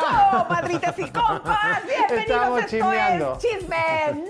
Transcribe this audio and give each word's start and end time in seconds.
Comadritas 0.00 0.98
y 0.98 1.10
compas, 1.10 1.82
bienvenidos 1.86 2.20
Estamos 2.22 2.58
esto 2.60 2.70
chismeando. 2.70 3.32
es 3.34 3.38
Chisme 3.38 3.76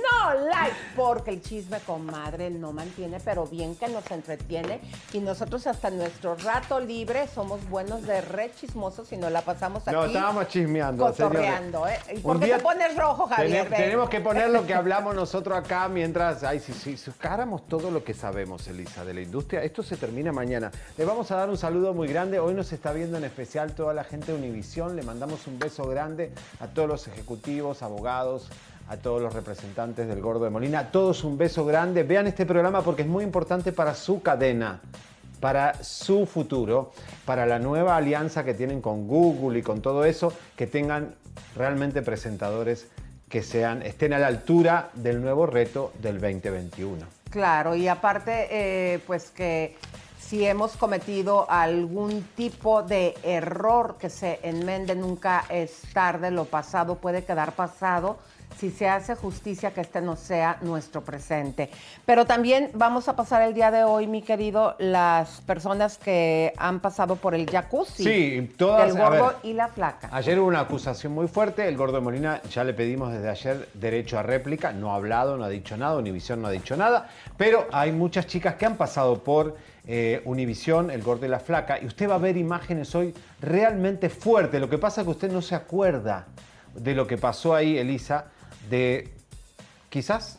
No 0.02 0.34
Like, 0.46 0.76
porque 0.96 1.30
el 1.30 1.40
chisme, 1.40 1.78
comadre, 1.86 2.50
no 2.50 2.72
mantiene, 2.72 3.20
pero 3.20 3.46
bien 3.46 3.76
que 3.76 3.86
nos 3.88 4.10
entretiene. 4.10 4.80
Y 5.12 5.20
nosotros 5.20 5.66
hasta 5.68 5.90
nuestro 5.90 6.34
rato 6.34 6.80
libre 6.80 7.28
somos 7.28 7.64
buenos 7.68 8.02
de 8.02 8.20
re 8.22 8.50
chismosos 8.58 9.12
y 9.12 9.16
nos 9.16 9.30
la 9.30 9.42
pasamos 9.42 9.86
aquí 9.86 9.94
No, 9.94 10.04
estábamos 10.06 10.48
chismeando. 10.48 11.06
cotorreando, 11.06 11.86
¿eh? 11.86 11.98
¿Y 12.12 12.16
Un 12.16 12.22
por 12.22 12.40
qué 12.40 12.46
te 12.48 12.58
pones 12.58 12.96
rojo, 12.96 13.26
Javier? 13.28 13.68
Tenemos 13.70 14.08
que 14.08 14.20
poner 14.20 14.50
lo 14.50 14.66
que 14.66 14.74
hablamos 14.74 15.14
nosotros 15.14 15.56
acá 15.56 15.86
mientras. 15.88 16.42
Ay, 16.42 16.58
si, 16.58 16.72
si 16.72 16.96
sacáramos 16.96 17.68
todo 17.68 17.92
lo 17.92 18.02
que 18.02 18.14
sabemos, 18.14 18.66
Elisa, 18.66 19.04
de 19.04 19.14
la 19.14 19.20
industria, 19.20 19.62
esto 19.62 19.84
se 19.84 19.96
termina 19.96 20.32
mañana. 20.32 20.72
Le 20.96 21.04
vamos 21.04 21.30
a 21.30 21.36
dar 21.36 21.48
un 21.48 21.56
saludo 21.56 21.94
muy 21.94 22.08
grande. 22.08 22.40
Hoy 22.40 22.54
nos 22.54 22.72
está 22.72 22.92
viendo 22.92 23.16
en 23.16 23.24
especial 23.24 23.74
toda 23.74 23.94
la 23.94 24.02
gente 24.02 24.32
de 24.32 24.38
Univisión. 24.38 24.96
Le 24.96 25.02
mandamos 25.02 25.46
un 25.46 25.51
beso 25.58 25.84
grande 25.86 26.32
a 26.60 26.66
todos 26.68 26.88
los 26.88 27.08
ejecutivos, 27.08 27.82
abogados, 27.82 28.48
a 28.88 28.96
todos 28.96 29.22
los 29.22 29.32
representantes 29.32 30.08
del 30.08 30.20
Gordo 30.20 30.44
de 30.44 30.50
Molina. 30.50 30.90
Todos 30.90 31.24
un 31.24 31.38
beso 31.38 31.64
grande. 31.64 32.02
Vean 32.02 32.26
este 32.26 32.46
programa 32.46 32.82
porque 32.82 33.02
es 33.02 33.08
muy 33.08 33.24
importante 33.24 33.72
para 33.72 33.94
su 33.94 34.22
cadena 34.22 34.80
para 35.42 35.82
su 35.82 36.24
futuro, 36.24 36.92
para 37.24 37.46
la 37.46 37.58
nueva 37.58 37.96
alianza 37.96 38.44
que 38.44 38.54
tienen 38.54 38.80
con 38.80 39.08
Google 39.08 39.58
y 39.58 39.62
con 39.62 39.82
todo 39.82 40.04
eso, 40.04 40.32
que 40.54 40.68
tengan 40.68 41.16
realmente 41.56 42.00
presentadores 42.00 42.86
que 43.28 43.42
sean, 43.42 43.82
estén 43.82 44.12
a 44.12 44.20
la 44.20 44.28
altura 44.28 44.90
del 44.94 45.20
nuevo 45.20 45.46
reto 45.46 45.92
del 46.00 46.20
2021. 46.20 47.04
Claro, 47.28 47.74
y 47.74 47.88
aparte, 47.88 48.46
eh, 48.50 49.00
pues 49.04 49.30
que 49.30 49.74
si 50.32 50.46
hemos 50.46 50.78
cometido 50.78 51.44
algún 51.50 52.22
tipo 52.34 52.82
de 52.82 53.14
error 53.22 53.96
que 54.00 54.08
se 54.08 54.40
enmende, 54.42 54.96
nunca 54.96 55.44
es 55.50 55.82
tarde, 55.92 56.30
lo 56.30 56.46
pasado 56.46 56.94
puede 56.94 57.22
quedar 57.22 57.52
pasado. 57.52 58.16
Si 58.56 58.70
se 58.70 58.88
hace 58.88 59.14
justicia, 59.14 59.72
que 59.72 59.82
este 59.82 60.00
no 60.00 60.16
sea 60.16 60.56
nuestro 60.62 61.02
presente. 61.02 61.68
Pero 62.06 62.24
también 62.24 62.70
vamos 62.72 63.08
a 63.08 63.16
pasar 63.16 63.42
el 63.42 63.52
día 63.52 63.70
de 63.70 63.84
hoy, 63.84 64.06
mi 64.06 64.22
querido, 64.22 64.74
las 64.78 65.42
personas 65.42 65.98
que 65.98 66.54
han 66.56 66.80
pasado 66.80 67.16
por 67.16 67.34
el 67.34 67.50
jacuzzi. 67.50 68.04
Sí, 68.04 68.54
todas, 68.56 68.94
Del 68.94 69.02
a 69.02 69.08
gordo 69.08 69.26
ver. 69.26 69.36
y 69.42 69.52
la 69.52 69.68
flaca. 69.68 70.08
Ayer 70.12 70.38
hubo 70.38 70.48
una 70.48 70.60
acusación 70.60 71.12
muy 71.12 71.28
fuerte, 71.28 71.68
el 71.68 71.76
Gordo 71.76 71.96
de 71.96 72.00
Molina 72.02 72.40
ya 72.50 72.64
le 72.64 72.72
pedimos 72.72 73.12
desde 73.12 73.28
ayer 73.28 73.68
derecho 73.74 74.18
a 74.18 74.22
réplica, 74.22 74.72
no 74.72 74.92
ha 74.92 74.96
hablado, 74.96 75.36
no 75.36 75.44
ha 75.44 75.50
dicho 75.50 75.76
nada, 75.76 75.96
Univisión 75.96 76.40
no 76.40 76.48
ha 76.48 76.52
dicho 76.52 76.74
nada, 76.74 77.08
pero 77.36 77.66
hay 77.70 77.92
muchas 77.92 78.26
chicas 78.26 78.54
que 78.54 78.64
han 78.64 78.76
pasado 78.76 79.22
por 79.22 79.56
eh, 79.86 80.22
Univisión, 80.24 80.90
el 80.90 81.02
Gordo 81.02 81.26
y 81.26 81.28
la 81.28 81.40
Flaca, 81.40 81.78
y 81.80 81.86
usted 81.86 82.08
va 82.08 82.14
a 82.14 82.18
ver 82.18 82.36
imágenes 82.36 82.94
hoy 82.94 83.14
realmente 83.40 84.08
fuertes. 84.08 84.60
Lo 84.60 84.70
que 84.70 84.78
pasa 84.78 85.00
es 85.00 85.06
que 85.06 85.10
usted 85.10 85.32
no 85.32 85.42
se 85.42 85.54
acuerda 85.54 86.26
de 86.74 86.94
lo 86.94 87.06
que 87.06 87.18
pasó 87.18 87.54
ahí, 87.54 87.78
Elisa, 87.78 88.26
de 88.70 89.12
quizás 89.88 90.38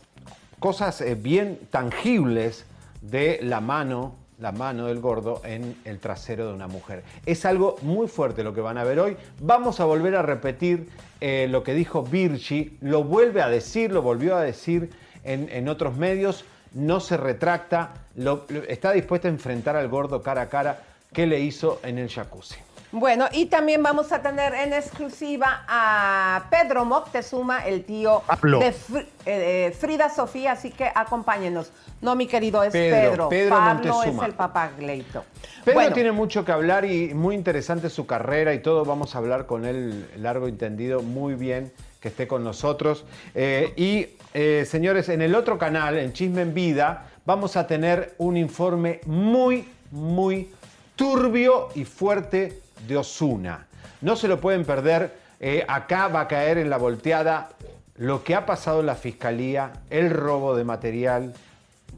cosas 0.60 1.02
eh, 1.02 1.16
bien 1.16 1.60
tangibles 1.70 2.66
de 3.02 3.40
la 3.44 3.60
mano, 3.60 4.16
la 4.40 4.52
mano 4.52 4.88
del 4.88 5.00
gordo 5.00 5.42
en 5.44 5.76
el 5.84 6.00
trasero 6.00 6.48
de 6.48 6.54
una 6.54 6.68
mujer. 6.68 7.04
Es 7.26 7.46
algo 7.46 7.76
muy 7.82 8.08
fuerte 8.08 8.44
lo 8.44 8.54
que 8.54 8.62
van 8.62 8.78
a 8.78 8.84
ver 8.84 9.00
hoy. 9.00 9.18
Vamos 9.42 9.80
a 9.80 9.86
volver 9.86 10.16
a 10.16 10.22
repetir 10.22 10.90
eh, 11.20 11.48
lo 11.50 11.64
que 11.64 11.74
dijo 11.74 12.04
Virgi, 12.04 12.78
lo 12.82 13.04
vuelve 13.04 13.42
a 13.42 13.50
decir, 13.50 13.92
lo 13.92 14.02
volvió 14.02 14.38
a 14.38 14.42
decir 14.42 14.90
en, 15.24 15.50
en 15.52 15.68
otros 15.68 15.98
medios, 15.98 16.46
no 16.74 17.00
se 17.00 17.18
retracta, 17.18 17.92
lo- 18.16 18.46
lo- 18.50 18.64
está 18.64 18.92
dispuesta 18.92 19.28
a 19.28 19.32
enfrentar 19.32 19.76
al 19.76 19.88
gordo 19.88 20.22
cara 20.22 20.42
a 20.42 20.50
cara 20.50 20.80
que 21.14 21.26
le 21.28 21.40
hizo 21.40 21.80
en 21.84 21.98
el 22.00 22.10
jacuzzi. 22.10 22.56
Bueno, 22.92 23.26
y 23.32 23.48
también 23.48 23.82
vamos 23.82 24.12
a 24.12 24.22
tener 24.22 24.54
en 24.54 24.72
exclusiva 24.72 25.64
a 25.68 26.46
Pedro 26.52 26.86
Moctezuma, 26.86 27.66
el 27.66 27.86
tío 27.86 28.22
Pablo. 28.28 28.60
de 28.60 28.72
Fr- 28.72 29.08
eh, 29.26 29.68
eh, 29.68 29.76
Frida 29.76 30.10
Sofía, 30.12 30.52
así 30.52 30.70
que 30.70 30.92
acompáñenos. 30.94 31.72
No, 32.02 32.16
mi 32.16 32.28
querido, 32.28 32.64
es 32.64 32.72
Pedro, 32.72 33.00
Pedro. 33.12 33.30
Pedro 33.30 33.56
Pablo 33.56 34.04
es 34.04 34.22
el 34.24 34.34
papá 34.34 34.72
Gleito. 34.78 35.24
Pedro 35.66 35.80
Bueno, 35.80 35.94
tiene 35.96 36.12
mucho 36.12 36.46
que 36.46 36.52
hablar 36.52 36.86
y 36.86 37.16
muy 37.16 37.34
interesante 37.34 37.90
su 37.90 38.06
carrera 38.06 38.54
y 38.54 38.60
todo. 38.60 38.86
Vamos 38.86 39.16
a 39.16 39.18
hablar 39.18 39.48
con 39.48 39.66
él 39.66 40.08
largo 40.18 40.48
y 40.48 40.52
entendido. 40.52 41.02
Muy 41.02 41.34
bien 41.34 41.72
que 42.00 42.10
esté 42.10 42.28
con 42.28 42.44
nosotros. 42.44 43.06
Eh, 43.34 43.74
y 43.76 44.10
eh, 44.34 44.66
señores, 44.66 45.10
en 45.10 45.22
el 45.22 45.36
otro 45.36 45.58
canal, 45.58 45.98
en 45.98 46.14
Chisme 46.14 46.42
en 46.42 46.54
Vida, 46.54 47.06
vamos 47.26 47.56
a 47.56 47.68
tener 47.68 48.16
un 48.18 48.38
informe 48.38 49.02
muy, 49.06 49.68
muy 49.92 50.50
turbio 50.96 51.70
y 51.76 51.86
fuerte 51.86 52.62
de 52.88 52.98
Osuna. 52.98 53.68
No 54.02 54.16
se 54.16 54.28
lo 54.28 54.40
pueden 54.40 54.66
perder. 54.66 55.22
Eh, 55.40 55.66
acá 55.68 56.08
va 56.08 56.22
a 56.22 56.28
caer 56.28 56.58
en 56.58 56.70
la 56.70 56.78
volteada 56.78 57.50
lo 57.98 58.24
que 58.24 58.34
ha 58.34 58.46
pasado 58.46 58.80
en 58.80 58.88
la 58.88 58.96
fiscalía, 58.96 59.74
el 59.90 60.10
robo 60.10 60.56
de 60.56 60.64
material, 60.64 61.34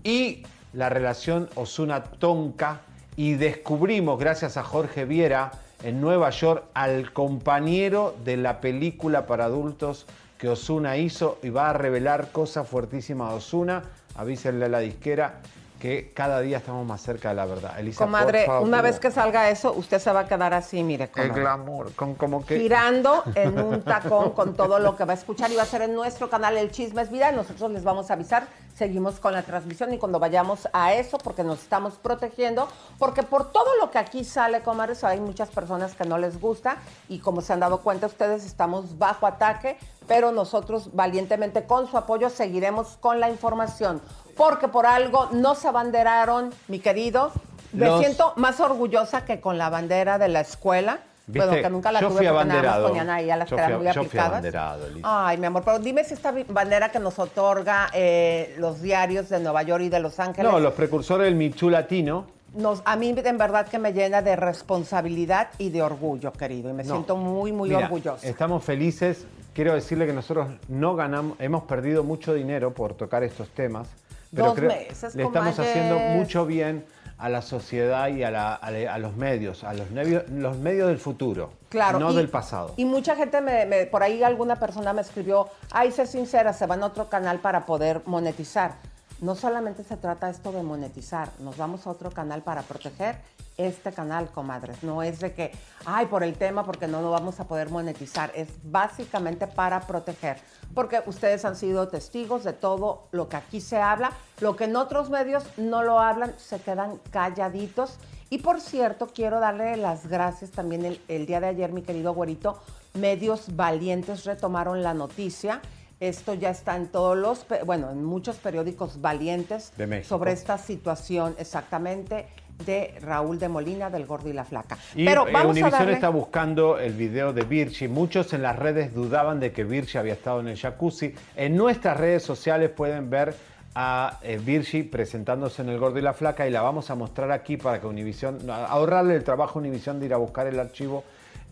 y 0.04 0.44
la 0.74 0.90
relación 0.90 1.50
Osuna-Tonka 1.56 2.82
y 3.16 3.36
descubrimos, 3.36 4.20
gracias 4.20 4.58
a 4.58 4.64
Jorge 4.64 5.06
Viera, 5.06 5.52
en 5.84 6.02
Nueva 6.02 6.30
York, 6.32 6.66
al 6.74 7.14
compañero 7.14 8.16
de 8.26 8.38
la 8.38 8.60
película 8.60 9.26
para 9.26 9.46
adultos 9.46 10.06
que 10.46 10.52
Osuna 10.52 10.96
hizo 10.96 11.40
y 11.42 11.50
va 11.50 11.72
a 11.72 11.74
revelar 11.74 12.32
cosas 12.32 12.68
fuertísimas 12.68 13.32
a 13.32 13.34
Osuna. 13.34 13.84
Avísenle 14.14 14.66
a 14.66 14.70
la 14.70 14.78
disquera 14.78 15.42
que 15.86 16.12
cada 16.14 16.42
día 16.42 16.58
estamos 16.58 16.84
más 16.86 17.00
cerca 17.02 17.30
de 17.30 17.36
la 17.36 17.46
verdad. 17.46 17.80
Elisa, 17.80 18.04
comadre, 18.04 18.48
una 18.62 18.82
vez 18.82 19.00
que 19.00 19.12
salga 19.12 19.52
eso, 19.52 19.72
usted 19.74 20.00
se 20.00 20.12
va 20.12 20.22
a 20.22 20.28
quedar 20.28 20.52
así, 20.54 20.84
mire, 20.84 21.04
El 21.06 21.12
comadre. 21.12 21.42
glamour, 21.42 21.94
con, 21.94 22.16
como 22.16 22.44
que... 22.44 22.60
girando 22.60 23.24
en 23.36 23.60
un 23.60 23.84
tacón 23.84 24.32
con 24.32 24.56
todo 24.56 24.80
lo 24.80 24.96
que 24.96 25.06
va 25.06 25.14
a 25.14 25.16
escuchar 25.16 25.52
y 25.52 25.56
va 25.56 25.62
a 25.62 25.68
ser 25.68 25.84
en 25.84 25.94
nuestro 25.94 26.28
canal 26.28 26.58
El 26.58 26.72
Chisme 26.72 27.04
es 27.04 27.12
Vida. 27.12 27.32
Nosotros 27.32 27.70
les 27.70 27.84
vamos 27.84 28.10
a 28.10 28.14
avisar, 28.14 28.48
seguimos 28.76 29.20
con 29.20 29.34
la 29.34 29.44
transmisión 29.44 29.94
y 29.94 30.00
cuando 30.00 30.18
vayamos 30.18 30.68
a 30.74 30.94
eso, 30.96 31.20
porque 31.20 31.44
nos 31.44 31.62
estamos 31.62 31.96
protegiendo, 31.96 32.68
porque 32.98 33.22
por 33.22 33.52
todo 33.52 33.78
lo 33.80 33.92
que 33.92 34.00
aquí 34.00 34.24
sale, 34.24 34.62
comadres, 34.62 35.04
hay 35.04 35.20
muchas 35.20 35.50
personas 35.50 35.94
que 35.94 36.06
no 36.06 36.18
les 36.18 36.42
gusta 36.42 36.78
y 37.10 37.20
como 37.20 37.42
se 37.42 37.54
han 37.54 37.60
dado 37.60 37.82
cuenta 37.82 38.08
ustedes, 38.08 38.44
estamos 38.44 38.98
bajo 38.98 39.28
ataque, 39.28 39.78
pero 40.08 40.32
nosotros 40.32 40.96
valientemente 40.96 41.66
con 41.66 41.88
su 41.88 41.98
apoyo 41.98 42.30
seguiremos 42.30 42.98
con 43.00 43.20
la 43.20 43.30
información, 43.30 44.02
porque 44.36 44.68
por 44.68 44.86
algo 44.86 45.30
no 45.32 45.56
se 45.56 45.68
abanderaron, 45.68 46.52
mi 46.68 46.80
querido. 46.80 47.32
Me 47.74 47.88
Los- 47.88 48.00
siento 48.00 48.34
más 48.38 48.60
orgullosa 48.60 49.26
que 49.26 49.40
con 49.42 49.58
la 49.58 49.70
bandera 49.70 50.18
de 50.18 50.28
la 50.30 50.42
escuela. 50.42 51.00
Bueno, 51.28 51.48
¿Viste? 51.48 51.62
que 51.64 51.70
nunca 51.72 51.92
la 51.92 52.02
Yo 52.02 52.10
tuve 52.10 52.18
fui 52.20 52.28
porque 52.28 52.46
nada 52.46 52.62
más 52.62 52.80
ponían 52.88 53.10
ahí 53.10 53.32
a 53.32 53.36
las 53.36 53.50
Yo 53.50 53.56
que 53.56 53.62
eran 53.64 53.78
muy 53.78 53.88
yo 53.88 53.94
fui 53.94 54.02
aplicadas. 54.06 54.30
abanderado, 54.30 54.86
Elisa. 54.86 55.28
Ay, 55.28 55.38
mi 55.40 55.46
amor, 55.48 55.64
pero 55.66 55.80
dime 55.80 56.04
si 56.04 56.14
esta 56.14 56.32
bandera 56.50 56.90
que 56.92 57.00
nos 57.00 57.18
otorga 57.18 57.88
eh, 57.94 58.54
los 58.60 58.80
diarios 58.82 59.30
de 59.30 59.40
Nueva 59.40 59.64
York 59.64 59.84
y 59.86 59.90
de 59.90 60.00
Los 60.00 60.20
Ángeles, 60.20 60.52
No, 60.52 60.60
los 60.60 60.74
precursores 60.76 61.26
del 61.26 61.34
Michu 61.36 61.72
Latino. 61.72 62.28
nos, 62.54 62.84
a 62.86 62.96
mí 62.96 63.10
en 63.18 63.38
verdad 63.40 63.68
que 63.68 63.80
me 63.80 63.92
llena 63.92 64.22
de 64.22 64.36
responsabilidad 64.36 65.50
y 65.58 65.72
de 65.72 65.82
orgullo, 65.82 66.32
querido. 66.32 66.70
Y 66.70 66.74
me 66.74 66.84
No. 66.84 66.94
siento 66.94 67.16
muy, 67.18 67.52
muy 67.52 67.70
Mira, 67.70 67.86
orgullosa. 67.86 68.26
Estamos 68.28 68.64
felices. 68.64 69.26
Quiero 69.56 69.74
decirle 69.74 70.06
que 70.06 70.14
nosotros 70.14 70.48
no 70.68 70.96
ganamos, 70.96 71.40
hemos 71.40 71.64
perdido 71.64 72.04
mucho 72.04 72.34
dinero 72.36 72.72
por 72.74 72.94
tocar 72.94 73.24
estos 73.24 73.50
temas. 73.50 73.88
Pero 74.36 74.48
Dos 74.48 74.56
creo 74.56 74.70
meses, 74.70 75.16
le 75.16 75.24
estamos 75.24 75.58
haciendo 75.60 75.98
mucho 75.98 76.46
bien 76.46 76.86
a 77.18 77.30
la 77.30 77.42
sociedad 77.42 78.10
y 78.10 78.24
a, 78.24 78.30
la- 78.32 78.56
a 78.56 78.68
a 78.68 78.98
los 79.00 79.16
medios, 79.16 79.64
a 79.64 79.74
los, 79.74 79.90
medios, 79.92 80.24
los 80.30 80.58
medios 80.58 80.90
del 80.90 80.98
futuro, 81.00 81.54
Claro. 81.70 81.98
no 81.98 82.12
y- 82.12 82.16
del 82.18 82.28
pasado. 82.30 82.74
Y 82.76 82.84
mucha 82.84 83.16
gente, 83.16 83.40
me, 83.40 83.66
me- 83.66 83.86
por 83.86 84.04
ahí 84.04 84.22
alguna 84.22 84.58
persona 84.58 84.92
me 84.92 85.02
escribió, 85.02 85.48
ay, 85.72 85.92
sé 85.94 86.06
sincera, 86.06 86.52
se 86.52 86.66
van 86.66 86.84
a 86.84 86.88
otro 86.88 87.08
canal 87.08 87.40
para 87.40 87.66
poder 87.66 88.02
monetizar. 88.06 88.74
No 89.22 89.36
solamente 89.36 89.84
se 89.84 89.98
trata 89.98 90.30
esto 90.30 90.52
de 90.52 90.62
monetizar, 90.62 91.30
nos 91.40 91.58
vamos 91.58 91.88
a 91.88 91.92
otro 91.92 92.12
canal 92.12 92.42
para 92.42 92.64
proteger 92.64 93.18
este 93.58 93.94
canal, 93.94 94.30
comadres. 94.30 94.84
No 94.84 95.02
es 95.02 95.20
de 95.20 95.34
que, 95.34 95.52
ay, 95.86 96.08
por 96.08 96.24
el 96.24 96.34
tema, 96.34 96.66
porque 96.66 96.88
no 96.88 97.02
lo 97.02 97.12
vamos 97.12 97.40
a 97.40 97.48
poder 97.48 97.70
monetizar. 97.70 98.32
Es 98.36 98.50
básicamente 98.64 99.48
para 99.48 99.82
proteger. 99.82 100.38
Porque 100.74 101.02
ustedes 101.06 101.46
han 101.46 101.56
sido 101.56 101.88
testigos 101.88 102.44
de 102.44 102.54
todo 102.54 103.08
lo 103.12 103.30
que 103.30 103.38
aquí 103.38 103.62
se 103.62 103.78
habla. 103.78 104.12
Lo 104.42 104.56
que 104.56 104.66
en 104.66 104.76
otros 104.76 105.10
medios 105.10 105.46
no 105.58 105.84
lo 105.84 106.00
hablan, 106.00 106.34
se 106.38 106.60
quedan 106.60 107.00
calladitos. 107.12 107.98
Y 108.30 108.40
por 108.40 108.60
cierto, 108.60 109.08
quiero 109.08 109.40
darle 109.40 109.78
las 109.78 110.08
gracias 110.08 110.52
también 110.52 110.84
el, 110.84 111.02
el 111.08 111.26
día 111.26 111.40
de 111.40 111.48
ayer, 111.48 111.72
mi 111.72 111.84
querido 111.84 112.14
güerito. 112.14 112.60
Medios 112.94 113.56
valientes 113.56 114.26
retomaron 114.26 114.84
la 114.84 114.94
noticia. 114.94 115.62
Esto 116.00 116.34
ya 116.34 116.50
está 116.50 116.76
en 116.76 116.88
todos 116.88 117.18
los, 117.18 117.46
bueno, 117.66 117.90
en 117.90 118.04
muchos 118.04 118.36
periódicos 118.38 119.00
valientes 119.00 119.72
De 119.78 119.88
México. 119.88 120.10
sobre 120.10 120.34
esta 120.34 120.58
situación 120.58 121.36
exactamente 121.40 122.28
de 122.66 122.94
Raúl 123.02 123.40
de 123.40 123.50
Molina, 123.50 123.90
del 123.90 124.06
Gordo 124.06 124.30
y 124.30 124.34
la 124.34 124.44
Flaca. 124.46 124.78
Y 124.94 125.06
Pero 125.06 125.28
eh, 125.28 125.32
vamos 125.32 125.48
a 125.48 125.52
Univision 125.52 125.72
darle... 125.72 125.94
está 125.94 126.10
buscando 126.10 126.80
el 126.80 126.94
video 126.94 127.34
de 127.34 127.44
Virchi. 127.44 127.88
Muchos 127.88 128.34
en 128.34 128.42
las 128.42 128.58
redes 128.58 128.94
dudaban 128.94 129.40
de 129.40 129.52
que 129.52 129.64
Virchi 129.64 129.98
había 129.98 130.14
estado 130.14 130.40
en 130.42 130.48
el 130.50 130.58
jacuzzi. 130.58 131.14
En 131.36 131.56
nuestras 131.56 131.98
redes 131.98 132.24
sociales 132.24 132.70
pueden 132.70 133.10
ver 133.10 133.36
a 133.78 134.20
eh, 134.22 134.40
Virchi 134.42 134.84
presentándose 134.84 135.62
en 135.62 135.70
el 135.70 135.78
Gordo 135.80 136.00
y 136.00 136.02
la 136.02 136.14
Flaca 136.14 136.48
y 136.48 136.52
la 136.52 136.62
vamos 136.62 136.90
a 136.90 136.96
mostrar 136.96 137.30
aquí 137.32 137.58
para 137.58 137.82
que 137.82 137.88
Univision, 137.88 138.50
a- 138.50 138.68
ahorrarle 138.68 139.16
el 139.16 139.24
trabajo 139.26 139.60
a 139.60 139.62
Univision 139.62 140.00
de 140.00 140.06
ir 140.06 140.14
a 140.14 140.18
buscar 140.18 140.48
el 140.48 140.58
archivo 140.60 141.04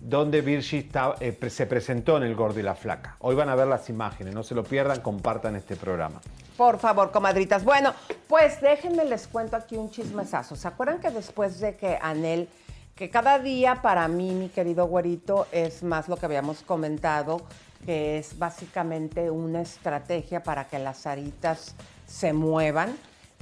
donde 0.03 0.57
está, 0.57 1.15
eh, 1.21 1.38
se 1.50 1.65
presentó 1.65 2.17
en 2.17 2.23
el 2.23 2.35
Gordo 2.35 2.59
y 2.59 2.63
la 2.63 2.75
Flaca. 2.75 3.15
Hoy 3.19 3.35
van 3.35 3.47
a 3.47 3.55
ver 3.55 3.67
las 3.67 3.89
imágenes, 3.89 4.33
no 4.33 4.44
se 4.44 4.53
lo 4.53 4.63
pierdan, 4.63 5.00
compartan 5.00 5.55
este 5.55 5.77
programa. 5.77 6.19
Por 6.57 6.77
favor, 6.77 7.11
comadritas. 7.11 7.63
Bueno, 7.63 7.94
pues 8.27 8.59
déjenme 8.59 9.05
les 9.05 9.27
cuento 9.27 9.55
aquí 9.55 9.77
un 9.77 9.89
chismesazo. 9.89 10.57
¿Se 10.57 10.67
acuerdan 10.67 11.00
que 11.00 11.09
después 11.09 11.61
de 11.61 11.77
que 11.77 11.97
Anel, 12.01 12.50
que 12.95 13.09
cada 13.09 13.39
día 13.39 13.81
para 13.81 14.07
mí, 14.09 14.31
mi 14.33 14.50
querido 14.50 14.88
güerito, 14.88 15.47
es 15.53 15.83
más 15.83 16.09
lo 16.09 16.17
que 16.17 16.25
habíamos 16.25 16.63
comentado, 16.63 17.41
que 17.85 18.17
es 18.17 18.38
básicamente 18.38 19.31
una 19.31 19.61
estrategia 19.61 20.44
para 20.44 20.67
que 20.67 20.79
las 20.79 21.07
aritas 21.07 21.75
se 22.05 22.33
muevan, 22.33 22.94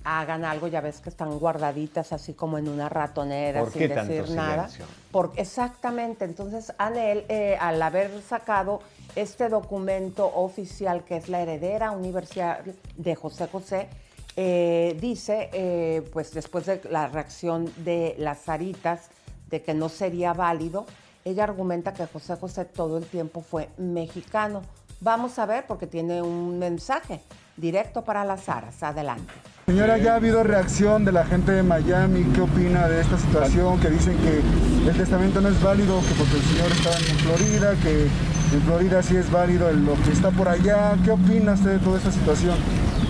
hagan 0.04 0.46
algo, 0.46 0.68
ya 0.68 0.82
ves 0.82 1.00
que 1.00 1.10
están 1.10 1.38
guardaditas 1.40 2.12
así 2.14 2.34
como 2.34 2.58
en 2.58 2.68
una 2.68 2.90
ratonera 2.90 3.60
¿Por 3.62 3.72
sin 3.72 3.82
qué 3.82 3.88
decir 3.90 4.30
nada. 4.36 4.68
silencio? 4.70 4.86
Por- 5.12 5.32
exactamente. 5.36 6.26
Entonces, 6.26 6.74
Anel, 6.78 7.26
eh, 7.30 7.58
al 7.60 7.82
haber 7.82 8.22
sacado 8.22 8.82
este 9.16 9.50
documento 9.50 10.26
oficial 10.34 11.04
que 11.04 11.18
es 11.18 11.30
la 11.30 11.42
heredera 11.42 11.92
universidad 11.92 12.62
de 12.96 13.16
José 13.16 13.48
José, 13.48 13.90
eh, 14.38 14.98
dice, 15.00 15.50
eh, 15.54 16.10
pues 16.14 16.34
después 16.34 16.66
de 16.66 16.82
la 16.90 17.08
reacción 17.08 17.72
de 17.78 18.16
las 18.18 18.40
Zaritas, 18.44 19.10
de 19.50 19.62
que 19.62 19.74
no 19.74 19.90
sería 19.90 20.34
válido, 20.34 20.86
ella 21.26 21.44
argumenta 21.44 21.94
que 21.94 22.08
José 22.08 22.36
José 22.38 22.66
todo 22.66 22.98
el 22.98 23.06
tiempo 23.06 23.42
fue 23.42 23.70
mexicano. 23.78 24.62
Vamos 25.02 25.38
a 25.40 25.46
ver, 25.46 25.66
porque 25.68 25.86
tiene 25.88 26.22
un 26.22 26.58
mensaje 26.58 27.22
directo 27.58 28.04
para 28.04 28.24
las 28.26 28.50
Aras. 28.50 28.82
Adelante. 28.84 29.32
Señora, 29.66 29.98
ya 29.98 30.14
ha 30.14 30.16
habido 30.16 30.44
reacción 30.44 31.06
de 31.06 31.12
la 31.12 31.26
gente 31.26 31.52
de 31.52 31.64
Miami. 31.64 32.24
¿Qué 32.34 32.42
opina 32.42 32.88
de 32.88 33.02
esta 33.02 33.18
situación? 33.18 33.80
Que 33.80 33.90
dicen 33.90 34.18
que 34.18 34.42
el 34.90 34.98
testamento 34.98 35.40
no 35.40 35.50
es 35.50 35.62
válido, 35.62 36.02
que 36.02 36.14
porque 36.16 36.36
el 36.36 36.44
señor 36.44 36.72
estaba 36.72 36.98
en 36.98 37.18
Florida, 37.20 37.74
que 37.82 38.04
en 38.04 38.62
Florida 38.64 39.02
sí 39.02 39.16
es 39.16 39.32
válido 39.32 39.72
lo 39.72 39.94
que 40.04 40.12
está 40.12 40.30
por 40.32 40.50
allá. 40.50 40.98
¿Qué 41.06 41.12
opina 41.12 41.54
usted 41.54 41.74
de 41.74 41.80
toda 41.80 41.98
esta 42.00 42.12
situación? 42.12 42.58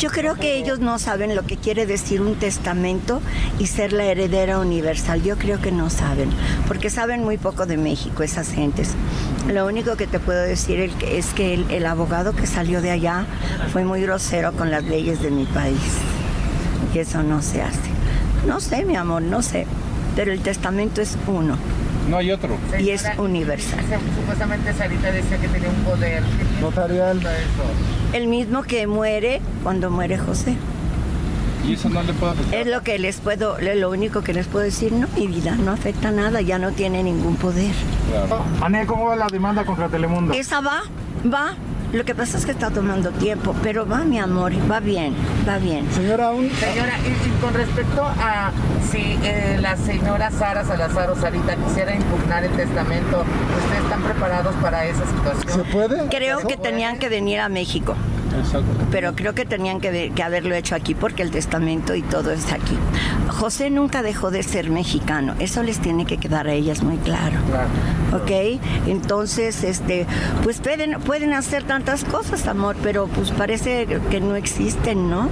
Yo 0.02 0.10
creo 0.10 0.34
que 0.34 0.58
ellos 0.58 0.80
no 0.80 0.98
saben 0.98 1.36
lo 1.36 1.46
que 1.46 1.58
quiere 1.58 1.86
decir 1.86 2.24
un 2.24 2.34
testamento 2.34 3.22
y 3.60 3.68
ser 3.68 3.94
la 3.94 4.06
heredera 4.06 4.58
universal. 4.58 5.22
Yo 5.22 5.38
creo 5.38 5.62
que 5.62 5.72
no 5.72 5.92
saben, 5.92 6.32
porque 6.68 6.90
saben 6.90 7.24
muy 7.24 7.38
poco 7.38 7.68
de 7.68 7.78
México 7.78 8.24
esas 8.24 8.50
gentes. 8.52 8.96
Lo 9.48 9.68
único 9.68 9.98
que 9.98 10.08
te 10.08 10.20
puedo 10.20 10.42
decir 10.42 10.92
es 11.04 11.28
que 11.36 11.54
el 11.54 11.86
abogado 11.86 12.34
que 12.34 12.48
salió 12.48 12.82
de 12.82 12.90
allá 12.90 13.28
fue 13.72 13.84
muy 13.84 14.02
grosero 14.02 14.54
con 14.54 14.72
las 14.72 14.84
leyes 14.86 15.22
de 15.22 15.30
mi 15.30 15.46
país. 15.46 15.78
Y 16.96 16.98
eso 16.98 17.22
no 17.22 17.44
se 17.44 17.62
hace. 17.62 17.92
No 18.48 18.60
sé, 18.60 18.86
mi 18.86 18.96
amor, 18.96 19.22
no 19.22 19.44
sé. 19.44 19.68
Pero 20.16 20.32
el 20.32 20.42
testamento 20.42 21.00
es 21.00 21.16
uno 21.28 21.60
No 22.10 22.18
hay 22.18 22.32
otro. 22.32 22.58
y 22.80 22.90
es 22.90 23.06
universal. 23.18 23.80
Supuestamente 24.20 24.74
Sarita 24.74 25.12
decía 25.12 25.38
que 25.38 25.48
tenía 25.48 25.70
un 25.70 25.84
poder. 25.84 26.24
¿Qué 26.24 26.46
tiene 26.46 26.62
Notarial. 26.62 27.22
El 28.14 28.28
mismo 28.28 28.64
que 28.64 28.88
muere 28.88 29.42
cuando 29.64 29.90
muere 29.90 30.18
José. 30.18 30.56
Y 31.68 31.74
eso 31.74 31.90
no 31.90 32.02
le 32.02 32.14
puede 32.14 32.34
afectar. 32.34 32.56
Es 32.60 32.68
lo 32.68 32.82
que 32.82 32.98
les 32.98 33.18
puedo, 33.18 33.58
lo 33.60 33.90
único 33.92 34.24
que 34.24 34.34
les 34.34 34.48
puedo 34.48 34.66
decir, 34.66 34.92
no, 34.94 35.08
mi 35.16 35.28
vida 35.28 35.56
no 35.56 35.72
afecta 35.72 36.10
nada, 36.12 36.42
ya 36.42 36.58
no 36.58 36.72
tiene 36.72 37.04
ningún 37.04 37.36
poder. 37.36 37.72
Claro. 38.10 38.44
Anel, 38.62 38.88
¿cómo 38.88 39.06
va 39.06 39.16
la 39.16 39.28
demanda 39.28 39.64
contra 39.64 39.88
Telemundo? 39.88 40.34
Esa 40.34 40.60
va, 40.62 40.82
va. 41.32 41.54
Lo 41.94 42.06
que 42.06 42.16
pasa 42.16 42.38
es 42.38 42.46
que 42.46 42.52
está 42.52 42.70
tomando 42.70 43.12
tiempo, 43.12 43.54
pero 43.62 43.86
va, 43.86 44.00
mi 44.06 44.18
amor, 44.18 44.54
va 44.72 44.80
bien, 44.80 45.14
va 45.48 45.58
bien. 45.58 45.92
Señora, 45.92 46.32
un, 46.32 46.50
Señora, 46.52 46.94
y, 47.06 47.10
y 47.10 47.32
con 47.42 47.54
respecto 47.54 48.04
a 48.06 48.52
si 48.90 49.18
eh, 49.24 49.58
la 49.62 49.76
señora 49.76 50.32
Sara 50.32 50.64
Salazar 50.64 51.10
o 51.10 51.16
Sarita 51.16 51.56
quisiera 51.56 51.94
impugnar 51.94 52.46
el 52.46 52.52
testamento, 52.52 53.26
¿ustedes 53.64 53.84
están 53.84 54.04
preparados 54.04 54.56
para 54.62 54.86
esa 54.86 55.06
¿se 55.06 55.12
situación? 55.12 55.66
puede? 55.72 56.08
Creo 56.08 56.40
que 56.48 56.56
tenían 56.58 56.98
que 56.98 57.10
venir 57.10 57.40
a 57.42 57.50
México, 57.50 57.96
Exacto. 58.38 58.66
pero 58.92 59.16
creo 59.16 59.34
que 59.36 59.46
tenían 59.46 59.80
que, 59.80 59.92
ve- 59.92 60.12
que 60.16 60.24
haberlo 60.24 60.56
hecho 60.56 60.76
aquí 60.76 60.96
porque 60.96 61.22
el 61.24 61.32
testamento 61.32 61.96
y 61.96 62.02
todo 62.02 62.32
está 62.32 62.56
aquí. 62.56 62.78
José 63.30 63.70
nunca 63.70 64.02
dejó 64.04 64.32
de 64.32 64.44
ser 64.44 64.70
mexicano, 64.70 65.36
eso 65.40 65.64
les 65.64 65.80
tiene 65.80 66.06
que 66.06 66.18
quedar 66.18 66.48
a 66.48 66.54
ellas 66.54 66.84
muy 66.84 66.98
claro. 66.98 67.38
Claro. 67.50 68.24
¿ok? 68.24 68.62
Entonces, 68.88 69.64
este, 69.64 70.06
pues 70.44 70.60
pueden, 70.60 71.00
pueden 71.02 71.34
hacer 71.34 71.64
tantas 71.64 72.04
cosas, 72.04 72.48
amor, 72.48 72.76
pero 72.84 73.08
pues 73.08 73.32
parece 73.32 73.88
que 74.10 74.20
no 74.20 74.36
existen, 74.36 75.10
¿no? 75.10 75.30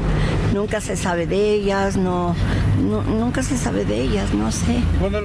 Nunca 0.54 0.82
se 0.82 0.96
sabe 0.96 1.28
de 1.28 1.54
ellas, 1.54 1.98
no, 1.98 2.36
nu- 2.82 3.04
nunca 3.04 3.44
se 3.44 3.58
sabe 3.58 3.86
de 3.86 4.02
ellas, 4.02 4.34
no 4.34 4.52
sé. 4.52 4.80
Bueno, 5.00 5.20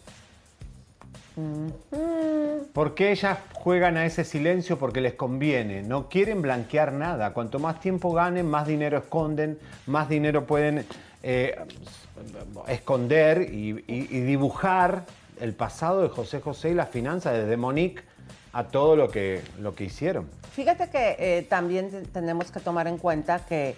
¿Por 2.73 2.95
qué 2.95 3.13
ellas 3.13 3.39
juegan 3.55 3.97
a 3.97 4.07
ese 4.07 4.25
silencio? 4.25 4.79
Porque 4.79 5.01
les 5.01 5.15
conviene. 5.15 5.83
No 5.83 6.09
quieren 6.09 6.43
blanquear 6.43 6.93
nada. 6.93 7.33
Cuanto 7.33 7.59
más 7.59 7.81
tiempo 7.81 8.13
ganen, 8.13 8.47
más 8.49 8.67
dinero 8.67 8.99
esconden, 8.99 9.59
más 9.87 10.09
dinero 10.09 10.47
pueden 10.47 10.85
eh, 11.23 11.57
esconder 12.69 13.43
y, 13.53 13.71
y- 13.87 14.09
y 14.17 14.21
dibujar 14.21 15.05
el 15.41 15.53
pasado 15.55 16.03
de 16.03 16.09
José 16.09 16.41
José 16.41 16.71
y 16.71 16.75
las 16.75 16.89
finanzas, 16.91 17.33
desde 17.35 17.57
Monique 17.57 18.03
a 18.53 18.65
todo 18.65 18.95
lo 18.95 19.09
que, 19.09 19.43
lo 19.61 19.75
que 19.75 19.85
hicieron. 19.85 20.29
Fíjate 20.53 20.89
que 20.91 21.17
eh, 21.19 21.43
también 21.49 21.91
te- 21.91 22.03
tenemos 22.03 22.51
que 22.53 22.61
tomar 22.61 22.87
en 22.87 22.99
cuenta 22.99 23.41
que 23.45 23.75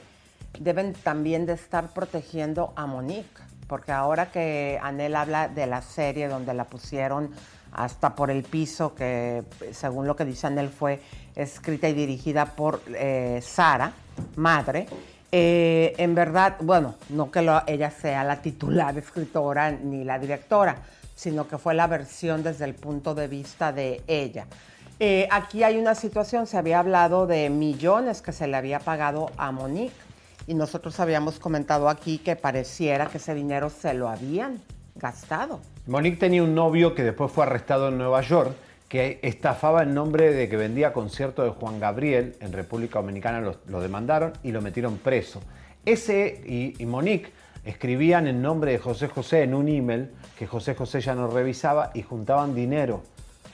deben 0.60 0.92
también 0.92 1.46
de 1.46 1.54
estar 1.54 1.88
protegiendo 1.94 2.72
a 2.76 2.86
Monique, 2.86 3.40
porque 3.66 3.92
ahora 3.92 4.30
que 4.30 4.78
Anel 4.82 5.16
habla 5.16 5.48
de 5.48 5.66
la 5.66 5.82
serie 5.82 6.28
donde 6.28 6.54
la 6.54 6.64
pusieron 6.64 7.30
hasta 7.72 8.14
por 8.14 8.30
el 8.30 8.42
piso, 8.42 8.94
que 8.94 9.44
según 9.72 10.06
lo 10.06 10.16
que 10.16 10.24
dice 10.24 10.46
Anel 10.46 10.70
fue 10.70 11.00
escrita 11.34 11.88
y 11.88 11.92
dirigida 11.92 12.46
por 12.46 12.80
eh, 12.88 13.40
Sara, 13.42 13.92
madre, 14.36 14.86
eh, 15.30 15.94
en 15.98 16.14
verdad, 16.14 16.56
bueno, 16.60 16.94
no 17.10 17.30
que 17.30 17.40
ella 17.66 17.90
sea 17.90 18.24
la 18.24 18.40
titular 18.40 18.96
escritora 18.98 19.70
ni 19.70 20.04
la 20.04 20.18
directora, 20.18 20.76
sino 21.14 21.48
que 21.48 21.58
fue 21.58 21.74
la 21.74 21.86
versión 21.86 22.42
desde 22.42 22.64
el 22.64 22.74
punto 22.74 23.14
de 23.14 23.28
vista 23.28 23.72
de 23.72 24.02
ella. 24.06 24.46
Eh, 24.98 25.28
aquí 25.30 25.62
hay 25.62 25.76
una 25.76 25.94
situación, 25.94 26.46
se 26.46 26.56
había 26.56 26.78
hablado 26.78 27.26
de 27.26 27.50
millones 27.50 28.22
que 28.22 28.32
se 28.32 28.46
le 28.46 28.56
había 28.56 28.78
pagado 28.78 29.30
a 29.36 29.52
Monique 29.52 30.05
y 30.46 30.54
nosotros 30.54 31.00
habíamos 31.00 31.38
comentado 31.38 31.88
aquí 31.88 32.18
que 32.18 32.36
pareciera 32.36 33.06
que 33.06 33.18
ese 33.18 33.34
dinero 33.34 33.70
se 33.70 33.94
lo 33.94 34.08
habían 34.08 34.60
gastado. 34.94 35.60
Monique 35.86 36.18
tenía 36.18 36.42
un 36.42 36.54
novio 36.54 36.94
que 36.94 37.02
después 37.02 37.30
fue 37.32 37.44
arrestado 37.44 37.88
en 37.88 37.98
Nueva 37.98 38.22
York, 38.22 38.52
que 38.88 39.18
estafaba 39.22 39.82
en 39.82 39.94
nombre 39.94 40.32
de 40.32 40.48
que 40.48 40.56
vendía 40.56 40.92
conciertos 40.92 41.44
de 41.44 41.50
Juan 41.50 41.80
Gabriel 41.80 42.36
en 42.40 42.52
República 42.52 43.00
Dominicana, 43.00 43.40
lo, 43.40 43.80
demandaron 43.80 44.32
y 44.42 44.52
lo 44.52 44.62
metieron 44.62 44.98
preso. 44.98 45.42
Ese 45.84 46.42
y, 46.46 46.80
y 46.80 46.86
Monique 46.86 47.32
escribían 47.64 48.28
en 48.28 48.40
nombre 48.40 48.72
de 48.72 48.78
José 48.78 49.08
José 49.08 49.42
en 49.42 49.54
un 49.54 49.68
email 49.68 50.10
que 50.38 50.46
José 50.46 50.74
José 50.74 51.00
ya 51.00 51.14
no 51.14 51.26
revisaba 51.26 51.90
y 51.94 52.02
juntaban 52.02 52.54
dinero 52.54 53.02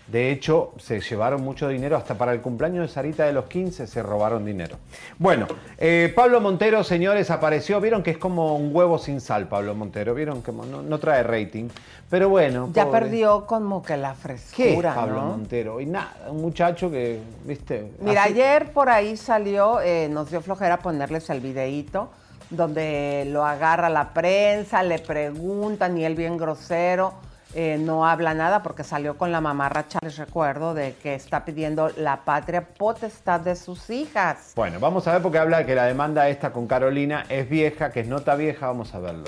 De 0.09 0.31
hecho, 0.31 0.73
se 0.79 1.01
llevaron 1.01 1.43
mucho 1.43 1.69
dinero, 1.69 1.97
hasta 1.97 2.15
para 2.19 2.33
el 2.33 2.41
cumpleaños 2.41 2.87
de 2.89 2.93
Sarita 2.93 3.25
de 3.25 3.33
los 3.33 3.47
15 3.47 3.87
se 3.87 4.03
robaron 4.03 4.45
dinero. 4.45 4.77
Bueno, 5.19 5.47
eh, 5.79 6.13
Pablo 6.15 6.41
Montero, 6.41 6.83
señores, 6.85 7.31
apareció. 7.31 7.81
Vieron 7.81 8.03
que 8.03 8.11
es 8.11 8.19
como 8.19 8.57
un 8.57 8.75
huevo 8.75 8.99
sin 8.99 9.21
sal, 9.21 9.49
Pablo 9.49 9.75
Montero. 9.75 10.15
Vieron 10.15 10.43
que 10.43 10.53
no, 10.53 10.83
no 10.83 10.99
trae 10.99 11.23
rating. 11.23 11.69
Pero 12.11 12.29
bueno. 12.29 12.69
Ya 12.75 12.85
pobre. 12.87 13.01
perdió 13.01 13.47
como 13.47 13.83
que 13.83 13.97
la 13.97 14.13
¿Qué 14.15 14.19
frescura, 14.21 14.91
es 14.91 14.95
Pablo 14.97 15.15
¿no? 15.23 15.27
Montero? 15.29 15.81
Y 15.81 15.87
nada, 15.87 16.13
un 16.29 16.43
muchacho 16.43 16.91
que, 16.91 17.21
viste. 17.45 17.93
Mira, 18.01 18.25
así- 18.25 18.33
ayer 18.35 18.73
por 18.73 18.91
ahí 18.91 19.17
salió, 19.17 19.81
eh, 19.81 20.09
nos 20.11 20.29
dio 20.31 20.41
flojera 20.43 20.79
ponerles 20.79 21.31
el 21.31 21.41
videíto 21.41 22.11
donde 22.51 23.25
lo 23.29 23.47
agarra 23.47 23.89
la 23.89 24.13
prensa, 24.13 24.83
le 24.83 24.99
preguntan 24.99 25.97
y 25.97 26.05
él 26.05 26.15
bien 26.15 26.37
grosero, 26.37 27.15
eh, 27.55 27.77
no 27.81 28.07
habla 28.07 28.35
nada 28.35 28.63
porque 28.63 28.85
salió 28.85 29.17
con 29.17 29.31
la 29.33 29.41
mamarracha, 29.41 29.99
les 30.03 30.17
recuerdo, 30.17 30.75
de 30.75 30.95
que 31.03 31.15
está 31.15 31.45
pidiendo 31.45 31.91
la 31.97 32.25
patria 32.25 32.63
potestad 32.63 33.41
de 33.41 33.57
sus 33.57 33.91
hijas. 33.91 34.53
Bueno, 34.57 34.81
vamos 34.81 35.07
a 35.09 35.13
ver 35.13 35.23
porque 35.23 35.39
habla 35.39 35.59
de 35.59 35.67
que 35.67 35.75
la 35.75 35.85
demanda 35.85 36.29
esta 36.29 36.53
con 36.53 36.67
Carolina 36.67 37.25
es 37.29 37.49
vieja, 37.49 37.91
que 37.91 38.01
es 38.01 38.09
nota 38.09 38.35
vieja. 38.35 38.67
Vamos 38.69 38.95
a 38.95 38.99
verlo. 39.01 39.25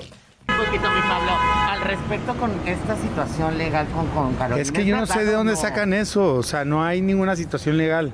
Un 0.47 0.57
poquito, 0.65 0.89
mi 0.89 1.01
Pablo, 1.01 1.31
al 1.69 1.81
respecto 1.81 2.33
con 2.35 2.51
esta 2.67 2.95
situación 2.95 3.57
legal 3.57 3.87
con, 3.93 4.07
con 4.07 4.33
Carolina. 4.35 4.61
Es 4.61 4.71
que 4.71 4.85
yo 4.85 4.95
no 4.95 5.05
sé 5.05 5.25
de 5.25 5.31
dónde 5.33 5.53
no? 5.53 5.59
sacan 5.59 5.93
eso, 5.93 6.35
o 6.35 6.43
sea, 6.43 6.63
no 6.65 6.83
hay 6.83 7.01
ninguna 7.01 7.35
situación 7.35 7.77
legal. 7.77 8.11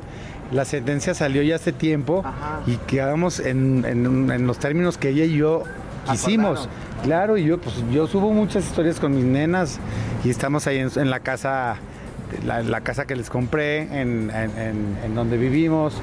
La 0.51 0.65
sentencia 0.65 1.13
salió 1.13 1.41
ya 1.43 1.55
hace 1.55 1.71
tiempo 1.71 2.23
Ajá. 2.25 2.59
y 2.65 2.75
quedamos 2.77 3.39
en, 3.39 3.85
en- 3.85 4.31
en 4.31 4.47
los 4.47 4.59
términos 4.59 4.97
que 4.97 5.09
ella 5.09 5.23
y 5.25 5.37
yo 5.37 5.63
quisimos. 6.10 6.70
Claro, 7.03 7.38
y 7.38 7.46
yo 7.46 7.58
pues 7.60 7.75
yo 7.91 8.08
subo 8.08 8.31
muchas 8.31 8.63
historias 8.65 9.00
con 9.00 9.15
mis 9.15 9.25
nenas 9.25 9.79
y 10.24 10.29
estamos 10.29 10.67
ahí 10.67 10.77
en, 10.77 10.89
en 10.96 11.10
la 11.10 11.20
casa, 11.20 11.75
la, 12.46 12.62
la 12.62 12.81
casa 12.81 13.05
que 13.05 13.15
les 13.15 13.29
compré, 13.29 13.81
en, 14.01 14.29
en- 14.29 14.58
en- 14.58 14.98
en 15.03 15.15
donde 15.15 15.38
vivimos. 15.38 15.96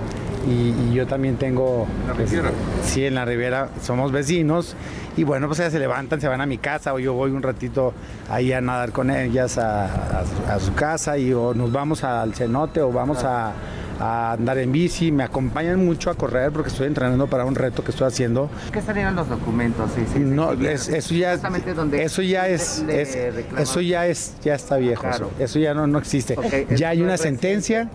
Y, 0.47 0.71
y 0.91 0.95
yo 0.95 1.07
también 1.07 1.37
tengo... 1.37 1.87
pues, 2.17 2.31
sí, 2.83 3.05
en 3.05 3.15
la 3.15 3.25
Riviera 3.25 3.69
somos 3.83 4.13
vecinos. 4.13 4.75
Y 5.17 5.25
bueno, 5.25 5.47
pues 5.49 5.59
ellas 5.61 5.73
se 5.73 5.79
levantan, 5.79 6.21
se 6.21 6.29
van 6.29 6.41
a 6.41 6.47
mi 6.47 6.59
casa 6.59 6.95
o 6.95 6.99
yo 6.99 7.13
voy 7.13 7.33
un 7.33 7.43
ratito 7.43 7.93
ahí 8.31 8.53
a 8.53 8.61
nadar 8.61 8.93
con 8.93 9.11
ellas 9.11 9.59
a, 9.59 9.87
a- 9.87 10.25
a 10.55 10.61
su 10.61 10.75
casa 10.75 11.19
y 11.19 11.33
o 11.33 11.55
nos 11.55 11.71
vamos 11.73 12.03
al 12.05 12.35
cenote 12.35 12.81
o 12.81 12.91
vamos 12.93 13.25
a, 13.25 13.53
a 14.01 14.33
andar 14.33 14.59
en 14.59 14.71
bici, 14.73 15.11
me 15.11 15.25
acompañan 15.25 15.85
mucho 15.85 16.11
a 16.11 16.15
correr 16.15 16.53
porque 16.53 16.69
estoy 16.69 16.87
entrenando 16.87 17.27
para 17.27 17.45
un 17.45 17.55
reto 17.55 17.83
que 17.83 17.91
estoy 17.91 18.07
haciendo. 18.07 18.49
¿Qué 18.73 18.81
salieron 18.81 19.17
los 19.17 19.29
documentos? 19.29 19.91
Sí, 19.95 20.03
sí, 20.13 20.19
No, 20.21 20.53
es- 20.53 20.89
eso 20.89 21.15
ya, 21.15 21.35
eso 21.35 22.23
ya 22.23 22.49
es, 22.49 22.85
le- 22.87 23.03
es- 23.03 23.15
le 23.17 23.63
eso 23.63 23.81
ya 23.81 24.07
es, 24.07 24.35
ya 24.43 24.55
está 24.55 24.77
viejo, 24.77 25.03
Claro. 25.03 25.31
eso, 25.37 25.45
eso 25.45 25.59
ya 25.59 25.75
no, 25.75 25.87
no 25.87 25.99
existe. 25.99 26.37
Ya 26.77 26.91
hay 26.91 27.03
una 27.03 27.17
sentencia 27.17 27.89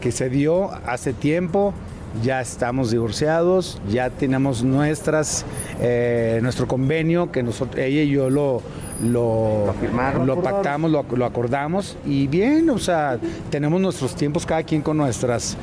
que 0.00 0.10
se 0.12 0.28
dio 0.28 0.70
hace 0.86 1.12
tiempo, 1.12 1.72
ya 2.22 2.40
estamos 2.40 2.90
divorciados, 2.90 3.80
ya 3.90 4.10
tenemos 4.10 4.62
nuestras, 4.62 5.44
eh, 5.80 6.38
nuestro 6.42 6.66
convenio 6.68 7.30
que 7.32 7.42
nosotros, 7.42 7.78
ella 7.78 8.02
y 8.02 8.10
yo 8.10 8.30
lo, 8.30 8.62
lo, 9.02 9.64
Lo 9.66 9.74
firmaron. 9.74 10.26
lo 10.26 10.40
pactamos, 10.42 10.90
lo, 10.90 11.04
lo 11.16 11.24
acordamos 11.24 11.96
y 12.06 12.26
bien, 12.28 12.70
o 12.70 12.78
sea, 12.78 13.18
tenemos 13.50 13.80
nuestros 13.80 14.14
tiempos 14.14 14.46
cada 14.46 14.62
quien 14.62 14.82
con 14.82 14.96
nuestras, 14.96 15.56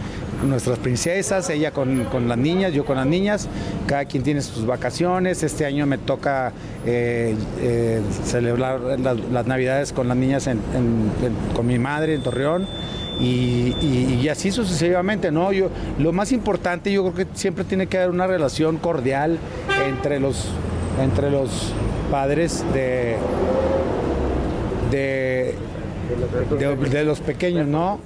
nuestras 0.48 0.80
princesas, 0.80 1.50
ella 1.50 1.72
con, 1.72 2.04
con 2.06 2.28
las 2.28 2.38
niñas, 2.38 2.74
yo 2.74 2.84
con 2.86 2.98
las 2.98 3.06
niñas, 3.08 3.48
cada 3.88 4.06
quien 4.06 4.24
tiene 4.24 4.42
sus 4.42 4.66
vacaciones, 4.66 5.44
este 5.44 5.66
año 5.66 5.86
me 5.86 5.98
toca 5.98 6.52
eh, 6.86 7.36
eh, 7.60 8.02
celebrar 8.26 8.80
las, 9.00 9.18
las 9.32 9.48
navidades 9.48 9.94
con 9.94 10.08
las 10.08 10.18
niñas 10.18 10.48
en- 10.48 10.60
en- 10.76 11.12
en- 11.26 11.56
con 11.56 11.66
mi 11.68 11.80
madre 11.80 12.16
en 12.16 12.22
Torreón. 12.24 12.68
Y, 13.20 13.76
y- 13.82 14.20
y 14.24 14.30
así 14.30 14.52
sucesivamente, 14.52 15.32
¿no? 15.32 15.52
Yo, 15.52 15.70
lo 16.00 16.12
más 16.12 16.32
importante, 16.32 16.92
yo 16.92 17.04
creo 17.12 17.28
que 17.28 17.38
siempre 17.38 17.64
tiene 17.64 17.86
que 17.86 17.98
haber 18.00 18.10
una 18.10 18.26
relación 18.26 18.78
cordial 18.78 19.38
entre 19.88 20.20
los, 20.20 20.48
entre 21.00 21.30
los 21.32 21.74
padres 22.10 22.64
de, 22.74 23.18
de, 24.90 25.56
de, 26.60 26.76
de 26.76 27.04
los 27.04 27.20
pequeños, 27.22 27.68
¿no? 27.68 28.00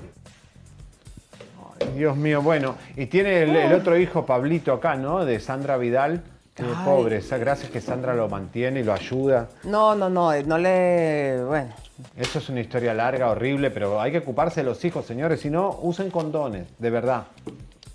Dios 1.96 2.18
mío, 2.18 2.42
bueno, 2.42 2.76
y 2.96 3.06
tiene 3.06 3.44
el, 3.44 3.56
el 3.56 3.74
otro 3.74 3.98
hijo, 3.98 4.26
Pablito, 4.26 4.74
acá, 4.74 4.96
¿no? 4.96 5.24
De 5.26 5.40
Sandra 5.40 5.78
Vidal. 5.78 6.24
Ay. 6.58 6.66
pobre, 6.86 7.18
esa- 7.18 7.38
gracias 7.38 7.70
que 7.70 7.82
Sandra 7.82 8.14
lo 8.14 8.30
mantiene 8.30 8.80
y 8.80 8.84
lo 8.84 8.94
ayuda. 8.94 9.50
No, 9.66 9.94
no, 9.94 10.10
no, 10.10 10.32
eh, 10.32 10.42
no 10.46 10.58
le... 10.58 11.44
Bueno, 11.46 11.74
Eso 12.16 12.40
es 12.40 12.48
una 12.48 12.62
historia 12.62 12.94
larga, 12.94 13.30
horrible, 13.30 13.72
pero 13.72 14.00
hay 14.00 14.14
que 14.14 14.20
ocuparse 14.20 14.62
de 14.62 14.66
los 14.66 14.84
hijos, 14.86 15.06
señores. 15.06 15.42
Si 15.42 15.50
no, 15.50 15.78
usen 15.82 16.10
condones, 16.10 16.66
de 16.80 16.90
verdad. 16.90 17.24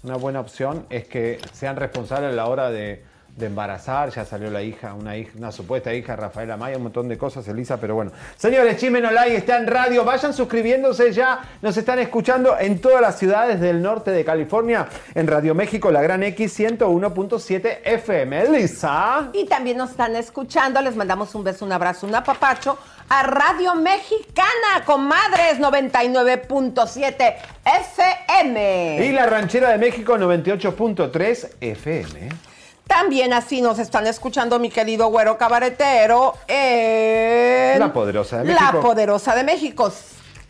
Una 0.03 0.17
buena 0.17 0.41
opción 0.41 0.85
es 0.91 1.07
que 1.07 1.39
sean 1.55 1.77
responsables 1.77 2.33
a 2.33 2.37
la 2.37 2.47
hora 2.49 2.71
de, 2.71 3.03
de 3.37 3.47
embarazar. 3.47 4.11
Ya 4.11 4.25
salió 4.25 4.51
la 4.51 4.63
hija, 4.63 4.95
una 4.95 5.17
hija, 5.17 5.33
una 5.37 5.53
supuesta 5.53 5.93
hija, 5.95 6.17
Rafaela 6.17 6.57
Maya, 6.57 6.77
un 6.77 6.85
montón 6.85 7.09
de 7.09 7.19
cosas, 7.19 7.47
Elisa, 7.49 7.79
pero 7.79 7.95
bueno. 7.95 8.13
Señores, 8.37 8.77
Chismen 8.77 9.05
Online 9.05 9.37
está 9.37 9.57
en 9.57 9.67
radio. 9.67 10.05
Vayan 10.05 10.33
suscribiéndose 10.33 11.13
ya. 11.13 11.41
Nos 11.63 11.77
están 11.77 11.99
escuchando 11.99 12.59
en 12.59 12.81
todas 12.81 13.01
las 13.01 13.19
ciudades 13.19 13.61
del 13.61 13.83
norte 13.83 14.11
de 14.11 14.25
California. 14.25 14.89
En 15.15 15.27
Radio 15.27 15.55
México, 15.55 15.91
la 15.91 16.03
Gran 16.03 16.23
X 16.23 16.59
101.7 16.61 17.79
FM. 17.85 18.43
Elisa. 18.43 19.31
Y 19.33 19.47
también 19.47 19.77
nos 19.77 19.91
están 19.91 20.17
escuchando, 20.17 20.81
les 20.81 20.97
mandamos 20.97 21.35
un 21.35 21.45
beso, 21.45 21.65
un 21.65 21.73
abrazo, 21.73 22.07
un 22.07 22.15
apapacho 22.15 22.79
a 23.09 23.25
Radio 23.25 23.75
Mexicana, 23.75 24.85
comadres 24.85 25.59
99.7 25.59 27.35
FM. 27.65 29.05
Y 29.05 29.13
la 29.13 29.27
Ranchera 29.27 29.71
de 29.71 29.79
México 29.79 30.17
98.3 30.17 31.51
FM. 31.61 32.50
También 32.91 33.33
así 33.33 33.63
nos 33.63 33.79
están 33.79 34.09
escuchando 34.09 34.59
mi 34.59 34.69
querido 34.69 35.07
güero 35.11 35.39
cabaretero 35.39 36.35
en... 36.49 37.79
La 37.79 37.93
Poderosa 37.93 38.39
de 38.39 38.53
La 38.53 38.61
México. 38.63 38.81
Poderosa 38.81 39.37
de 39.37 39.45
México. 39.45 39.93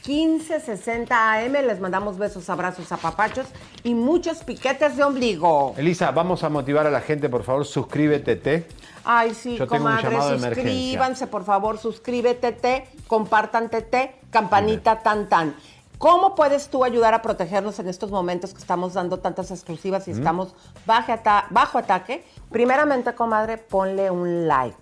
1560 0.06 1.32
AM, 1.34 1.52
les 1.52 1.80
mandamos 1.80 2.16
besos, 2.16 2.48
abrazos, 2.48 2.90
apapachos 2.92 3.46
y 3.84 3.94
muchos 3.94 4.38
piquetes 4.38 4.96
de 4.96 5.04
ombligo. 5.04 5.74
Elisa, 5.76 6.12
vamos 6.12 6.42
a 6.42 6.48
motivar 6.48 6.86
a 6.86 6.90
la 6.90 7.02
gente, 7.02 7.28
por 7.28 7.42
favor, 7.42 7.66
suscríbete. 7.66 8.36
te. 8.36 8.66
Ay, 9.04 9.34
sí, 9.34 9.58
Yo 9.58 9.66
comadre, 9.66 10.16
suscríbanse, 10.38 11.26
por 11.26 11.44
favor, 11.44 11.76
suscríbete, 11.76 12.52
te, 12.52 12.88
compartan, 13.06 13.68
te, 13.68 14.14
campanita, 14.30 15.00
tan, 15.00 15.28
tan. 15.28 15.54
¿Cómo 16.00 16.34
puedes 16.34 16.68
tú 16.70 16.82
ayudar 16.82 17.12
a 17.12 17.20
protegernos 17.20 17.78
en 17.78 17.86
estos 17.86 18.10
momentos 18.10 18.54
que 18.54 18.58
estamos 18.60 18.94
dando 18.94 19.18
tantas 19.18 19.50
exclusivas 19.50 20.08
y 20.08 20.12
estamos 20.12 20.54
bajo, 20.86 21.12
ata- 21.12 21.44
bajo 21.50 21.76
ataque? 21.76 22.24
Primeramente, 22.50 23.14
comadre, 23.14 23.58
ponle 23.58 24.10
un 24.10 24.48
like. 24.48 24.78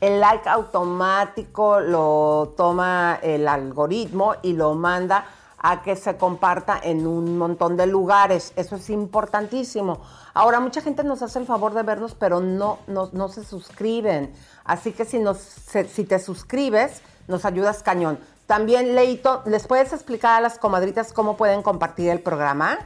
El 0.00 0.18
like 0.20 0.48
automático 0.48 1.78
lo 1.78 2.54
toma 2.56 3.18
el 3.22 3.48
algoritmo 3.48 4.36
y 4.40 4.54
lo 4.54 4.72
manda 4.74 5.26
a 5.58 5.82
que 5.82 5.94
se 5.94 6.16
comparta 6.16 6.80
en 6.82 7.06
un 7.06 7.36
montón 7.36 7.76
de 7.76 7.86
lugares. 7.86 8.54
Eso 8.56 8.76
es 8.76 8.88
importantísimo. 8.88 10.00
Ahora, 10.32 10.58
mucha 10.58 10.80
gente 10.80 11.04
nos 11.04 11.20
hace 11.20 11.38
el 11.38 11.44
favor 11.44 11.74
de 11.74 11.82
vernos, 11.82 12.14
pero 12.14 12.40
no, 12.40 12.78
no, 12.86 13.10
no 13.12 13.28
se 13.28 13.44
suscriben. 13.44 14.32
Así 14.64 14.92
que 14.92 15.04
si, 15.04 15.18
nos, 15.18 15.36
se- 15.36 15.84
si 15.86 16.04
te 16.04 16.18
suscribes, 16.18 17.02
nos 17.28 17.44
ayudas 17.44 17.82
cañón. 17.82 18.18
También, 18.52 18.94
Leito, 18.94 19.42
¿les 19.46 19.66
puedes 19.66 19.94
explicar 19.94 20.36
a 20.36 20.40
las 20.42 20.58
comadritas 20.58 21.14
cómo 21.14 21.38
pueden 21.38 21.62
compartir 21.62 22.10
el 22.10 22.20
programa? 22.20 22.80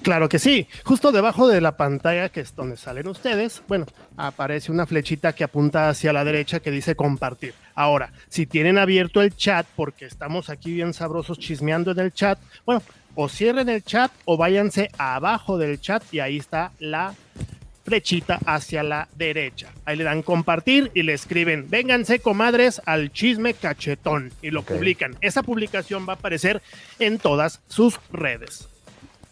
Claro 0.00 0.26
que 0.26 0.38
sí. 0.38 0.66
Justo 0.86 1.12
debajo 1.12 1.48
de 1.48 1.60
la 1.60 1.76
pantalla, 1.76 2.30
que 2.30 2.40
es 2.40 2.56
donde 2.56 2.78
salen 2.78 3.06
ustedes, 3.06 3.60
bueno, 3.68 3.84
aparece 4.16 4.72
una 4.72 4.86
flechita 4.86 5.34
que 5.34 5.44
apunta 5.44 5.90
hacia 5.90 6.14
la 6.14 6.24
derecha 6.24 6.60
que 6.60 6.70
dice 6.70 6.96
compartir. 6.96 7.52
Ahora, 7.74 8.10
si 8.30 8.46
tienen 8.46 8.78
abierto 8.78 9.20
el 9.20 9.36
chat, 9.36 9.66
porque 9.76 10.06
estamos 10.06 10.48
aquí 10.48 10.72
bien 10.72 10.94
sabrosos 10.94 11.38
chismeando 11.38 11.90
en 11.90 11.98
el 11.98 12.14
chat, 12.14 12.38
bueno, 12.64 12.80
o 13.14 13.28
cierren 13.28 13.68
el 13.68 13.84
chat 13.84 14.10
o 14.24 14.38
váyanse 14.38 14.90
abajo 14.96 15.58
del 15.58 15.78
chat 15.78 16.02
y 16.10 16.20
ahí 16.20 16.38
está 16.38 16.72
la 16.78 17.12
flechita 17.84 18.38
hacia 18.46 18.82
la 18.82 19.08
derecha. 19.16 19.72
Ahí 19.84 19.96
le 19.96 20.04
dan 20.04 20.22
compartir 20.22 20.90
y 20.94 21.02
le 21.02 21.14
escriben, 21.14 21.68
vénganse 21.68 22.20
comadres 22.20 22.80
al 22.86 23.12
chisme 23.12 23.54
cachetón 23.54 24.32
y 24.42 24.50
lo 24.50 24.62
publican. 24.62 25.16
Esa 25.20 25.42
publicación 25.42 26.06
va 26.08 26.14
a 26.14 26.16
aparecer 26.16 26.62
en 26.98 27.18
todas 27.18 27.60
sus 27.68 27.98
redes. 28.12 28.68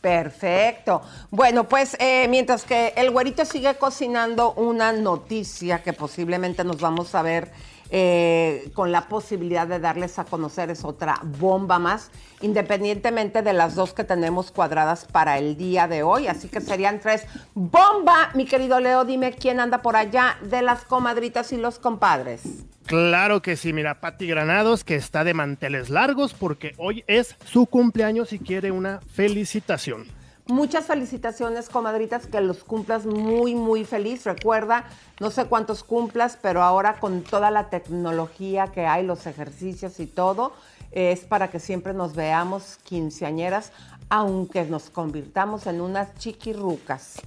Perfecto. 0.00 1.02
Bueno, 1.30 1.68
pues 1.68 1.94
eh, 2.00 2.26
mientras 2.28 2.64
que 2.64 2.94
el 2.96 3.10
güerito 3.10 3.44
sigue 3.44 3.74
cocinando 3.74 4.52
una 4.54 4.92
noticia 4.92 5.82
que 5.82 5.92
posiblemente 5.92 6.64
nos 6.64 6.80
vamos 6.80 7.14
a 7.14 7.22
ver 7.22 7.50
eh, 7.90 8.70
con 8.74 8.92
la 8.92 9.08
posibilidad 9.08 9.66
de 9.66 9.80
darles 9.80 10.18
a 10.18 10.24
conocer 10.24 10.70
es 10.70 10.84
otra 10.84 11.20
bomba 11.22 11.78
más, 11.78 12.10
independientemente 12.40 13.42
de 13.42 13.52
las 13.52 13.74
dos 13.74 13.92
que 13.92 14.04
tenemos 14.04 14.52
cuadradas 14.52 15.04
para 15.04 15.38
el 15.38 15.56
día 15.56 15.88
de 15.88 16.02
hoy. 16.02 16.26
Así 16.28 16.48
que 16.48 16.60
serían 16.60 17.00
tres. 17.00 17.26
Bomba, 17.54 18.30
mi 18.34 18.46
querido 18.46 18.80
Leo, 18.80 19.04
dime 19.04 19.32
quién 19.32 19.60
anda 19.60 19.82
por 19.82 19.96
allá 19.96 20.38
de 20.42 20.62
las 20.62 20.84
comadritas 20.84 21.52
y 21.52 21.56
los 21.56 21.78
compadres. 21.78 22.42
Claro 22.86 23.42
que 23.42 23.56
sí, 23.56 23.72
mira, 23.72 24.00
Patti 24.00 24.26
Granados, 24.26 24.84
que 24.84 24.96
está 24.96 25.22
de 25.22 25.34
manteles 25.34 25.90
largos 25.90 26.34
porque 26.34 26.74
hoy 26.76 27.04
es 27.06 27.36
su 27.44 27.66
cumpleaños 27.66 28.32
y 28.32 28.38
quiere 28.38 28.70
una 28.70 29.00
felicitación. 29.12 30.19
Muchas 30.50 30.86
felicitaciones, 30.86 31.68
comadritas, 31.68 32.26
que 32.26 32.40
los 32.40 32.64
cumplas 32.64 33.06
muy, 33.06 33.54
muy 33.54 33.84
feliz. 33.84 34.24
Recuerda, 34.24 34.84
no 35.20 35.30
sé 35.30 35.44
cuántos 35.44 35.84
cumplas, 35.84 36.36
pero 36.42 36.64
ahora 36.64 36.98
con 36.98 37.22
toda 37.22 37.52
la 37.52 37.70
tecnología 37.70 38.66
que 38.66 38.84
hay, 38.84 39.06
los 39.06 39.28
ejercicios 39.28 40.00
y 40.00 40.06
todo, 40.06 40.52
es 40.90 41.20
para 41.20 41.50
que 41.52 41.60
siempre 41.60 41.94
nos 41.94 42.16
veamos 42.16 42.80
quinceañeras, 42.82 43.70
aunque 44.10 44.64
nos 44.64 44.90
convirtamos 44.90 45.66
en 45.68 45.80
unas 45.80 46.14
chiquirrucas. 46.18 47.22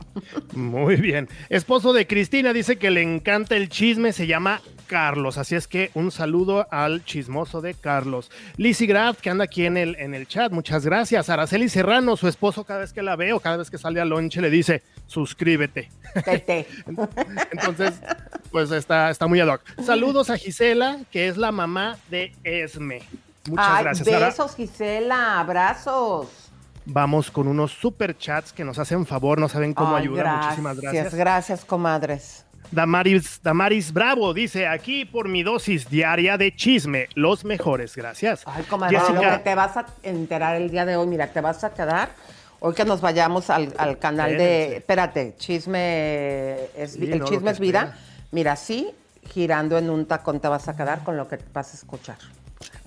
Muy 0.54 0.98
bien. 0.98 1.30
Esposo 1.50 1.94
de 1.94 2.06
Cristina 2.06 2.52
dice 2.52 2.78
que 2.78 2.92
le 2.92 3.02
encanta 3.02 3.56
el 3.56 3.70
chisme, 3.70 4.12
se 4.12 4.28
llama 4.28 4.62
Carlos. 4.86 5.38
Así 5.38 5.56
es 5.56 5.68
que 5.68 5.92
un 5.94 6.12
saludo 6.12 6.68
al 6.70 7.06
chismoso 7.06 7.62
de 7.62 7.74
Carlos. 7.74 8.30
Lizzie 8.58 8.86
Graf, 8.86 9.22
que 9.22 9.30
anda 9.30 9.46
aquí 9.46 9.66
en 9.66 9.78
el, 9.78 9.96
en 9.96 10.14
el 10.14 10.28
chat, 10.28 10.52
muchas 10.52 10.86
gracias. 10.86 11.30
Araceli 11.30 11.70
Serrano, 11.70 12.18
su 12.18 12.28
esposo, 12.28 12.66
cada 12.66 12.82
vez 12.82 12.92
que 12.92 13.02
la 13.02 13.16
veo, 13.16 13.40
cada 13.40 13.58
vez 13.58 13.72
que 13.72 13.78
sale 13.78 14.02
al 14.02 14.10
lonche, 14.10 14.42
le 14.42 14.50
dice, 14.50 14.84
suscríbete. 15.08 15.90
Tete. 16.26 16.68
Entonces, 17.52 17.94
pues 18.52 18.72
está, 18.72 19.10
está 19.10 19.26
muy 19.26 19.40
ad 19.40 19.48
hoc. 19.48 19.62
Saludos 19.82 20.30
a 20.30 20.38
Gisela, 20.38 21.00
que 21.12 21.30
es 21.30 21.38
la 21.38 21.54
mamá 21.54 21.98
de 22.12 22.34
Esme. 22.44 23.02
Muchas 23.50 23.68
Ay, 23.70 23.84
gracias. 23.84 24.08
Besos, 24.08 24.56
Gisela, 24.56 25.40
abrazos. 25.40 26.43
Vamos 26.86 27.32
con 27.32 27.48
unos 27.48 27.72
super 27.72 28.18
chats 28.18 28.52
que 28.54 28.64
nos 28.64 28.80
hacen 28.80 29.06
favor, 29.06 29.40
no 29.40 29.48
saben 29.50 29.74
cómo 29.74 29.96
Ay, 29.96 30.04
ayudar. 30.04 30.44
Muchísimas 30.44 30.80
gracias. 30.80 31.14
Gracias, 31.16 31.66
comadres. 31.66 32.46
Damaris, 32.72 33.40
Damaris 33.44 33.92
Bravo 33.94 34.34
dice 34.34 34.68
aquí 34.68 35.06
por 35.06 35.28
mi 35.30 35.44
dosis 35.44 35.90
diaria 35.90 36.38
de 36.38 36.56
chisme, 36.56 37.08
los 37.14 37.46
mejores, 37.46 37.96
gracias. 37.96 38.42
Ay, 38.46 38.64
comadre, 38.64 38.98
Jessica- 38.98 39.22
lo 39.22 39.38
que 39.38 39.44
te 39.44 39.56
vas 39.56 39.78
a 39.78 39.86
enterar 40.02 40.56
el 40.56 40.72
día 40.72 40.86
de 40.86 40.96
hoy, 40.96 41.06
mira, 41.08 41.28
te 41.28 41.42
vas 41.42 41.64
a 41.64 41.74
quedar. 41.74 42.10
Hoy 42.62 42.74
que 42.74 42.86
nos 42.86 43.02
vayamos 43.02 43.50
al, 43.50 43.74
al 43.78 44.00
canal 44.00 44.38
de. 44.38 44.78
Espérate, 44.78 45.36
chisme. 45.38 46.54
Es, 46.78 46.94
Sí, 46.94 47.12
el 47.12 47.20
no, 47.20 47.26
chisme 47.26 47.52
es 47.52 47.60
vida. 47.60 47.80
espera. 47.82 47.98
Mira, 48.32 48.56
sí, 48.56 48.90
girando 49.30 49.78
en 49.78 49.90
un 49.90 50.06
tacón 50.06 50.40
te 50.40 50.48
vas 50.48 50.68
a 50.70 50.76
quedar 50.76 51.04
con 51.04 51.18
lo 51.18 51.28
que 51.28 51.38
vas 51.54 51.74
a 51.74 51.78
escuchar. 51.78 52.18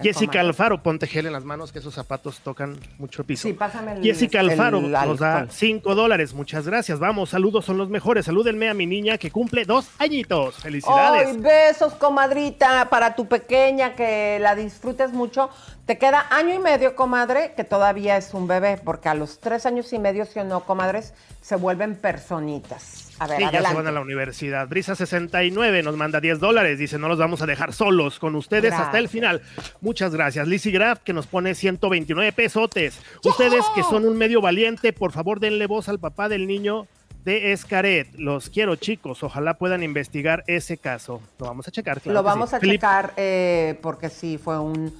Jessica. 0.03 0.41
Alfaro, 0.41 0.83
ponte 0.83 1.07
gel 1.07 1.27
en 1.27 1.33
las 1.33 1.45
manos 1.45 1.73
que 1.73 1.79
esos 1.79 1.95
zapatos 1.95 2.41
tocan 2.41 2.77
mucho 2.99 3.25
piso. 3.25 3.49
Sí, 3.49 3.55
pásame 3.55 3.93
el- 3.95 4.03
Jessica 4.03 4.41
Alfaro 4.41 4.79
el 4.79 4.83
nos 4.85 5.19
da 5.19 5.35
alcohol. 5.39 5.49
5 5.51 5.95
dólares, 5.95 6.35
muchas 6.35 6.67
gracias. 6.67 6.99
Vamos, 6.99 7.31
saludos, 7.31 7.65
son 7.65 7.79
los 7.79 7.89
mejores. 7.89 8.27
Salúdenme 8.27 8.69
a 8.69 8.75
mi 8.75 8.87
niña 8.87 9.19
que 9.19 9.31
cumple 9.31 9.65
dos 9.65 9.89
añitos. 9.99 10.57
Felicidades. 10.57 11.29
Ay, 11.29 11.37
besos, 11.39 11.95
comadrita, 11.95 12.89
para 12.91 13.15
tu 13.15 13.27
pequeña, 13.27 13.95
que 13.95 14.39
la 14.41 14.55
disfrutes 14.55 15.13
mucho. 15.13 15.51
Te 15.87 15.99
queda 15.99 16.27
año 16.31 16.53
y 16.55 16.59
medio, 16.59 16.97
comadre, 16.97 17.55
que 17.57 17.63
todavía 17.65 18.17
es 18.17 18.35
un 18.35 18.49
bebé, 18.49 18.77
porque 18.83 19.09
a 19.09 19.15
los 19.15 19.39
tres 19.39 19.67
años 19.67 19.93
y 19.93 19.99
medio, 20.01 20.25
si 20.27 20.39
o 20.41 20.45
no, 20.45 20.65
comadres, 20.65 21.15
se 21.41 21.55
vuelven 21.57 21.95
personitas. 21.97 23.06
A 23.19 23.27
ver, 23.27 23.39
Sí, 23.39 23.45
ya 23.53 23.63
se 23.63 23.75
van 23.75 23.87
a 23.87 23.93
la 23.93 24.01
universidad. 24.01 24.69
Brisa69 24.69 25.83
nos 25.83 25.97
manda 25.97 26.21
10 26.21 26.39
dólares. 26.41 26.79
Dice, 26.79 26.99
no 26.99 27.09
los 27.09 27.19
vamos 27.19 27.43
a 27.43 27.47
dejar 27.47 27.73
solos 27.73 28.19
con 28.19 28.35
ustedes 28.35 28.73
hasta 28.75 28.99
el 28.99 29.09
final. 29.09 29.43
Muchas 29.81 30.15
gracias. 30.15 30.47
Lizzy 30.47 30.71
Graf, 30.71 31.01
que 31.01 31.13
nos 31.13 31.27
pone 31.27 31.55
129 31.55 32.33
pesotes. 32.33 32.99
Ustedes 33.25 33.65
que 33.75 33.83
son 33.83 34.05
un 34.05 34.17
medio 34.19 34.41
valiente, 34.41 34.93
por 34.93 35.13
favor 35.13 35.41
denle 35.41 35.67
voz 35.67 35.89
al 35.89 35.99
papá 35.99 36.29
del 36.29 36.47
niño 36.47 36.87
de 37.25 37.53
Escaret. 37.53 38.09
Los 38.17 38.51
quiero, 38.51 38.77
chicos. 38.77 39.23
Ojalá 39.23 39.55
puedan 39.55 39.83
investigar 39.83 40.45
ese 40.47 40.77
caso. 40.79 41.21
Lo 41.39 41.47
vamos 41.47 41.67
a 41.67 41.71
checar. 41.71 42.01
claro 42.01 42.15
Lo 42.15 42.21
sí. 42.21 42.25
vamos 42.25 42.55
a 42.55 42.61
checar 42.61 43.13
eh, 43.17 43.79
porque 43.83 44.11
sí 44.11 44.39
fue 44.39 44.59
un, 44.61 44.95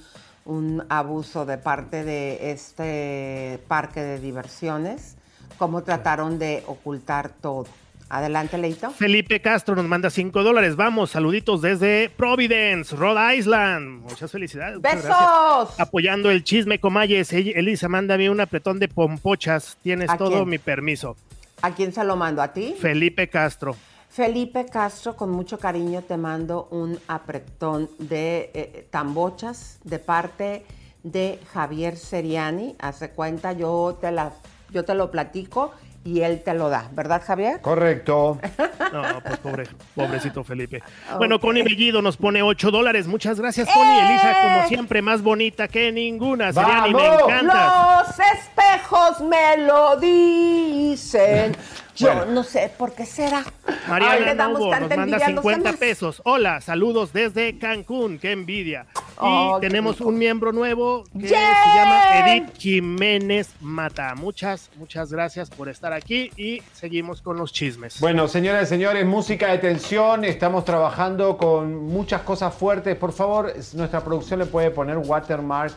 un 0.45 0.83
abuso 0.89 1.45
de 1.45 1.57
parte 1.57 2.03
de 2.03 2.51
este 2.51 3.59
parque 3.67 4.01
de 4.01 4.19
diversiones. 4.19 5.15
Cómo 5.57 5.83
trataron 5.83 6.37
de 6.37 6.63
ocultar 6.67 7.29
todo. 7.29 7.65
Adelante, 8.09 8.57
Leito. 8.57 8.89
Felipe 8.91 9.41
Castro 9.41 9.75
nos 9.75 9.85
manda 9.85 10.09
5 10.09 10.43
dólares. 10.43 10.75
Vamos, 10.75 11.11
saluditos 11.11 11.61
desde 11.61 12.09
Providence, 12.15 12.95
Rhode 12.95 13.35
Island. 13.35 14.01
Muchas 14.03 14.31
felicidades. 14.31 14.77
muchas. 14.77 15.03
¡Besos! 15.03 15.79
Apoyando 15.79 16.31
el 16.31 16.43
chisme, 16.43 16.79
Comayes. 16.79 17.33
Elisa, 17.33 17.89
mándame 17.89 18.29
un 18.29 18.39
apretón 18.39 18.79
de 18.79 18.87
pompochas. 18.87 19.77
Tienes 19.83 20.09
¿A 20.09 20.17
todo 20.17 20.37
quién? 20.37 20.49
mi 20.49 20.57
permiso. 20.57 21.17
¿A 21.61 21.71
quién 21.73 21.91
se 21.91 22.03
lo 22.03 22.15
mando? 22.15 22.41
¿A 22.41 22.53
ti? 22.53 22.75
Felipe 22.79 23.27
Castro. 23.27 23.75
Felipe 24.09 24.65
Castro, 24.65 25.15
con 25.15 25.29
mucho 25.29 25.59
cariño 25.59 26.01
te 26.01 26.17
mando 26.17 26.67
un 26.71 26.97
apretón 27.07 27.89
de 27.99 28.51
eh, 28.53 28.87
tambochas 28.89 29.79
de 29.83 29.99
parte 29.99 30.65
de 31.03 31.39
Javier 31.51 31.97
Seriani. 31.97 32.75
Hace 32.79 33.09
cuenta, 33.11 33.51
yo 33.51 33.97
te, 33.99 34.11
la, 34.11 34.31
yo 34.71 34.85
te 34.85 34.95
lo 34.95 35.11
platico 35.11 35.71
y 36.07 36.21
él 36.21 36.41
te 36.43 36.53
lo 36.53 36.69
da, 36.69 36.87
¿verdad, 36.93 37.21
Javier? 37.25 37.59
Correcto. 37.61 38.39
No, 38.87 39.01
pues 39.21 39.37
pobre, 39.39 39.63
pobrecito 39.95 40.45
Felipe. 40.45 40.81
Bueno, 41.17 41.41
Connie 41.41 41.61
Bellido 41.61 42.01
nos 42.01 42.15
pone 42.15 42.41
8 42.41 42.71
dólares. 42.71 43.05
Muchas 43.05 43.37
gracias, 43.37 43.67
Connie. 43.67 43.99
Elisa, 43.99 44.33
como 44.41 44.67
siempre, 44.69 45.01
más 45.01 45.21
bonita 45.21 45.67
que 45.67 45.91
ninguna. 45.91 46.53
Seriani, 46.53 46.93
me 46.93 47.01
¡Vamos! 47.01 47.21
encantas. 47.23 48.07
Los 48.07 48.19
espejos 48.19 49.21
me 49.21 49.57
lo 49.57 49.97
dicen. 49.97 51.53
Yo 51.97 52.13
Bueno. 52.13 52.25
no 52.31 52.43
sé 52.43 52.71
por 52.77 52.93
qué 52.93 53.05
será. 53.05 53.43
Ay, 53.65 53.75
Mariana 53.89 54.19
le 54.25 54.35
damos 54.35 54.59
Novo 54.59 54.71
nos 54.71 54.79
manda 54.81 54.95
envidia 54.95 55.15
a 55.25 55.29
los 55.31 55.41
50 55.41 55.63
demás. 55.63 55.79
pesos. 55.79 56.21
Hola, 56.25 56.61
saludos 56.61 57.11
desde 57.11 57.57
Cancún. 57.57 58.19
Qué 58.19 58.31
envidia. 58.33 58.85
Y 58.95 59.03
Oh, 59.19 59.57
tenemos 59.59 59.99
un 59.99 60.15
miembro 60.17 60.51
nuevo 60.51 61.03
que 61.19 61.27
se 61.27 61.33
llama 61.33 62.01
Edith 62.19 62.55
Jiménez 62.57 63.49
Mata. 63.61 64.13
Muchas, 64.15 64.69
muchas 64.77 65.11
gracias 65.11 65.49
por 65.49 65.69
estar 65.69 65.91
aquí 65.91 66.29
y 66.37 66.61
seguimos 66.73 67.21
con 67.23 67.37
los 67.37 67.51
chismes. 67.51 67.99
Bueno, 67.99 68.27
señoras 68.27 68.63
y 68.63 68.65
señores, 68.67 69.03
música 69.05 69.47
de 69.51 69.57
tensión. 69.57 70.23
Estamos 70.23 70.65
trabajando 70.65 71.35
con 71.37 71.75
muchas 71.87 72.21
cosas 72.21 72.53
fuertes. 72.53 72.95
Por 72.95 73.11
favor, 73.11 73.51
nuestra 73.73 74.01
producción 74.03 74.39
le 74.39 74.45
puede 74.45 74.69
poner 74.69 74.97
watermark 74.97 75.73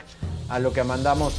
a 0.50 0.58
lo 0.58 0.70
que 0.72 0.84
mandamos 0.84 1.32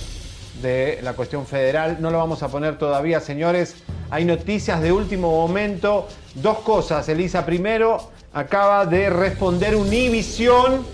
de 0.62 1.00
la 1.04 1.14
cuestión 1.14 1.46
federal. 1.46 1.98
No 2.00 2.12
lo 2.12 2.18
vamos 2.18 2.44
a 2.44 2.48
poner 2.48 2.78
todavía, 2.78 3.20
señores. 3.20 3.76
Hay 4.10 4.26
noticias 4.26 4.82
de 4.82 4.92
último 4.92 5.32
momento. 5.32 6.08
Dos 6.36 6.60
cosas. 6.60 7.08
Elisa, 7.10 7.46
primero, 7.46 8.10
acaba 8.34 8.86
de 8.86 9.10
responder 9.10 9.76
Univisión. 9.76 10.86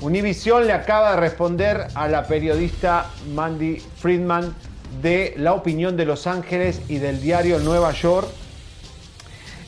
Univisión 0.00 0.66
le 0.66 0.72
acaba 0.72 1.12
de 1.12 1.16
responder 1.18 1.88
a 1.94 2.08
la 2.08 2.26
periodista 2.26 3.10
Mandy 3.34 3.82
Friedman 3.96 4.54
de 5.02 5.34
La 5.36 5.52
Opinión 5.52 5.96
de 5.96 6.06
Los 6.06 6.26
Ángeles 6.26 6.80
y 6.88 6.98
del 6.98 7.20
diario 7.20 7.58
Nueva 7.58 7.92
York. 7.92 8.28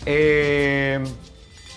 Eh, 0.07 1.03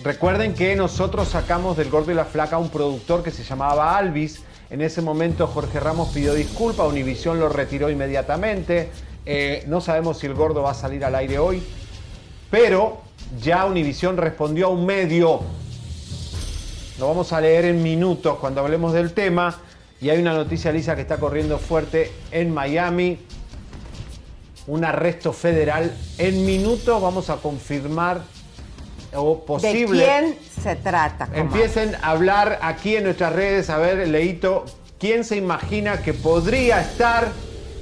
recuerden 0.02 0.54
que 0.54 0.74
nosotros 0.74 1.28
sacamos 1.28 1.76
del 1.76 1.90
Gordo 1.90 2.12
y 2.12 2.14
la 2.14 2.24
Flaca 2.24 2.58
un 2.58 2.70
productor 2.70 3.22
que 3.22 3.30
se 3.30 3.44
llamaba 3.44 3.96
Alvis. 3.96 4.42
En 4.70 4.80
ese 4.80 5.00
momento 5.02 5.46
Jorge 5.46 5.80
Ramos 5.80 6.08
pidió 6.08 6.34
disculpa, 6.34 6.84
Univisión 6.84 7.38
lo 7.38 7.48
retiró 7.48 7.88
inmediatamente. 7.90 8.90
Eh, 9.24 9.64
no 9.66 9.80
sabemos 9.80 10.18
si 10.18 10.26
el 10.26 10.34
Gordo 10.34 10.62
va 10.62 10.72
a 10.72 10.74
salir 10.74 11.04
al 11.04 11.14
aire 11.14 11.38
hoy, 11.38 11.62
pero 12.50 13.00
ya 13.40 13.64
Univisión 13.64 14.16
respondió 14.16 14.66
a 14.66 14.70
un 14.70 14.86
medio 14.86 15.40
lo 16.98 17.08
vamos 17.08 17.34
a 17.34 17.42
leer 17.42 17.66
en 17.66 17.82
minutos 17.82 18.38
cuando 18.38 18.62
hablemos 18.62 18.94
del 18.94 19.12
tema. 19.12 19.60
Y 20.00 20.08
hay 20.08 20.18
una 20.18 20.32
noticia, 20.32 20.72
Lisa, 20.72 20.94
que 20.94 21.02
está 21.02 21.18
corriendo 21.18 21.58
fuerte 21.58 22.10
en 22.30 22.54
Miami. 22.54 23.18
Un 24.66 24.82
arresto 24.82 25.34
federal. 25.34 25.94
En 26.16 26.46
minutos 26.46 27.00
vamos 27.02 27.28
a 27.28 27.36
confirmar 27.36 28.22
o 29.16 29.44
posible. 29.44 30.00
¿De 30.00 30.04
quién 30.04 30.38
se 30.62 30.76
trata? 30.76 31.26
comadre? 31.26 31.40
Empiecen 31.40 31.94
a 31.96 32.10
hablar 32.10 32.58
aquí 32.62 32.96
en 32.96 33.04
nuestras 33.04 33.32
redes. 33.32 33.70
A 33.70 33.78
ver, 33.78 34.06
Leito, 34.08 34.64
¿quién 34.98 35.24
se 35.24 35.36
imagina 35.36 36.02
que 36.02 36.14
podría 36.14 36.80
estar? 36.80 37.28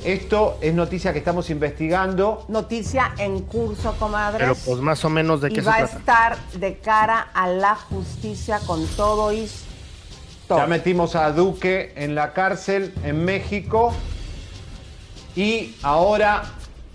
Esto 0.04 0.58
es 0.60 0.74
noticia 0.74 1.14
que 1.14 1.18
estamos 1.18 1.48
investigando. 1.48 2.44
Noticia 2.48 3.14
en 3.16 3.40
curso, 3.40 3.94
comadres. 3.98 4.40
Pero 4.40 4.54
pues 4.54 4.78
más 4.80 5.02
o 5.04 5.08
menos 5.08 5.40
de 5.40 5.48
y 5.48 5.54
qué 5.54 5.62
se 5.62 5.66
va 5.66 5.76
a 5.76 5.84
estar 5.84 6.36
de 6.52 6.76
cara 6.76 7.28
a 7.32 7.48
la 7.48 7.74
justicia 7.74 8.60
con 8.66 8.86
todo 8.88 9.32
todo. 9.32 10.60
Ya 10.60 10.66
metimos 10.66 11.16
a 11.16 11.32
Duque 11.32 11.94
en 11.96 12.14
la 12.14 12.34
cárcel 12.34 12.92
en 13.02 13.24
México. 13.24 13.94
Y 15.34 15.74
ahora 15.82 16.44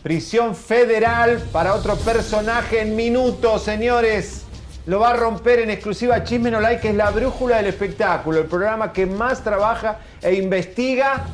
prisión 0.03 0.55
federal 0.55 1.43
para 1.51 1.75
otro 1.75 1.95
personaje 1.97 2.81
en 2.81 2.95
minutos, 2.95 3.63
señores. 3.63 4.43
lo 4.85 4.99
va 4.99 5.11
a 5.11 5.15
romper 5.15 5.59
en 5.59 5.69
exclusiva 5.69 6.23
Chisme 6.23 6.49
No 6.49 6.59
Like, 6.59 6.81
que 6.81 6.89
es 6.89 6.95
la 6.95 7.11
brújula 7.11 7.57
del 7.57 7.67
espectáculo, 7.67 8.39
el 8.39 8.45
programa 8.45 8.93
que 8.93 9.05
más 9.05 9.43
trabaja 9.43 9.99
e 10.21 10.33
investiga. 10.35 11.25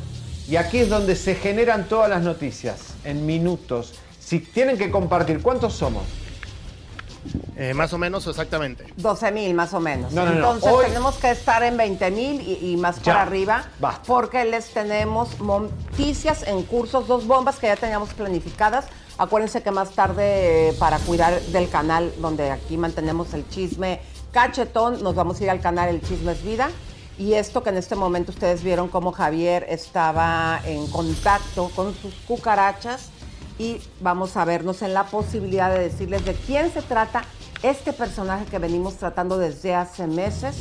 Y 0.47 0.57
aquí 0.57 0.79
es 0.79 0.89
donde 0.89 1.15
se 1.15 1.35
generan 1.35 1.85
todas 1.85 2.09
las 2.09 2.21
noticias, 2.21 2.95
en 3.03 3.25
minutos. 3.25 3.95
Si 4.19 4.39
tienen 4.39 4.77
que 4.77 4.91
compartir, 4.91 5.41
¿cuántos 5.41 5.73
somos? 5.73 6.03
Eh, 7.57 7.73
más 7.73 7.93
o 7.93 7.97
menos, 7.97 8.27
exactamente. 8.27 8.85
12 8.97 9.31
mil 9.31 9.53
más 9.53 9.73
o 9.73 9.79
menos. 9.79 10.11
No, 10.11 10.25
no, 10.25 10.31
no. 10.31 10.35
Entonces 10.37 10.71
Hoy- 10.71 10.85
tenemos 10.87 11.15
que 11.15 11.31
estar 11.31 11.63
en 11.63 11.77
20 11.77 12.11
mil 12.11 12.41
y, 12.41 12.71
y 12.73 12.77
más 12.77 12.97
Ya, 13.01 13.13
para 13.13 13.21
arriba. 13.21 13.63
basta. 13.79 14.01
Porque 14.05 14.43
les 14.45 14.71
tenemos 14.73 15.39
noticias 15.39 16.43
en 16.47 16.63
cursos, 16.63 17.07
dos 17.07 17.25
bombas 17.27 17.57
que 17.57 17.67
ya 17.67 17.75
teníamos 17.77 18.13
planificadas. 18.13 18.85
Acuérdense 19.17 19.63
que 19.63 19.71
más 19.71 19.91
tarde, 19.91 20.69
eh, 20.69 20.73
para 20.77 20.97
cuidar 20.99 21.39
del 21.41 21.69
canal 21.69 22.11
donde 22.19 22.51
aquí 22.51 22.75
mantenemos 22.75 23.33
el 23.33 23.47
chisme 23.47 24.01
cachetón, 24.33 25.01
nos 25.01 25.15
vamos 25.15 25.39
a 25.39 25.43
ir 25.45 25.49
al 25.49 25.61
canal 25.61 25.87
El 25.87 26.01
Chisme 26.01 26.33
es 26.33 26.43
Vida. 26.43 26.69
Y 27.17 27.35
esto 27.35 27.63
que 27.63 27.69
en 27.69 27.77
este 27.77 27.95
momento 27.95 28.33
ustedes 28.33 28.61
vieron 28.61 28.89
como 28.89 29.13
Javier 29.13 29.65
estaba 29.69 30.59
en 30.65 30.85
contacto 30.87 31.71
con 31.73 31.95
sus 31.95 32.13
cucarachas 32.27 33.07
y 33.57 33.79
vamos 34.01 34.35
a 34.35 34.43
vernos 34.43 34.81
en 34.81 34.93
la 34.93 35.05
posibilidad 35.05 35.71
de 35.71 35.79
decirles 35.79 36.25
de 36.25 36.33
quién 36.33 36.73
se 36.73 36.81
trata 36.81 37.23
este 37.69 37.93
personaje 37.93 38.45
que 38.45 38.59
venimos 38.59 38.97
tratando 38.97 39.37
desde 39.37 39.73
hace 39.73 40.05
meses, 40.05 40.55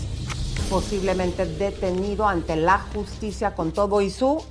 posiblemente 0.71 1.45
detenido 1.45 2.27
ante 2.27 2.57
la 2.57 2.79
justicia 2.79 3.55
con 3.55 3.73
todo 3.73 4.01
y 4.01 4.11
su... 4.11 4.43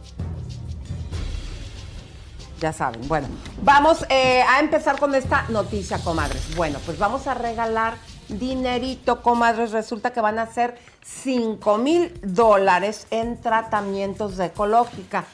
Ya 2.60 2.72
saben, 2.72 3.06
bueno, 3.10 3.28
vamos 3.62 4.06
eh, 4.10 4.42
a 4.42 4.60
empezar 4.60 4.98
con 4.98 5.16
esta 5.16 5.46
noticia, 5.50 5.98
comadres. 6.00 6.56
Bueno, 6.56 6.80
pues 6.86 6.98
vamos 6.98 7.28
a 7.28 7.34
regalar 7.34 7.96
dinerito, 8.30 9.22
comadres. 9.22 9.72
Resulta 9.72 10.14
que 10.14 10.22
van 10.22 10.40
a 10.40 10.46
ser 10.46 10.78
5 11.04 11.78
mil 11.80 12.18
dólares 12.22 13.08
en 13.10 13.42
tratamientos 13.42 14.38
de 14.38 14.46
ecológica. 14.46 15.26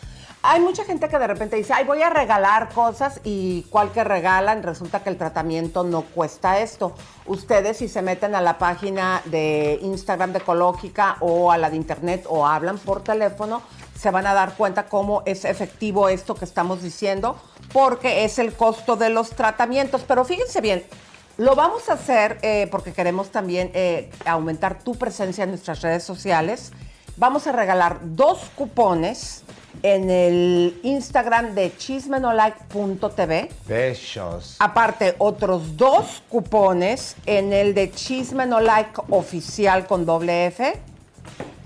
Hay 0.42 0.62
mucha 0.62 0.86
gente 0.86 1.10
que 1.10 1.20
de 1.20 1.28
repente 1.28 1.58
dice, 1.58 1.74
ay, 1.74 1.84
voy 1.84 2.02
a 2.02 2.10
regalar 2.10 2.70
cosas 2.70 3.20
y 3.26 3.64
cual 3.64 3.92
que 3.92 4.06
regalan, 4.06 4.64
resulta 4.64 5.04
que 5.04 5.10
el 5.10 5.18
tratamiento 5.18 5.84
no 5.84 6.04
cuesta 6.04 6.62
esto. 6.62 6.94
Ustedes 7.26 7.78
si 7.78 7.90
se 7.90 8.02
meten 8.02 8.34
a 8.36 8.42
la 8.42 8.58
página 8.58 9.22
de 9.26 9.80
Instagram 9.82 10.32
de 10.32 10.40
Ecológica 10.40 11.18
o 11.20 11.52
a 11.52 11.58
la 11.58 11.70
de 11.70 11.76
Internet 11.76 12.26
o 12.30 12.48
hablan 12.48 12.78
por 12.78 13.04
teléfono, 13.04 13.62
se 14.00 14.12
van 14.12 14.28
a 14.28 14.34
dar 14.34 14.54
cuenta 14.56 14.86
cómo 14.86 15.24
es 15.26 15.44
efectivo 15.44 16.08
esto 16.08 16.36
que 16.36 16.46
estamos 16.46 16.82
diciendo, 16.82 17.36
porque 17.74 18.24
es 18.24 18.40
el 18.40 18.54
costo 18.54 18.96
de 18.96 19.10
los 19.10 19.32
tratamientos. 19.32 20.06
Pero 20.08 20.24
fíjense 20.24 20.62
bien, 20.62 20.86
lo 21.36 21.56
vamos 21.56 21.90
a 21.90 21.94
hacer 21.94 22.38
eh, 22.44 22.70
porque 22.72 22.94
queremos 22.94 23.30
también 23.30 23.72
eh, 23.74 24.10
aumentar 24.26 24.80
tu 24.84 24.96
presencia 24.96 25.44
en 25.44 25.50
nuestras 25.50 25.82
redes 25.82 26.06
sociales. 26.06 26.72
Vamos 27.20 27.48
a 27.48 27.52
regalar 27.52 28.00
dos 28.02 28.50
cupones 28.56 29.44
en 29.84 30.10
el 30.10 30.80
Instagram 30.84 31.54
de 31.54 31.76
chismenolike.tv. 31.76 33.50
Besos. 33.68 34.56
Aparte, 34.60 35.16
otros 35.18 35.76
dos 35.76 36.24
cupones 36.30 37.18
en 37.26 37.52
el 37.52 37.74
de 37.74 37.92
Chisme 37.92 38.46
No 38.46 38.62
Like 38.62 39.02
oficial 39.10 39.86
con 39.86 40.06
doble 40.06 40.46
F. 40.46 40.82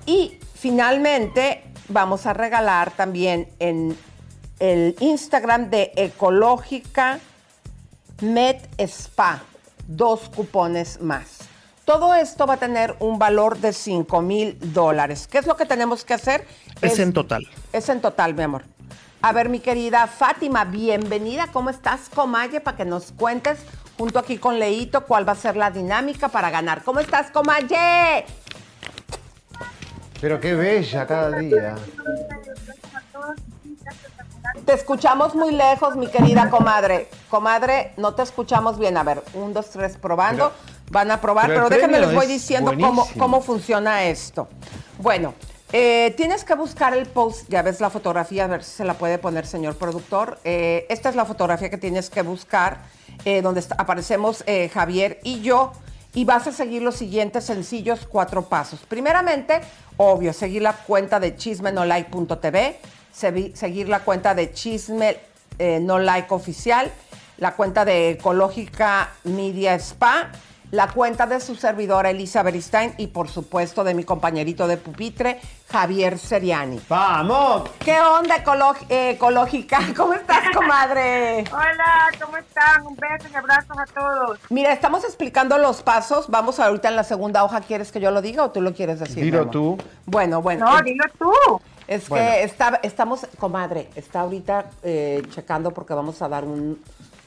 Y 0.07 0.39
finalmente 0.55 1.63
vamos 1.87 2.25
a 2.25 2.33
regalar 2.33 2.89
también 2.89 3.47
en 3.59 3.95
el 4.57 4.95
Instagram 5.01 5.69
de 5.69 5.91
Ecológica 5.95 7.19
Med 8.21 8.57
Spa 8.79 9.43
dos 9.87 10.29
cupones 10.29 10.99
más. 10.99 11.52
Todo 11.85 12.15
esto 12.15 12.47
va 12.47 12.53
a 12.53 12.57
tener 12.57 12.95
un 12.99 13.19
valor 13.19 13.57
de 13.57 13.73
5 13.73 14.21
mil 14.21 14.57
dólares. 14.73 15.27
¿Qué 15.29 15.37
es 15.37 15.45
lo 15.45 15.57
que 15.57 15.65
tenemos 15.65 16.05
que 16.05 16.13
hacer? 16.13 16.47
Es 16.81 16.97
en 16.99 17.11
total. 17.11 17.43
Es 17.73 17.89
en 17.89 17.99
total, 17.99 18.33
mi 18.33 18.43
amor. 18.43 18.63
A 19.21 19.33
ver, 19.33 19.49
mi 19.49 19.59
querida 19.59 20.07
Fátima, 20.07 20.63
bienvenida. 20.63 21.47
¿Cómo 21.51 21.69
estás, 21.69 22.09
Comaye? 22.13 22.61
Para 22.61 22.77
que 22.77 22.85
nos 22.85 23.11
cuentes, 23.11 23.59
junto 23.97 24.17
aquí 24.17 24.37
con 24.37 24.59
Leito, 24.59 25.05
cuál 25.05 25.27
va 25.27 25.33
a 25.33 25.35
ser 25.35 25.57
la 25.57 25.71
dinámica 25.71 26.29
para 26.29 26.49
ganar. 26.49 26.83
¿Cómo 26.83 27.01
estás, 27.01 27.31
Comaye? 27.31 28.25
Pero 30.21 30.39
qué 30.39 30.55
bella 30.55 31.05
cada 31.05 31.37
día. 31.37 31.75
Te 34.65 34.73
escuchamos 34.73 35.35
muy 35.35 35.51
lejos, 35.51 35.97
mi 35.97 36.07
querida 36.07 36.49
comadre. 36.49 37.09
Comadre, 37.29 37.93
no 37.97 38.13
te 38.13 38.21
escuchamos 38.21 38.79
bien. 38.79 38.95
A 38.95 39.03
ver, 39.03 39.21
un, 39.33 39.53
dos, 39.53 39.69
tres, 39.69 39.97
probando. 39.97 40.53
Van 40.91 41.09
a 41.11 41.19
probar, 41.21 41.47
pero 41.47 41.69
déjenme 41.69 41.99
les 41.99 42.09
voy 42.15 42.27
diciendo 42.27 42.71
cómo, 42.87 43.07
cómo 43.19 43.41
funciona 43.41 44.03
esto. 44.03 44.47
Bueno, 44.99 45.33
eh, 45.71 46.13
tienes 46.17 46.43
que 46.43 46.53
buscar 46.53 46.95
el 46.95 47.07
post, 47.07 47.49
ya 47.49 47.61
ves 47.63 47.81
la 47.81 47.89
fotografía, 47.89 48.43
a 48.45 48.47
ver 48.47 48.63
si 48.63 48.71
se 48.71 48.85
la 48.85 48.93
puede 48.93 49.17
poner, 49.17 49.47
señor 49.47 49.75
productor. 49.75 50.37
Eh, 50.43 50.85
esta 50.89 51.09
es 51.09 51.15
la 51.15 51.25
fotografía 51.25 51.69
que 51.71 51.77
tienes 51.79 52.09
que 52.11 52.21
buscar, 52.21 52.77
eh, 53.25 53.41
donde 53.41 53.59
está- 53.61 53.75
aparecemos 53.79 54.43
Javier 54.73 55.19
y 55.23 55.41
yo. 55.41 55.71
Y 56.15 56.25
vas 56.25 56.45
a 56.45 56.51
seguir 56.51 56.83
los 56.83 56.95
siguientes 56.95 57.43
sencillos 57.45 58.05
cuatro 58.07 58.43
pasos. 58.43 58.81
Primeramente, 58.87 59.61
obvio, 59.97 60.31
seguir 60.31 60.61
la 60.61 60.73
cuenta 60.73 61.19
de 61.19 61.35
chismenolike.tv, 61.35 62.79
segui- 63.19 63.55
seguir 63.55 63.89
la 63.89 64.01
cuenta 64.01 64.35
de 64.35 64.51
Chisme 64.53 65.17
No 65.81 65.97
Like 65.97 66.31
Oficial, 66.31 66.91
la 67.37 67.53
cuenta 67.55 67.83
de 67.83 68.11
Ecológica 68.11 69.09
Media 69.23 69.73
Spa, 69.75 70.29
la 70.73 70.87
cuenta 70.87 71.27
de 71.27 71.39
su 71.39 71.53
servidora 71.55 72.09
Elisa 72.09 72.41
Beristain 72.41 72.95
y 72.97 73.05
por 73.05 73.29
supuesto 73.29 73.83
de 73.83 73.93
mi 73.93 74.03
compañerito 74.03 74.67
de 74.67 74.77
pupitre, 74.77 75.39
Javier 75.71 76.17
Seriani. 76.17 76.81
¡Vamos! 76.89 77.69
¿Qué 77.77 78.01
onda 78.01 78.37
eh, 78.89 79.11
Ecológica? 79.11 79.79
¿Cómo 79.95 80.13
estás, 80.15 80.49
comadre? 80.55 81.43
Hola, 81.53 82.09
¿cómo 82.19 82.37
están? 82.37 82.87
Un 82.87 82.95
beso 82.95 83.27
y 83.31 83.35
abrazos 83.35 83.77
a 83.77 83.85
todos. 83.85 84.39
Mira, 84.49 84.73
estamos 84.73 85.03
explicando 85.03 85.59
los 85.59 85.83
pasos. 85.83 86.27
Vamos 86.29 86.59
ahorita 86.59 86.87
en 86.89 86.95
la 86.95 87.03
segunda 87.03 87.43
hoja. 87.43 87.61
¿Quieres 87.61 87.91
que 87.91 87.99
yo 87.99 88.09
lo 88.09 88.23
diga 88.23 88.43
o 88.43 88.49
tú 88.49 88.59
lo 88.59 88.73
quieres 88.73 88.99
decir? 88.99 89.23
Dilo 89.23 89.45
tú. 89.51 89.77
Bueno, 90.07 90.41
bueno. 90.41 90.65
No, 90.65 90.79
eh, 90.79 90.81
dilo 90.83 91.03
tú. 91.19 91.61
Es 91.87 92.09
Bueno. 92.09 92.25
que 92.31 92.43
está, 92.45 92.79
estamos, 92.81 93.27
comadre, 93.37 93.89
está 93.93 94.21
ahorita 94.21 94.65
eh, 94.81 95.21
checando 95.29 95.69
porque 95.69 95.93
vamos 95.93 96.19
a 96.23 96.27
dar 96.29 96.45
un- 96.45 96.81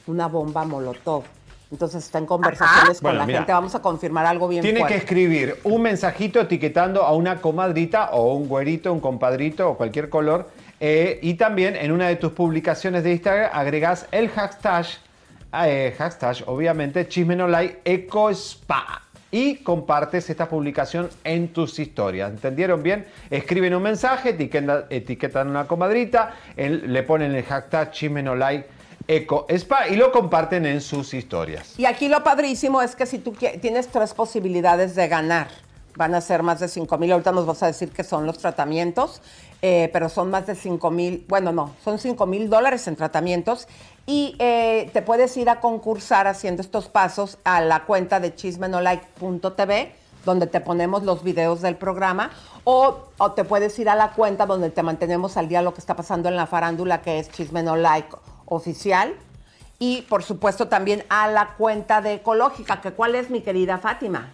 una 0.07 0.27
bomba 0.27 0.65
molotov. 0.65 1.23
Entonces 1.71 2.03
está 2.05 2.17
en 2.19 2.25
conversaciones 2.25 2.99
con 3.01 3.09
Bueno, 3.09 3.19
la 3.19 3.25
mira. 3.25 3.39
gente. 3.39 3.51
Vamos 3.51 3.75
a 3.75 3.81
confirmar 3.81 4.25
algo 4.25 4.47
bien 4.47 4.61
Tiene 4.61 4.77
que 4.79 4.85
fuerte. 4.85 4.97
escribir 4.97 5.55
un 5.65 5.81
mensajito 5.81 6.39
etiquetando 6.39 7.03
a 7.03 7.13
una 7.13 7.41
comadrita 7.41 8.11
o 8.11 8.33
un 8.35 8.47
güerito, 8.47 8.93
un 8.93 8.99
compadrito 9.01 9.71
o 9.71 9.77
cualquier 9.77 10.09
color. 10.09 10.49
eh, 10.79 11.17
y 11.23 11.33
también 11.33 11.75
en 11.75 11.91
una 11.91 12.07
de 12.07 12.17
tus 12.17 12.31
publicaciones 12.33 13.03
de 13.03 13.11
Instagram 13.13 13.49
agregas 13.51 14.05
el 14.11 14.29
hashtag, 14.29 14.85
eh, 15.65 15.95
hashtag 15.97 16.37
obviamente, 16.45 17.07
chismenolay 17.07 17.79
ecospa. 17.83 19.01
Y 19.29 19.55
compartes 19.57 20.29
esta 20.29 20.47
publicación 20.47 21.09
en 21.25 21.49
tus 21.49 21.79
historias. 21.79 22.31
¿Entendieron 22.31 22.81
bien? 22.81 23.05
Escriben 23.29 23.73
un 23.75 23.83
mensaje, 23.83 24.29
etiquetan, 24.29 24.85
etiquetan 24.89 25.47
a 25.47 25.49
una 25.51 25.67
comadrita, 25.67 26.33
el- 26.55 26.93
le 26.93 27.03
ponen 27.03 27.35
el 27.35 27.43
hashtag 27.43 27.91
chismenolay 27.91 28.63
eco 29.07 29.45
spa 29.49 29.87
y 29.87 29.95
lo 29.95 30.11
comparten 30.11 30.65
en 30.65 30.81
sus 30.81 31.13
historias. 31.13 31.77
Y 31.77 31.85
aquí 31.85 32.07
lo 32.09 32.23
padrísimo 32.23 32.81
es 32.81 32.95
que 32.95 33.05
si 33.05 33.19
tú 33.19 33.33
tienes 33.61 33.87
tres 33.87 34.13
posibilidades 34.13 34.95
de 34.95 35.07
ganar, 35.07 35.47
van 35.95 36.13
a 36.13 36.21
ser 36.21 36.43
más 36.43 36.59
de 36.59 36.67
5 36.67 36.97
mil, 36.97 37.11
ahorita 37.11 37.31
nos 37.31 37.45
vas 37.45 37.63
a 37.63 37.67
decir 37.67 37.91
que 37.91 38.03
son 38.03 38.25
los 38.25 38.37
tratamientos, 38.37 39.21
eh, 39.61 39.89
pero 39.91 40.09
son 40.09 40.29
más 40.29 40.45
de 40.45 40.55
5 40.55 40.91
mil, 40.91 41.25
bueno, 41.27 41.51
no, 41.51 41.73
son 41.83 41.97
5 41.97 42.25
mil 42.27 42.49
dólares 42.49 42.87
en 42.87 42.95
tratamientos 42.95 43.67
y 44.05 44.35
eh, 44.37 44.91
te 44.93 45.01
puedes 45.01 45.35
ir 45.37 45.49
a 45.49 45.59
concursar 45.59 46.27
haciendo 46.27 46.61
estos 46.61 46.87
pasos 46.87 47.39
a 47.43 47.61
la 47.61 47.85
cuenta 47.85 48.19
de 48.19 48.35
chismenolike.tv 48.35 49.91
donde 50.23 50.45
te 50.45 50.59
ponemos 50.59 51.03
los 51.03 51.23
videos 51.23 51.61
del 51.61 51.77
programa, 51.77 52.31
o, 52.65 52.97
o 53.17 53.31
te 53.31 53.45
puedes 53.45 53.79
ir 53.79 53.87
a 53.87 53.95
la 53.95 54.11
cuenta 54.11 54.45
donde 54.45 54.69
te 54.69 54.83
mantenemos 54.83 55.37
al 55.37 55.47
día 55.47 55.61
lo 55.61 55.73
que 55.73 55.79
está 55.79 55.95
pasando 55.95 56.27
en 56.27 56.35
la 56.35 56.45
farándula, 56.47 57.01
que 57.01 57.19
es 57.19 57.31
Chismenolike 57.31 58.17
Oficial, 58.47 59.13
y 59.79 60.01
por 60.03 60.23
supuesto 60.23 60.67
también 60.67 61.03
a 61.09 61.27
la 61.27 61.49
cuenta 61.55 62.01
de 62.01 62.15
Ecológica, 62.15 62.81
que 62.81 62.91
cuál 62.91 63.13
es 63.15 63.29
mi 63.29 63.41
querida 63.41 63.77
Fátima. 63.77 64.33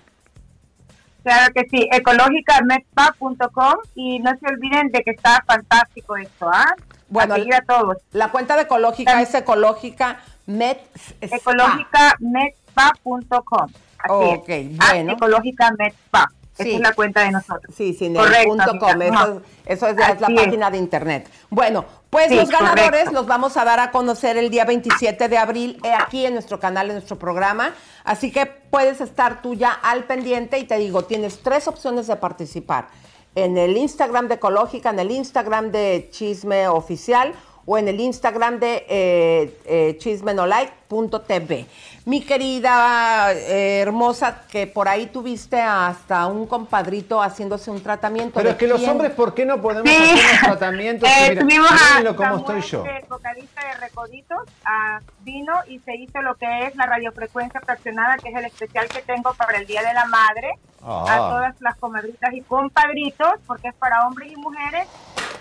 Claro 1.24 1.54
que 1.54 1.68
sí, 1.70 1.88
ecológicamedSpa.com 1.92 3.74
y 3.96 4.20
no 4.20 4.32
se 4.38 4.46
olviden 4.46 4.90
de 4.92 5.04
que 5.04 5.12
está 5.12 5.44
fantástico 5.48 6.18
esto, 6.18 6.50
¿ah? 6.52 6.76
Bueno, 7.08 7.36
a 7.36 7.38
seguir 7.38 7.56
a 7.56 7.62
todos. 7.62 7.98
La 8.12 8.30
cuenta 8.32 8.56
de 8.56 8.64
Ecológica 8.64 9.22
es 9.22 9.34
Ecológica 9.34 10.20
Med 10.46 10.78
Ok, 14.10 14.50
es. 14.50 14.78
Ah, 14.80 14.88
bueno. 14.94 15.14
Ecológica 15.14 15.72
Med 15.78 15.94
Spa. 15.94 16.30
Esa 16.58 16.70
es 16.70 16.80
la 16.82 16.94
cuenta 16.94 17.22
de 17.22 17.32
nosotros. 17.32 17.74
Sí, 17.76 17.94
sin 17.94 18.14
Correcto, 18.16 18.42
el 18.42 18.48
punto 18.48 18.80
com. 18.80 19.02
Eso, 19.02 19.42
eso 19.66 19.88
es, 19.88 19.96
la- 19.98 20.10
es 20.10 20.22
la 20.22 20.28
Así 20.28 20.36
es. 20.38 20.44
página 20.46 20.70
de 20.72 20.78
internet. 20.78 21.30
Bueno, 21.50 21.86
pues 22.14 22.30
Sí, 22.30 22.36
los 22.36 22.50
ganadores 22.50 22.86
correcto. 22.86 23.12
los 23.12 23.28
vamos 23.28 23.58
a 23.58 23.66
dar 23.66 23.80
a 23.80 23.92
conocer 23.92 24.38
el 24.38 24.50
día 24.50 24.64
27 24.66 25.28
de 25.28 25.38
abril 25.38 25.80
eh, 25.84 25.92
aquí 25.92 26.26
en 26.26 26.34
nuestro 26.34 26.60
canal, 26.60 26.88
en 26.88 26.94
nuestro 26.94 27.18
programa. 27.18 27.74
Así 28.04 28.32
que 28.32 28.46
puedes 28.46 29.02
estar 29.02 29.42
tú 29.42 29.56
ya 29.56 29.72
al 29.72 30.06
pendiente 30.06 30.60
y 30.60 30.64
te 30.64 30.78
digo, 30.78 31.04
tienes 31.04 31.40
tres 31.44 31.68
opciones 31.68 32.08
de 32.08 32.16
participar. 32.16 32.88
En 33.36 33.58
el 33.58 33.76
Instagram 33.76 34.28
de 34.28 34.36
Ecológica, 34.36 34.92
en 34.92 35.00
el 35.00 35.12
Instagram 35.12 35.72
de 35.72 36.08
Chisme 36.12 36.68
Oficial 36.68 37.34
o 37.66 37.78
en 37.78 37.88
el 37.88 38.00
Instagram 38.00 38.60
de 38.60 38.86
eh, 38.88 39.60
eh, 39.66 39.98
chismenolike.tv. 40.00 41.66
Mi 42.06 42.20
querida 42.22 43.32
eh, 43.32 43.80
hermosa, 43.80 44.42
que 44.52 44.68
por 44.68 44.90
ahí 44.90 45.06
tuviste 45.08 45.62
hasta 45.62 46.28
un 46.28 46.46
compadrito 46.48 47.22
haciéndose 47.22 47.72
un 47.72 47.82
tratamiento. 47.82 48.34
Pero 48.36 48.48
¿De 48.50 48.52
es 48.52 48.58
que 48.58 48.68
los 48.68 48.80
quién? 48.80 48.90
hombres, 48.92 49.12
¿por 49.12 49.34
qué 49.34 49.46
no 49.46 49.62
podemos 49.62 49.90
Sí. 49.90 49.96
hacer 49.98 50.32
los 50.32 50.42
tratamientos? 50.60 51.10
Eh, 51.18 51.30
Mira, 51.30 51.42
tuvimos 51.42 51.72
a 51.72 51.78
Samuel, 51.78 52.40
estoy 52.40 52.62
yo. 52.62 52.86
el 52.86 53.06
vocalista 53.08 53.62
de 53.66 53.74
Recoditos, 53.76 54.40
ah, 54.66 55.00
vino 55.22 55.54
y 55.68 55.80
se 55.80 55.96
hizo 55.96 56.22
lo 56.22 56.36
que 56.36 56.66
es 56.68 56.76
la 56.76 56.86
radiofrecuencia 56.88 57.62
fraccionada, 57.62 58.18
que 58.18 58.30
es 58.30 58.36
el 58.36 58.46
especial 58.46 58.88
que 58.90 59.02
tengo 59.02 59.34
para 59.36 59.58
el 59.58 59.66
Día 59.66 59.82
de 59.82 59.94
la 59.94 60.06
Madre, 60.06 60.52
Ah. 60.86 61.06
a 61.08 61.18
todas 61.18 61.62
las 61.62 61.78
comadritas 61.78 62.34
y 62.34 62.42
compadritos, 62.42 63.32
porque 63.48 63.70
es 63.70 63.76
para 63.76 64.06
hombres 64.06 64.30
y 64.30 64.36
mujeres. 64.36 64.88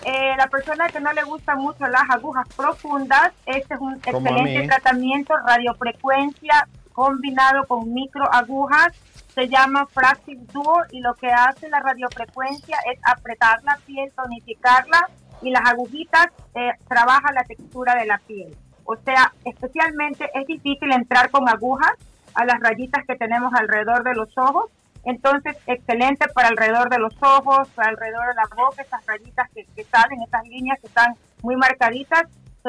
Eh, 0.05 0.35
la 0.37 0.49
persona 0.49 0.89
que 0.89 1.01
no 1.01 1.13
le 1.13 1.23
gustan 1.23 1.59
mucho 1.59 1.87
las 1.87 2.11
agujas 2.11 2.49
profundas, 2.57 3.33
este 3.47 3.75
es 3.75 3.81
un 3.81 4.01
Como 4.01 4.19
excelente 4.19 4.67
tratamiento, 4.67 5.35
radiofrecuencia 5.47 6.69
combinado 6.93 7.65
con 7.67 7.93
microagujas, 7.93 8.93
se 9.35 9.49
llama 9.49 9.87
Fractive 9.87 10.43
Duo 10.53 10.83
y 10.91 11.01
lo 11.01 11.15
que 11.15 11.29
hace 11.31 11.69
la 11.69 11.81
radiofrecuencia 11.81 12.77
es 12.93 12.99
apretar 13.03 13.63
la 13.65 13.79
piel, 13.87 14.13
tonificarla 14.15 15.09
y 15.41 15.51
las 15.51 15.63
agujitas 15.67 16.27
eh, 16.55 16.73
trabaja 16.89 17.33
la 17.33 17.45
textura 17.45 17.95
de 17.95 18.07
la 18.07 18.19
piel. 18.19 18.55
O 18.85 18.97
sea, 18.97 19.33
especialmente 19.45 20.29
es 20.35 20.47
difícil 20.47 20.93
entrar 20.93 21.31
con 21.31 21.49
agujas 21.49 21.93
a 22.35 22.45
las 22.45 22.61
rayitas 22.61 23.07
que 23.07 23.17
tenemos 23.17 23.53
alrededor 23.55 24.05
de 24.05 24.15
los 24.15 24.37
ojos. 24.37 24.71
Entonces, 25.05 25.57
excelente 25.67 26.27
para 26.29 26.49
alrededor 26.49 26.89
de 26.89 26.99
los 26.99 27.15
ojos, 27.21 27.69
alrededor 27.77 28.29
de 28.29 28.35
la 28.35 28.49
boca, 28.57 28.83
esas 28.83 29.05
rayitas 29.07 29.51
que, 29.51 29.85
salen, 29.85 30.23
esas 30.23 30.47
líneas 30.47 30.79
que 30.81 30.87
están 30.87 31.15
muy 31.43 31.57
marcaditas. 31.57 32.25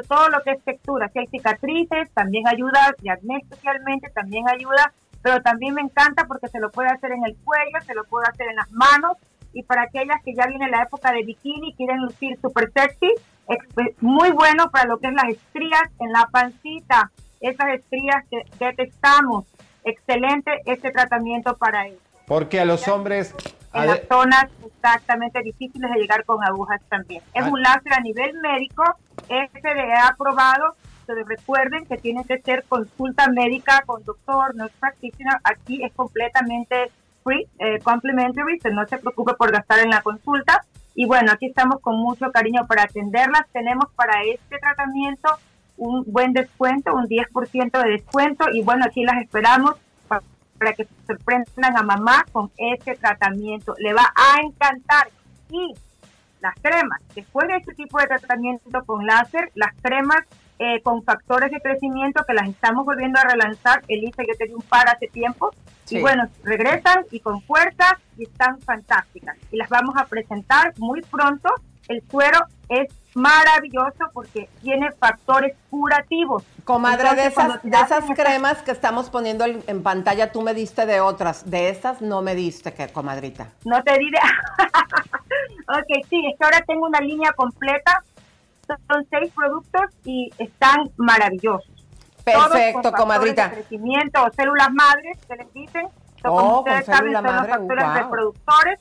Todo 0.08 0.30
lo 0.30 0.42
que 0.42 0.52
es 0.52 0.64
textura, 0.64 1.08
si 1.10 1.20
hay 1.20 1.28
cicatrices, 1.28 2.10
también 2.16 2.48
ayuda, 2.48 2.96
y 3.04 3.10
acné 3.10 3.38
especialmente, 3.38 4.10
también 4.10 4.50
ayuda, 4.50 4.92
pero 5.22 5.40
también 5.44 5.76
me 5.76 5.82
encanta 5.82 6.26
porque 6.26 6.48
se 6.48 6.60
lo 6.60 6.72
puede 6.72 6.90
hacer 6.90 7.12
en 7.12 7.24
el 7.24 7.38
cuello, 7.44 7.80
se 7.86 7.94
lo 7.94 8.04
puede 8.06 8.28
hacer 8.28 8.48
en 8.50 8.56
las 8.56 8.72
manos, 8.72 9.18
y 9.54 9.62
para 9.62 9.84
aquellas 9.84 10.20
que 10.26 10.34
ya 10.34 10.48
viene 10.48 10.68
la 10.72 10.82
época 10.82 11.12
de 11.12 11.24
bikini 11.24 11.70
y 11.70 11.76
quieren 11.76 12.02
lucir 12.02 12.40
súper 12.42 12.72
sexy, 12.72 13.14
es 13.48 13.58
pues, 13.76 13.90
muy 14.02 14.32
bueno 14.32 14.72
para 14.72 14.88
lo 14.88 14.98
que 14.98 15.10
es 15.10 15.14
las 15.14 15.30
estrías 15.30 15.84
en 16.00 16.12
la 16.12 16.28
pancita, 16.32 17.12
esas 17.40 17.68
estrías 17.76 18.24
que 18.32 18.44
detectamos. 18.58 19.46
Excelente 19.84 20.62
este 20.66 20.92
tratamiento 20.92 21.56
para 21.58 21.86
eso. 21.88 22.13
Porque 22.28 22.60
a 22.60 22.66
los 22.66 22.88
hombres... 22.88 23.34
En 23.74 23.88
las 23.88 24.02
zonas 24.08 24.46
exactamente 24.64 25.42
difíciles 25.42 25.90
de 25.92 26.00
llegar 26.00 26.26
con 26.26 26.44
agujas 26.44 26.80
también. 26.90 27.24
Es 27.34 27.44
Ah. 27.44 27.50
un 27.50 27.60
láser 27.62 27.94
a 27.94 28.00
nivel 28.02 28.40
médico, 28.40 28.84
FDA 29.28 30.08
aprobado. 30.08 30.76
Pero 31.06 31.26
recuerden 31.26 31.86
que 31.86 31.98
tiene 31.98 32.24
que 32.24 32.40
ser 32.42 32.64
consulta 32.70 33.28
médica 33.30 33.82
con 33.86 34.04
doctor, 34.06 34.56
no 34.56 34.66
es 34.68 34.72
practitioner. 34.80 35.36
Aquí 35.44 35.84
es 35.84 35.92
completamente 35.94 36.92
free, 37.26 37.46
eh, 37.60 37.80
complimentary, 37.80 38.58
so 38.62 38.70
no 38.70 38.88
se 38.88 38.98
preocupe 39.00 39.34
por 39.34 39.52
gastar 39.52 39.80
en 39.80 39.90
la 39.90 40.02
consulta. 40.02 40.64
Y 40.96 41.06
bueno, 41.06 41.32
aquí 41.34 41.48
estamos 41.48 41.82
con 41.82 41.98
mucho 41.98 42.32
cariño 42.32 42.66
para 42.68 42.84
atenderlas. 42.84 43.48
Tenemos 43.52 43.92
para 43.96 44.22
este 44.24 44.60
tratamiento 44.60 45.30
un 45.78 46.04
buen 46.08 46.32
descuento, 46.32 46.94
un 46.94 47.08
10% 47.08 47.82
de 47.82 47.90
descuento. 47.90 48.46
Y 48.54 48.62
bueno, 48.62 48.86
aquí 48.86 49.04
las 49.04 49.22
esperamos 49.22 49.76
para 50.58 50.74
que 50.74 50.88
sorprendan 51.06 51.78
a 51.78 51.84
mamá 51.84 52.26
con 52.32 52.52
este 52.58 52.96
tratamiento. 52.96 53.76
Le 53.78 53.94
va 53.94 54.14
a 54.16 54.42
encantar. 54.42 55.10
Y 55.50 55.74
las 56.42 56.56
cremas, 56.62 57.02
después 57.16 57.48
de 57.48 57.58
este 57.58 57.74
tipo 57.74 58.00
de 58.00 58.08
tratamiento 58.08 58.84
con 58.86 59.06
láser, 59.06 59.52
las 59.56 59.74
cremas 59.82 60.24
eh, 60.60 60.82
con 60.82 61.04
factores 61.04 61.52
de 61.52 61.60
crecimiento 61.60 62.24
que 62.28 62.34
las 62.34 62.48
estamos 62.48 62.86
volviendo 62.86 63.20
a 63.20 63.24
relanzar. 63.24 63.82
Elisa, 63.88 64.24
yo 64.24 64.36
te 64.38 64.46
di 64.46 64.54
un 64.54 64.62
par 64.62 64.88
hace 64.88 65.08
tiempo. 65.08 65.52
Sí. 65.86 65.98
Y 65.98 66.02
bueno, 66.02 66.30
regresan 66.44 67.06
y 67.12 67.20
con 67.20 67.42
fuerza 67.42 68.00
y 68.18 68.24
están 68.24 68.62
fantásticas. 68.62 69.38
Y 69.52 69.58
las 69.58 69.70
vamos 69.70 69.96
a 69.98 70.06
presentar 70.06 70.74
muy 70.78 71.02
pronto. 71.02 71.50
El 71.90 72.02
suero 72.10 72.40
es 72.70 72.88
maravilloso 73.14 74.10
porque 74.14 74.50
tiene 74.62 74.92
factores 74.94 75.56
curativos. 75.70 76.44
Comadre, 76.64 77.04
de 77.16 77.26
Entonces, 77.26 77.32
esas, 77.32 77.64
de 77.64 77.78
esas 77.78 78.10
esta- 78.10 78.24
cremas 78.24 78.62
que 78.64 78.72
estamos 78.72 79.10
poniendo 79.10 79.46
en 79.46 79.84
pantalla, 79.84 80.32
tú 80.32 80.42
me 80.42 80.54
diste 80.54 80.86
de 80.86 81.02
otras. 81.02 81.50
De 81.50 81.70
esas 81.70 82.02
no 82.02 82.22
me 82.22 82.36
diste, 82.36 82.74
que 82.74 82.88
comadrita. 82.88 83.50
No 83.66 83.84
te 83.84 83.98
diré. 84.00 84.18
ok, 85.68 86.06
sí, 86.10 86.26
es 86.32 86.38
que 86.40 86.44
ahora 86.46 86.62
tengo 86.66 86.88
una 86.88 87.00
línea 87.00 87.34
completa. 87.34 88.04
Son- 88.88 89.06
seis 89.10 89.32
productos 89.36 89.82
y 90.06 90.30
están 90.38 90.90
maravillosos. 90.98 91.70
Todos 92.24 92.44
con 92.44 92.52
Perfecto, 92.52 92.92
comadrita. 92.94 93.50
De 93.50 93.56
crecimiento 93.56 94.24
o 94.24 94.32
células 94.32 94.72
madres, 94.72 95.18
que 95.28 95.36
les 95.36 95.54
dicen. 95.54 95.88
Oh, 96.26 96.30
como 96.30 96.40
con 96.40 96.58
ustedes 96.60 96.86
saben, 96.86 97.00
célula 97.02 97.20
son 97.20 97.26
los 97.26 97.36
madre, 97.36 97.52
factores 97.52 97.86
wow. 97.86 97.94
reproductores. 97.96 98.80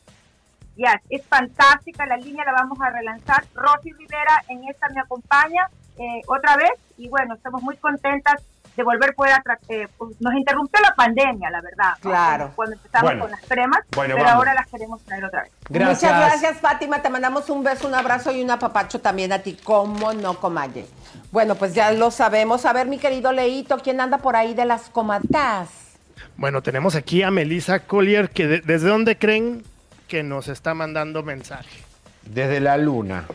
Ya, 0.77 1.01
es 1.11 1.25
fantástica 1.27 2.07
la 2.07 2.17
línea, 2.17 2.45
la 2.45 2.53
vamos 2.53 2.79
a 2.81 2.91
relanzar. 2.91 3.45
Rosy 3.55 3.93
Rivera 3.93 4.43
en 4.49 4.65
esta 4.69 4.89
me 4.89 5.01
acompaña 5.01 5.69
eh, 5.99 6.23
otra 6.27 6.57
vez 6.57 6.73
y 6.99 7.09
bueno, 7.09 7.35
estamos 7.35 7.63
muy 7.63 7.77
contentas 7.77 8.43
de 8.75 8.83
volver 8.83 9.15
poder 9.15 9.35
atra- 9.35 9.59
eh, 9.69 9.87
pues, 9.99 10.19
nos 10.19 10.33
interrumpió 10.35 10.81
la 10.81 10.95
pandemia, 10.95 11.51
la 11.51 11.61
verdad. 11.61 11.91
¿no? 12.03 12.11
Claro. 12.11 12.53
Cuando 12.57 12.75
empezamos 12.77 13.05
Bueno. 13.05 13.21
con 13.25 13.31
las 13.31 13.41
cremas, 13.43 13.81
Bueno, 13.95 14.15
pero 14.15 14.25
vamos. 14.25 14.39
ahora 14.39 14.55
las 14.55 14.67
queremos 14.67 15.03
traer 15.03 15.25
otra 15.27 15.43
vez. 15.43 15.53
Gracias. 15.69 16.03
Muchas 16.11 16.27
gracias, 16.41 16.61
Fátima. 16.63 17.03
Te 17.03 17.11
mandamos 17.11 17.51
un 17.51 17.63
beso, 17.63 17.87
un 17.87 17.95
abrazo 17.95 18.33
y 18.33 18.43
un 18.43 18.51
apapacho 18.51 18.99
también 19.03 19.31
a 19.35 19.41
ti. 19.41 19.59
¿Cómo 19.63 20.15
no, 20.15 20.41
comadre? 20.41 20.87
Bueno, 21.31 21.55
pues 21.57 21.75
ya 21.75 21.93
lo 21.93 22.11
sabemos. 22.11 22.65
A 22.65 22.73
ver, 22.73 22.87
mi 22.87 22.97
querido 22.99 23.31
Leito, 23.33 23.77
¿quién 23.77 24.01
anda 24.01 24.17
por 24.19 24.37
ahí 24.37 24.55
de 24.55 24.65
las 24.65 24.89
comatas? 24.89 25.69
Bueno, 26.39 26.63
tenemos 26.63 26.95
aquí 26.95 27.23
a 27.23 27.31
Melissa 27.31 27.81
Collier, 27.81 28.31
que 28.31 28.47
de- 28.47 28.61
desde 28.63 28.89
dónde 28.89 29.19
creen 29.19 29.65
que 30.09 30.23
nos 30.23 30.49
está 30.49 30.75
mandando 30.75 31.23
mensaje. 31.23 31.81
Desde 32.25 32.61
la 32.61 32.77
luna. 32.77 33.27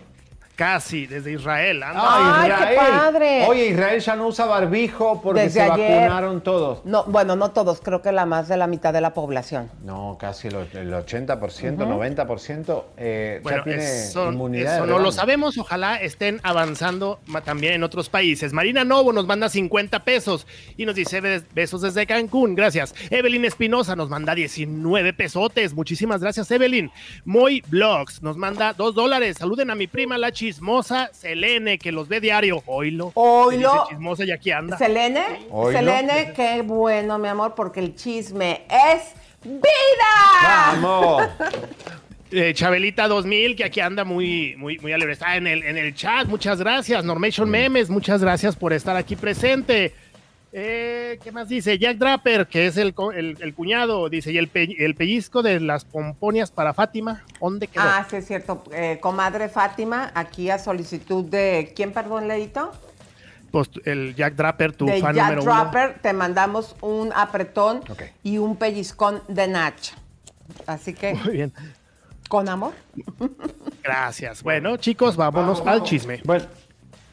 Casi, 0.57 1.05
desde 1.05 1.33
Israel. 1.33 1.83
Anda. 1.83 2.41
Ay, 2.41 2.51
qué 2.69 2.75
padre. 2.75 3.45
Oye, 3.47 3.67
Israel 3.67 3.99
ya 4.01 4.15
no 4.15 4.25
usa 4.25 4.47
barbijo 4.47 5.21
porque 5.21 5.41
Desde 5.41 5.59
se 5.63 5.71
ayer. 5.71 5.99
vacunaron 6.01 6.41
todos. 6.41 6.83
No, 6.83 7.03
bueno, 7.03 7.35
no 7.35 7.51
todos, 7.51 7.79
creo 7.79 8.01
que 8.01 8.11
la 8.11 8.25
más 8.25 8.47
de 8.47 8.57
la 8.57 8.65
mitad 8.65 8.91
de 8.91 8.99
la 8.99 9.13
población. 9.13 9.69
No, 9.83 10.17
casi 10.19 10.47
el, 10.47 10.55
och- 10.55 10.73
el 10.73 10.91
80%, 10.91 11.77
90% 11.77 12.83
eh, 12.97 13.39
Bueno, 13.43 13.59
ya 13.59 13.63
tiene 13.65 13.83
eso, 13.83 14.31
inmunidad. 14.31 14.77
eso 14.77 14.87
no 14.87 14.97
lo 14.97 15.11
sabemos. 15.11 15.59
Ojalá 15.59 15.97
estén 15.97 16.39
avanzando 16.41 17.19
también 17.45 17.73
en 17.73 17.83
otros 17.83 18.09
países. 18.09 18.51
Marina 18.51 18.83
Novo 18.83 19.13
nos 19.13 19.27
manda 19.27 19.49
50 19.49 20.03
pesos 20.05 20.47
y 20.75 20.87
nos 20.87 20.95
dice 20.95 21.21
"Bes- 21.21 21.45
besos 21.53 21.83
desde 21.83 22.07
Cancún. 22.07 22.55
Gracias. 22.55 22.95
Evelyn 23.11 23.45
Espinosa 23.45 23.95
nos 23.95 24.09
manda 24.09 24.33
19 24.33 25.13
pesotes. 25.13 25.75
Muchísimas 25.75 26.19
gracias, 26.21 26.49
Evelyn. 26.49 26.89
Moy 27.25 27.61
Blogs 27.67 28.23
nos 28.23 28.37
manda 28.37 28.73
2 28.73 28.95
dólares. 28.95 29.37
Saluden 29.37 29.69
a 29.69 29.75
mi 29.75 29.85
prima, 29.85 30.17
la 30.17 30.31
chismosa 30.47 31.09
Selene, 31.11 31.77
que 31.77 31.91
los 31.91 32.07
ve 32.07 32.21
diario. 32.21 32.63
Oilo. 32.67 33.11
Oilo. 33.15 33.85
Chismosa 33.89 34.23
y 34.23 34.31
aquí 34.31 34.51
anda. 34.51 34.77
Selene, 34.77 35.47
Oilo. 35.51 35.77
Selene, 35.77 36.33
qué 36.33 36.61
bueno, 36.61 37.17
mi 37.17 37.27
amor, 37.27 37.53
porque 37.53 37.81
el 37.81 37.95
chisme 37.95 38.61
es 38.69 39.13
vida. 39.43 39.61
¡Vamos! 40.43 41.23
Eh, 42.29 42.53
Chabelita 42.53 43.07
2000, 43.07 43.55
que 43.55 43.63
aquí 43.63 43.79
anda 43.79 44.03
muy, 44.03 44.53
muy, 44.57 44.77
muy 44.79 44.91
alegre. 44.91 45.13
Está 45.13 45.37
en 45.37 45.47
el, 45.47 45.63
en 45.63 45.77
el 45.77 45.95
chat. 45.95 46.27
Muchas 46.27 46.59
gracias. 46.59 47.05
Normation 47.05 47.49
Memes, 47.49 47.89
muchas 47.89 48.21
gracias 48.21 48.57
por 48.57 48.73
estar 48.73 48.97
aquí 48.97 49.15
presente. 49.15 49.95
Eh, 50.53 51.19
¿Qué 51.23 51.31
más 51.31 51.49
dice? 51.49 51.77
Jack 51.77 51.97
Draper, 51.97 52.47
que 52.47 52.67
es 52.67 52.77
el, 52.77 52.95
el, 53.15 53.37
el 53.41 53.53
cuñado, 53.53 54.07
dice, 54.09 54.31
y 54.31 54.37
el, 54.37 54.47
pe- 54.47 54.75
el 54.83 54.95
pellizco 54.95 55.43
de 55.43 55.59
las 55.59 55.83
pomponias 55.85 56.51
para 56.51 56.73
Fátima, 56.73 57.23
¿dónde 57.41 57.67
quedó? 57.67 57.83
Ah, 57.85 58.05
sí, 58.09 58.15
es 58.15 58.27
cierto. 58.27 58.63
Eh, 58.71 58.97
comadre 59.01 59.49
Fátima, 59.49 60.11
aquí 60.15 60.49
a 60.49 60.57
solicitud 60.57 61.25
de. 61.25 61.73
¿Quién, 61.75 61.91
perdón, 61.91 62.27
Leito? 62.27 62.71
Pues 63.51 63.69
el 63.85 64.15
Jack 64.15 64.35
Draper, 64.35 64.73
tu 64.73 64.85
de 64.85 64.99
fan 65.01 65.15
Jack 65.15 65.25
número 65.29 65.43
uno. 65.43 65.53
Dropper, 65.63 65.99
te 66.01 66.13
mandamos 66.13 66.75
un 66.81 67.11
apretón 67.13 67.81
y 68.23 68.37
un 68.37 68.55
pellizcón 68.55 69.21
de 69.27 69.47
Nacha. 69.47 69.95
Así 70.65 70.93
que, 70.93 71.13
Muy 71.13 71.33
bien, 71.33 71.53
con 72.29 72.47
amor. 72.49 72.73
gracias. 73.83 74.43
Bueno, 74.43 74.77
chicos, 74.77 75.15
vámonos 75.15 75.61
al 75.65 75.83
chisme. 75.83 76.21
Bueno, 76.23 76.45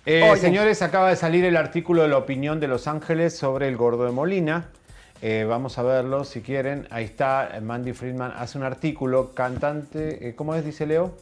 eh, 0.07 0.37
señores, 0.39 0.83
acaba 0.83 1.11
de 1.11 1.17
salir 1.17 1.45
el 1.45 1.57
artículo 1.57 2.03
de 2.03 2.09
la 2.09 2.19
opinión 2.19 2.61
de 2.61 2.69
Los 2.69 2.87
Ángeles 2.87 3.37
sobre 3.37 3.69
el 3.69 3.77
gordo 3.77 4.05
de 4.05 4.13
Molina. 4.13 4.69
Eh, 5.23 5.47
vamos 5.49 5.79
a 5.79 5.83
verlo 5.83 6.25
si 6.25 6.41
quieren. 6.41 6.87
Ahí 6.91 7.05
está, 7.05 7.57
eh, 7.57 7.61
Mandy 7.61 7.93
Friedman 7.93 8.33
hace 8.37 8.59
un 8.59 8.65
artículo, 8.65 9.33
cantante, 9.33 10.29
eh, 10.29 10.35
¿cómo 10.35 10.55
es? 10.55 10.65
Dice 10.65 10.87
Leo. 10.87 11.15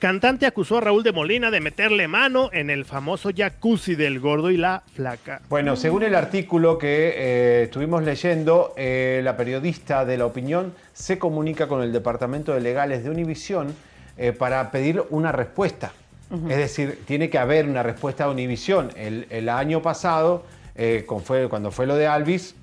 Cantante 0.00 0.46
acusó 0.46 0.78
a 0.78 0.80
Raúl 0.80 1.02
de 1.02 1.12
Molina 1.12 1.50
de 1.50 1.60
meterle 1.60 2.08
mano 2.08 2.48
en 2.54 2.70
el 2.70 2.86
famoso 2.86 3.28
jacuzzi 3.36 3.96
del 3.96 4.18
gordo 4.18 4.50
y 4.50 4.56
la 4.56 4.82
flaca. 4.94 5.42
Bueno, 5.50 5.76
según 5.76 6.02
el 6.04 6.14
artículo 6.14 6.78
que 6.78 7.12
eh, 7.14 7.62
estuvimos 7.64 8.02
leyendo, 8.02 8.72
eh, 8.78 9.20
la 9.22 9.36
periodista 9.36 10.06
de 10.06 10.16
la 10.16 10.24
opinión 10.24 10.72
se 10.94 11.18
comunica 11.18 11.68
con 11.68 11.82
el 11.82 11.92
Departamento 11.92 12.54
de 12.54 12.62
Legales 12.62 13.04
de 13.04 13.10
Univisión 13.10 13.74
eh, 14.16 14.32
para 14.32 14.70
pedir 14.70 15.02
una 15.10 15.32
respuesta. 15.32 15.92
Es 16.30 16.56
decir, 16.56 17.02
tiene 17.06 17.28
que 17.28 17.38
haber 17.38 17.68
una 17.68 17.82
respuesta 17.82 18.24
a 18.24 18.30
Univisión. 18.30 18.90
El, 18.96 19.26
el 19.30 19.48
año 19.48 19.82
pasado, 19.82 20.44
eh, 20.76 21.04
con 21.06 21.22
fue- 21.22 21.48
cuando 21.48 21.70
fue 21.72 21.86
lo 21.86 21.96
de 21.96 22.06
Alvis, 22.06 22.54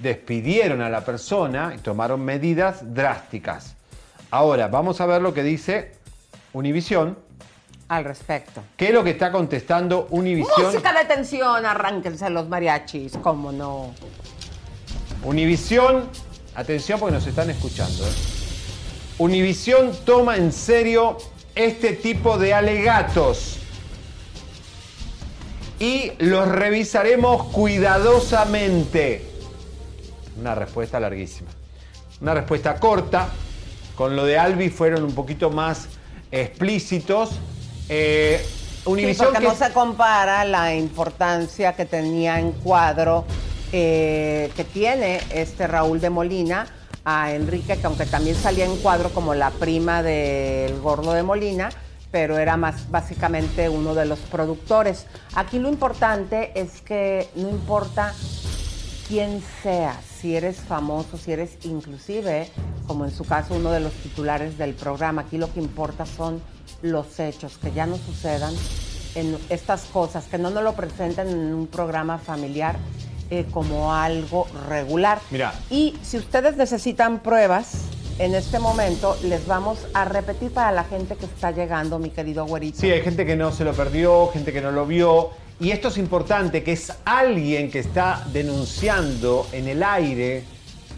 despidieron 0.00 0.80
a 0.80 0.88
la 0.88 1.04
persona 1.04 1.74
y 1.76 1.78
tomaron 1.78 2.20
medidas 2.24 2.94
drásticas. 2.94 3.74
Ahora, 4.30 4.68
vamos 4.68 5.00
a 5.00 5.06
ver 5.06 5.20
lo 5.22 5.34
que 5.34 5.42
dice 5.42 5.92
Univisión. 6.54 7.18
Al 7.88 8.04
respecto. 8.04 8.62
¿Qué 8.76 8.88
es 8.88 8.94
lo 8.94 9.04
que 9.04 9.10
está 9.10 9.30
contestando 9.32 10.06
Univisión? 10.10 10.66
Música 10.66 10.92
de 10.92 11.04
tensión, 11.06 11.64
arránquense 11.66 12.28
los 12.30 12.48
mariachis, 12.48 13.16
cómo 13.22 13.52
no. 13.52 13.92
Univisión, 15.24 16.08
atención 16.54 17.00
porque 17.00 17.14
nos 17.14 17.26
están 17.26 17.50
escuchando. 17.50 18.04
¿eh? 18.06 18.10
Univisión 19.18 19.92
toma 20.04 20.36
en 20.36 20.52
serio 20.52 21.18
este 21.58 21.92
tipo 21.92 22.38
de 22.38 22.54
alegatos 22.54 23.56
y 25.80 26.12
los 26.18 26.48
revisaremos 26.48 27.44
cuidadosamente. 27.52 29.24
Una 30.38 30.54
respuesta 30.54 30.98
larguísima. 31.00 31.50
Una 32.20 32.34
respuesta 32.34 32.76
corta. 32.76 33.28
Con 33.96 34.14
lo 34.14 34.24
de 34.24 34.38
Albi 34.38 34.68
fueron 34.70 35.02
un 35.04 35.12
poquito 35.14 35.50
más 35.50 35.88
explícitos. 36.30 37.30
Eh, 37.88 38.40
Sí, 38.84 38.92
Univisión 38.92 39.26
porque 39.32 39.40
que- 39.40 39.48
no 39.48 39.54
se 39.56 39.72
compara 39.72 40.44
la 40.44 40.74
importancia 40.74 41.74
que 41.74 41.84
tenía 41.84 42.38
en 42.38 42.52
cuadro 42.52 43.26
eh, 43.72 44.50
que 44.56 44.64
tiene 44.64 45.20
este 45.30 45.66
Raúl 45.66 46.00
de 46.00 46.08
Molina 46.08 46.66
a 47.10 47.32
Enrique, 47.32 47.78
que 47.78 47.86
aunque 47.86 48.04
también 48.04 48.36
salía 48.36 48.66
en 48.66 48.76
cuadro 48.76 49.08
como 49.14 49.32
la 49.32 49.50
prima 49.50 50.02
del 50.02 50.78
gordo 50.78 51.14
de 51.14 51.22
Molina, 51.22 51.70
pero 52.10 52.36
era 52.36 52.58
más 52.58 52.90
básicamente 52.90 53.70
uno 53.70 53.94
de 53.94 54.04
los 54.04 54.18
productores. 54.18 55.06
Aquí 55.34 55.58
lo 55.58 55.70
importante 55.70 56.52
es 56.54 56.82
que 56.82 57.30
no 57.34 57.48
importa 57.48 58.12
quién 59.08 59.42
seas, 59.62 59.96
si 60.20 60.36
eres 60.36 60.58
famoso, 60.58 61.16
si 61.16 61.32
eres 61.32 61.56
inclusive, 61.64 62.50
como 62.86 63.06
en 63.06 63.10
su 63.10 63.24
caso, 63.24 63.54
uno 63.54 63.70
de 63.70 63.80
los 63.80 63.94
titulares 63.94 64.58
del 64.58 64.74
programa, 64.74 65.22
aquí 65.22 65.38
lo 65.38 65.50
que 65.50 65.60
importa 65.60 66.04
son 66.04 66.42
los 66.82 67.18
hechos, 67.20 67.56
que 67.56 67.72
ya 67.72 67.86
no 67.86 67.96
sucedan 67.96 68.52
en 69.14 69.38
estas 69.48 69.84
cosas, 69.84 70.26
que 70.26 70.36
no 70.36 70.50
nos 70.50 70.62
lo 70.62 70.74
presenten 70.74 71.28
en 71.28 71.54
un 71.54 71.68
programa 71.68 72.18
familiar 72.18 72.76
eh, 73.30 73.46
como 73.50 73.92
algo 73.92 74.46
regular. 74.68 75.20
Mira. 75.30 75.52
Y 75.70 75.96
si 76.02 76.16
ustedes 76.18 76.56
necesitan 76.56 77.20
pruebas, 77.20 77.84
en 78.18 78.34
este 78.34 78.58
momento 78.58 79.16
les 79.24 79.46
vamos 79.46 79.86
a 79.94 80.04
repetir 80.04 80.50
para 80.50 80.72
la 80.72 80.84
gente 80.84 81.14
que 81.16 81.26
está 81.26 81.50
llegando, 81.52 81.98
mi 81.98 82.10
querido 82.10 82.44
güerito. 82.46 82.80
Sí, 82.80 82.90
hay 82.90 83.00
gente 83.00 83.24
que 83.24 83.36
no 83.36 83.52
se 83.52 83.64
lo 83.64 83.72
perdió, 83.72 84.28
gente 84.32 84.52
que 84.52 84.60
no 84.60 84.72
lo 84.72 84.86
vio. 84.86 85.30
Y 85.60 85.70
esto 85.70 85.88
es 85.88 85.98
importante, 85.98 86.62
que 86.62 86.72
es 86.72 86.92
alguien 87.04 87.70
que 87.70 87.80
está 87.80 88.24
denunciando 88.32 89.46
en 89.52 89.68
el 89.68 89.82
aire 89.82 90.44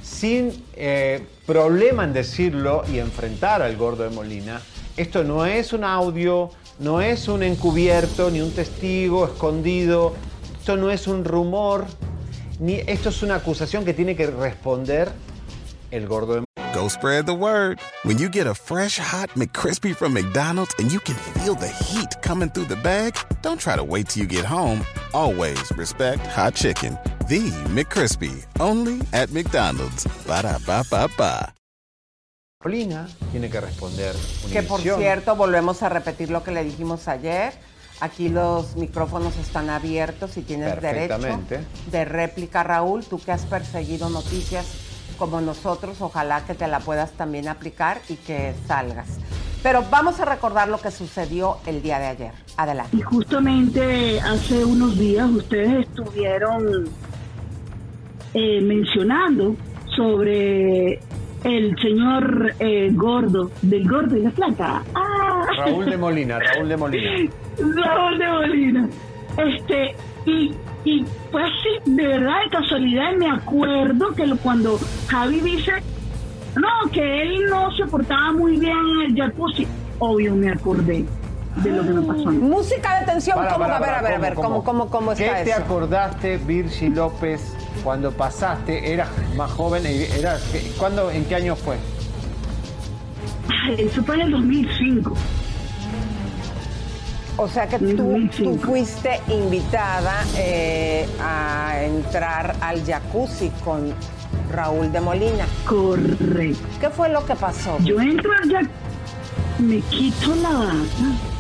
sin 0.03 0.65
eh, 0.75 1.25
problema 1.47 2.05
en 2.05 2.13
decirlo 2.13 2.83
y 2.93 2.99
enfrentar 2.99 3.63
al 3.63 3.77
gordo 3.77 4.05
de 4.05 4.11
Molina. 4.11 4.61
Esto 4.97 5.25
no 5.25 5.47
es 5.47 5.73
un 5.73 5.85
audio, 5.85 6.51
no 6.79 7.01
es 7.01 7.29
un 7.29 7.43
encubierto, 7.43 8.31
ni 8.31 8.41
un 8.41 8.53
testigo 8.53 9.25
escondido. 9.27 10.15
Esto 10.59 10.77
no 10.77 10.91
es 10.91 11.07
un 11.07 11.25
rumor, 11.25 11.87
ni 12.61 12.83
esto 12.87 13.09
es 13.09 13.23
una 13.23 13.37
acusación 13.37 13.85
que 13.85 13.95
tiene 13.95 14.15
que 14.15 14.27
responder 14.27 15.11
el 15.91 16.07
gordo 16.07 16.35
de 16.35 16.45
Go 16.73 16.89
spread 16.89 17.27
the 17.27 17.35
word. 17.35 17.81
When 18.05 18.17
you 18.17 18.29
get 18.29 18.47
a 18.47 18.55
fresh 18.55 18.97
hot 18.97 19.29
McCrispy 19.35 19.93
from 19.93 20.13
McDonald's 20.15 20.73
and 20.79 20.93
you 20.93 21.01
can 21.01 21.17
feel 21.17 21.57
the 21.57 21.67
heat 21.67 22.15
coming 22.23 22.49
through 22.49 22.69
the 22.69 22.77
bag, 22.77 23.17
don't 23.43 23.61
try 23.61 23.75
to 23.75 23.83
wait 23.83 24.09
till 24.09 24.23
you 24.23 24.29
get 24.29 24.45
home. 24.45 24.85
Always 25.13 25.61
respect 25.77 26.25
hot 26.29 26.55
chicken. 26.55 26.97
The 27.29 27.51
McCrispy, 27.75 28.47
only 28.61 29.01
at 29.13 29.33
McDonald's. 29.33 30.07
Ba 30.29 30.43
da 30.43 30.59
ba 30.65 30.85
ba 30.89 31.09
ba. 31.19 31.55
Tiene 33.33 33.49
que 33.51 33.61
responder 33.61 34.15
Que 34.53 34.63
por 34.63 34.81
cierto, 34.81 35.35
volvemos 35.35 35.83
a 35.83 35.89
repetir 35.89 36.31
lo 36.31 36.45
que 36.45 36.53
le 36.53 36.63
dijimos 36.63 37.09
ayer. 37.09 37.55
Aquí 38.01 38.31
los 38.31 38.77
micrófonos 38.77 39.37
están 39.37 39.69
abiertos 39.69 40.37
y 40.39 40.43
tienes 40.43 40.81
derecho 40.81 41.19
de 41.91 42.05
réplica, 42.07 42.63
Raúl. 42.63 43.05
Tú 43.05 43.19
que 43.19 43.33
has 43.33 43.45
perseguido 43.45 44.09
noticias 44.09 44.67
como 45.19 45.43
nosotros, 45.43 46.01
ojalá 46.01 46.47
que 46.47 46.55
te 46.55 46.67
la 46.67 46.81
puedas 46.81 47.13
también 47.13 47.47
aplicar 47.47 48.01
y 48.09 48.17
que 48.17 48.55
salgas. 48.67 49.19
Pero 49.63 49.85
vamos 49.91 50.19
a 50.19 50.25
recordar 50.25 50.69
lo 50.69 50.79
que 50.79 50.91
sucedió 50.91 51.59
el 51.67 51.83
día 51.83 51.99
de 51.99 52.07
ayer. 52.07 52.33
Adelante. 52.57 52.97
Y 52.97 53.03
justamente 53.03 54.19
hace 54.21 54.65
unos 54.65 54.99
días 54.99 55.29
ustedes 55.29 55.87
estuvieron 55.87 56.89
eh, 58.33 58.63
mencionando 58.63 59.57
sobre 59.95 61.01
el 61.45 61.77
señor 61.81 62.53
eh, 62.59 62.91
gordo, 62.93 63.51
del 63.63 63.89
gordo 63.89 64.17
y 64.17 64.23
la 64.23 64.31
flaca. 64.31 64.83
¡Ah! 64.95 65.43
Raúl 65.57 65.87
de 65.87 65.97
Molina, 65.97 66.39
Raúl 66.39 66.69
de 66.69 66.77
Molina. 66.77 67.11
Raúl 67.59 68.19
de 68.19 68.29
Molina. 68.29 68.89
Este, 69.37 69.95
y, 70.27 70.55
y 70.85 71.05
fue 71.31 71.43
así, 71.43 71.91
de 71.91 72.07
verdad, 72.07 72.43
de 72.45 72.51
casualidad, 72.51 73.13
me 73.17 73.31
acuerdo 73.31 74.13
que 74.15 74.27
lo- 74.27 74.37
cuando 74.39 74.79
Javi 75.09 75.41
dice, 75.41 75.73
no, 76.57 76.91
que 76.91 77.23
él 77.23 77.47
no 77.49 77.71
se 77.73 77.87
portaba 77.87 78.33
muy 78.33 78.59
bien 78.59 78.77
en 78.77 79.11
el 79.11 79.17
jacuzzi, 79.17 79.67
obvio 79.99 80.35
me 80.35 80.51
acordé 80.51 81.05
de 81.57 81.71
lo 81.73 81.83
que 81.83 81.91
me 81.93 82.03
pasó. 82.03 82.31
mí. 82.31 82.39
Música 82.39 83.01
de 83.01 83.07
tensión, 83.07 83.37
Para, 83.39 83.53
¿cómo? 83.53 83.61
para, 83.65 83.77
a 83.77 83.81
ver, 83.81 83.89
para, 83.89 83.99
a 83.99 84.03
ver, 84.03 84.15
a 84.15 84.19
ver, 84.19 84.35
¿cómo, 84.35 84.63
cómo, 84.65 84.89
cómo 84.91 85.15
¿Qué 85.15 85.27
está 85.27 85.45
te 85.45 85.51
eso? 85.51 85.61
acordaste, 85.63 86.37
Virgi 86.39 86.89
López, 86.91 87.57
cuando 87.83 88.13
pasaste? 88.13 88.93
Eras 88.93 89.09
más 89.37 89.51
joven, 89.51 89.85
y 89.85 90.03
eras, 90.19 90.43
¿cuándo, 90.79 91.11
¿en 91.11 91.25
qué 91.25 91.37
año 91.37 91.57
fue? 91.57 91.77
Ay, 93.49 93.87
Eso 93.87 94.03
fue 94.05 94.15
en 94.17 94.21
el 94.23 94.31
2005. 94.33 95.15
O 97.37 97.49
sea 97.49 97.67
que 97.67 97.79
tú, 97.79 98.29
tú 98.37 98.59
fuiste 98.59 99.19
invitada 99.29 100.23
eh, 100.37 101.09
a 101.23 101.83
entrar 101.83 102.55
al 102.61 102.85
jacuzzi 102.85 103.51
con 103.65 103.95
Raúl 104.51 104.93
de 104.93 105.01
Molina. 105.01 105.47
Correcto. 105.65 106.61
¿Qué 106.79 106.91
fue 106.91 107.09
lo 107.09 107.25
que 107.25 107.35
pasó? 107.35 107.79
Yo 107.79 107.99
entro 107.99 108.31
al 108.33 108.51
jacuzzi, 108.51 108.81
me 109.59 109.81
quito 109.81 110.35
la 110.37 110.51
bata, 110.51 110.85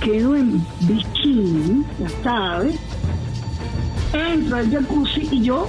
quedo 0.00 0.36
en 0.36 0.64
bikini, 0.80 1.84
ya 1.98 2.08
sabes. 2.22 2.76
Entro 4.12 4.56
al 4.56 4.70
jacuzzi 4.70 5.28
y 5.30 5.42
yo, 5.42 5.68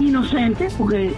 inocente, 0.00 0.68
porque, 0.78 1.14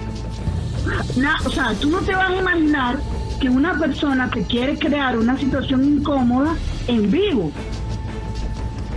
na- 1.16 1.38
o 1.44 1.50
sea, 1.50 1.74
tú 1.80 1.90
no 1.90 1.98
te 2.00 2.14
vas 2.14 2.30
a 2.30 2.36
imaginar 2.36 2.98
que 3.40 3.48
una 3.48 3.78
persona 3.78 4.30
te 4.30 4.42
quiere 4.44 4.78
crear 4.78 5.16
una 5.16 5.36
situación 5.38 5.84
incómoda 5.84 6.56
en 6.88 7.10
vivo. 7.10 7.52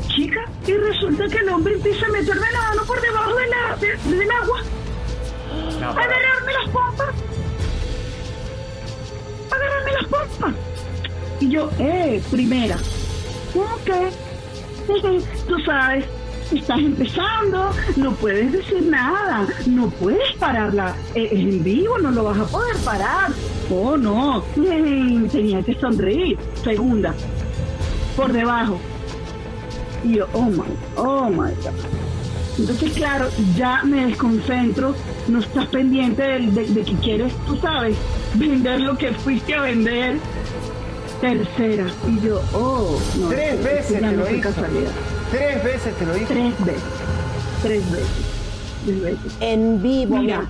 Chica, 0.08 0.42
y 0.68 0.74
resulta 0.74 1.28
que 1.28 1.38
el 1.38 1.50
hombre 1.50 1.74
empieza 1.76 2.06
a 2.06 2.10
meterme 2.10 2.46
la 2.52 2.62
mano 2.62 2.82
por 2.86 3.02
debajo 3.02 3.36
de 3.36 3.48
la- 3.48 3.76
de- 3.78 4.18
del 4.18 4.32
agua, 4.32 4.62
No, 5.80 5.88
a 5.88 5.92
agarrarme 5.92 6.54
las 6.54 6.70
pompas, 6.72 7.16
a 9.52 9.56
agarrarme 9.56 9.92
las 9.94 10.06
pompas. 10.06 10.54
Y 11.40 11.50
yo, 11.50 11.70
eh, 11.80 12.22
primera, 12.30 12.76
ok, 13.56 13.90
tú 15.48 15.60
sabes, 15.66 16.06
estás 16.60 16.80
empezando, 16.80 17.72
no 17.96 18.12
puedes 18.14 18.52
decir 18.52 18.84
nada, 18.84 19.48
no 19.66 19.90
puedes 19.90 20.34
pararla, 20.38 20.96
eh, 21.16 21.30
es 21.32 21.40
en 21.40 21.64
vivo, 21.64 21.98
no 22.00 22.12
lo 22.12 22.26
vas 22.26 22.40
a 22.40 22.46
poder 22.46 22.76
parar. 22.78 23.32
Oh, 23.70 23.96
no, 23.96 24.44
tenía 24.54 25.64
que 25.64 25.76
sonreír. 25.76 26.38
Segunda, 26.64 27.14
por 28.16 28.34
debajo. 28.34 28.80
Y 30.04 30.16
yo, 30.16 30.28
oh 30.34 30.46
my, 30.46 30.64
oh 30.98 31.30
my 31.30 31.52
God. 31.64 31.74
Entonces, 32.58 32.92
claro, 32.94 33.30
ya 33.56 33.82
me 33.84 34.08
desconcentro, 34.08 34.94
no 35.28 35.40
estás 35.40 35.68
pendiente 35.68 36.22
de, 36.22 36.40
de 36.50 36.84
que 36.84 36.94
quieres, 36.96 37.34
tú 37.48 37.56
sabes, 37.58 37.96
vender 38.36 38.82
lo 38.82 38.98
que 38.98 39.14
fuiste 39.14 39.54
a 39.54 39.62
vender. 39.62 40.18
Tercera, 41.22 41.86
y 42.08 42.26
yo, 42.26 42.42
oh, 42.54 43.00
no. 43.20 43.30
Tres 43.30 43.64
veces 43.64 44.02
ya 44.02 44.12
no 44.12 44.24
fue 44.24 44.40
casualidad. 44.40 44.92
Tres 45.32 45.64
veces 45.64 45.96
te 45.98 46.06
lo 46.06 46.18
hizo. 46.18 46.28
Tres 46.28 46.66
veces, 46.66 46.84
tres 47.64 47.92
veces, 47.92 48.08
tres 48.86 49.02
veces. 49.02 49.34
En 49.40 49.82
vivo. 49.82 50.18
Mira, 50.18 50.48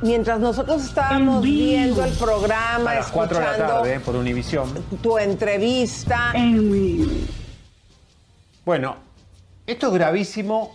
Mientras 0.00 0.38
nosotros 0.38 0.84
estábamos 0.84 1.42
viendo 1.42 2.04
el 2.04 2.12
programa, 2.12 2.92
A 2.92 2.94
las 2.94 3.10
4 3.10 3.36
de 3.38 3.44
la 3.44 3.50
escuchando 3.50 3.74
tarde 3.82 4.00
por 4.00 4.14
Univisión. 4.14 4.68
tu 5.02 5.18
entrevista. 5.18 6.30
En 6.34 6.70
vivo. 6.72 7.10
Bueno, 8.64 8.96
esto 9.66 9.88
es 9.88 9.94
gravísimo. 9.94 10.72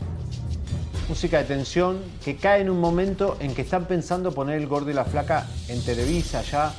Música 1.08 1.38
de 1.38 1.44
tensión 1.46 2.02
que 2.24 2.36
cae 2.36 2.62
en 2.62 2.70
un 2.70 2.80
momento 2.82 3.38
en 3.40 3.54
que 3.56 3.62
están 3.62 3.86
pensando 3.86 4.34
poner 4.34 4.58
el 4.58 4.68
gordo 4.68 4.90
y 4.90 4.94
la 4.94 5.06
flaca 5.06 5.48
en 5.68 5.82
Televisa 5.84 6.42
ya, 6.42 6.74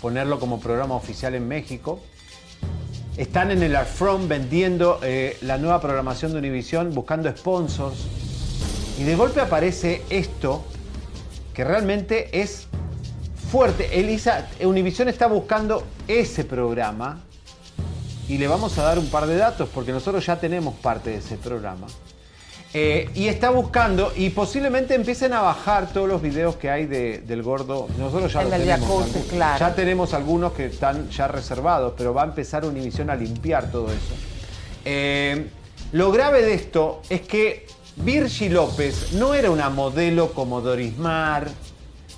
ponerlo 0.00 0.38
como 0.38 0.60
programa 0.60 0.94
oficial 0.94 1.34
en 1.34 1.48
México. 1.48 2.00
Están 3.16 3.52
en 3.52 3.62
el 3.62 3.76
Front 3.76 4.26
vendiendo 4.26 4.98
eh, 5.02 5.38
la 5.42 5.56
nueva 5.56 5.80
programación 5.80 6.32
de 6.32 6.38
Univisión, 6.38 6.92
buscando 6.92 7.30
sponsors. 7.36 8.06
Y 8.98 9.04
de 9.04 9.14
golpe 9.14 9.40
aparece 9.40 10.02
esto, 10.10 10.64
que 11.52 11.62
realmente 11.62 12.40
es 12.40 12.66
fuerte. 13.50 14.00
Elisa, 14.00 14.48
Univisión 14.64 15.08
está 15.08 15.28
buscando 15.28 15.84
ese 16.08 16.44
programa 16.44 17.20
y 18.28 18.38
le 18.38 18.48
vamos 18.48 18.76
a 18.78 18.82
dar 18.82 18.98
un 18.98 19.06
par 19.06 19.26
de 19.26 19.36
datos 19.36 19.68
porque 19.72 19.92
nosotros 19.92 20.26
ya 20.26 20.40
tenemos 20.40 20.74
parte 20.74 21.10
de 21.10 21.18
ese 21.18 21.36
programa. 21.36 21.86
Eh, 22.76 23.08
y 23.14 23.28
está 23.28 23.50
buscando 23.50 24.12
y 24.16 24.30
posiblemente 24.30 24.94
empiecen 24.96 25.32
a 25.32 25.40
bajar 25.42 25.92
todos 25.92 26.08
los 26.08 26.20
videos 26.20 26.56
que 26.56 26.68
hay 26.70 26.86
de- 26.86 27.18
del 27.20 27.42
gordo. 27.44 27.86
Nosotros 27.98 28.32
ya 28.32 28.42
En 28.42 28.52
el 28.52 28.60
tenemos. 28.62 28.80
jacuzzi, 28.88 29.10
algunos. 29.10 29.32
claro. 29.32 29.58
Ya 29.60 29.74
tenemos 29.76 30.12
algunos 30.14 30.52
que 30.54 30.66
están 30.66 31.08
ya 31.08 31.28
reservados, 31.28 31.94
pero 31.96 32.12
va 32.12 32.22
a 32.22 32.26
empezar 32.26 32.64
Univision 32.64 33.10
a 33.10 33.14
limpiar 33.14 33.70
todo 33.70 33.86
eso. 33.86 34.14
Eh, 34.84 35.46
lo 35.92 36.10
grave 36.10 36.42
de 36.42 36.54
esto 36.54 37.00
es 37.08 37.20
que 37.20 37.66
Virgi 37.96 38.48
López 38.48 39.12
no 39.12 39.34
era 39.34 39.52
una 39.52 39.70
modelo 39.70 40.32
como 40.32 40.60
Doris 40.60 40.98
Mar, 40.98 41.46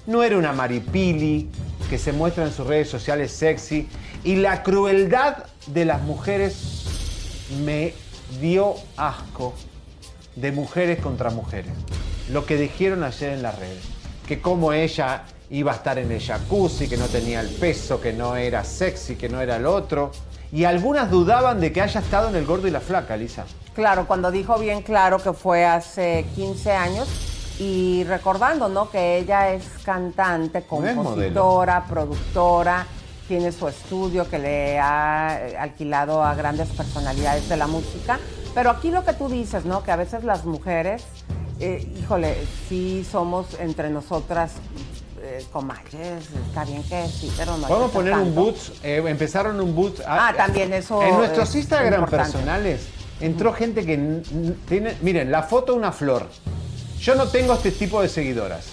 no 0.07 0.23
era 0.23 0.39
una 0.39 0.55
Maripili 0.55 1.51
que 1.91 1.99
se 1.99 2.13
muestra 2.13 2.45
en 2.47 2.53
sus 2.53 2.67
redes 2.67 2.89
sociales 2.89 3.31
sexy. 3.31 3.87
Y 4.25 4.37
la 4.37 4.63
crueldad 4.63 5.45
de 5.67 5.85
las 5.85 6.01
mujeres 6.01 7.45
me 7.63 7.93
dio 8.41 8.75
asco 8.97 9.53
de 10.37 10.53
mujeres 10.53 11.01
contra 11.01 11.31
mujeres. 11.31 11.73
Lo 12.31 12.47
que 12.47 12.57
dijeron 12.57 13.03
ayer 13.03 13.33
en 13.33 13.43
las 13.43 13.59
redes. 13.59 13.83
Que 14.27 14.41
como 14.41 14.73
ella 14.73 15.25
iba 15.51 15.73
a 15.73 15.75
estar 15.77 15.99
en 15.99 16.11
el 16.11 16.21
jacuzzi, 16.21 16.89
que 16.89 16.97
no 16.97 17.07
tenía 17.07 17.41
el 17.41 17.49
peso, 17.49 18.01
que 18.01 18.13
no 18.13 18.37
era 18.37 18.65
sexy, 18.65 19.17
que 19.17 19.29
no 19.29 19.41
era 19.41 19.57
el 19.57 19.67
otro. 19.67 20.13
Y 20.53 20.65
algunas 20.65 21.11
dudaban 21.11 21.61
de 21.61 21.73
que 21.73 21.81
haya 21.81 22.01
estado 22.01 22.29
en 22.29 22.37
el 22.37 22.47
gordo 22.47 22.69
y 22.69 22.71
la 22.71 22.81
flaca, 22.81 23.17
Lisa. 23.17 23.45
Claro, 23.75 24.07
cuando 24.07 24.31
dijo 24.31 24.59
bien 24.59 24.83
claro 24.83 25.19
que 25.19 25.33
fue 25.33 25.65
hace 25.65 26.25
15 26.35 26.73
años 26.73 27.09
y 27.59 28.05
recordando, 28.05 28.69
¿no? 28.69 28.91
Que 28.91 29.19
ella 29.19 29.53
es 29.53 29.65
cantante, 29.85 30.61
No 30.61 30.67
compositora, 30.67 31.85
productora, 31.87 32.87
tiene 33.29 33.53
su 33.53 33.69
estudio 33.69 34.29
que 34.29 34.39
le 34.39 34.79
ha 34.79 35.61
alquilado 35.61 36.23
a 36.23 36.35
grandes 36.35 36.69
personalidades 36.69 37.49
de 37.49 37.57
la 37.57 37.67
música. 37.67 38.19
Pero 38.57 38.71
aquí 38.71 38.91
lo 38.91 39.05
que 39.05 39.13
tú 39.13 39.29
dices, 39.29 39.67
¿no? 39.67 39.85
Que 39.85 39.93
a 39.93 39.97
veces 39.97 40.25
las 40.25 40.47
mujeres, 40.47 41.03
eh, 41.61 41.87
híjole, 42.01 42.39
sí 42.71 43.07
somos 43.09 43.49
entre 43.61 43.91
nosotras 43.91 44.53
eh, 45.23 45.45
comadres, 45.53 46.25
está 46.49 46.65
bien 46.65 46.83
que 46.85 47.07
sí, 47.07 47.31
pero 47.37 47.59
no 47.59 47.67
que 47.67 47.75
ser 47.75 47.91
poner 47.91 48.15
un 48.15 48.35
boots, 48.35 48.73
eh, 48.83 49.03
empezaron 49.07 49.61
un 49.61 49.75
boots. 49.75 50.03
Ah, 50.07 50.33
también 50.35 50.73
eso 50.73 51.03
En 51.03 51.19
nuestros 51.19 51.51
es 51.51 51.57
Instagram 51.57 52.01
importante. 52.01 52.33
personales 52.33 52.87
entró 53.21 53.53
gente 53.53 53.85
que 53.85 54.23
tiene. 54.67 54.97
Miren, 55.03 55.31
la 55.31 55.43
foto 55.43 55.75
una 55.75 55.93
flor. 55.93 56.27
Yo 56.99 57.15
no 57.15 57.29
tengo 57.29 57.53
este 57.53 57.73
tipo 57.73 58.01
de 58.01 58.09
seguidoras. 58.09 58.69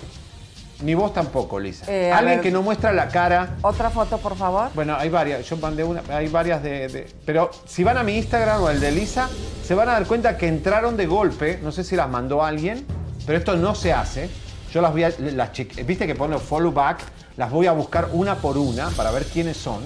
Ni 0.82 0.96
vos 0.96 1.14
tampoco, 1.14 1.60
Lisa. 1.60 1.86
Eh, 1.88 2.12
Alguien 2.12 2.38
ver. 2.38 2.42
que 2.44 2.52
no 2.52 2.62
muestra 2.62 2.92
la 2.92 3.08
cara. 3.08 3.56
Otra 3.62 3.90
foto, 3.90 4.18
por 4.18 4.36
favor. 4.36 4.70
Bueno, 4.74 4.96
hay 4.98 5.10
varias. 5.10 5.48
Yo 5.48 5.56
mandé 5.58 5.84
una. 5.84 6.02
Hay 6.10 6.28
varias 6.28 6.62
de, 6.64 6.88
de- 6.90 7.14
Pero 7.26 7.52
si 7.66 7.84
van 7.84 7.98
a 7.98 8.04
mi 8.04 8.18
Instagram 8.18 8.62
o 8.64 8.70
el 8.70 8.80
de 8.80 8.92
Lisa, 8.92 9.30
se 9.66 9.76
van 9.76 9.88
a 9.90 9.94
dar 9.94 10.06
cuenta 10.08 10.38
que 10.38 10.48
entraron 10.48 10.98
de 10.98 11.06
golpe. 11.06 11.60
No 11.64 11.72
sé 11.72 11.84
si 11.84 11.96
las 11.96 12.10
mandó 12.10 12.44
alguien, 12.44 12.86
pero 13.26 13.38
esto 13.38 13.56
no 13.56 13.76
se 13.76 13.94
hace. 13.94 14.30
Yo 14.74 14.82
las 14.82 14.92
voy 14.92 15.04
a. 15.04 15.14
Las 15.20 15.52
Viste 15.86 16.06
que 16.08 16.16
pone 16.16 16.38
follow 16.40 16.72
back. 16.74 17.00
Las 17.38 17.50
voy 17.52 17.68
a 17.68 17.72
buscar 17.72 18.10
una 18.12 18.36
por 18.36 18.58
una 18.58 18.90
para 18.90 19.12
ver 19.12 19.24
quiénes 19.26 19.58
son. 19.58 19.82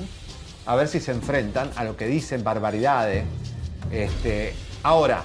A 0.65 0.75
ver 0.75 0.87
si 0.87 0.99
se 0.99 1.11
enfrentan 1.11 1.69
a 1.75 1.83
lo 1.83 1.95
que 1.95 2.07
dicen 2.07 2.43
barbaridades. 2.43 3.23
Este, 3.91 4.53
ahora, 4.83 5.23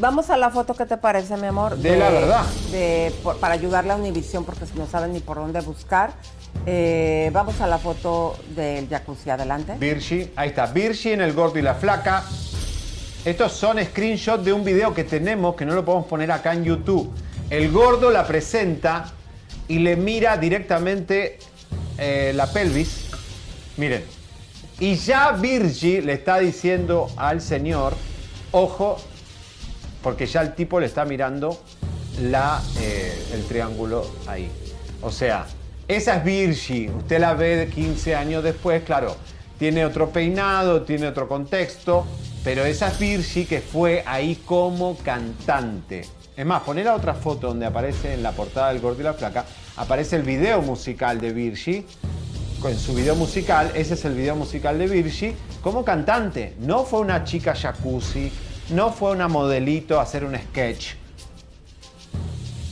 Vamos 0.00 0.30
a 0.30 0.36
la 0.36 0.50
foto, 0.50 0.74
¿qué 0.74 0.86
te 0.86 0.96
parece, 0.96 1.36
mi 1.36 1.46
amor? 1.48 1.76
De 1.76 1.96
la 1.96 2.10
verdad. 2.10 2.44
de- 2.70 3.12
por- 3.22 3.36
para 3.38 3.54
ayudarle 3.54 3.92
a 3.92 3.96
Univisión, 3.96 4.44
porque 4.44 4.64
no 4.76 4.86
saben 4.86 5.12
ni 5.12 5.20
por 5.20 5.38
dónde 5.38 5.60
buscar. 5.60 6.12
Eh, 6.66 7.30
vamos 7.32 7.60
a 7.60 7.66
la 7.66 7.78
foto 7.78 8.36
del 8.54 8.88
jacuzzi, 8.88 9.30
adelante. 9.30 9.74
Virgi, 9.78 10.30
ahí 10.36 10.50
está, 10.50 10.66
Virgi 10.66 11.12
en 11.12 11.20
el 11.22 11.32
gordo 11.32 11.58
y 11.58 11.62
la 11.62 11.74
flaca. 11.74 12.22
Estos 13.24 13.52
son 13.52 13.82
screenshots 13.84 14.44
de 14.44 14.52
un 14.52 14.64
video 14.64 14.94
que 14.94 15.02
tenemos 15.04 15.56
que 15.56 15.66
no 15.66 15.74
lo 15.74 15.84
podemos 15.84 16.06
poner 16.06 16.30
acá 16.30 16.52
en 16.52 16.64
YouTube. 16.64 17.12
El 17.50 17.70
gordo 17.72 18.10
la 18.10 18.24
presenta 18.26 19.12
y 19.66 19.80
le 19.80 19.96
mira 19.96 20.36
directamente 20.36 21.38
eh, 21.98 22.32
la 22.36 22.46
pelvis. 22.46 23.06
Miren. 23.76 24.04
Y 24.78 24.94
ya 24.94 25.32
Virgi 25.32 26.00
le 26.02 26.12
está 26.12 26.38
diciendo 26.38 27.08
al 27.16 27.40
señor, 27.40 27.94
ojo, 28.52 28.96
porque 30.08 30.24
ya 30.24 30.40
el 30.40 30.54
tipo 30.54 30.80
le 30.80 30.86
está 30.86 31.04
mirando 31.04 31.60
la, 32.22 32.62
eh, 32.80 33.26
el 33.34 33.44
triángulo 33.44 34.10
ahí. 34.26 34.50
O 35.02 35.10
sea, 35.10 35.44
esa 35.86 36.16
es 36.16 36.24
Virgi. 36.24 36.88
Usted 36.88 37.20
la 37.20 37.34
ve 37.34 37.56
de 37.56 37.68
15 37.68 38.16
años 38.16 38.42
después, 38.42 38.82
claro, 38.84 39.14
tiene 39.58 39.84
otro 39.84 40.08
peinado, 40.08 40.80
tiene 40.80 41.08
otro 41.08 41.28
contexto, 41.28 42.06
pero 42.42 42.64
esa 42.64 42.88
es 42.88 42.98
Virgi 42.98 43.44
que 43.44 43.60
fue 43.60 44.02
ahí 44.06 44.36
como 44.46 44.96
cantante. 44.96 46.06
Es 46.34 46.46
más, 46.46 46.62
poner 46.62 46.86
la 46.86 46.94
otra 46.94 47.12
foto 47.12 47.48
donde 47.48 47.66
aparece 47.66 48.14
en 48.14 48.22
la 48.22 48.32
portada 48.32 48.72
del 48.72 48.80
Gordo 48.80 49.02
y 49.02 49.04
la 49.04 49.12
Flaca, 49.12 49.44
aparece 49.76 50.16
el 50.16 50.22
video 50.22 50.62
musical 50.62 51.20
de 51.20 51.34
Virgi. 51.34 51.84
Con 52.62 52.74
su 52.74 52.94
video 52.94 53.14
musical, 53.14 53.72
ese 53.74 53.92
es 53.92 54.06
el 54.06 54.14
video 54.14 54.36
musical 54.36 54.78
de 54.78 54.86
Virgi, 54.86 55.34
como 55.62 55.84
cantante. 55.84 56.54
No 56.60 56.84
fue 56.84 57.00
una 57.00 57.24
chica 57.24 57.54
jacuzzi, 57.54 58.32
no 58.70 58.92
fue 58.92 59.12
una 59.12 59.28
modelito 59.28 60.00
hacer 60.00 60.24
un 60.24 60.36
sketch. 60.36 60.94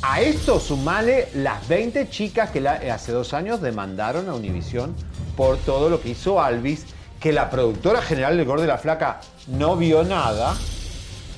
A 0.02 0.20
esto 0.20 0.60
sumale 0.60 1.28
las 1.34 1.66
20 1.68 2.08
chicas 2.10 2.50
que 2.50 2.60
la- 2.60 2.80
hace 2.94 3.12
dos 3.12 3.32
años 3.34 3.60
demandaron 3.60 4.28
a 4.28 4.34
Univision 4.34 4.94
por 5.36 5.56
todo 5.58 5.88
lo 5.88 6.00
que 6.00 6.10
hizo 6.10 6.40
Alvis, 6.40 6.84
que 7.18 7.32
la 7.32 7.50
productora 7.50 8.02
general 8.02 8.36
del 8.36 8.46
Gordo 8.46 8.64
y 8.64 8.68
la 8.68 8.78
Flaca 8.78 9.20
no 9.48 9.76
vio 9.76 10.04
nada 10.04 10.54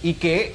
y 0.03 0.15
que 0.15 0.55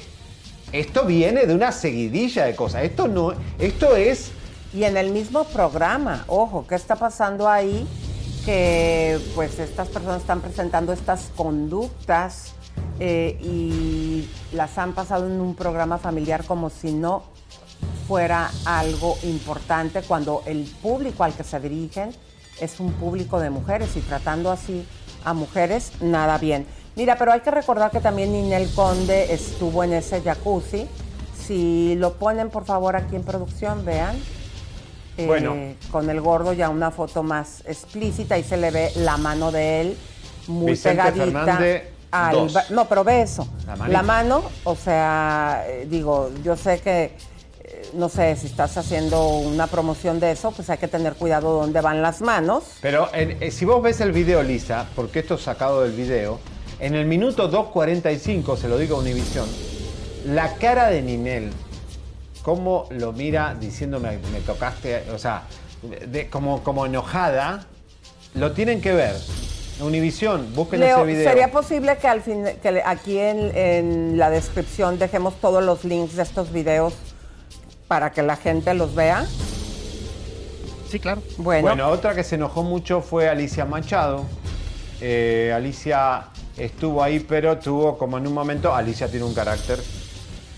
esto 0.72 1.04
viene 1.04 1.46
de 1.46 1.54
una 1.54 1.72
seguidilla 1.72 2.44
de 2.44 2.54
cosas. 2.54 2.82
Esto 2.84 3.08
no, 3.08 3.32
esto 3.58 3.96
es 3.96 4.30
Y 4.74 4.82
en 4.84 4.96
el 4.96 5.10
mismo 5.12 5.44
programa, 5.44 6.24
ojo, 6.26 6.66
¿qué 6.66 6.74
está 6.74 6.96
pasando 6.96 7.48
ahí? 7.48 7.86
Que 8.44 9.18
pues 9.36 9.58
estas 9.60 9.88
personas 9.88 10.20
están 10.20 10.40
presentando 10.40 10.92
estas 10.92 11.30
conductas 11.36 12.52
eh, 13.00 13.38
y 13.42 14.28
las 14.52 14.78
han 14.78 14.92
pasado 14.92 15.26
en 15.26 15.40
un 15.40 15.54
programa 15.54 15.98
familiar 15.98 16.44
como 16.44 16.70
si 16.70 16.92
no 16.92 17.24
fuera 18.06 18.50
algo 18.64 19.16
importante 19.22 20.02
cuando 20.02 20.42
el 20.46 20.64
público 20.82 21.24
al 21.24 21.32
que 21.34 21.42
se 21.42 21.58
dirigen 21.58 22.10
es 22.60 22.78
un 22.78 22.92
público 22.92 23.40
de 23.40 23.50
mujeres 23.50 23.96
y 23.96 24.00
tratando 24.00 24.50
así 24.50 24.86
a 25.24 25.32
mujeres, 25.34 25.92
nada 26.00 26.38
bien. 26.38 26.66
Mira, 26.96 27.16
pero 27.18 27.32
hay 27.32 27.40
que 27.40 27.50
recordar 27.50 27.90
que 27.90 28.00
también 28.00 28.30
Ninel 28.32 28.72
Conde 28.74 29.32
estuvo 29.32 29.82
en 29.82 29.94
ese 29.94 30.20
jacuzzi. 30.20 30.86
Si 31.36 31.96
lo 31.96 32.14
ponen, 32.14 32.50
por 32.50 32.64
favor, 32.64 32.94
aquí 32.94 33.16
en 33.16 33.24
producción, 33.24 33.84
vean. 33.84 34.16
Eh, 35.16 35.26
Bueno. 35.26 35.54
Con 35.90 36.08
el 36.10 36.20
gordo 36.20 36.52
ya 36.52 36.68
una 36.68 36.90
foto 36.90 37.22
más 37.22 37.62
explícita 37.66 38.38
y 38.38 38.44
se 38.44 38.56
le 38.56 38.70
ve 38.70 38.92
la 38.96 39.16
mano 39.16 39.50
de 39.50 39.80
él 39.80 39.96
muy 40.46 40.72
Vicente 40.72 41.02
pegadita. 41.02 41.24
Fernández, 41.24 41.82
al 42.14 42.32
dos. 42.36 42.52
ba- 42.52 42.64
no, 42.70 42.88
pero 42.88 43.04
ve 43.04 43.22
eso. 43.22 43.46
La 43.66 43.88
La, 43.88 44.02
mano, 44.02 44.42
o 44.64 44.76
sea, 44.76 45.64
eh, 45.66 45.86
digo, 45.90 46.30
yo 46.44 46.56
sé 46.56 46.80
que, 46.80 47.16
eh, 47.64 47.88
no 47.94 48.08
sé, 48.08 48.36
si 48.36 48.46
estás 48.46 48.76
haciendo 48.76 49.26
una 49.38 49.66
promoción 49.66 50.20
de 50.20 50.30
eso, 50.32 50.50
pues 50.52 50.70
hay 50.70 50.78
que 50.78 50.88
tener 50.88 51.14
cuidado 51.14 51.52
dónde 51.60 51.80
van 51.80 52.02
las 52.02 52.20
manos. 52.20 52.64
Pero 52.80 53.08
en- 53.14 53.42
eh, 53.42 53.50
si 53.50 53.64
vos 53.64 53.82
ves 53.82 54.00
el 54.00 54.12
video, 54.12 54.42
Lisa, 54.42 54.86
porque 54.94 55.20
esto 55.20 55.34
es 55.34 55.42
sacado 55.42 55.82
del 55.82 55.92
video, 55.92 56.38
en 56.80 56.94
el 56.94 57.06
minuto 57.06 57.48
2.45, 57.50 58.56
se 58.56 58.68
lo 58.68 58.78
digo 58.78 58.96
a 58.96 59.00
Univision, 59.00 59.48
la 60.26 60.54
cara 60.54 60.88
de 60.88 61.02
Ninel, 61.02 61.50
cómo 62.42 62.86
lo 62.90 63.12
mira 63.12 63.54
diciéndome, 63.58 64.18
me 64.32 64.40
tocaste, 64.40 65.10
o 65.12 65.18
sea, 65.18 65.44
de- 66.06 66.28
como, 66.28 66.62
como 66.62 66.84
enojada, 66.86 67.66
lo 68.34 68.52
tienen 68.52 68.80
que 68.80 68.92
ver. 68.92 69.14
Univision, 69.80 70.54
busquen 70.54 70.80
Leo, 70.80 70.98
ese 70.98 71.06
video. 71.06 71.28
¿sería 71.28 71.50
posible 71.50 71.96
que 71.98 72.08
al 72.08 72.22
fin, 72.22 72.44
que 72.62 72.82
aquí 72.84 73.18
en, 73.18 73.56
en 73.56 74.18
la 74.18 74.30
descripción 74.30 74.98
dejemos 74.98 75.40
todos 75.40 75.62
los 75.64 75.84
links 75.84 76.16
de 76.16 76.22
estos 76.22 76.52
videos 76.52 76.94
para 77.88 78.12
que 78.12 78.22
la 78.22 78.36
gente 78.36 78.72
los 78.74 78.94
vea? 78.94 79.26
Sí, 80.88 81.00
claro. 81.00 81.22
Bueno. 81.38 81.88
otra 81.88 82.14
que 82.14 82.22
se 82.22 82.36
enojó 82.36 82.62
mucho 82.62 83.00
fue 83.00 83.28
Alicia 83.28 83.64
Machado. 83.64 84.24
Eh, 85.00 85.52
Alicia 85.52 86.28
estuvo 86.56 87.02
ahí, 87.02 87.18
pero 87.18 87.58
tuvo 87.58 87.98
como 87.98 88.16
en 88.16 88.26
un 88.26 88.32
momento, 88.32 88.72
Alicia 88.72 89.08
tiene 89.08 89.24
un 89.24 89.34
carácter, 89.34 89.80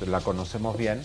la 0.06 0.20
conocemos 0.20 0.76
bien, 0.76 1.00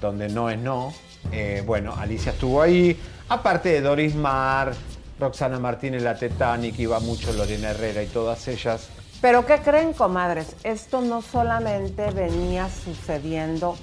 donde 0.00 0.30
no 0.30 0.48
es 0.48 0.58
no. 0.58 0.94
Eh, 1.32 1.62
bueno, 1.66 1.94
Alicia 1.98 2.32
estuvo 2.32 2.62
ahí, 2.62 2.98
aparte 3.28 3.68
de 3.68 3.82
Doris 3.82 4.14
Mar, 4.14 4.72
Roxana 5.18 5.58
Martínez, 5.58 6.02
la 6.02 6.16
Titanic, 6.16 6.78
iba 6.78 7.00
mucho 7.00 7.32
Lorena 7.32 7.70
Herrera 7.70 8.02
y 8.02 8.06
todas 8.06 8.46
ellas. 8.48 8.88
Pero 9.20 9.46
¿qué 9.46 9.58
creen, 9.60 9.92
comadres? 9.92 10.56
Esto 10.62 11.00
no 11.00 11.22
solamente 11.22 12.10
venía 12.10 12.68
sucediendo 12.68 13.76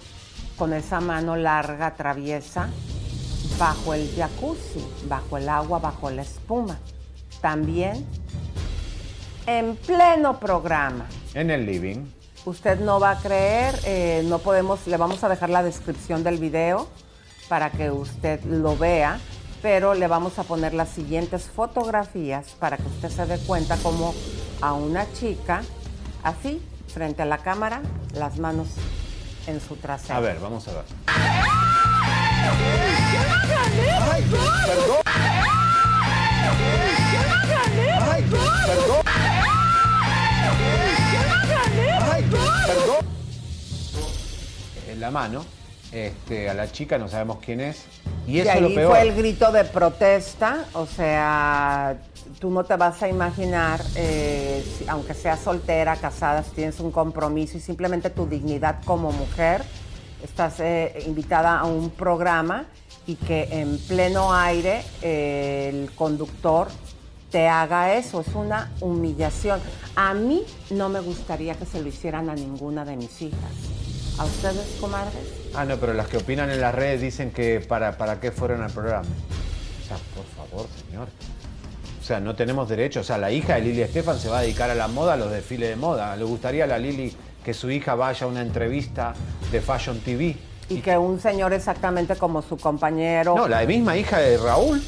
con 0.58 0.74
esa 0.74 1.00
mano 1.02 1.36
larga, 1.36 1.96
traviesa, 1.96 2.70
bajo 3.58 3.94
el 3.94 4.10
jacuzzi, 4.16 4.86
bajo 5.08 5.38
el 5.38 5.50
agua, 5.50 5.80
bajo 5.80 6.10
la 6.12 6.22
espuma. 6.22 6.80
También 7.42 8.06
en 9.48 9.76
pleno 9.76 10.40
programa. 10.40 11.06
En 11.34 11.50
el 11.50 11.66
living. 11.66 12.06
Usted 12.46 12.80
no 12.80 13.00
va 13.00 13.12
a 13.12 13.20
creer, 13.20 13.76
eh, 13.86 14.22
no 14.26 14.40
podemos, 14.40 14.86
le 14.88 14.98
vamos 14.98 15.24
a 15.24 15.30
dejar 15.30 15.50
la 15.50 15.64
descripción 15.64 16.24
del 16.24 16.38
video 16.38 16.88
para 17.48 17.72
que 17.72 17.90
usted 17.90 18.44
lo 18.44 18.78
vea, 18.78 19.20
pero 19.64 19.94
le 19.94 20.08
vamos 20.08 20.38
a 20.40 20.44
poner 20.44 20.74
las 20.74 20.90
siguientes 20.90 21.44
fotografías 21.44 22.50
para 22.60 22.76
que 22.76 22.84
usted 22.84 23.10
se 23.10 23.26
dé 23.26 23.40
cuenta 23.40 23.78
cómo 23.78 24.14
a 24.62 24.74
una 24.74 25.12
chica, 25.14 25.64
así, 26.22 26.62
frente 26.94 27.22
a 27.22 27.26
la 27.26 27.38
cámara, 27.38 27.82
las 28.14 28.38
manos 28.40 28.68
en 29.48 29.62
su 29.62 29.78
trasero. 29.78 30.16
A 30.16 30.20
ver, 30.20 30.38
vamos 30.42 30.68
a 30.68 30.74
ver. 30.74 30.84
En 44.90 45.00
la 45.00 45.10
mano, 45.10 45.46
este, 45.94 46.50
a 46.50 46.54
la 46.54 46.72
chica 46.72 46.98
no 46.98 47.08
sabemos 47.08 47.38
quién 47.44 47.62
es. 47.62 47.84
Y 48.28 48.40
eso 48.40 48.52
ahí 48.52 48.62
lo 48.62 48.74
peor. 48.74 48.90
fue 48.92 49.02
el 49.02 49.14
grito 49.16 49.52
de 49.52 49.64
protesta, 49.66 50.66
o 50.74 50.86
sea, 50.86 51.98
tú 52.40 52.50
no 52.50 52.64
te 52.64 52.76
vas 52.78 53.02
a 53.04 53.10
imaginar, 53.10 53.82
eh, 53.96 54.64
si- 54.78 54.86
aunque 54.88 55.14
seas 55.14 55.40
soltera, 55.42 55.96
casada, 55.98 56.42
si 56.44 56.52
tienes 56.52 56.80
un 56.80 56.92
compromiso 56.92 57.58
y 57.58 57.60
simplemente 57.60 58.10
tu 58.10 58.26
dignidad 58.26 58.78
como 58.86 59.12
mujer, 59.12 59.64
estás 60.24 60.60
eh, 60.62 61.04
invitada 61.06 61.60
a 61.60 61.66
un 61.66 61.90
programa 61.90 62.66
y 63.06 63.16
que 63.16 63.50
en 63.52 63.78
pleno 63.78 64.34
aire 64.34 64.82
eh, 65.02 65.70
el 65.74 65.92
conductor 65.94 66.70
te 67.30 67.48
haga 67.50 67.94
eso, 67.96 68.22
es 68.22 68.28
una 68.36 68.72
humillación. 68.80 69.60
A 69.96 70.14
mí 70.14 70.44
no 70.70 70.88
me 70.88 71.02
gustaría 71.02 71.56
que 71.56 71.66
se 71.66 71.82
lo 71.82 71.90
hicieran 71.90 72.30
a 72.30 72.36
ninguna 72.36 72.86
de 72.86 72.96
mis 72.96 73.22
hijas. 73.22 73.52
¿A 74.18 74.24
ustedes, 74.26 74.78
comadres? 74.80 75.43
Ah, 75.56 75.66
no, 75.66 75.78
pero 75.78 75.94
las 75.94 76.08
que 76.08 76.18
opinan 76.18 76.50
en 76.50 76.60
las 76.60 76.74
redes 76.74 77.02
dicen 77.02 77.32
que 77.32 77.60
para, 77.60 77.98
para 77.98 78.20
qué 78.20 78.32
fueron 78.32 78.64
al 78.64 78.72
programa. 78.72 79.08
O 79.84 79.88
sea, 79.88 79.98
por 80.16 80.26
favor, 80.26 80.68
señor. 80.88 81.08
O 82.02 82.04
sea, 82.06 82.20
no 82.20 82.36
tenemos 82.36 82.68
derecho. 82.68 83.02
O 83.02 83.04
sea, 83.04 83.18
la 83.18 83.32
hija 83.32 83.56
de 83.56 83.62
Lili 83.62 83.82
Estefan 83.82 84.18
se 84.20 84.30
va 84.30 84.40
a 84.40 84.42
dedicar 84.42 84.70
a 84.70 84.76
la 84.76 84.88
moda, 84.88 85.14
a 85.14 85.18
los 85.18 85.32
desfiles 85.32 85.70
de 85.70 85.76
moda. 85.76 86.16
¿Le 86.16 86.24
gustaría 86.24 86.64
a 86.64 86.68
la 86.68 86.80
Lili 86.80 87.16
que 87.46 87.54
su 87.54 87.70
hija 87.70 87.94
vaya 87.94 88.26
a 88.26 88.30
una 88.30 88.42
entrevista 88.42 89.14
de 89.52 89.62
Fashion 89.62 90.00
TV? 90.00 90.36
Y 90.70 90.80
que 90.80 90.98
un 90.98 91.20
señor 91.20 91.54
exactamente 91.54 92.16
como 92.16 92.42
su 92.42 92.58
compañero. 92.58 93.36
No, 93.36 93.48
la 93.48 93.64
misma 93.66 93.96
hija 93.96 94.18
de 94.18 94.38
Raúl, 94.38 94.82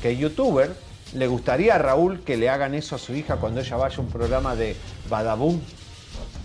que 0.00 0.12
es 0.12 0.18
youtuber, 0.18 0.72
le 1.14 1.26
gustaría 1.26 1.74
a 1.74 1.78
Raúl 1.78 2.20
que 2.20 2.36
le 2.36 2.48
hagan 2.48 2.74
eso 2.74 2.94
a 2.94 2.98
su 2.98 3.14
hija 3.14 3.36
cuando 3.36 3.60
ella 3.60 3.76
vaya 3.76 3.96
a 3.96 4.00
un 4.00 4.08
programa 4.08 4.54
de 4.54 4.76
Badaboom 5.10 5.60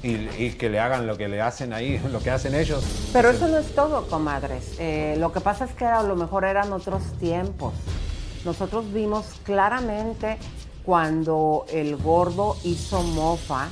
y, 0.04 0.16
y 0.38 0.52
que 0.58 0.70
le 0.70 0.80
hagan 0.80 1.08
lo 1.08 1.18
que 1.18 1.28
le 1.28 1.42
hacen 1.42 1.74
ahí, 1.74 2.00
lo 2.12 2.20
que 2.20 2.32
hacen 2.32 2.56
ellos. 2.56 2.84
Pero 3.14 3.30
eso 3.30 3.48
no 3.48 3.58
es 3.58 3.74
todo, 3.76 4.08
comadres. 4.08 4.76
Eh, 4.80 5.16
lo 5.20 5.32
que 5.32 5.42
pasa 5.42 5.66
es 5.66 5.72
que 5.72 5.86
a 5.86 6.04
lo 6.04 6.16
mejor 6.16 6.46
eran 6.46 6.72
otros 6.74 7.02
tiempos. 7.20 7.74
Nosotros 8.46 8.92
vimos 8.94 9.26
claramente 9.44 10.38
cuando 10.86 11.66
el 11.70 11.98
gordo 11.98 12.56
hizo 12.64 13.02
mofa 13.04 13.68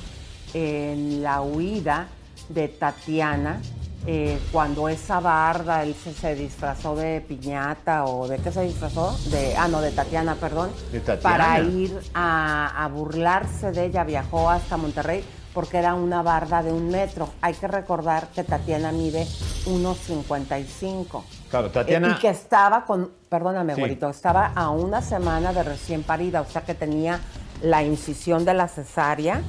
en 0.53 1.23
la 1.23 1.41
huida 1.41 2.07
de 2.49 2.67
Tatiana, 2.67 3.61
eh, 4.07 4.37
cuando 4.51 4.87
esa 4.89 5.19
barda, 5.19 5.81
él 5.81 5.95
se, 5.95 6.13
se 6.13 6.35
disfrazó 6.35 6.95
de 6.95 7.21
piñata 7.21 8.05
o 8.05 8.27
de 8.27 8.37
qué 8.37 8.51
se 8.51 8.61
disfrazó, 8.61 9.17
de, 9.31 9.55
ah, 9.57 9.67
no, 9.67 9.81
de 9.81 9.91
Tatiana, 9.91 10.35
perdón, 10.35 10.69
De 10.91 10.99
Tatiana. 10.99 11.21
para 11.21 11.59
ir 11.61 11.97
a, 12.13 12.83
a 12.83 12.87
burlarse 12.89 13.71
de 13.71 13.85
ella, 13.85 14.03
viajó 14.03 14.49
hasta 14.49 14.77
Monterrey 14.77 15.23
porque 15.55 15.77
era 15.77 15.95
una 15.95 16.21
barda 16.21 16.61
de 16.61 16.71
un 16.71 16.89
metro. 16.89 17.29
Hay 17.41 17.53
que 17.55 17.67
recordar 17.67 18.27
que 18.27 18.43
Tatiana 18.43 18.91
mide 18.91 19.25
1,55. 19.65 21.23
Claro, 21.49 21.67
Eh, 21.67 21.71
Tatiana. 21.71 22.15
y 22.17 22.21
que 22.21 22.29
estaba 22.29 22.85
con, 22.85 23.09
perdóname, 23.29 23.73
Sí. 23.73 23.79
güerito, 23.79 24.09
estaba 24.09 24.51
a 24.53 24.69
una 24.69 25.01
semana 25.01 25.53
de 25.53 25.63
recién 25.63 26.03
parida, 26.03 26.41
o 26.41 26.45
sea 26.45 26.61
que 26.63 26.75
tenía 26.75 27.21
la 27.61 27.81
incisión 27.83 28.43
de 28.43 28.53
la 28.53 28.67
cesárea 28.67 29.41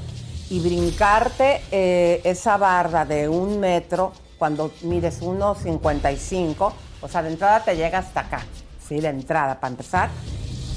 y 0.49 0.61
brincarte 0.61 1.61
eh, 1.73 2.21
esa 2.23 2.57
barda 2.57 3.05
de 3.05 3.29
un 3.29 3.59
metro 3.59 4.13
cuando 4.39 4.71
mides 4.83 5.21
1,55, 5.23 6.73
o 7.01 7.09
sea, 7.09 7.23
de 7.23 7.31
entrada 7.31 7.65
te 7.65 7.75
llega 7.77 7.99
hasta 7.99 8.21
acá, 8.21 8.41
¿sí? 8.87 9.01
De 9.01 9.09
entrada, 9.09 9.59
para 9.59 9.73
empezar, 9.73 10.09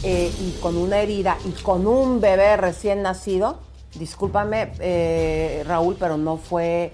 eh, 0.01 0.32
y 0.39 0.57
con 0.59 0.75
una 0.75 0.97
herida 0.99 1.38
y 1.45 1.51
con 1.61 1.86
un 1.86 2.19
bebé 2.19 2.57
recién 2.57 3.03
nacido, 3.03 3.59
discúlpame, 3.95 4.71
eh, 4.79 5.63
Raúl, 5.65 5.95
pero 5.99 6.17
no 6.17 6.37
fue, 6.37 6.91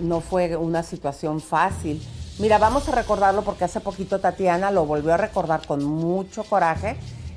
no 0.00 0.20
fue 0.20 0.56
una 0.56 0.82
situación 0.82 1.40
fácil. 1.40 2.02
Mira, 2.38 2.58
vamos 2.58 2.88
a 2.88 2.92
recordarlo 2.92 3.42
porque 3.42 3.64
hace 3.64 3.80
poquito 3.80 4.18
Tatiana 4.18 4.70
lo 4.70 4.86
volvió 4.86 5.12
a 5.12 5.16
recordar 5.16 5.66
con 5.66 5.84
mucho 5.84 6.44
coraje, 6.44 6.96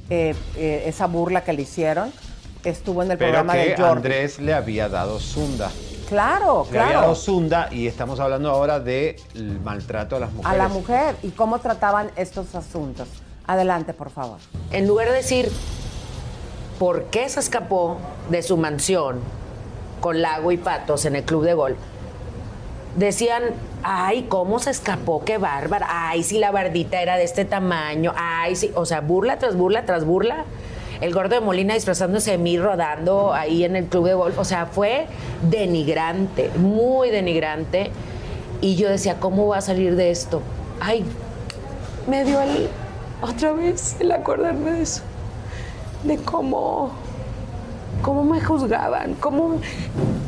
eh, 0.10 0.36
eh, 0.56 0.84
esa 0.86 1.08
burla 1.08 1.44
que 1.44 1.54
le 1.54 1.64
hicieron. 1.64 2.12
Estuvo 2.64 3.04
en 3.04 3.12
el 3.12 3.18
Pero 3.18 3.32
programa 3.34 3.54
que 3.54 3.70
de 3.70 3.76
Jordi. 3.76 3.92
Andrés 3.92 4.40
le 4.40 4.54
había 4.54 4.88
dado 4.88 5.20
zunda. 5.20 5.70
Claro, 6.08 6.66
Le 6.72 6.80
había 6.80 6.92
claro. 6.92 7.02
dado 7.02 7.16
zunda 7.16 7.68
y 7.72 7.88
estamos 7.88 8.20
hablando 8.20 8.50
ahora 8.50 8.80
del 8.80 9.18
maltrato 9.64 10.16
a 10.16 10.20
las 10.20 10.32
mujeres. 10.32 10.54
A 10.54 10.58
la 10.58 10.68
mujer 10.70 11.16
y 11.24 11.30
cómo 11.32 11.60
trataban 11.60 12.12
estos 12.16 12.56
asuntos. 12.56 13.08
Adelante, 13.46 13.94
por 13.94 14.10
favor. 14.10 14.38
En 14.72 14.88
lugar 14.88 15.10
de 15.10 15.16
decir 15.16 15.52
por 16.84 17.06
qué 17.06 17.30
se 17.30 17.40
escapó 17.40 17.96
de 18.30 18.44
su 18.44 18.58
mansión 18.58 19.22
con 20.02 20.22
lago 20.22 20.52
y 20.52 20.58
patos 20.58 21.06
en 21.06 21.16
el 21.16 21.24
club 21.24 21.46
de 21.46 21.54
golf, 21.54 21.78
decían, 22.98 23.42
ay, 23.84 24.24
¿cómo 24.28 24.60
se 24.60 24.72
escapó? 24.72 25.24
Qué 25.24 25.38
bárbara. 25.38 25.88
Ay, 25.90 26.24
si 26.24 26.40
la 26.40 26.52
bardita 26.52 27.02
era 27.02 27.16
de 27.16 27.24
este 27.24 27.46
tamaño. 27.46 28.12
Ay, 28.18 28.58
sí. 28.58 28.74
O 28.76 28.86
sea, 28.86 29.00
burla 29.00 29.40
tras 29.40 29.56
burla 29.56 29.86
tras 29.86 30.04
burla. 30.04 30.44
El 31.00 31.14
gordo 31.14 31.36
de 31.36 31.40
Molina 31.40 31.74
disfrazándose 31.74 32.32
de 32.32 32.38
mí 32.38 32.60
rodando 32.60 33.34
ahí 33.34 33.64
en 33.64 33.78
el 33.78 33.86
club 33.86 34.08
de 34.08 34.16
golf. 34.16 34.38
O 34.38 34.44
sea, 34.44 34.66
fue 34.66 35.08
denigrante, 35.50 36.50
muy 36.58 37.12
denigrante. 37.12 37.92
Y 38.60 38.76
yo 38.76 38.90
decía, 38.90 39.22
¿cómo 39.22 39.48
va 39.48 39.60
a 39.60 39.62
salir 39.62 39.96
de 39.96 40.12
esto? 40.12 40.42
Ay, 40.82 41.06
me 42.10 42.26
dio 42.26 42.42
el, 42.42 42.68
otra 43.22 43.54
vez 43.54 43.96
el 44.02 44.12
acordarme 44.12 44.72
de 44.72 44.82
eso. 44.82 45.02
De 46.04 46.18
cómo, 46.18 46.92
cómo 48.02 48.24
me 48.24 48.42
juzgaban, 48.42 49.14
cómo, 49.16 49.60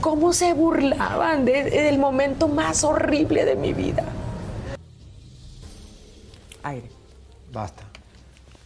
cómo 0.02 0.32
se 0.34 0.54
burlaban 0.54 1.44
de- 1.46 1.64
del 1.70 1.98
momento 2.00 2.48
más 2.48 2.84
horrible 2.84 3.44
de 3.46 3.56
mi 3.56 3.74
vida. 3.74 4.04
Aire. 6.64 6.90
Basta. 7.52 7.84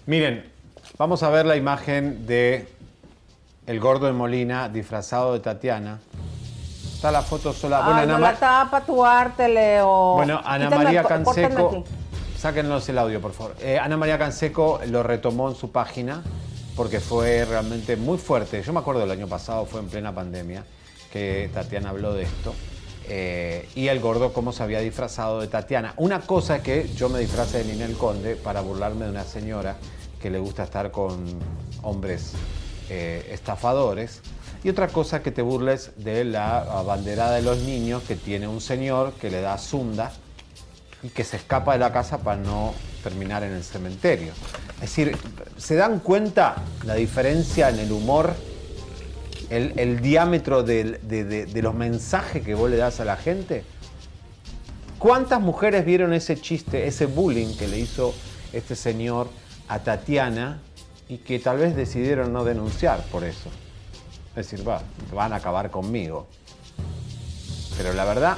Miren, 0.05 0.49
vamos 0.97 1.22
a 1.24 1.30
ver 1.30 1.45
la 1.45 1.55
imagen 1.55 2.26
de 2.26 2.68
el 3.68 3.80
gordo 3.80 4.07
de 4.07 4.14
Molina 4.14 4.70
disfrazado 4.70 5.34
de 5.34 5.39
Tatiana. 5.41 5.99
Está 6.95 7.12
la 7.12 7.22
foto 7.22 7.53
sola. 7.53 7.82
Bueno, 7.82 7.95
Ay, 7.97 8.03
Ana 8.03 8.14
no 8.14 8.20
la 8.20 8.34
tapa 8.36 8.82
tu 8.82 9.05
arte, 9.05 9.47
Leo. 9.47 10.14
Bueno, 10.16 10.41
Ana 10.43 10.70
María 10.70 11.03
Canseco, 11.03 11.84
sáquenos 12.38 12.88
el 12.89 12.97
audio, 12.97 13.22
por 13.22 13.32
favor. 13.34 13.55
Eh, 13.62 13.78
Ana 13.80 13.95
María 13.97 14.18
Canseco 14.18 14.80
lo 14.88 15.03
retomó 15.03 15.49
en 15.49 15.55
su 15.55 15.72
página 15.72 16.24
porque 16.80 17.01
fue 17.01 17.43
realmente 17.43 17.97
muy 17.97 18.17
fuerte. 18.17 18.63
Yo 18.63 18.71
me 18.71 18.80
acuerdo 18.80 19.01
del 19.01 19.11
año 19.11 19.27
pasado, 19.27 19.65
fue 19.65 19.82
en 19.82 19.89
plena 19.89 20.15
pandemia, 20.15 20.63
que 21.11 21.49
Tatiana 21.53 21.89
habló 21.89 22.13
de 22.13 22.23
esto. 22.23 22.55
Eh, 23.03 23.67
y 23.75 23.89
el 23.89 23.99
gordo 23.99 24.32
cómo 24.32 24.53
se 24.53 24.63
había 24.63 24.80
disfrazado 24.80 25.41
de 25.41 25.47
Tatiana. 25.47 25.93
Una 25.97 26.21
cosa 26.21 26.55
es 26.55 26.61
que 26.61 26.89
yo 26.95 27.09
me 27.09 27.19
disfrace 27.19 27.57
de 27.57 27.65
Ninel 27.65 27.97
Conde 27.97 28.38
para 28.38 28.61
burlarme 28.61 29.03
de 29.03 29.11
una 29.11 29.25
señora 29.25 29.75
que 30.21 30.30
le 30.30 30.39
gusta 30.39 30.63
estar 30.63 30.89
con 30.89 31.25
hombres 31.82 32.32
eh, 32.89 33.27
estafadores. 33.30 34.21
Y 34.63 34.69
otra 34.69 34.88
cosa 34.88 35.21
que 35.21 35.32
te 35.32 35.41
burles 35.41 35.91
de 35.97 36.23
la 36.23 36.59
abanderada 36.59 37.36
de 37.36 37.41
los 37.41 37.57
niños 37.57 38.03
que 38.03 38.15
tiene 38.15 38.47
un 38.47 38.61
señor 38.61 39.11
que 39.19 39.30
le 39.30 39.41
da 39.41 39.57
zunda 39.57 40.13
y 41.03 41.09
que 41.09 41.23
se 41.23 41.37
escapa 41.37 41.73
de 41.73 41.79
la 41.79 41.91
casa 41.93 42.17
para 42.19 42.39
no 42.41 42.73
terminar 43.03 43.43
en 43.43 43.53
el 43.53 43.63
cementerio. 43.63 44.33
Es 44.75 44.81
decir, 44.81 45.17
¿se 45.57 45.75
dan 45.75 45.99
cuenta 45.99 46.55
la 46.85 46.95
diferencia 46.95 47.69
en 47.69 47.79
el 47.79 47.91
humor? 47.91 48.33
El, 49.49 50.01
diámetro 50.01 50.61
de- 50.61 50.83
de 51.01 51.61
los 51.61 51.73
mensajes 51.73 52.43
que 52.43 52.53
vos 52.53 52.69
le 52.69 52.77
das 52.77 52.99
a 52.99 53.05
la 53.05 53.15
gente. 53.17 53.63
¿Cuántas 54.99 55.39
mujeres 55.41 55.85
vieron 55.85 56.13
ese 56.13 56.39
chiste, 56.39 56.85
ese 56.85 57.05
bullying 57.07 57.55
que 57.55 57.67
le 57.67 57.79
hizo 57.79 58.13
este 58.53 58.75
señor 58.75 59.29
a 59.69 59.79
Tatiana 59.79 60.59
y 61.07 61.17
que 61.19 61.39
tal 61.39 61.57
vez 61.57 61.75
decidieron 61.75 62.31
no 62.33 62.43
denunciar 62.43 63.01
por 63.05 63.23
eso? 63.23 63.49
Es 64.35 64.51
decir, 64.51 64.67
va, 64.67 64.83
van 65.13 65.33
a 65.33 65.37
acabar 65.37 65.71
conmigo. 65.71 66.27
Pero 67.77 67.93
la 67.93 68.03
verdad, 68.05 68.37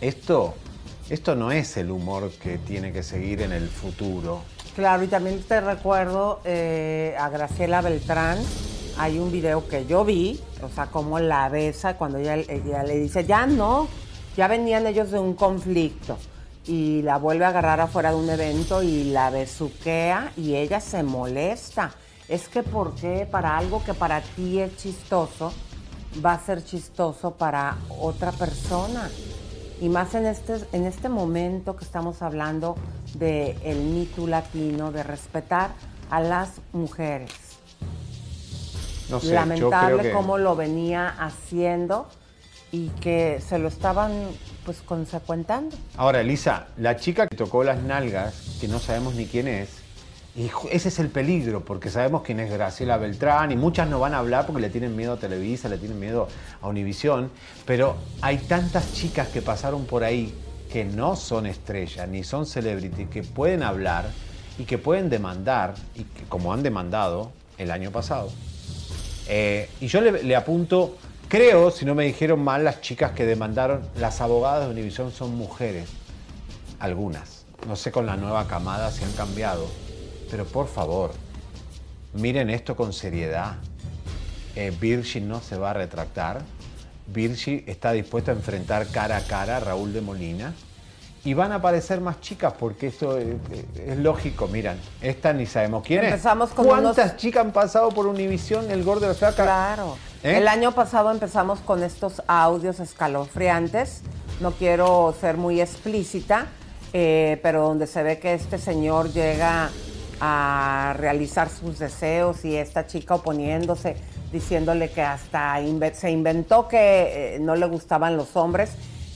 esto, 0.00 0.54
esto 1.10 1.34
no 1.34 1.50
es 1.50 1.76
el 1.76 1.90
humor 1.90 2.30
que 2.40 2.58
tiene 2.58 2.92
que 2.92 3.02
seguir 3.02 3.42
en 3.42 3.52
el 3.52 3.68
futuro. 3.68 4.42
Claro, 4.76 5.02
y 5.02 5.08
también 5.08 5.42
te 5.42 5.60
recuerdo 5.60 6.40
eh, 6.44 7.16
a 7.18 7.28
Graciela 7.28 7.80
Beltrán. 7.80 8.38
Hay 8.96 9.18
un 9.18 9.32
video 9.32 9.66
que 9.66 9.86
yo 9.86 10.04
vi, 10.04 10.40
o 10.62 10.68
sea, 10.68 10.86
cómo 10.86 11.18
la 11.18 11.48
besa 11.48 11.96
cuando 11.96 12.18
ella, 12.18 12.36
ella 12.36 12.84
le 12.84 12.96
dice, 12.96 13.24
ya 13.24 13.44
no, 13.46 13.88
ya 14.36 14.46
venían 14.46 14.86
ellos 14.86 15.10
de 15.10 15.18
un 15.18 15.34
conflicto. 15.34 16.16
Y 16.66 17.02
la 17.02 17.16
vuelve 17.16 17.44
a 17.44 17.48
agarrar 17.48 17.80
afuera 17.80 18.10
de 18.10 18.16
un 18.16 18.30
evento 18.30 18.80
y 18.82 19.04
la 19.04 19.30
besuquea 19.30 20.32
y 20.36 20.54
ella 20.54 20.80
se 20.80 21.02
molesta. 21.02 21.90
Es 22.28 22.48
que, 22.48 22.62
¿por 22.62 22.94
qué 22.94 23.26
para 23.28 23.58
algo 23.58 23.82
que 23.82 23.94
para 23.94 24.20
ti 24.20 24.60
es 24.60 24.76
chistoso, 24.76 25.52
va 26.24 26.34
a 26.34 26.40
ser 26.40 26.64
chistoso 26.64 27.32
para 27.32 27.76
otra 27.98 28.30
persona? 28.30 29.10
Y 29.80 29.88
más 29.88 30.14
en 30.14 30.26
este, 30.26 30.56
en 30.72 30.84
este 30.84 31.08
momento 31.08 31.74
que 31.76 31.84
estamos 31.84 32.20
hablando 32.20 32.76
del 33.14 33.56
el 33.64 34.08
Too 34.14 34.26
latino, 34.26 34.92
de 34.92 35.02
respetar 35.02 35.70
a 36.10 36.20
las 36.20 36.50
mujeres. 36.72 37.30
No 39.08 39.20
sé, 39.20 39.32
Lamentable 39.32 40.02
que- 40.02 40.12
cómo 40.12 40.36
lo 40.38 40.54
venía 40.54 41.08
haciendo 41.18 42.08
y 42.70 42.88
que 43.00 43.40
se 43.46 43.58
lo 43.58 43.68
estaban 43.68 44.12
pues 44.64 44.82
consecuentando. 44.82 45.74
Ahora, 45.96 46.20
Elisa, 46.20 46.68
la 46.76 46.96
chica 46.96 47.26
que 47.26 47.34
tocó 47.36 47.64
las 47.64 47.82
nalgas, 47.82 48.58
que 48.60 48.68
no 48.68 48.78
sabemos 48.78 49.14
ni 49.14 49.26
quién 49.26 49.48
es, 49.48 49.70
y 50.36 50.48
ese 50.70 50.88
es 50.88 50.98
el 51.00 51.08
peligro, 51.08 51.64
porque 51.64 51.90
sabemos 51.90 52.22
quién 52.22 52.38
es 52.38 52.50
Graciela 52.50 52.96
Beltrán, 52.98 53.50
y 53.50 53.56
muchas 53.56 53.88
no 53.88 53.98
van 53.98 54.14
a 54.14 54.18
hablar 54.18 54.46
porque 54.46 54.62
le 54.62 54.70
tienen 54.70 54.94
miedo 54.94 55.14
a 55.14 55.16
Televisa, 55.16 55.68
le 55.68 55.76
tienen 55.76 55.98
miedo 55.98 56.28
a 56.60 56.68
Univisión, 56.68 57.30
pero 57.66 57.96
hay 58.20 58.38
tantas 58.38 58.92
chicas 58.92 59.28
que 59.28 59.42
pasaron 59.42 59.86
por 59.86 60.04
ahí 60.04 60.32
que 60.72 60.84
no 60.84 61.16
son 61.16 61.46
estrellas, 61.46 62.08
ni 62.08 62.22
son 62.22 62.46
celebrity, 62.46 63.06
que 63.06 63.24
pueden 63.24 63.64
hablar 63.64 64.08
y 64.56 64.64
que 64.64 64.78
pueden 64.78 65.10
demandar, 65.10 65.74
y 65.96 66.04
que, 66.04 66.22
como 66.28 66.52
han 66.52 66.62
demandado 66.62 67.32
el 67.58 67.72
año 67.72 67.90
pasado. 67.90 68.30
Eh, 69.26 69.68
y 69.80 69.88
yo 69.88 70.00
le, 70.00 70.22
le 70.22 70.36
apunto, 70.36 70.96
creo, 71.28 71.72
si 71.72 71.84
no 71.84 71.96
me 71.96 72.04
dijeron 72.04 72.40
mal, 72.42 72.62
las 72.62 72.80
chicas 72.80 73.12
que 73.12 73.26
demandaron, 73.26 73.82
las 73.96 74.20
abogadas 74.20 74.66
de 74.66 74.70
Univisión 74.70 75.10
son 75.10 75.34
mujeres. 75.34 75.88
Algunas. 76.78 77.44
No 77.66 77.76
sé 77.76 77.90
con 77.90 78.06
la 78.06 78.16
nueva 78.16 78.46
camada 78.46 78.90
si 78.90 79.04
han 79.04 79.12
cambiado. 79.12 79.66
Pero 80.30 80.44
por 80.44 80.68
favor, 80.68 81.12
miren 82.14 82.50
esto 82.50 82.76
con 82.76 82.92
seriedad. 82.92 83.56
Eh, 84.56 84.72
no 85.22 85.40
se 85.40 85.56
va 85.56 85.70
a 85.70 85.74
retractar. 85.74 86.42
Virgi 87.06 87.64
está 87.66 87.92
dispuesta 87.92 88.30
a 88.30 88.34
enfrentar 88.34 88.86
cara 88.88 89.16
a 89.16 89.20
cara 89.22 89.56
a 89.56 89.60
Raúl 89.60 89.92
de 89.92 90.00
Molina. 90.00 90.54
Y 91.22 91.34
van 91.34 91.52
a 91.52 91.56
aparecer 91.56 92.00
más 92.00 92.20
chicas 92.22 92.54
porque 92.58 92.86
esto 92.86 93.18
eh, 93.18 93.36
eh, 93.52 93.88
es, 93.88 93.98
lógico. 93.98 94.48
Miran, 94.48 94.78
esta 95.02 95.34
ni 95.34 95.44
sabemos 95.44 95.84
quién 95.84 96.02
Empezamos 96.02 96.48
es. 96.48 96.54
con 96.54 96.64
¿Cuántas 96.66 96.96
unos- 96.96 97.16
chicas 97.16 97.44
han 97.44 97.52
pasado 97.52 97.90
por 97.90 98.06
Univisión, 98.06 98.70
el 98.70 98.82
gordo 98.84 99.02
de 99.02 99.08
la 99.08 99.14
flaca? 99.14 99.42
Claro. 99.42 99.96
¿Eh? 100.22 100.38
El 100.38 100.48
año 100.48 100.72
pasado 100.72 101.10
empezamos 101.10 101.60
con 101.60 101.82
estos 101.82 102.22
audios 102.26 102.80
escalofriantes. 102.80 104.00
No 104.40 104.52
quiero 104.52 105.14
ser 105.20 105.36
muy 105.36 105.60
explícita, 105.60 106.46
eh, 106.94 107.38
pero 107.42 107.62
donde 107.62 107.86
se 107.86 108.02
ve 108.02 108.18
que 108.18 108.32
este 108.32 108.56
señor 108.56 109.12
llega 109.12 109.70
a 110.20 110.94
realizar 110.96 111.48
sus 111.48 111.78
deseos 111.78 112.44
y 112.44 112.56
esta 112.56 112.86
chica 112.86 113.14
oponiéndose, 113.14 113.96
diciéndole 114.32 114.90
que 114.90 115.02
hasta 115.02 115.56
se 115.94 116.10
inventó 116.10 116.68
que 116.68 117.36
eh, 117.36 117.38
no 117.40 117.56
le 117.56 117.66
gustaban 117.66 118.16
los 118.16 118.36
hombres 118.36 118.70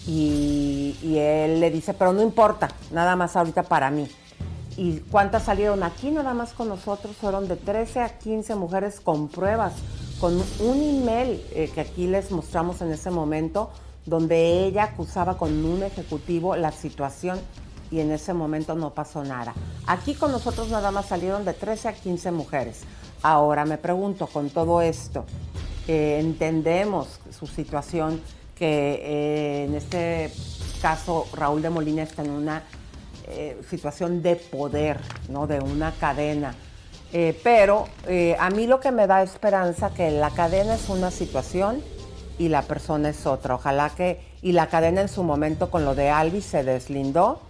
y, 0.07 0.97
y 1.03 1.19
él 1.19 1.61
le 1.61 1.71
dice, 1.71 1.95
pero 1.95 2.13
no 2.13 2.23
importa, 2.23 2.69
nada 2.91 3.17
más 3.17 3.37
ahorita 3.37 3.63
para 3.65 3.91
mí. 3.91 4.09
¿Y 4.77 4.99
cuántas 5.11 5.45
salieron 5.45 5.83
aquí 5.83 6.11
nada 6.11 6.35
más 6.35 6.53
con 6.53 6.69
nosotros? 6.69 7.15
Fueron 7.17 7.47
de 7.47 7.57
13 7.57 8.01
a 8.01 8.19
15 8.19 8.57
mujeres 8.57 9.01
con 9.01 9.29
pruebas, 9.29 9.75
con 10.21 10.35
un 10.35 10.83
email 10.83 11.41
eh, 11.53 11.71
que 11.73 11.81
aquí 11.81 12.07
les 12.07 12.33
mostramos 12.33 12.81
en 12.81 12.91
ese 12.91 13.11
momento, 13.11 13.71
donde 14.05 14.65
ella 14.65 14.85
acusaba 14.85 15.39
con 15.39 15.65
un 15.65 15.83
ejecutivo 15.83 16.57
la 16.57 16.73
situación 16.73 17.39
y 17.95 18.01
en 18.01 18.11
ese 18.11 18.35
momento 18.35 18.75
no 18.75 18.91
pasó 18.91 19.23
nada. 19.23 19.55
Aquí 19.87 20.15
con 20.15 20.33
nosotros 20.33 20.69
nada 20.69 20.91
más 20.91 21.07
salieron 21.07 21.45
de 21.45 21.55
13 21.55 21.89
a 21.89 21.93
15 21.93 22.33
mujeres. 22.33 22.81
Ahora 23.23 23.65
me 23.65 23.79
pregunto, 23.79 24.27
con 24.27 24.51
todo 24.51 24.83
esto, 24.83 25.25
eh, 25.87 26.19
entendemos 26.21 27.21
su 27.31 27.47
situación, 27.47 28.21
que 28.57 29.01
eh, 29.03 29.65
en 29.67 29.75
este 29.77 30.33
caso 30.83 31.27
Raúl 31.35 31.63
de 31.63 31.71
Molina 31.71 32.03
está 32.03 32.23
en 32.23 32.31
una 32.31 32.65
eh, 33.29 33.61
situación 33.71 34.23
de 34.23 34.35
poder, 34.35 34.99
¿no? 35.29 35.47
De 35.47 35.61
una 35.61 35.93
cadena. 35.93 36.53
Eh, 37.13 37.39
pero 37.45 37.87
eh, 38.09 38.35
a 38.41 38.51
mí 38.51 38.67
lo 38.67 38.81
que 38.81 38.91
me 38.91 39.07
da 39.07 39.23
esperanza 39.23 39.95
que 39.95 40.11
la 40.11 40.31
cadena 40.31 40.75
es 40.75 40.89
una 40.89 41.13
situación 41.13 41.81
y 42.39 42.49
la 42.49 42.63
persona 42.63 43.11
es 43.11 43.25
otra. 43.25 43.55
Ojalá 43.55 43.91
que 43.91 44.21
y 44.43 44.51
la 44.51 44.67
cadena 44.67 45.01
en 45.01 45.09
su 45.09 45.23
momento 45.23 45.71
con 45.71 45.85
lo 45.85 45.95
de 45.95 46.11
Albi 46.11 46.41
se 46.41 46.65
deslindó 46.65 47.41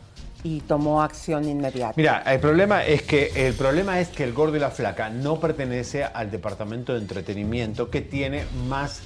y 0.45 0.61
tomó 0.61 1.03
acción 1.03 1.49
inmediata. 1.49 1.95
Mira, 1.97 2.23
el 2.27 2.39
problema 2.39 2.85
es 2.85 3.03
que 3.03 3.33
el 3.35 3.55
problema 3.55 3.99
es 3.99 4.09
que 4.09 4.25
el 4.25 4.35
gordo 4.35 4.57
y 4.57 4.61
la 4.61 4.71
flaca 4.71 5.09
no 5.09 5.41
pertenece 5.41 6.05
al 6.05 6.31
departamento 6.31 6.93
de 6.93 7.01
entretenimiento 7.01 7.91
que 7.91 8.03
tiene 8.03 8.45
más 8.69 9.01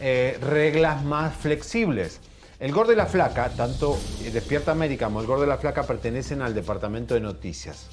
eh, 0.00 0.38
reglas 0.40 1.04
más 1.04 1.34
flexibles. 1.34 2.20
El 2.60 2.72
gordo 2.72 2.92
y 2.92 2.96
la 2.96 3.06
flaca, 3.06 3.50
tanto 3.50 3.98
Despierta 4.32 4.70
América 4.70 5.06
como 5.06 5.20
el 5.20 5.26
gordo 5.26 5.44
y 5.44 5.48
la 5.48 5.58
flaca 5.58 5.82
pertenecen 5.82 6.40
al 6.40 6.54
departamento 6.54 7.14
de 7.14 7.20
noticias. 7.20 7.88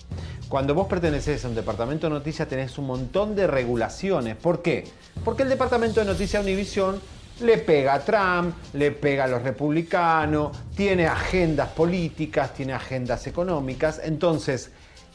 Cuando 0.48 0.76
vos 0.76 0.88
perteneces 0.88 1.44
a 1.44 1.48
un 1.48 1.56
departamento 1.56 2.08
de 2.08 2.14
noticias 2.14 2.48
tenés 2.48 2.78
un 2.78 2.86
montón 2.86 3.36
de 3.36 3.48
regulaciones. 3.48 4.36
¿Por 4.36 4.62
qué? 4.62 4.84
Porque 5.26 5.44
el 5.44 5.50
departamento 5.50 6.00
de 6.02 6.06
noticias 6.06 6.44
Univisión 6.44 7.02
le 7.42 7.58
pega 7.58 7.94
a 7.96 8.00
Trump, 8.00 8.56
le 8.74 8.92
pega 8.92 9.26
a 9.26 9.28
los 9.28 9.42
republicanos, 9.42 10.58
tiene 10.76 11.08
agendas 11.08 11.70
políticas, 11.70 12.54
tiene 12.54 12.74
agendas 12.74 13.28
económicas. 13.28 14.02
Entonces, 14.04 14.72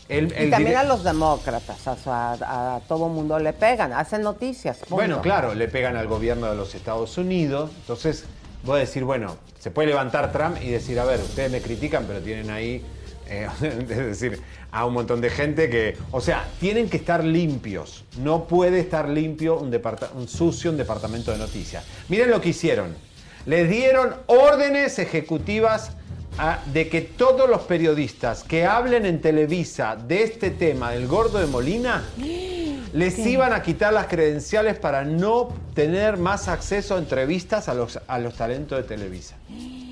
el, 0.09 0.33
y 0.41 0.51
también 0.51 0.77
a 0.77 0.85
los 0.85 1.03
demócratas, 1.03 1.87
o 1.87 1.97
sea, 1.97 2.33
a, 2.33 2.77
a 2.77 2.81
todo 2.81 3.09
mundo 3.09 3.39
le 3.39 3.53
pegan, 3.53 3.93
hacen 3.93 4.23
noticias. 4.23 4.79
punto. 4.79 4.95
Bueno, 4.95 5.21
claro, 5.21 5.55
le 5.55 5.67
pegan 5.69 5.97
al 5.97 6.07
gobierno 6.07 6.49
de 6.49 6.57
los 6.57 6.75
Estados 6.75 7.19
Unidos. 7.19 7.71
Entonces, 7.81 8.25
voy 8.63 8.77
a 8.77 8.81
decir, 8.81 9.05
bueno, 9.05 9.37
se 9.59 9.71
puede 9.71 9.89
levantar 9.89 10.31
Trump 10.33 10.59
y 10.63 10.71
decir, 10.71 11.01
a 11.01 11.05
ver, 11.05 11.21
ustedes 11.21 11.51
me 11.51 11.61
critican, 11.61 12.05
pero 12.07 12.21
tienen 12.21 12.51
ahí, 12.51 12.85
eh, 13.29 13.49
es 13.63 13.89
decir, 13.89 14.41
a 14.77 14.85
un 14.85 14.93
montón 14.93 15.23
de 15.23 15.31
gente 15.31 15.71
que, 15.71 15.97
o 16.11 16.21
sea, 16.21 16.45
tienen 16.61 16.91
que 16.91 16.99
estar 16.99 17.25
limpios. 17.25 18.05
No 18.19 18.45
puede 18.47 18.79
estar 18.81 19.09
limpio 19.09 19.57
un, 19.59 20.29
sucio 20.29 20.71
un 20.71 20.77
departamento 20.77 21.33
de 21.33 21.39
noticias. 21.39 21.83
Miren 22.11 22.31
lo 22.31 22.43
que 22.43 22.51
hicieron. 22.51 22.95
Les 23.47 23.71
dieron 23.71 24.17
órdenes 24.27 24.99
ejecutivas 24.99 25.93
a- 26.37 26.59
de 26.75 26.91
que 26.91 27.01
todos 27.01 27.49
los 27.49 27.63
periodistas 27.63 28.45
que 28.45 28.67
hablen 28.67 29.07
en 29.07 29.23
Televisa 29.23 29.97
de 29.97 30.25
este 30.25 30.51
tema 30.51 30.91
del 30.91 31.07
gordo 31.07 31.39
de 31.39 31.47
Molina 31.47 32.05
les 32.93 33.15
¿Qué? 33.15 33.31
iban 33.31 33.55
a 33.55 33.63
quitar 33.63 33.95
las 33.95 34.09
credenciales 34.09 34.79
para 34.79 35.05
no 35.05 35.49
tener 35.75 36.19
más 36.19 36.49
acceso 36.49 36.97
a 36.97 36.99
entrevistas 36.99 37.71
a 37.71 37.75
los, 37.75 37.99
a 38.07 38.19
los 38.19 38.35
talentos 38.37 38.77
de 38.77 38.85
Televisa. 38.85 39.37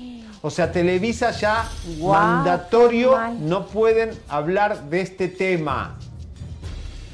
O 0.45 0.51
sea, 0.51 0.71
Televisa 0.71 1.31
ya 1.31 1.67
mandatorio 1.99 3.13
mal. 3.13 3.49
no 3.49 3.65
pueden 3.65 4.11
hablar 4.29 4.83
de 4.91 5.01
este 5.01 5.27
tema. 5.27 5.97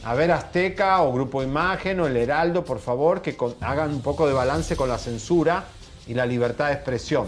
A 0.04 0.14
ver, 0.16 0.34
Azteca 0.34 1.02
o 1.02 1.14
Grupo 1.14 1.42
Imagen 1.42 2.02
o 2.02 2.08
El 2.08 2.18
Heraldo, 2.18 2.66
por 2.66 2.80
favor, 2.80 3.22
que 3.22 3.38
con- 3.38 3.56
hagan 3.62 3.92
un 3.92 4.02
poco 4.02 4.28
de 4.28 4.34
balance 4.34 4.76
con 4.76 4.90
la 4.90 4.98
censura 4.98 5.64
y 6.08 6.14
la 6.14 6.26
libertad 6.26 6.68
de 6.68 6.74
expresión. 6.74 7.28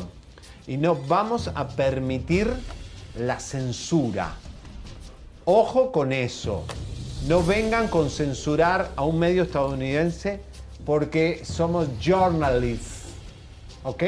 Y 0.67 0.75
no 0.75 0.95
vamos 1.07 1.49
a 1.55 1.69
permitir 1.69 2.51
la 3.17 3.39
censura. 3.39 4.33
Ojo 5.45 5.93
con 5.93 6.11
eso. 6.11 6.65
No 7.29 7.41
vengan 7.43 7.87
con 7.87 8.09
censurar 8.09 8.91
a 8.97 9.05
un 9.05 9.19
medio 9.19 9.43
estadounidense 9.43 10.41
porque 10.85 11.43
somos 11.45 11.87
journalists. 12.01 13.03
¿Ok? 13.85 14.03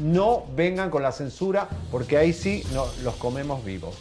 No 0.00 0.44
vengan 0.56 0.90
con 0.90 1.02
la 1.02 1.12
censura 1.12 1.68
porque 1.90 2.16
ahí 2.16 2.32
sí 2.32 2.64
no, 2.72 2.84
los 3.02 3.14
comemos 3.16 3.64
vivos. 3.64 3.96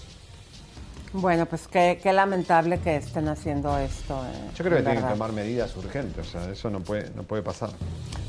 Bueno, 1.11 1.47
pues 1.47 1.67
qué, 1.67 1.99
qué 2.01 2.13
lamentable 2.13 2.79
que 2.79 2.97
estén 2.97 3.27
haciendo 3.27 3.75
esto. 3.79 4.23
eh, 4.25 4.51
Yo 4.55 4.63
creo 4.63 4.73
que 4.73 4.77
en 4.79 4.85
tienen 4.85 5.03
que 5.03 5.09
tomar 5.09 5.31
medidas 5.31 5.75
urgentes, 5.75 6.27
o 6.27 6.29
sea, 6.29 6.51
eso 6.51 6.69
no 6.69 6.81
puede, 6.81 7.09
no 7.15 7.23
puede 7.23 7.41
pasar. 7.41 7.71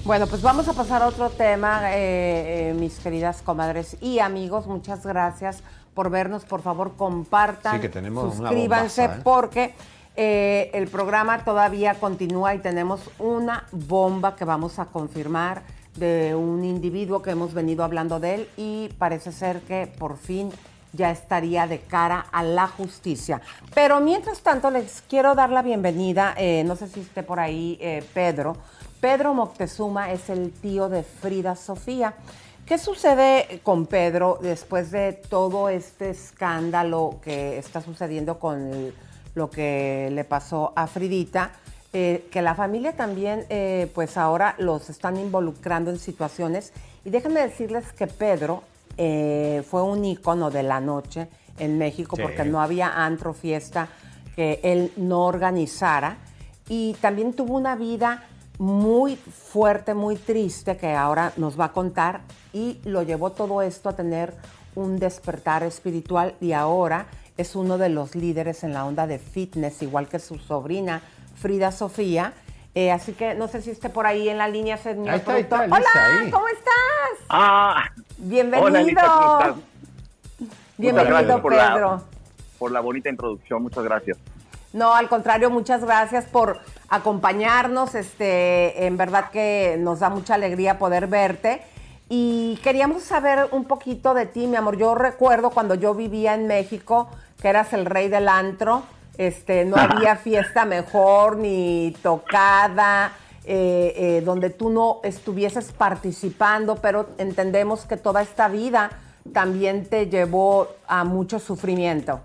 Bueno, 0.05 0.27
pues 0.27 0.41
vamos 0.41 0.67
a 0.67 0.73
pasar 0.73 1.03
a 1.03 1.09
otro 1.09 1.29
tema, 1.29 1.93
eh, 1.95 2.71
eh, 2.71 2.75
mis 2.75 2.99
queridas 2.99 3.43
comadres 3.43 3.99
y 4.01 4.19
amigos. 4.21 4.67
Muchas 4.67 5.05
gracias 5.05 5.63
por 5.93 6.09
vernos. 6.09 6.45
Por 6.47 6.63
favor, 6.63 6.97
compartan, 6.97 7.75
Sí, 7.77 7.81
que 7.83 7.91
tenemos 7.91 8.37
una 8.39 8.49
suscríbanse 8.49 9.03
bombaza, 9.03 9.21
¿eh? 9.21 9.23
porque 9.23 9.75
el 10.73 10.89
programa 10.89 11.45
todavía 11.45 11.95
continúa 11.95 12.55
y 12.55 12.59
tenemos 12.59 13.01
una 13.19 13.65
bomba 13.73 14.37
que 14.37 14.45
vamos 14.45 14.79
a 14.79 14.87
confirmar 14.87 15.63
de 15.97 16.35
un 16.35 16.65
individuo 16.65 17.23
que 17.23 17.31
hemos 17.31 17.55
venido 17.55 17.85
hablando 17.85 18.21
de 18.21 18.35
él 18.35 18.49
y 18.57 18.89
parece 18.99 19.33
ser 19.33 19.61
que 19.63 19.91
por 19.99 20.17
fin 20.17 20.51
ya 20.93 21.11
estaría 21.11 21.67
de 21.67 21.81
cara 21.81 22.27
a 22.33 22.43
la 22.43 22.67
justicia. 22.67 23.41
Pero 23.75 24.01
mientras 24.01 24.41
tanto 24.41 24.71
les 24.71 25.03
quiero 25.09 25.35
dar 25.35 25.51
la 25.51 25.63
bienvenida, 25.63 26.35
eh, 26.37 26.65
no 26.65 26.77
sé 26.77 26.89
si 26.89 27.01
esté 27.01 27.23
por 27.23 27.41
ahí 27.41 27.79
eh, 27.81 28.05
Pedro. 28.13 28.57
Pedro 29.01 29.35
Moctezuma 29.35 30.13
es 30.13 30.29
el 30.29 30.53
tío 30.53 30.89
de 30.89 31.03
Frida 31.03 31.57
Sofía. 31.57 32.15
¿Qué 32.67 32.79
sucede 32.79 33.61
con 33.63 33.87
Pedro 33.87 34.39
después 34.41 34.91
de 34.91 35.13
todo 35.13 35.69
este 35.69 36.11
escándalo 36.11 37.19
que 37.23 37.59
está 37.59 37.81
sucediendo 37.81 38.39
con 38.39 38.93
lo 39.35 39.51
que 39.51 40.09
le 40.13 40.25
pasó 40.25 40.73
a 40.77 40.87
Fridita? 40.87 41.53
Eh, 41.93 42.29
que 42.31 42.41
la 42.41 42.55
familia 42.55 42.95
también, 42.95 43.47
eh, 43.49 43.91
pues 43.95 44.17
ahora 44.17 44.55
los 44.59 44.89
están 44.91 45.17
involucrando 45.17 45.91
en 45.91 45.99
situaciones. 45.99 46.73
Y 47.05 47.11
déjenme 47.11 47.41
decirles 47.41 47.93
que 47.93 48.07
Pedro 48.07 48.63
eh, 48.97 49.65
fue 49.69 49.83
un 49.83 50.05
ícono 50.05 50.51
de 50.51 50.63
la 50.63 50.81
noche 50.81 51.29
en 51.59 51.79
México 51.79 52.17
Sí. 52.17 52.23
porque 52.23 52.45
no 52.45 52.61
había 52.61 53.05
antro, 53.05 53.33
fiesta 53.33 53.89
que 54.37 54.61
él 54.63 54.93
no 54.97 55.27
organizara. 55.27 56.19
Y 56.69 56.95
también 57.01 57.33
tuvo 57.33 57.57
una 57.57 57.75
vida 57.75 58.23
muy 58.59 59.17
fuerte, 59.17 59.95
muy 59.95 60.17
triste, 60.17 60.77
que 60.77 60.93
ahora 60.95 61.33
nos 61.39 61.59
va 61.59 61.67
a 61.67 61.73
contar. 61.73 62.21
Y 62.53 62.79
lo 62.85 63.03
llevó 63.03 63.31
todo 63.31 63.63
esto 63.63 63.89
a 63.89 63.97
tener 63.97 64.35
un 64.77 64.99
despertar 64.99 65.65
espiritual 65.65 66.35
y 66.41 66.53
ahora 66.53 67.07
es 67.37 67.57
uno 67.57 67.79
de 67.79 67.89
los 67.89 68.15
líderes 68.15 68.63
en 68.63 68.75
la 68.75 68.85
onda 68.85 69.07
de 69.07 69.19
fitness, 69.19 69.83
igual 69.83 70.09
que 70.09 70.19
su 70.19 70.39
sobrina 70.39 71.03
Frida 71.41 71.73
Sofía. 71.73 72.33
Eh, 72.75 72.93
así 72.93 73.13
que 73.15 73.35
no 73.35 73.49
sé 73.49 73.63
si 73.63 73.71
esté 73.71 73.89
por 73.91 74.07
ahí 74.07 74.29
en 74.29 74.39
la 74.39 74.47
línea, 74.47 74.77
señor 74.77 75.11
Ahí 75.11 75.19
está, 75.19 75.33
ahí 75.33 75.41
está, 75.43 75.57
productor. 75.57 75.79
Lisa, 75.81 75.91
Hola, 75.93 76.21
ahí. 76.21 76.31
¿cómo 76.31 76.49
estás? 76.49 77.27
Ah, 77.29 77.85
Bienvenido. 78.19 78.67
Hola, 78.69 78.83
Lisa, 78.83 79.03
¿cómo 79.03 79.39
estás? 79.41 79.57
Muchas 79.57 80.57
Bienvenido, 80.79 81.17
gracias 81.17 81.41
por 81.41 81.53
Pedro. 81.53 81.91
la, 81.91 82.03
por 82.59 82.73
la 82.73 82.81
bonita 82.81 83.09
introducción, 83.09 83.63
muchas 83.63 83.83
gracias. 83.85 84.19
No, 84.73 84.95
al 84.95 85.09
contrario, 85.09 85.51
muchas 85.51 85.85
gracias 85.85 86.27
por 86.27 86.61
acompañarnos. 86.89 87.95
Este, 87.97 88.87
en 88.87 88.97
verdad 88.97 89.31
que 89.31 89.77
nos 89.81 89.99
da 89.99 90.11
mucha 90.11 90.35
alegría 90.35 90.79
poder 90.79 91.09
verte. 91.09 91.63
Y 92.09 92.57
queríamos 92.63 93.03
saber 93.03 93.49
un 93.51 93.65
poquito 93.65 94.15
de 94.15 94.27
ti, 94.27 94.47
mi 94.47 94.57
amor. 94.57 94.77
Yo 94.77 94.95
recuerdo 94.95 95.51
cuando 95.51 95.75
yo 95.75 95.95
vivía 95.95 96.35
en 96.35 96.47
México, 96.47 97.09
que 97.43 97.49
eras 97.49 97.73
el 97.73 97.85
rey 97.87 98.09
del 98.09 98.29
antro. 98.29 98.85
Este, 99.19 99.65
no 99.65 99.77
había 99.77 100.17
fiesta 100.17 100.65
mejor 100.65 101.37
ni 101.37 101.95
tocada. 102.03 103.13
eh, 103.45 103.95
eh, 103.97 104.23
donde 104.23 104.51
tú 104.51 104.71
no 104.71 105.01
estuvieses 105.03 105.73
participando, 105.73 106.77
pero 106.77 107.09
entendemos 107.19 107.87
que 107.87 107.97
toda 107.97 108.21
esta 108.23 108.49
vida 108.49 108.91
también 109.33 109.87
te 109.87 110.07
llevó 110.07 110.69
a 110.87 111.05
mucho 111.05 111.39
sufrimiento. 111.39 112.21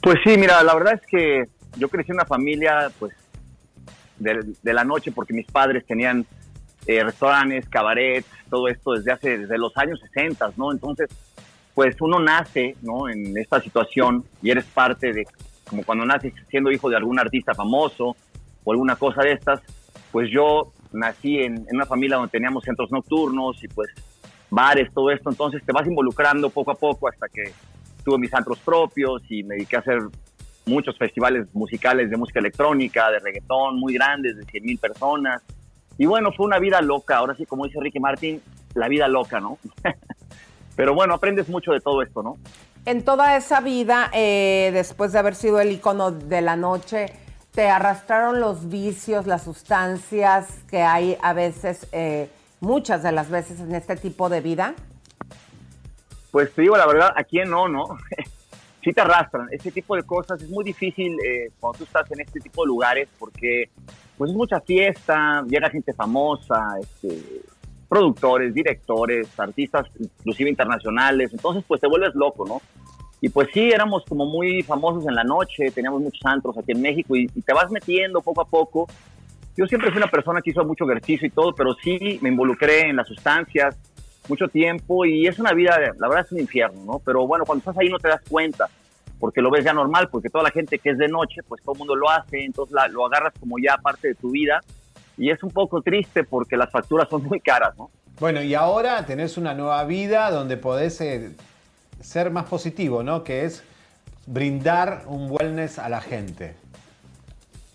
Pues 0.00 0.18
sí, 0.24 0.38
mira, 0.38 0.62
la 0.62 0.74
verdad 0.74 0.94
es 0.94 1.06
que 1.10 1.44
yo 1.76 1.88
crecí 1.88 2.12
en 2.12 2.16
una 2.16 2.24
familia, 2.24 2.90
pues, 2.98 3.12
de, 4.18 4.54
de 4.62 4.72
la 4.72 4.84
noche, 4.84 5.10
porque 5.10 5.34
mis 5.34 5.46
padres 5.46 5.84
tenían 5.84 6.24
eh, 6.86 7.02
restaurantes, 7.02 7.68
cabarets, 7.68 8.28
todo 8.48 8.68
esto 8.68 8.92
desde 8.92 9.12
hace, 9.12 9.38
desde 9.38 9.58
los 9.58 9.76
años 9.76 10.00
60, 10.00 10.52
¿no? 10.56 10.70
Entonces, 10.70 11.08
pues 11.76 11.94
uno 12.00 12.18
nace, 12.18 12.74
¿no? 12.80 13.06
En 13.06 13.36
esta 13.36 13.60
situación 13.60 14.24
y 14.40 14.50
eres 14.50 14.64
parte 14.64 15.12
de, 15.12 15.26
como 15.68 15.84
cuando 15.84 16.06
naces 16.06 16.32
siendo 16.48 16.72
hijo 16.72 16.88
de 16.88 16.96
algún 16.96 17.18
artista 17.18 17.54
famoso 17.54 18.16
o 18.64 18.72
alguna 18.72 18.96
cosa 18.96 19.22
de 19.22 19.32
estas, 19.32 19.60
pues 20.10 20.30
yo 20.32 20.72
nací 20.90 21.38
en, 21.38 21.66
una 21.70 21.84
familia 21.84 22.16
donde 22.16 22.30
teníamos 22.30 22.64
centros 22.64 22.90
nocturnos 22.90 23.62
y 23.62 23.68
pues 23.68 23.90
bares, 24.48 24.90
todo 24.94 25.10
esto, 25.10 25.28
entonces 25.28 25.62
te 25.66 25.72
vas 25.72 25.86
involucrando 25.86 26.48
poco 26.48 26.70
a 26.70 26.76
poco 26.76 27.10
hasta 27.10 27.28
que 27.28 27.52
tuve 28.02 28.16
mis 28.16 28.32
antros 28.32 28.58
propios 28.60 29.20
y 29.28 29.42
me 29.42 29.56
dediqué 29.56 29.76
a 29.76 29.80
hacer 29.80 29.98
muchos 30.64 30.96
festivales 30.96 31.54
musicales 31.54 32.08
de 32.08 32.16
música 32.16 32.40
electrónica, 32.40 33.10
de 33.10 33.18
reggaetón, 33.18 33.78
muy 33.78 33.92
grandes, 33.92 34.34
de 34.38 34.44
100 34.44 34.64
mil 34.64 34.78
personas. 34.78 35.42
Y 35.98 36.06
bueno, 36.06 36.32
fue 36.32 36.46
una 36.46 36.58
vida 36.58 36.80
loca, 36.80 37.18
ahora 37.18 37.34
sí, 37.36 37.44
como 37.44 37.66
dice 37.66 37.80
Ricky 37.82 38.00
Martin, 38.00 38.40
la 38.74 38.88
vida 38.88 39.08
loca, 39.08 39.40
¿no? 39.40 39.58
Pero 40.76 40.94
bueno, 40.94 41.14
aprendes 41.14 41.48
mucho 41.48 41.72
de 41.72 41.80
todo 41.80 42.02
esto, 42.02 42.22
¿no? 42.22 42.36
En 42.84 43.04
toda 43.04 43.36
esa 43.36 43.60
vida, 43.60 44.10
eh, 44.12 44.70
después 44.72 45.12
de 45.12 45.18
haber 45.18 45.34
sido 45.34 45.58
el 45.58 45.72
icono 45.72 46.12
de 46.12 46.40
la 46.42 46.54
noche, 46.54 47.06
¿te 47.52 47.68
arrastraron 47.68 48.40
los 48.40 48.68
vicios, 48.68 49.26
las 49.26 49.42
sustancias 49.42 50.62
que 50.70 50.82
hay 50.82 51.16
a 51.22 51.32
veces, 51.32 51.88
eh, 51.90 52.28
muchas 52.60 53.02
de 53.02 53.10
las 53.10 53.30
veces 53.30 53.58
en 53.60 53.74
este 53.74 53.96
tipo 53.96 54.28
de 54.28 54.40
vida? 54.40 54.74
Pues 56.30 56.52
te 56.52 56.62
digo 56.62 56.76
la 56.76 56.86
verdad, 56.86 57.12
¿a 57.16 57.24
quién 57.24 57.50
no, 57.50 57.66
no? 57.66 57.84
sí 58.84 58.92
te 58.92 59.00
arrastran. 59.00 59.48
Ese 59.50 59.72
tipo 59.72 59.96
de 59.96 60.04
cosas 60.04 60.40
es 60.40 60.48
muy 60.48 60.62
difícil 60.62 61.16
eh, 61.24 61.50
cuando 61.58 61.78
tú 61.78 61.84
estás 61.84 62.08
en 62.12 62.20
este 62.20 62.38
tipo 62.40 62.62
de 62.62 62.68
lugares 62.68 63.08
porque 63.18 63.70
pues 64.16 64.30
es 64.30 64.36
mucha 64.36 64.60
fiesta, 64.60 65.42
llega 65.48 65.68
gente 65.70 65.92
famosa, 65.92 66.62
este, 66.80 67.42
productores, 67.88 68.52
directores, 68.54 69.28
artistas 69.38 69.86
inclusive 69.98 70.50
internacionales, 70.50 71.32
entonces 71.32 71.64
pues 71.66 71.80
te 71.80 71.86
vuelves 71.88 72.14
loco, 72.14 72.44
¿no? 72.46 72.60
Y 73.20 73.28
pues 73.30 73.48
sí, 73.54 73.70
éramos 73.70 74.04
como 74.06 74.26
muy 74.26 74.62
famosos 74.62 75.06
en 75.06 75.14
la 75.14 75.24
noche, 75.24 75.70
teníamos 75.70 76.02
muchos 76.02 76.20
antros 76.24 76.56
aquí 76.58 76.72
en 76.72 76.82
México 76.82 77.16
y, 77.16 77.30
y 77.34 77.42
te 77.42 77.52
vas 77.54 77.70
metiendo 77.70 78.20
poco 78.20 78.42
a 78.42 78.44
poco. 78.44 78.86
Yo 79.56 79.66
siempre 79.66 79.90
fui 79.90 79.96
una 79.98 80.10
persona 80.10 80.42
que 80.42 80.50
hizo 80.50 80.64
mucho 80.64 80.84
ejercicio 80.84 81.26
y 81.26 81.30
todo, 81.30 81.54
pero 81.54 81.74
sí 81.82 82.18
me 82.20 82.28
involucré 82.28 82.90
en 82.90 82.96
las 82.96 83.08
sustancias 83.08 83.76
mucho 84.28 84.48
tiempo 84.48 85.04
y 85.06 85.26
es 85.26 85.38
una 85.38 85.52
vida, 85.52 85.78
la 85.98 86.08
verdad 86.08 86.26
es 86.26 86.32
un 86.32 86.40
infierno, 86.40 86.84
¿no? 86.84 86.98
Pero 87.04 87.26
bueno, 87.26 87.44
cuando 87.46 87.60
estás 87.60 87.78
ahí 87.78 87.88
no 87.88 87.98
te 87.98 88.08
das 88.08 88.20
cuenta, 88.28 88.68
porque 89.18 89.40
lo 89.40 89.50
ves 89.50 89.64
ya 89.64 89.72
normal, 89.72 90.08
porque 90.10 90.28
toda 90.28 90.44
la 90.44 90.50
gente 90.50 90.78
que 90.78 90.90
es 90.90 90.98
de 90.98 91.08
noche, 91.08 91.40
pues 91.48 91.62
todo 91.62 91.72
el 91.72 91.78
mundo 91.78 91.94
lo 91.96 92.10
hace, 92.10 92.44
entonces 92.44 92.74
la- 92.74 92.88
lo 92.88 93.06
agarras 93.06 93.32
como 93.40 93.56
ya 93.58 93.78
parte 93.78 94.08
de 94.08 94.14
tu 94.14 94.30
vida 94.30 94.60
y 95.16 95.30
es 95.30 95.42
un 95.42 95.50
poco 95.50 95.82
triste 95.82 96.24
porque 96.24 96.56
las 96.56 96.70
facturas 96.70 97.08
son 97.08 97.24
muy 97.24 97.40
caras, 97.40 97.76
¿no? 97.76 97.90
Bueno, 98.18 98.42
y 98.42 98.54
ahora 98.54 99.04
tenés 99.04 99.36
una 99.36 99.54
nueva 99.54 99.84
vida 99.84 100.30
donde 100.30 100.56
podés 100.56 101.00
eh, 101.00 101.36
ser 102.00 102.30
más 102.30 102.46
positivo, 102.46 103.02
¿no? 103.02 103.24
Que 103.24 103.44
es 103.44 103.62
brindar 104.26 105.02
un 105.06 105.28
wellness 105.30 105.78
a 105.78 105.88
la 105.88 106.00
gente. 106.00 106.54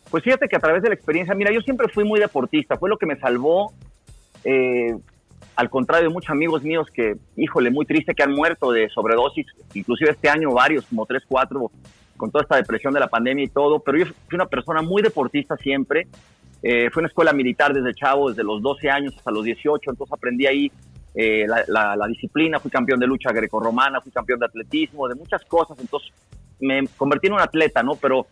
Pues 0.09 0.23
fíjate 0.23 0.47
que 0.47 0.57
a 0.57 0.59
través 0.59 0.83
de 0.83 0.89
la 0.89 0.95
experiencia, 0.95 1.33
mira, 1.35 1.51
yo 1.53 1.61
siempre 1.61 1.87
fui 1.87 2.03
muy 2.03 2.19
deportista, 2.19 2.75
fue 2.77 2.89
lo 2.89 2.97
que 2.97 3.05
me 3.05 3.17
salvó, 3.17 3.71
eh, 4.43 4.95
al 5.55 5.69
contrario 5.69 6.09
de 6.09 6.13
muchos 6.13 6.31
amigos 6.31 6.63
míos 6.63 6.87
que, 6.93 7.15
híjole, 7.37 7.69
muy 7.69 7.85
triste 7.85 8.13
que 8.13 8.23
han 8.23 8.33
muerto 8.33 8.71
de 8.71 8.89
sobredosis, 8.89 9.45
inclusive 9.73 10.11
este 10.11 10.29
año 10.29 10.51
varios, 10.51 10.85
como 10.85 11.05
tres, 11.05 11.23
cuatro, 11.27 11.71
con 12.17 12.29
toda 12.29 12.43
esta 12.43 12.55
depresión 12.55 12.93
de 12.93 12.99
la 12.99 13.07
pandemia 13.07 13.45
y 13.45 13.47
todo, 13.47 13.79
pero 13.79 13.97
yo 13.97 14.05
fui 14.05 14.35
una 14.35 14.47
persona 14.47 14.81
muy 14.81 15.01
deportista 15.01 15.55
siempre, 15.57 16.07
eh, 16.63 16.89
fui 16.91 16.99
a 16.99 17.01
una 17.01 17.07
escuela 17.07 17.33
militar 17.33 17.73
desde 17.73 17.93
chavo, 17.93 18.29
desde 18.29 18.43
los 18.43 18.61
12 18.61 18.89
años 18.89 19.15
hasta 19.17 19.31
los 19.31 19.43
18, 19.43 19.91
entonces 19.91 20.13
aprendí 20.13 20.45
ahí 20.45 20.71
eh, 21.13 21.45
la 21.67 22.07
disciplina, 22.07 22.59
fui 22.59 22.71
campeón 22.71 22.99
de 22.99 23.07
lucha 23.07 23.31
grecorromana, 23.31 24.01
fui 24.01 24.11
campeón 24.11 24.39
de 24.39 24.45
atletismo, 24.45 25.07
de 25.07 25.15
muchas 25.15 25.43
cosas, 25.45 25.77
entonces 25.79 26.11
me 26.61 26.87
convertí 26.95 27.27
en 27.27 27.33
un 27.33 27.39
atleta, 27.39 27.83
¿no? 27.83 27.95
Pero 27.95 28.27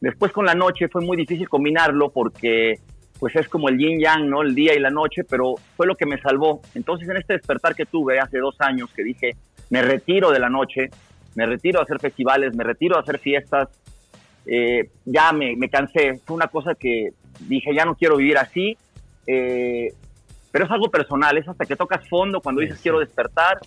después 0.00 0.32
con 0.32 0.46
la 0.46 0.54
noche 0.54 0.88
fue 0.88 1.02
muy 1.02 1.16
difícil 1.16 1.48
combinarlo 1.48 2.10
porque 2.10 2.76
pues 3.18 3.36
es 3.36 3.48
como 3.48 3.68
el 3.68 3.78
yin 3.78 4.00
yang, 4.00 4.28
¿no? 4.28 4.42
El 4.42 4.54
día 4.54 4.74
y 4.74 4.80
la 4.80 4.90
noche, 4.90 5.22
pero 5.24 5.54
fue 5.76 5.86
lo 5.86 5.94
que 5.94 6.06
me 6.06 6.20
salvó. 6.20 6.60
Entonces 6.74 7.08
en 7.08 7.18
este 7.18 7.34
despertar 7.34 7.74
que 7.74 7.86
tuve 7.86 8.18
hace 8.18 8.38
dos 8.38 8.56
años 8.60 8.90
que 8.94 9.04
dije, 9.04 9.36
me 9.70 9.82
retiro 9.82 10.30
de 10.30 10.40
la 10.40 10.48
noche, 10.48 10.90
me 11.34 11.46
retiro 11.46 11.80
a 11.80 11.84
hacer 11.84 12.00
festivales, 12.00 12.54
me 12.56 12.64
retiro 12.64 12.96
a 12.96 13.00
hacer 13.00 13.18
fiestas, 13.18 13.68
eh, 14.44 14.90
ya 15.04 15.32
me, 15.32 15.54
me 15.56 15.68
cansé, 15.68 16.20
fue 16.24 16.34
una 16.34 16.48
cosa 16.48 16.74
que 16.74 17.10
dije, 17.40 17.74
ya 17.74 17.84
no 17.84 17.94
quiero 17.94 18.16
vivir 18.16 18.38
así, 18.38 18.76
eh, 19.26 19.92
pero 20.50 20.64
es 20.66 20.70
algo 20.70 20.90
personal, 20.90 21.36
es 21.38 21.48
hasta 21.48 21.64
que 21.64 21.76
tocas 21.76 22.08
fondo 22.08 22.40
cuando 22.40 22.60
dices 22.60 22.80
quiero 22.80 23.00
despertar, 23.00 23.58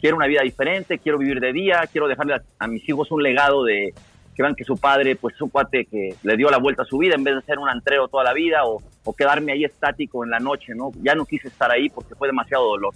quiero 0.00 0.16
una 0.16 0.26
vida 0.26 0.42
diferente, 0.42 0.98
quiero 0.98 1.18
vivir 1.18 1.40
de 1.40 1.52
día, 1.52 1.88
quiero 1.90 2.08
dejarle 2.08 2.34
a, 2.34 2.42
a 2.58 2.66
mis 2.66 2.86
hijos 2.88 3.10
un 3.10 3.22
legado 3.22 3.64
de 3.64 3.94
que 4.34 4.42
vean 4.42 4.54
que 4.54 4.64
su 4.64 4.76
padre 4.76 5.16
pues 5.16 5.34
es 5.34 5.42
un 5.42 5.50
cuate 5.50 5.84
que 5.84 6.16
le 6.22 6.36
dio 6.36 6.50
la 6.50 6.58
vuelta 6.58 6.82
a 6.82 6.86
su 6.86 6.98
vida 6.98 7.14
en 7.14 7.24
vez 7.24 7.34
de 7.36 7.42
ser 7.42 7.58
un 7.58 7.68
antreo 7.68 8.08
toda 8.08 8.24
la 8.24 8.32
vida 8.32 8.64
o, 8.64 8.82
o 9.04 9.12
quedarme 9.12 9.52
ahí 9.52 9.64
estático 9.64 10.24
en 10.24 10.30
la 10.30 10.38
noche, 10.38 10.74
¿no? 10.74 10.90
Ya 11.02 11.14
no 11.14 11.26
quise 11.26 11.48
estar 11.48 11.70
ahí 11.70 11.88
porque 11.88 12.14
fue 12.14 12.28
demasiado 12.28 12.64
dolor. 12.64 12.94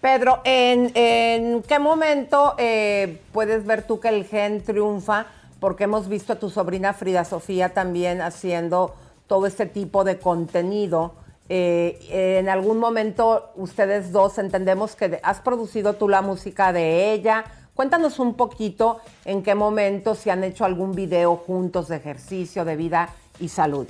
Pedro, 0.00 0.40
¿en, 0.44 0.92
en 0.94 1.62
qué 1.62 1.78
momento 1.78 2.54
eh, 2.56 3.18
puedes 3.32 3.66
ver 3.66 3.86
tú 3.86 4.00
que 4.00 4.08
el 4.08 4.24
gen 4.24 4.62
triunfa? 4.62 5.26
Porque 5.60 5.84
hemos 5.84 6.08
visto 6.08 6.32
a 6.32 6.36
tu 6.36 6.50
sobrina 6.50 6.94
Frida 6.94 7.24
Sofía 7.24 7.74
también 7.74 8.22
haciendo 8.22 8.94
todo 9.28 9.46
este 9.46 9.66
tipo 9.66 10.02
de 10.02 10.18
contenido. 10.18 11.14
Eh, 11.50 12.38
en 12.38 12.48
algún 12.48 12.78
momento 12.78 13.52
ustedes 13.54 14.12
dos 14.12 14.38
entendemos 14.38 14.96
que 14.96 15.20
has 15.22 15.40
producido 15.40 15.94
tú 15.94 16.08
la 16.08 16.22
música 16.22 16.72
de 16.72 17.12
ella. 17.12 17.44
Cuéntanos 17.74 18.18
un 18.18 18.34
poquito 18.34 19.00
en 19.24 19.44
qué 19.44 19.54
momento 19.54 20.16
se 20.16 20.32
han 20.32 20.42
hecho 20.42 20.64
algún 20.64 20.92
video 20.92 21.36
juntos 21.36 21.86
de 21.86 21.96
ejercicio, 21.96 22.64
de 22.64 22.76
vida 22.76 23.10
y 23.38 23.48
salud. 23.48 23.86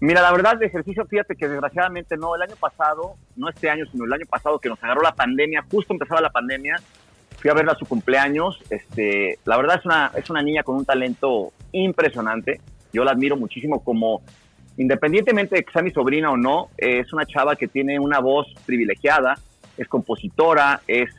Mira, 0.00 0.22
la 0.22 0.32
verdad, 0.32 0.56
de 0.56 0.66
ejercicio, 0.66 1.06
fíjate 1.06 1.36
que 1.36 1.48
desgraciadamente 1.48 2.16
no. 2.16 2.34
El 2.34 2.42
año 2.42 2.56
pasado, 2.56 3.16
no 3.36 3.48
este 3.48 3.70
año, 3.70 3.84
sino 3.90 4.04
el 4.04 4.12
año 4.12 4.26
pasado 4.28 4.58
que 4.58 4.68
nos 4.68 4.82
agarró 4.82 5.02
la 5.02 5.14
pandemia, 5.14 5.64
justo 5.70 5.92
empezaba 5.92 6.20
la 6.20 6.30
pandemia, 6.30 6.76
fui 7.38 7.50
a 7.50 7.54
verla 7.54 7.72
a 7.72 7.76
su 7.76 7.86
cumpleaños. 7.86 8.60
Este, 8.70 9.38
la 9.44 9.56
verdad 9.56 9.76
es 9.78 9.84
una, 9.86 10.10
es 10.14 10.28
una 10.30 10.42
niña 10.42 10.62
con 10.62 10.76
un 10.76 10.84
talento 10.84 11.52
impresionante. 11.72 12.60
Yo 12.94 13.04
la 13.04 13.10
admiro 13.10 13.36
muchísimo 13.36 13.82
como, 13.82 14.22
independientemente 14.76 15.56
de 15.56 15.64
que 15.64 15.72
sea 15.72 15.82
mi 15.82 15.90
sobrina 15.90 16.30
o 16.30 16.36
no, 16.36 16.70
eh, 16.78 17.00
es 17.00 17.12
una 17.12 17.26
chava 17.26 17.56
que 17.56 17.66
tiene 17.66 17.98
una 17.98 18.20
voz 18.20 18.46
privilegiada, 18.64 19.34
es 19.76 19.88
compositora, 19.88 20.80
es 20.86 21.10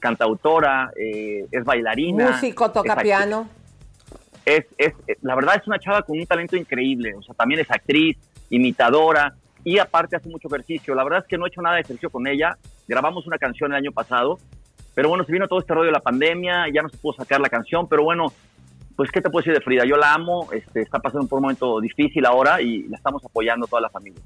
cantautora, 0.00 0.90
eh, 0.96 1.46
es 1.50 1.64
bailarina. 1.64 2.32
Músico, 2.32 2.72
toca 2.72 2.94
es 2.94 3.02
piano. 3.02 3.48
es, 4.44 4.66
es, 4.76 4.92
eh, 5.06 5.16
la 5.22 5.36
verdad 5.36 5.54
es 5.60 5.66
una 5.68 5.78
chava 5.78 6.02
con 6.02 6.18
un 6.18 6.26
talento 6.26 6.56
increíble, 6.56 7.14
o 7.14 7.22
sea, 7.22 7.34
también 7.36 7.60
es 7.60 7.70
actriz, 7.70 8.18
imitadora 8.50 9.34
y 9.64 9.78
aparte 9.78 10.16
hace 10.16 10.28
mucho 10.28 10.48
ejercicio. 10.48 10.94
La 10.96 11.04
verdad 11.04 11.20
es 11.20 11.26
que 11.26 11.38
no 11.38 11.46
he 11.46 11.48
hecho 11.48 11.62
nada 11.62 11.76
de 11.76 11.82
ejercicio 11.82 12.10
con 12.10 12.26
ella. 12.26 12.58
Grabamos 12.88 13.28
una 13.28 13.38
canción 13.38 13.70
el 13.70 13.78
año 13.78 13.92
pasado, 13.92 14.40
pero 14.94 15.08
bueno, 15.08 15.24
se 15.24 15.32
vino 15.32 15.46
todo 15.46 15.60
este 15.60 15.72
rollo 15.72 15.86
de 15.86 15.92
la 15.92 16.00
pandemia, 16.00 16.66
ya 16.74 16.82
no 16.82 16.88
se 16.88 16.98
pudo 16.98 17.14
sacar 17.14 17.40
la 17.40 17.48
canción, 17.48 17.88
pero 17.88 18.02
bueno, 18.02 18.32
pues 18.96 19.10
qué 19.10 19.20
te 19.20 19.30
puedo 19.30 19.42
decir 19.42 19.54
de 19.54 19.60
Frida, 19.60 19.84
yo 19.84 19.96
la 19.96 20.14
amo, 20.14 20.48
este, 20.52 20.82
está 20.82 20.98
pasando 20.98 21.26
por 21.26 21.38
un 21.38 21.44
momento 21.44 21.80
difícil 21.80 22.24
ahora 22.26 22.60
y 22.60 22.84
la 22.84 22.96
estamos 22.96 23.24
apoyando 23.24 23.66
toda 23.66 23.82
la 23.82 23.90
familia. 23.90 24.20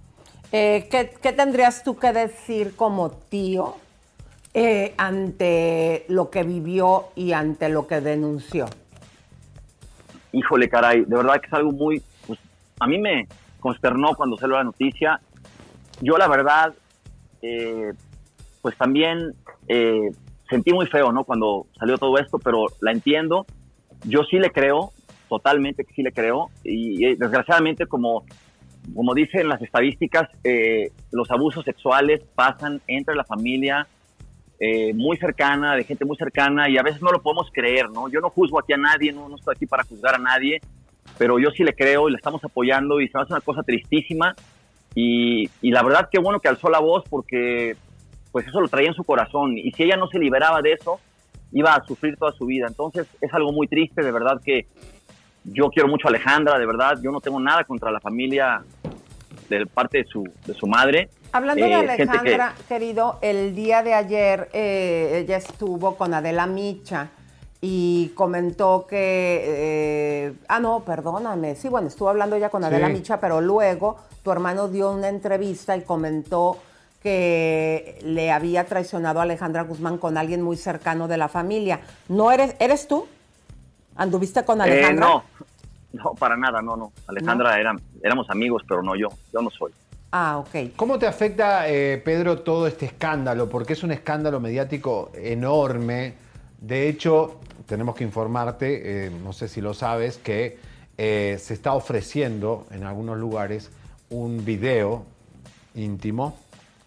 Eh, 0.52 0.88
¿qué, 0.90 1.12
qué 1.20 1.32
tendrías 1.32 1.82
tú 1.82 1.96
que 1.96 2.12
decir 2.12 2.76
como 2.76 3.10
tío 3.10 3.76
eh, 4.54 4.94
ante 4.96 6.04
lo 6.08 6.30
que 6.30 6.42
vivió 6.44 7.06
y 7.16 7.32
ante 7.32 7.68
lo 7.68 7.86
que 7.86 8.00
denunció? 8.00 8.66
híjole, 10.32 10.68
caray, 10.68 11.04
de 11.04 11.16
verdad 11.16 11.40
que 11.40 11.46
es 11.46 11.52
algo 11.54 11.72
muy, 11.72 12.02
pues, 12.26 12.38
a 12.78 12.86
mí 12.86 12.98
me 12.98 13.26
consternó 13.58 14.14
cuando 14.14 14.36
salió 14.36 14.56
la 14.56 14.64
noticia. 14.64 15.18
Yo 16.02 16.18
la 16.18 16.28
verdad, 16.28 16.74
eh, 17.40 17.92
pues 18.60 18.76
también 18.76 19.34
sentí 20.48 20.72
muy 20.72 20.86
feo, 20.86 21.10
¿no? 21.10 21.24
Cuando 21.24 21.66
salió 21.78 21.96
todo 21.96 22.18
esto, 22.18 22.38
pero 22.38 22.66
la 22.80 22.92
entiendo. 22.92 23.46
Yo 24.06 24.22
sí 24.24 24.38
le 24.38 24.50
creo, 24.50 24.92
totalmente 25.28 25.84
que 25.84 25.92
sí 25.94 26.02
le 26.02 26.12
creo, 26.12 26.50
y, 26.64 27.04
eh, 27.04 27.16
desgraciadamente 27.18 27.86
como, 27.86 28.24
como 28.94 29.14
dicen 29.14 29.48
las 29.48 29.60
estadísticas, 29.60 30.28
eh, 30.44 30.92
los 31.10 31.30
abusos 31.30 31.64
sexuales 31.64 32.20
pasan 32.34 32.80
entre 32.86 33.16
la 33.16 33.24
familia, 33.24 33.86
eh, 34.60 34.94
muy 34.94 35.16
cercana, 35.16 35.74
de 35.74 35.84
gente 35.84 36.04
muy 36.04 36.16
cercana, 36.16 36.68
y 36.68 36.78
a 36.78 36.82
veces 36.82 37.02
no 37.02 37.10
lo 37.10 37.20
podemos 37.20 37.50
creer, 37.52 37.90
¿no? 37.90 38.08
Yo 38.08 38.20
no 38.20 38.30
juzgo 38.30 38.60
aquí 38.60 38.72
a 38.72 38.78
nadie, 38.78 39.12
no, 39.12 39.34
estoy 39.34 39.54
aquí 39.56 39.66
para 39.66 39.84
juzgar 39.84 40.14
a 40.14 40.18
nadie, 40.18 40.60
pero 41.18 41.38
yo 41.38 41.50
sí 41.50 41.64
le 41.64 41.74
creo 41.74 42.08
y 42.08 42.12
le 42.12 42.16
estamos 42.16 42.42
apoyando 42.44 43.00
y 43.00 43.08
se 43.08 43.18
me 43.18 43.22
hace 43.22 43.32
una 43.32 43.40
cosa 43.40 43.62
tristísima. 43.62 44.34
Y, 44.94 45.50
y 45.60 45.72
la 45.72 45.82
verdad 45.82 46.08
que 46.10 46.18
bueno 46.18 46.40
que 46.40 46.48
alzó 46.48 46.70
la 46.70 46.78
voz 46.78 47.04
porque 47.10 47.76
pues 48.32 48.46
eso 48.46 48.60
lo 48.60 48.68
traía 48.68 48.88
en 48.88 48.94
su 48.94 49.04
corazón 49.04 49.58
y 49.58 49.70
si 49.72 49.82
ella 49.82 49.96
no 49.96 50.08
se 50.08 50.18
liberaba 50.18 50.62
de 50.62 50.72
eso, 50.72 51.00
iba 51.52 51.74
a 51.74 51.84
sufrir 51.84 52.16
toda 52.16 52.32
su 52.32 52.46
vida. 52.46 52.66
Entonces 52.68 53.06
es 53.20 53.32
algo 53.32 53.52
muy 53.52 53.66
triste, 53.68 54.02
de 54.02 54.12
verdad 54.12 54.40
que 54.44 54.66
yo 55.44 55.70
quiero 55.70 55.88
mucho 55.88 56.08
a 56.08 56.10
Alejandra, 56.10 56.58
de 56.58 56.66
verdad, 56.66 56.98
yo 57.02 57.10
no 57.12 57.20
tengo 57.20 57.38
nada 57.40 57.64
contra 57.64 57.90
la 57.90 58.00
familia 58.00 58.64
de 59.48 59.64
parte 59.66 59.98
de 59.98 60.04
su, 60.04 60.24
de 60.44 60.54
su 60.54 60.66
madre. 60.66 61.08
Hablando 61.32 61.64
de 61.64 61.72
Eh, 61.72 61.84
que- 61.96 62.02
Alejandra, 62.02 62.54
querido, 62.68 63.18
el 63.22 63.54
día 63.54 63.82
de 63.82 63.94
ayer 63.94 64.48
eh, 64.52 65.22
ella 65.24 65.36
estuvo 65.36 65.96
con 65.96 66.14
Adela 66.14 66.46
Micha 66.46 67.10
y 67.60 68.08
comentó 68.14 68.86
que, 68.88 69.42
eh, 69.46 70.32
ah, 70.48 70.58
no, 70.60 70.80
perdóname, 70.80 71.54
sí, 71.54 71.68
bueno, 71.68 71.88
estuvo 71.88 72.08
hablando 72.08 72.36
ella 72.36 72.48
con 72.50 72.64
Adela 72.64 72.88
Sí. 72.88 72.94
Micha, 72.94 73.20
pero 73.20 73.40
luego 73.40 73.96
tu 74.22 74.32
hermano 74.32 74.68
dio 74.68 74.90
una 74.90 75.08
entrevista 75.08 75.76
y 75.76 75.82
comentó 75.82 76.58
que 77.16 77.98
le 78.02 78.32
había 78.32 78.64
traicionado 78.64 79.20
a 79.20 79.22
Alejandra 79.22 79.62
Guzmán 79.62 79.96
con 79.96 80.18
alguien 80.18 80.42
muy 80.42 80.56
cercano 80.56 81.06
de 81.06 81.16
la 81.16 81.28
familia. 81.28 81.78
¿No 82.08 82.32
eres, 82.32 82.56
eres 82.58 82.88
tú? 82.88 83.06
¿Anduviste 83.94 84.44
con 84.44 84.60
Eh, 84.60 84.64
Alejandra? 84.64 85.06
no, 85.06 85.24
no, 85.92 86.14
para 86.14 86.36
nada, 86.36 86.60
no, 86.60 86.76
no. 86.76 86.92
Alejandra 87.06 87.60
era- 87.60 87.76
éramos 88.02 88.28
amigos, 88.28 88.62
pero 88.66 88.82
no 88.82 88.96
yo, 88.96 89.08
yo 89.32 89.40
no 89.40 89.50
soy. 89.50 89.70
Ah, 90.10 90.38
ok. 90.38 90.72
¿Cómo 90.74 90.98
te 90.98 91.06
afecta, 91.06 91.68
eh, 91.68 91.98
Pedro, 92.04 92.40
todo 92.40 92.66
este 92.66 92.86
escándalo? 92.86 93.48
Porque 93.48 93.74
es 93.74 93.84
un 93.84 93.92
escándalo 93.92 94.40
mediático 94.40 95.12
enorme. 95.14 96.14
De 96.60 96.88
hecho, 96.88 97.38
tenemos 97.66 97.94
que 97.94 98.02
informarte, 98.02 99.06
eh, 99.06 99.10
no 99.22 99.32
sé 99.32 99.46
si 99.46 99.60
lo 99.60 99.74
sabes, 99.74 100.16
que 100.18 100.58
eh, 100.98 101.36
se 101.40 101.54
está 101.54 101.72
ofreciendo 101.74 102.66
en 102.72 102.82
algunos 102.82 103.16
lugares 103.16 103.70
un 104.10 104.44
video 104.44 105.04
íntimo 105.76 106.36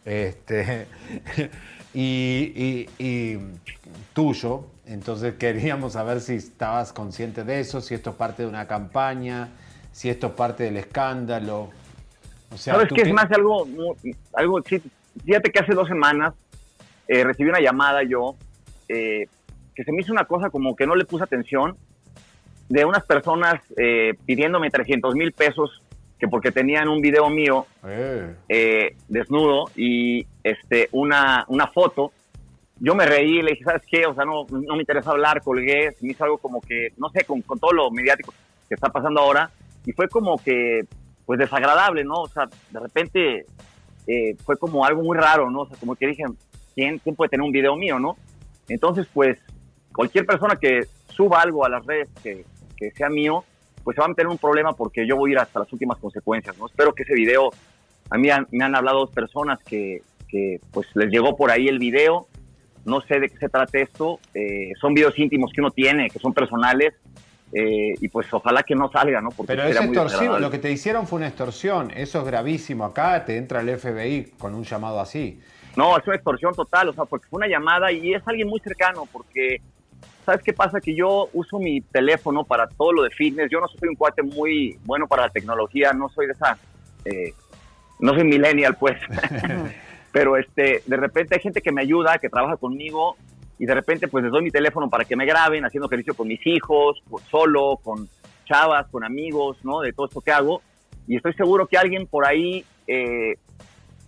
este, 0.06 0.88
y, 1.94 2.52
y- 2.56 2.90
y 3.04 3.40
tuyo. 4.14 4.66
Entonces 4.86 5.36
queríamos 5.36 5.94
saber 5.94 6.20
si 6.20 6.36
estabas 6.36 6.92
consciente 6.94 7.44
de 7.44 7.60
eso, 7.60 7.80
si 7.82 7.94
esto 7.94 8.10
es 8.12 8.16
parte 8.16 8.42
de 8.44 8.50
una 8.50 8.68
campaña, 8.68 9.50
si 9.92 10.10
esto 10.10 10.28
es 10.28 10.34
parte 10.34 10.64
del 10.64 10.78
escándalo. 10.78 11.70
O 12.52 12.58
sea, 12.58 12.74
¿Sabes 12.74 12.88
¿tú 12.90 12.96
qué? 12.96 13.02
Es 13.04 13.14
más 13.14 13.32
algo, 13.32 13.68
algo, 14.34 14.62
sí, 14.64 14.82
fíjate 15.24 15.52
que 15.52 15.60
hace 15.60 15.74
dos 15.76 15.88
semanas 15.88 16.34
eh, 17.08 17.24
recibí 17.24 17.50
una 17.50 17.60
llamada 17.60 18.02
yo, 18.04 18.36
eh, 18.88 19.28
que 19.76 19.84
se 19.84 19.92
me 19.92 20.02
hizo 20.02 20.12
una 20.12 20.26
cosa 20.26 20.50
como 20.50 20.76
que 20.76 20.88
no 20.88 20.96
le 20.96 21.06
puse 21.06 21.24
atención, 21.24 21.78
de 22.68 22.86
unas 22.86 23.04
personas 23.04 23.62
eh, 23.78 24.14
pidiéndome 24.26 24.72
300 24.72 25.14
mil 25.14 25.32
pesos, 25.34 25.84
que 26.20 26.28
porque 26.28 26.52
tenían 26.52 26.90
un 26.90 27.02
video 27.02 27.30
mío 27.30 27.66
eh, 28.50 28.96
desnudo 29.08 29.66
y 29.76 30.28
este, 30.44 30.90
una, 30.92 31.46
una 31.48 31.68
foto. 31.68 32.12
Yo 32.82 32.94
me 32.94 33.06
reí, 33.06 33.42
le 33.42 33.52
dije, 33.52 33.64
¿sabes 33.64 33.84
qué? 33.90 34.06
O 34.06 34.14
sea, 34.14 34.26
no, 34.26 34.46
no 34.50 34.76
me 34.76 34.82
interesa 34.82 35.12
hablar, 35.12 35.42
colgué, 35.42 35.96
me 36.02 36.12
hizo 36.12 36.24
algo 36.26 36.38
como 36.38 36.62
que, 36.62 36.90
no 36.98 37.10
sé, 37.10 37.24
con, 37.24 37.42
con 37.42 37.60
todo 37.60 37.72
lo 37.72 37.90
mediático 37.92 38.34
que 38.68 38.76
está 38.76 38.90
pasando 38.90 39.22
ahora, 39.22 39.50
y 39.86 39.94
fue 39.94 40.08
como 40.10 40.38
que, 40.38 40.86
pues 41.26 41.40
desagradable, 41.40 42.04
¿no? 42.04 42.22
O 42.22 42.28
sea, 42.28 42.48
de 42.70 42.80
repente 42.80 43.46
eh, 44.08 44.36
fue 44.44 44.58
como 44.58 44.86
algo 44.86 45.02
muy 45.02 45.18
raro, 45.18 45.50
¿no? 45.50 45.62
O 45.62 45.68
sea, 45.68 45.78
como 45.78 45.96
que 45.96 46.08
dije, 46.08 46.24
¿quién, 46.76 47.00
¿quién 47.00 47.16
puede 47.16 47.30
tener 47.30 47.46
un 47.46 47.52
video 47.52 47.76
mío, 47.76 48.00
no? 48.00 48.18
Entonces, 48.68 49.08
pues, 49.14 49.40
cualquier 49.94 50.26
persona 50.26 50.56
que 50.58 50.86
suba 51.08 51.42
algo 51.42 51.66
a 51.66 51.70
las 51.70 51.86
redes 51.86 52.10
que, 52.22 52.46
que 52.78 52.92
sea 52.92 53.10
mío, 53.10 53.44
pues 53.90 53.96
se 53.96 54.02
va 54.02 54.06
a 54.06 54.10
meter 54.10 54.26
en 54.26 54.32
un 54.34 54.38
problema 54.38 54.74
porque 54.74 55.08
yo 55.08 55.16
voy 55.18 55.32
a 55.32 55.34
ir 55.34 55.40
hasta 55.40 55.62
las 55.62 55.74
últimas 55.74 55.98
consecuencias, 55.98 56.56
¿no? 56.60 56.68
Espero 56.68 56.94
que 56.94 57.02
ese 57.02 57.16
video, 57.16 57.50
a 58.12 58.18
mí 58.20 58.30
han- 58.30 58.46
me 58.52 58.64
han 58.64 58.76
hablado 58.76 59.00
dos 59.00 59.10
personas 59.10 59.58
que, 59.64 60.04
que, 60.28 60.60
pues 60.72 60.86
les 60.94 61.10
llegó 61.10 61.36
por 61.36 61.50
ahí 61.50 61.68
el 61.68 61.80
video, 61.80 62.28
no 62.86 63.02
sé 63.02 63.20
de 63.20 63.30
qué 63.30 63.38
se 63.38 63.50
trata 63.50 63.80
esto, 63.80 64.20
eh, 64.36 64.74
son 64.80 64.94
videos 64.94 65.18
íntimos 65.18 65.52
que 65.52 65.62
uno 65.62 65.72
tiene, 65.72 66.08
que 66.12 66.20
son 66.20 66.36
personales, 66.36 66.94
eh, 67.52 67.96
y 68.00 68.08
pues 68.10 68.32
ojalá 68.32 68.62
que 68.62 68.76
no 68.76 68.92
salga, 68.92 69.22
¿no? 69.22 69.30
Porque 69.30 69.54
Pero 69.56 69.64
es 69.64 69.76
extorsivo, 69.76 70.38
lo 70.38 70.52
que 70.52 70.60
te 70.60 70.72
hicieron 70.72 71.08
fue 71.08 71.18
una 71.18 71.30
extorsión, 71.30 71.90
eso 71.96 72.20
es 72.20 72.26
gravísimo. 72.26 72.86
Acá 72.86 73.26
te 73.26 73.38
entra 73.38 73.62
el 73.62 73.70
FBI 73.70 74.34
con 74.38 74.54
un 74.54 74.64
llamado 74.66 75.00
así. 75.00 75.42
No, 75.76 75.98
es 75.98 76.06
una 76.06 76.16
extorsión 76.16 76.54
total, 76.54 76.90
o 76.90 76.94
sea, 76.94 77.06
porque 77.06 77.26
fue 77.28 77.38
una 77.38 77.48
llamada 77.48 77.92
y 77.92 78.14
es 78.14 78.22
alguien 78.28 78.48
muy 78.50 78.60
cercano, 78.60 79.08
porque, 79.12 79.62
¿sabes 80.30 80.44
qué 80.44 80.54
pasa? 80.54 80.80
Que 80.80 80.96
yo 80.96 81.28
uso 81.34 81.58
mi 81.60 81.82
teléfono 81.82 82.44
para 82.44 82.68
todo 82.68 82.94
lo 82.94 83.04
de 83.04 83.10
fitness, 83.10 83.50
yo 83.52 83.60
no 83.60 83.68
soy 83.68 83.90
un 83.90 83.96
cuate 83.96 84.22
muy 84.22 84.78
bueno 84.86 85.08
para 85.08 85.24
la 85.24 85.30
tecnología, 85.30 85.92
no 85.94 86.08
soy 86.10 86.28
de 86.28 86.34
esa, 86.34 86.58
eh, 87.06 87.34
no 88.00 88.14
soy 88.14 88.24
millennial, 88.24 88.76
pues, 88.80 88.98
pero 90.12 90.38
este, 90.38 90.84
de 90.86 90.98
repente 90.98 91.36
hay 91.36 91.42
gente 91.42 91.62
que 91.62 91.72
me 91.72 91.82
ayuda, 91.82 92.18
que 92.20 92.30
trabaja 92.30 92.58
conmigo, 92.58 93.16
y 93.58 93.66
de 93.66 93.74
repente 93.74 94.08
pues 94.08 94.24
les 94.24 94.32
doy 94.32 94.44
mi 94.44 94.52
teléfono 94.52 94.90
para 94.90 95.04
que 95.06 95.16
me 95.16 95.26
graben 95.26 95.66
haciendo 95.66 95.88
ejercicio 95.88 96.14
con 96.14 96.28
mis 96.28 96.46
hijos, 96.46 97.02
con- 97.10 97.22
solo, 97.24 97.78
con 97.84 98.08
chavas, 98.46 98.88
con 98.90 99.04
amigos, 99.04 99.58
¿no? 99.64 99.82
De 99.82 99.94
todo 99.94 100.06
esto 100.06 100.22
que 100.22 100.32
hago, 100.32 100.62
y 101.08 101.16
estoy 101.18 101.34
seguro 101.34 101.66
que 101.68 101.78
alguien 101.78 102.06
por 102.08 102.26
ahí... 102.26 102.64
eh, 102.88 103.36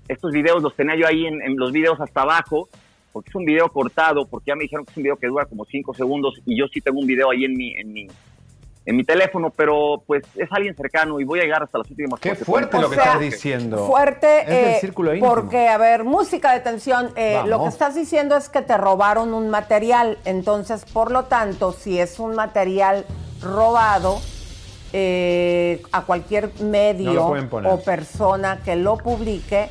estos 0.08 0.32
videos 0.34 0.62
los 0.62 0.76
tenía 0.76 0.96
yo 0.98 1.08
ahí 1.08 1.26
en, 1.26 1.42
en 1.42 1.56
los 1.56 1.72
videos 1.72 2.02
hasta 2.02 2.24
abajo, 2.24 2.68
porque 3.12 3.30
es 3.30 3.36
un 3.36 3.46
video 3.46 3.70
cortado, 3.70 4.26
porque 4.26 4.52
ya 4.52 4.56
me 4.56 4.64
dijeron 4.64 4.86
que 4.86 4.92
es 4.92 4.98
un 4.98 5.04
video 5.04 5.18
que 5.18 5.28
dura 5.28 5.46
como 5.46 5.66
cinco 5.66 5.94
segundos 5.94 6.36
y 6.46 6.58
yo 6.58 6.66
sí 6.74 6.82
tengo 6.82 7.00
un 7.00 7.08
video 7.08 7.32
ahí 7.32 7.46
en 7.46 7.54
mi, 7.54 7.74
en 7.74 7.94
mi, 7.94 8.08
en 8.86 8.96
mi 8.96 9.04
teléfono, 9.04 9.52
pero 9.56 10.04
pues 10.08 10.24
es 10.36 10.50
alguien 10.52 10.76
cercano 10.76 11.20
y 11.20 11.24
voy 11.24 11.40
a 11.40 11.44
llegar 11.44 11.64
hasta 11.64 11.78
las 11.78 11.90
últimas 11.90 12.20
Qué 12.20 12.36
fuerte 12.36 12.80
lo 12.80 12.90
que 12.90 12.96
sea, 12.96 13.06
estás 13.06 13.22
diciendo. 13.22 13.86
Fuerte, 13.86 14.42
Es 14.42 14.48
del 14.48 14.56
eh, 14.56 14.78
círculo 14.80 15.14
íntimo. 15.14 15.34
porque, 15.34 15.68
a 15.68 15.78
ver, 15.78 16.04
música 16.04 16.54
de 16.54 16.62
tensión, 16.62 17.12
eh, 17.16 17.42
lo 17.46 17.62
que 17.64 17.70
estás 17.70 17.96
diciendo 17.96 18.36
es 18.36 18.50
que 18.50 18.62
te 18.62 18.78
robaron 18.78 19.34
un 19.34 19.50
material, 19.50 20.18
entonces, 20.26 20.86
por 20.86 21.12
lo 21.12 21.26
tanto, 21.26 21.74
si 21.74 22.00
es 22.00 22.20
un 22.20 22.36
material 22.36 23.06
robado, 23.42 24.20
eh, 24.94 25.82
a 25.94 26.02
cualquier 26.02 26.52
medio 26.62 27.28
o 27.28 27.80
persona 27.80 28.60
que 28.66 28.76
lo 28.76 28.98
publique, 28.98 29.70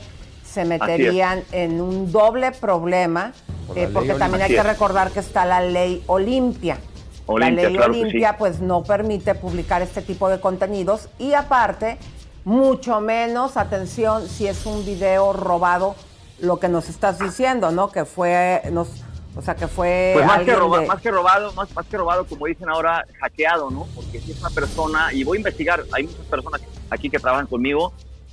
se 0.51 0.64
meterían 0.64 1.42
en 1.53 1.80
un 1.80 2.11
doble 2.11 2.51
problema, 2.53 3.32
Por 3.66 3.78
eh, 3.78 3.88
porque 3.92 4.14
también 4.14 4.42
hay 4.42 4.51
que 4.51 4.62
recordar 4.62 5.11
que 5.11 5.20
está 5.20 5.44
la 5.44 5.61
ley 5.61 6.03
Olimpia. 6.07 6.78
Olimpia, 7.26 7.62
la 7.62 7.68
ley 7.68 7.76
claro 7.76 7.92
Olimpia 7.92 8.30
sí. 8.30 8.36
pues 8.38 8.61
no 8.61 8.82
permite 8.82 9.34
publicar 9.36 9.82
este 9.82 10.03
tipo 10.03 10.28
de 10.28 10.40
contenidos 10.40 11.09
y 11.18 11.34
aparte, 11.34 11.98
mucho 12.44 13.01
menos, 13.01 13.57
atención, 13.57 14.28
si 14.28 14.48
es 14.48 14.66
un 14.66 14.84
video 14.84 15.32
robado, 15.32 15.94
lo 16.40 16.59
que 16.59 16.68
nos 16.68 16.88
estás 16.88 17.18
diciendo, 17.20 17.70
¿no? 17.70 17.92
Que 17.92 18.05
fue, 18.05 18.62
nos, 18.72 18.88
o 19.36 19.42
sea, 19.42 19.55
que 19.55 19.68
fue 19.68 20.12
Pues 20.14 20.26
más 20.26 20.40
que, 20.42 20.57
roba- 20.57 20.80
de- 20.80 20.86
más 20.86 21.01
que 21.01 21.11
robado, 21.12 21.53
más, 21.53 21.72
más 21.76 21.86
que 21.86 21.96
robado, 21.96 22.26
como 22.26 22.46
dicen 22.46 22.68
ahora, 22.68 23.05
hackeado, 23.20 23.70
¿no? 23.70 23.86
Porque 23.94 24.18
si 24.20 24.32
es 24.32 24.40
una 24.40 24.51
persona, 24.51 25.12
y 25.12 25.22
voy 25.22 25.36
a 25.36 25.40
investigar, 25.40 25.84
hay 25.92 26.05
muchas 26.05 26.26
personas 26.26 26.61
aquí 26.88 27.09
que 27.09 27.18
trabajan 27.20 27.46
conmigo, 27.46 27.92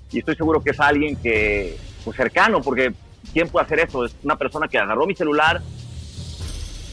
y 0.10 0.20
estoy 0.20 0.36
seguro 0.38 0.64
que 0.64 0.72
es 0.72 0.80
alguien 0.80 1.16
que, 1.18 1.78
pues 2.08 2.16
cercano, 2.16 2.62
porque 2.62 2.94
¿quién 3.34 3.50
puede 3.50 3.66
hacer 3.66 3.80
eso? 3.82 4.06
Es 4.06 4.16
una 4.24 4.38
persona 4.38 4.70
que 4.70 4.78
agarró 4.78 5.06
mi 5.06 5.14
celular 5.14 5.62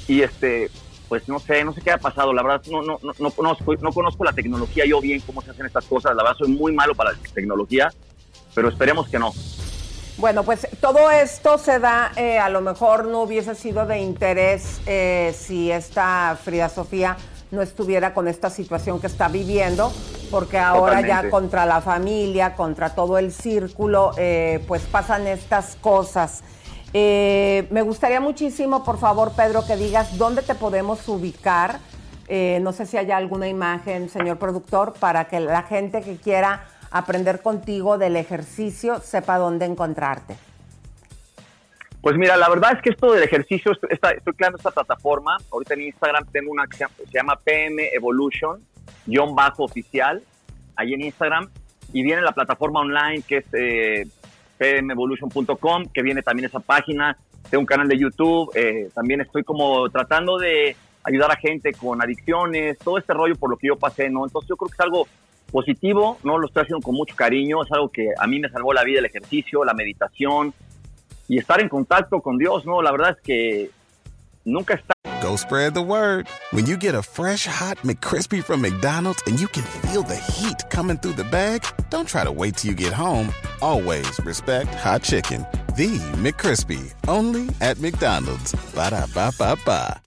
y 0.08 0.22
este, 0.22 0.68
pues 1.08 1.28
no 1.28 1.38
sé, 1.38 1.62
no 1.62 1.72
sé 1.72 1.82
qué 1.82 1.92
ha 1.92 1.98
pasado, 1.98 2.32
la 2.32 2.42
verdad 2.42 2.60
no, 2.68 2.82
no, 2.82 2.98
no, 3.00 3.12
no 3.16 3.30
conozco, 3.30 3.76
no 3.76 3.92
conozco 3.92 4.24
la 4.24 4.32
tecnología 4.32 4.84
yo 4.86 5.00
bien, 5.00 5.20
cómo 5.20 5.40
se 5.40 5.52
hacen 5.52 5.66
estas 5.66 5.84
cosas, 5.84 6.16
la 6.16 6.24
verdad 6.24 6.36
soy 6.36 6.48
muy 6.48 6.72
malo 6.72 6.96
para 6.96 7.12
la 7.12 7.18
tecnología, 7.32 7.92
pero 8.56 8.68
esperemos 8.68 9.08
que 9.08 9.20
no. 9.20 9.32
Bueno, 10.16 10.42
pues 10.42 10.66
todo 10.80 11.08
esto 11.12 11.58
se 11.58 11.78
da, 11.78 12.10
eh, 12.16 12.40
a 12.40 12.48
lo 12.48 12.60
mejor 12.60 13.06
no 13.06 13.22
hubiese 13.22 13.54
sido 13.54 13.86
de 13.86 14.00
interés 14.00 14.80
eh, 14.86 15.32
si 15.38 15.70
esta 15.70 16.36
Frida 16.42 16.68
Sofía 16.68 17.16
no 17.55 17.62
estuviera 17.62 18.12
con 18.12 18.28
esta 18.28 18.50
situación 18.50 19.00
que 19.00 19.07
está 19.07 19.28
viviendo, 19.28 19.92
porque 20.30 20.59
ahora 20.59 21.00
ya 21.00 21.30
contra 21.30 21.64
la 21.64 21.80
familia, 21.80 22.55
contra 22.55 22.94
todo 22.94 23.18
el 23.18 23.32
círculo, 23.32 24.12
eh, 24.18 24.62
pues 24.66 24.82
pasan 24.82 25.26
estas 25.26 25.76
cosas. 25.76 26.42
Eh, 26.92 27.66
me 27.70 27.82
gustaría 27.82 28.20
muchísimo, 28.20 28.84
por 28.84 28.98
favor, 28.98 29.32
Pedro, 29.32 29.66
que 29.66 29.76
digas 29.76 30.18
dónde 30.18 30.42
te 30.42 30.55
podemos 30.55 31.09
ubicar. 31.09 31.80
Eh, 32.28 32.61
no 32.62 32.72
sé 32.72 32.86
si 32.86 32.96
hay 32.96 33.11
alguna 33.11 33.48
imagen, 33.48 34.09
señor 34.09 34.38
productor, 34.38 34.94
para 34.94 35.26
que 35.26 35.40
la 35.40 35.62
gente 35.62 36.02
que 36.02 36.16
quiera 36.16 36.64
aprender 36.90 37.42
contigo 37.42 37.98
del 37.98 38.16
ejercicio 38.16 39.00
sepa 39.00 39.38
dónde 39.38 39.66
encontrarte. 39.66 40.36
Pues 42.05 42.18
mira, 42.18 42.36
la 42.36 42.50
verdad 42.50 42.72
es 42.76 42.82
que 42.82 42.90
esto 42.90 43.12
del 43.14 43.22
ejercicio, 43.22 43.72
esta- 43.88 44.11
estoy 44.11 44.34
creando 44.34 44.59
esta 44.59 44.70
plataforma. 44.70 45.38
Ahorita 45.50 45.72
en 45.72 45.80
Instagram 45.84 46.26
tengo 46.30 46.52
una 46.52 46.66
que 46.66 46.76
se 46.76 46.84
llama- 46.84 46.94
se 46.98 47.11
llama 47.18 47.36
PM 47.42 47.88
Evolution, 47.94 48.61
guion 49.07 49.34
bajo 49.34 49.64
oficial, 49.64 50.22
ahí 50.76 50.92
en 50.92 51.00
Instagram. 51.00 51.48
Y 51.94 52.02
viene 52.02 52.20
la 52.20 52.32
plataforma 52.32 52.80
online 52.80 53.22
que 53.26 53.38
es 53.38 53.46
eh, 53.55 54.07
pmevolution.com, 54.59 55.86
que 55.94 56.02
viene 56.02 56.20
también 56.20 56.44
esa 56.46 56.61
página. 56.61 57.16
Tengo 57.48 57.61
un 57.62 57.66
canal 57.66 57.88
de 57.88 57.96
YouTube. 57.98 58.50
eh, 58.55 58.90
también 58.94 59.22
estoy 59.22 59.42
como 59.42 59.88
tratando 59.88 60.36
de 60.36 60.76
ayudar 61.05 61.30
a 61.30 61.36
gente 61.36 61.72
con 61.72 62.02
adicciones, 62.02 62.76
todo 62.80 62.98
este 62.98 63.14
rollo 63.14 63.34
por 63.36 63.48
lo 63.48 63.57
que 63.57 63.68
yo 63.68 63.76
pasé, 63.76 64.11
¿no? 64.11 64.24
Entonces 64.26 64.48
yo 64.50 64.57
creo 64.57 64.68
que 64.68 64.74
es 64.74 64.80
algo 64.80 65.07
positivo, 65.50 66.18
¿no? 66.22 66.36
Lo 66.36 66.48
estoy 66.48 66.64
haciendo 66.64 66.84
con 66.84 66.94
mucho 66.96 67.14
cariño. 67.16 67.62
Es 67.62 67.72
algo 67.72 67.88
que 67.88 68.09
a 68.18 68.26
mí 68.26 68.40
me 68.40 68.50
salvó 68.50 68.74
la 68.74 68.84
vida, 68.84 68.98
el 68.98 69.07
ejercicio, 69.07 69.64
la 69.64 69.72
meditación 69.72 70.52
y 71.28 71.38
estar 71.38 71.60
en 71.60 71.68
contacto 71.68 72.20
con 72.20 72.38
Dios, 72.38 72.64
¿no? 72.66 72.82
La 72.82 72.92
verdad 72.92 73.10
es 73.16 73.22
que 73.22 73.70
nunca 74.44 74.74
está 74.74 74.94
Go 75.22 75.36
spread 75.36 75.72
the 75.72 75.80
word. 75.80 76.28
When 76.52 76.66
you 76.66 76.76
get 76.76 76.94
a 76.94 77.02
fresh 77.02 77.46
hot 77.46 77.78
McCrispy 77.82 78.42
from 78.44 78.60
McDonald's 78.60 79.22
and 79.26 79.40
you 79.40 79.48
can 79.48 79.62
feel 79.88 80.02
the 80.02 80.16
heat 80.16 80.68
coming 80.68 80.98
through 80.98 81.14
the 81.16 81.24
bag, 81.24 81.62
don't 81.88 82.06
try 82.06 82.24
to 82.24 82.30
wait 82.30 82.56
till 82.58 82.70
you 82.70 82.76
get 82.76 82.92
home. 82.92 83.30
Always 83.62 84.20
respect 84.24 84.74
hot 84.74 85.02
chicken. 85.02 85.46
The 85.76 85.96
McCrispy, 86.22 86.92
only 87.08 87.48
at 87.62 87.78
McDonald's. 87.80 88.52
Ba 88.74 88.90
da 88.90 89.06
ba 89.14 89.32
ba 89.38 89.56
ba. 89.64 90.00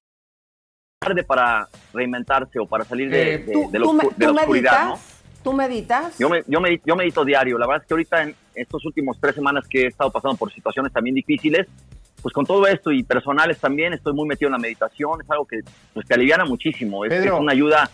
tarde 1.00 1.24
para 1.24 1.68
reinventarse 1.94 2.60
o 2.60 2.66
para 2.68 2.84
salir 2.86 3.10
de, 3.10 3.34
Eh, 3.36 3.38
de- 3.40 3.54
¿Tú, 3.54 3.72
de 3.72 3.80
la, 3.80 3.88
de 4.18 4.28
oscuridad, 4.28 4.86
¿no? 4.90 5.00
¿Tú 5.44 5.54
meditas? 5.54 6.18
Yo, 6.18 6.30
me, 6.30 6.44
yo, 6.48 6.60
me- 6.60 6.82
yo 6.86 6.96
medito 6.96 7.24
diario. 7.24 7.58
La 7.58 7.68
verdad 7.68 7.84
es 7.84 7.88
que 7.88 7.94
ahorita 7.94 8.24
en 8.24 8.36
estos 8.56 8.84
últimos 8.86 9.18
tres 9.20 9.36
semanas 9.36 9.66
que 9.70 9.84
he 9.84 9.88
estado 9.88 10.12
pasando 10.12 10.36
por 10.38 10.52
situaciones 10.52 10.92
también 10.92 11.16
difíciles, 11.16 11.68
pues 12.22 12.34
con 12.34 12.46
todo 12.46 12.66
esto 12.68 12.92
y 12.92 13.04
personales 13.04 13.60
también 13.60 13.94
estoy 13.94 14.14
muy 14.14 14.28
metido 14.28 14.48
en 14.50 14.54
la 14.54 14.58
meditación. 14.58 15.22
Es 15.22 15.30
algo 15.32 15.46
que 15.46 15.60
pues, 15.94 16.06
te 16.08 16.14
aliviana 16.16 16.46
muchísimo. 16.46 17.06
Es, 17.06 17.10
Pedro. 17.12 17.36
es 17.36 17.40
una 17.42 17.52
ayuda. 17.54 17.90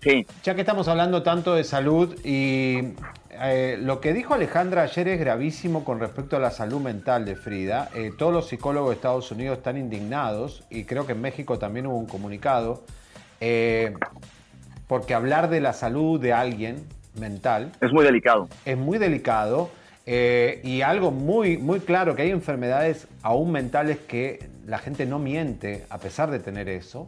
Sí. 0.00 0.24
Ya 0.44 0.54
que 0.54 0.60
estamos 0.60 0.86
hablando 0.86 1.24
tanto 1.24 1.56
de 1.56 1.64
salud 1.64 2.16
y 2.24 2.94
eh, 3.32 3.76
lo 3.82 4.00
que 4.00 4.12
dijo 4.14 4.32
Alejandra 4.32 4.82
ayer 4.82 5.08
es 5.08 5.18
gravísimo 5.18 5.84
con 5.84 5.98
respecto 5.98 6.36
a 6.36 6.38
la 6.38 6.52
salud 6.52 6.80
mental 6.80 7.24
de 7.24 7.34
Frida. 7.34 7.90
Eh, 7.94 8.12
todos 8.16 8.32
los 8.32 8.46
psicólogos 8.48 8.90
de 8.90 8.94
Estados 8.94 9.30
Unidos 9.32 9.58
están 9.58 9.76
indignados 9.76 10.62
y 10.70 10.84
creo 10.84 11.04
que 11.04 11.12
en 11.12 11.20
México 11.20 11.58
también 11.58 11.88
hubo 11.88 11.96
un 11.98 12.06
comunicado. 12.06 12.84
eh, 13.40 13.92
porque 14.88 15.14
hablar 15.14 15.48
de 15.50 15.60
la 15.60 15.72
salud 15.72 16.18
de 16.20 16.32
alguien 16.32 16.84
mental 17.20 17.70
Es 17.80 17.92
muy 17.92 18.04
delicado. 18.04 18.48
es 18.64 18.76
muy 18.76 18.98
delicado 18.98 19.70
eh, 20.06 20.60
y 20.64 20.80
algo 20.80 21.10
muy, 21.10 21.58
muy 21.58 21.80
claro, 21.80 22.16
que 22.16 22.22
hay 22.22 22.30
enfermedades 22.30 23.06
aún 23.22 23.52
mentales 23.52 23.98
que 23.98 24.48
la 24.66 24.78
gente 24.78 25.04
no 25.06 25.18
miente 25.18 25.84
a 25.90 25.98
pesar 25.98 26.30
de 26.30 26.38
tener 26.38 26.68
eso, 26.68 27.06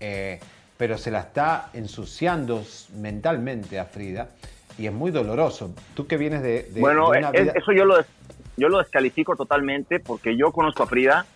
eh, 0.00 0.40
pero 0.76 0.98
se 0.98 1.10
la 1.12 1.20
está 1.20 1.70
ensuciando 1.72 2.62
mentalmente 2.96 3.78
a 3.78 3.84
Frida 3.84 4.28
y 4.76 4.86
es 4.86 4.92
muy 4.92 5.12
doloroso. 5.12 5.72
Tú 5.94 6.08
que 6.08 6.16
vienes 6.16 6.42
de, 6.42 6.64
de- 6.64 6.80
bueno, 6.80 7.10
de 7.12 7.18
una 7.20 7.30
es- 7.30 7.42
vida- 7.44 7.52
eso 7.54 7.70
yo 7.72 7.84
lo, 7.84 7.96
yo 8.56 8.68
lo 8.68 8.78
descalifico 8.78 9.36
totalmente 9.36 10.00
porque 10.00 10.36
yo 10.36 10.50
conozco 10.50 10.82
a 10.82 10.86
Frida, 10.88 11.26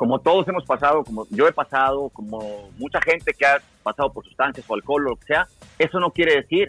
como 0.00 0.18
todos 0.18 0.48
hemos 0.48 0.64
pasado, 0.64 1.04
como 1.04 1.26
yo 1.28 1.46
he 1.46 1.52
pasado, 1.52 2.08
como 2.08 2.70
mucha 2.78 3.02
gente 3.02 3.34
que 3.34 3.44
ha 3.44 3.60
pasado 3.82 4.10
por 4.10 4.24
sustancias 4.24 4.64
o 4.66 4.74
alcohol 4.74 5.06
o 5.06 5.10
lo 5.10 5.16
que 5.16 5.26
sea, 5.26 5.46
eso 5.78 6.00
no 6.00 6.10
quiere 6.10 6.36
decir 6.36 6.68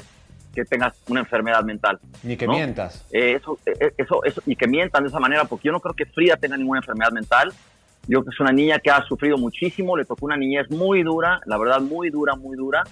que 0.54 0.66
tengas 0.66 1.02
una 1.08 1.22
enfermedad 1.22 1.64
mental. 1.64 1.98
ni 2.24 2.36
que 2.36 2.46
¿no? 2.46 2.52
mientas. 2.52 3.08
Eh, 3.10 3.38
eso, 3.40 3.58
eh, 3.66 3.94
eso, 3.98 4.22
eso, 4.26 4.42
y 4.46 4.58
que 4.58 4.68
mientan 4.68 5.04
de 5.04 5.08
esa 5.08 5.20
manera, 5.22 5.46
porque 5.46 5.70
yo 5.70 5.72
no 5.72 5.80
creo 5.80 5.96
que 5.96 6.06
Frida 6.08 6.36
tenga 6.36 6.58
ninguna 6.58 6.82
enfermedad 6.82 7.14
mental. 7.14 7.54
Yo 8.02 8.20
creo 8.20 8.24
que 8.26 8.30
es 8.32 8.40
una 8.42 8.52
niña 8.52 8.80
que 8.80 8.92
ha 8.92 9.02
sufrido 9.04 9.38
muchísimo, 9.38 9.96
le 9.96 10.04
tocó 10.04 10.26
una 10.26 10.36
niñez 10.36 10.70
muy 10.70 11.02
dura, 11.02 11.40
la 11.46 11.58
verdad, 11.58 11.80
muy 11.80 12.10
dura, 12.10 12.36
muy 12.36 12.58
dura, 12.58 12.84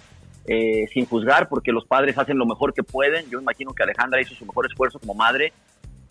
eh, 0.45 0.87
sin 0.93 1.05
juzgar, 1.05 1.49
porque 1.49 1.73
los 1.73 1.85
padres 1.85 2.17
hacen 2.17 2.37
lo 2.37 2.45
mejor 2.45 2.73
que 2.73 2.83
pueden. 2.83 3.29
Yo 3.29 3.41
imagino 3.41 3.73
que 3.73 3.83
Alejandra 3.83 4.21
hizo 4.21 4.33
su 4.35 4.45
mejor 4.45 4.67
esfuerzo 4.67 4.99
como 4.99 5.15
madre, 5.15 5.51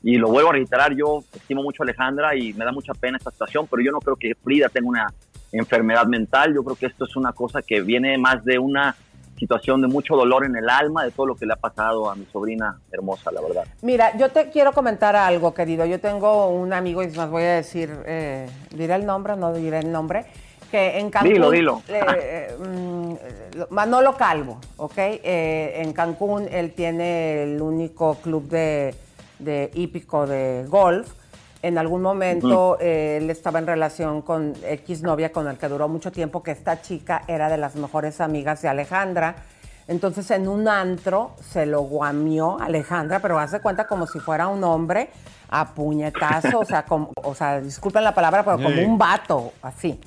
y 0.03 0.17
lo 0.17 0.29
vuelvo 0.29 0.51
a 0.51 0.53
reiterar, 0.53 0.95
yo 0.95 1.25
estimo 1.35 1.63
mucho 1.63 1.83
a 1.83 1.85
Alejandra 1.85 2.37
y 2.37 2.53
me 2.53 2.65
da 2.65 2.73
mucha 2.73 2.95
pena 2.95 3.19
esta 3.19 3.31
situación, 3.31 3.67
pero 3.71 3.83
yo 3.83 3.91
no 3.91 3.99
creo 3.99 4.17
que 4.17 4.35
Frida 4.35 4.69
tenga 4.69 4.89
una 4.89 5.07
enfermedad 5.53 6.07
mental, 6.07 6.55
yo 6.55 6.63
creo 6.63 6.77
que 6.77 6.87
esto 6.87 7.05
es 7.05 7.17
una 7.17 7.33
cosa 7.33 7.63
que 7.63 7.81
viene 7.81 8.17
más 8.19 8.45
de 8.45 8.59
una 8.59 8.95
situación 9.39 9.81
de 9.81 9.89
mucho 9.89 10.17
dolor 10.17 10.45
en 10.45 10.57
el 10.57 10.69
alma, 10.69 11.05
de 11.05 11.11
todo 11.13 11.27
lo 11.27 11.37
que 11.37 11.47
le 11.47 11.53
ha 11.53 11.57
pasado 11.57 12.11
a 12.11 12.17
mi 12.17 12.27
sobrina 12.27 12.79
hermosa, 12.91 13.31
la 13.31 13.41
verdad. 13.41 13.65
Mira, 13.83 14.17
yo 14.17 14.31
te 14.31 14.51
quiero 14.51 14.73
comentar 14.73 15.15
algo, 15.15 15.55
querido. 15.55 15.87
Yo 15.87 16.01
tengo 16.01 16.49
un 16.49 16.73
amigo, 16.73 17.03
y 17.03 17.09
más 17.09 17.31
voy 17.31 17.45
a 17.45 17.55
decir, 17.55 17.91
eh, 18.05 18.49
diré 18.71 18.97
el 18.97 19.07
nombre, 19.07 19.37
no 19.37 19.53
diré 19.53 19.79
el 19.79 19.93
nombre, 19.93 20.27
que 20.71 20.99
en 20.99 21.11
Cancún... 21.11 21.33
Dilo, 21.33 21.51
dilo. 21.51 21.83
eh, 21.89 22.03
eh, 22.11 22.57
mm, 22.59 23.15
Manolo 23.71 24.17
Calvo, 24.17 24.59
¿ok? 24.77 24.99
Eh, 24.99 25.83
en 25.83 25.93
Cancún 25.93 26.49
él 26.51 26.73
tiene 26.73 27.45
el 27.45 27.63
único 27.63 28.17
club 28.17 28.49
de, 28.49 28.95
de 29.39 29.71
hípico 29.75 30.27
de 30.27 30.65
golf. 30.69 31.11
En 31.61 31.77
algún 31.77 32.03
momento 32.03 32.79
eh, 32.81 33.19
él 33.21 33.31
estaba 33.31 33.59
en 33.59 33.67
relación 33.67 34.23
con 34.23 34.55
X 34.63 35.03
novia 35.03 35.33
con 35.33 35.49
el 35.49 35.59
que 35.59 35.69
duró 35.69 35.89
mucho 35.89 36.13
tiempo, 36.13 36.43
que 36.43 36.53
esta 36.53 36.81
chica 36.81 37.23
era 37.27 37.49
de 37.49 37.57
las 37.57 37.75
mejores 37.75 38.21
amigas 38.21 38.63
de 38.63 38.69
Alejandra. 38.69 39.37
Entonces 39.89 40.31
en 40.31 40.47
un 40.47 40.69
antro 40.69 41.33
se 41.41 41.67
lo 41.67 41.83
guamió 41.83 42.61
Alejandra, 42.61 43.21
pero 43.21 43.39
hace 43.39 43.61
cuenta 43.61 43.87
como 43.87 44.07
si 44.07 44.21
fuera 44.21 44.47
un 44.47 44.63
hombre 44.63 45.11
a 45.49 45.75
puñetazo, 45.75 46.61
o 46.61 46.65
sea, 46.65 46.85
como, 46.85 47.11
o 47.23 47.35
sea, 47.35 47.61
disculpen 47.61 48.05
la 48.05 48.15
palabra, 48.15 48.45
pero 48.45 48.57
como 48.63 48.81
un 48.83 48.99
vato, 48.99 49.53
así. 49.63 49.99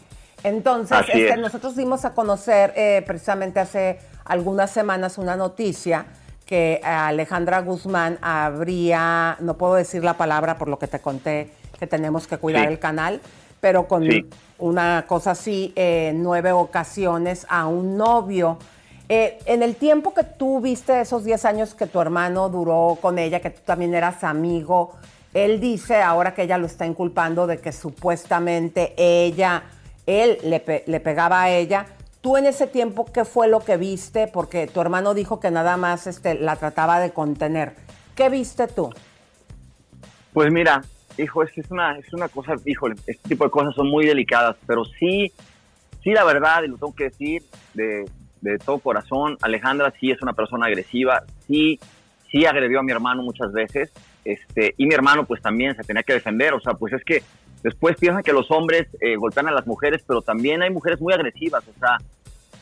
Entonces, 0.43 0.97
Así 0.97 1.11
este, 1.11 1.33
es. 1.33 1.39
nosotros 1.39 1.75
dimos 1.75 2.05
a 2.05 2.13
conocer 2.13 2.73
eh, 2.75 3.03
precisamente 3.05 3.59
hace 3.59 3.99
algunas 4.25 4.71
semanas 4.71 5.17
una 5.17 5.35
noticia 5.35 6.05
que 6.51 6.81
Alejandra 6.83 7.61
Guzmán 7.61 8.17
habría, 8.21 9.37
no 9.39 9.55
puedo 9.55 9.75
decir 9.75 10.03
la 10.03 10.15
palabra 10.15 10.57
por 10.57 10.67
lo 10.67 10.77
que 10.77 10.87
te 10.87 10.99
conté, 10.99 11.49
que 11.79 11.87
tenemos 11.87 12.27
que 12.27 12.37
cuidar 12.37 12.67
Sí. 12.67 12.73
el 12.73 12.77
canal, 12.77 13.21
pero 13.61 13.87
con 13.87 14.03
Sí. 14.03 14.25
una 14.59 15.05
cosa 15.07 15.31
así, 15.31 15.71
eh, 15.77 16.11
nueve 16.13 16.51
ocasiones 16.51 17.47
a 17.49 17.67
un 17.67 17.95
novio. 17.95 18.57
Eh, 19.07 19.39
en 19.45 19.63
el 19.63 19.75
tiempo 19.77 20.13
que 20.13 20.25
tú 20.25 20.59
viste 20.59 20.99
esos 20.99 21.23
10 21.23 21.45
años 21.45 21.73
que 21.73 21.87
tu 21.87 22.01
hermano 22.01 22.49
duró 22.49 22.97
con 23.01 23.17
ella, 23.17 23.39
que 23.39 23.51
tú 23.51 23.61
también 23.63 23.93
eras 23.93 24.21
amigo, 24.25 24.91
él 25.33 25.61
dice 25.61 26.01
ahora 26.01 26.33
que 26.33 26.41
ella 26.43 26.57
lo 26.57 26.65
está 26.65 26.85
inculpando 26.85 27.47
de 27.47 27.59
que 27.59 27.71
supuestamente 27.71 28.93
ella, 28.97 29.63
él 30.05 30.37
le, 30.43 30.59
pe- 30.59 30.83
le 30.85 30.99
pegaba 30.99 31.43
a 31.43 31.49
ella. 31.49 31.85
Tú 32.21 32.37
en 32.37 32.45
ese 32.45 32.67
tiempo, 32.67 33.05
¿qué 33.11 33.25
fue 33.25 33.47
lo 33.47 33.61
que 33.61 33.77
viste? 33.77 34.27
Porque 34.27 34.67
tu 34.67 34.79
hermano 34.79 35.13
dijo 35.13 35.39
que 35.39 35.49
nada 35.49 35.75
más 35.75 36.05
este, 36.05 36.35
la 36.35 36.55
trataba 36.55 36.99
de 36.99 37.11
contener. 37.11 37.73
¿Qué 38.15 38.29
viste 38.29 38.67
tú? 38.67 38.91
Pues 40.31 40.51
mira, 40.51 40.83
hijo, 41.17 41.43
es, 41.43 41.57
es 41.57 41.69
una, 41.71 41.97
es 41.97 42.13
una 42.13 42.29
cosa, 42.29 42.53
híjole, 42.65 42.95
este 43.07 43.29
tipo 43.29 43.43
de 43.43 43.49
cosas 43.49 43.73
son 43.75 43.89
muy 43.89 44.05
delicadas, 44.05 44.55
pero 44.67 44.85
sí, 44.85 45.31
sí 46.03 46.11
la 46.11 46.23
verdad, 46.23 46.63
y 46.63 46.67
lo 46.67 46.77
tengo 46.77 46.95
que 46.95 47.05
decir 47.05 47.43
de, 47.73 48.05
de 48.41 48.57
todo 48.59 48.79
corazón, 48.79 49.37
Alejandra 49.41 49.91
sí 49.99 50.11
es 50.11 50.21
una 50.21 50.33
persona 50.33 50.67
agresiva, 50.67 51.23
sí, 51.47 51.79
sí 52.29 52.45
agredió 52.45 52.79
a 52.79 52.83
mi 52.83 52.91
hermano 52.91 53.23
muchas 53.23 53.51
veces, 53.51 53.91
este, 54.23 54.73
y 54.77 54.85
mi 54.85 54.93
hermano 54.93 55.25
pues 55.25 55.41
también 55.41 55.75
se 55.75 55.83
tenía 55.83 56.03
que 56.03 56.13
defender, 56.13 56.53
o 56.53 56.61
sea, 56.61 56.73
pues 56.75 56.93
es 56.93 57.03
que 57.03 57.23
después 57.63 57.95
piensan 57.99 58.23
que 58.23 58.33
los 58.33 58.49
hombres 58.51 58.87
eh, 58.99 59.15
golpean 59.15 59.47
a 59.47 59.51
las 59.51 59.67
mujeres, 59.67 60.03
pero 60.07 60.21
también 60.21 60.61
hay 60.61 60.69
mujeres 60.69 60.99
muy 61.01 61.13
agresivas, 61.13 61.63
o 61.67 61.79
sea, 61.79 61.97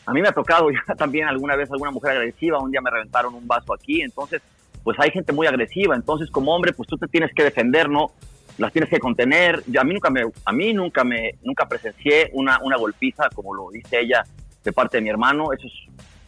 a 0.05 0.13
mí 0.13 0.21
me 0.21 0.27
ha 0.27 0.31
tocado 0.31 0.69
ya 0.87 0.95
también 0.95 1.27
alguna 1.27 1.55
vez 1.55 1.71
alguna 1.71 1.91
mujer 1.91 2.17
agresiva, 2.17 2.59
un 2.59 2.71
día 2.71 2.81
me 2.81 2.89
reventaron 2.89 3.33
un 3.33 3.47
vaso 3.47 3.73
aquí, 3.73 4.01
entonces 4.01 4.41
pues 4.83 4.97
hay 4.99 5.11
gente 5.11 5.33
muy 5.33 5.45
agresiva, 5.45 5.95
entonces 5.95 6.31
como 6.31 6.55
hombre 6.55 6.73
pues 6.73 6.87
tú 6.87 6.97
te 6.97 7.07
tienes 7.07 7.31
que 7.33 7.43
defender, 7.43 7.89
¿no? 7.89 8.11
Las 8.57 8.71
tienes 8.73 8.89
que 8.89 8.99
contener. 8.99 9.63
Yo, 9.67 9.81
a 9.81 9.83
mí 9.83 9.93
nunca 9.93 10.09
me 10.09 10.23
a 10.45 10.51
mí 10.51 10.73
nunca 10.73 11.03
me 11.03 11.35
nunca 11.43 11.67
presencié 11.67 12.29
una 12.33 12.59
una 12.61 12.77
golpiza 12.77 13.29
como 13.29 13.53
lo 13.53 13.69
dice 13.69 13.99
ella 13.99 14.23
de 14.63 14.73
parte 14.73 14.97
de 14.97 15.01
mi 15.01 15.09
hermano, 15.09 15.53
eso 15.53 15.67
es 15.67 15.73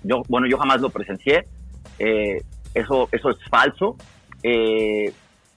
yo 0.04 0.22
bueno, 0.28 0.48
yo 0.48 0.58
jamás 0.58 0.82
lo 0.82 0.90
presencié. 0.90 1.46
Eh, 2.00 2.42
eso 2.74 3.10
eso 3.12 3.30
es 3.32 3.38
falso. 3.50 3.96
Eh, 4.44 5.14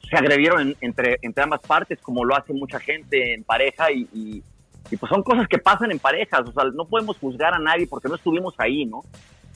se 0.08 0.16
agredieron 0.16 0.60
en- 0.60 0.76
entre 0.80 1.18
entre 1.22 1.44
ambas 1.44 1.60
partes 1.60 1.98
como 2.00 2.24
lo 2.24 2.34
hace 2.36 2.52
mucha 2.52 2.78
gente 2.80 3.34
en 3.34 3.44
pareja 3.44 3.90
y, 3.92 4.08
y 4.12 4.42
y 4.90 4.98
pues 4.98 5.08
son 5.08 5.22
cosas 5.22 5.48
que 5.48 5.56
pasan 5.56 5.90
en 5.92 5.98
parejas, 5.98 6.42
o 6.46 6.52
sea, 6.52 6.64
no 6.64 6.84
podemos 6.84 7.16
juzgar 7.16 7.54
a 7.54 7.58
nadie 7.58 7.86
porque 7.86 8.06
no 8.06 8.16
estuvimos 8.16 8.54
ahí, 8.58 8.84
¿no? 8.84 9.00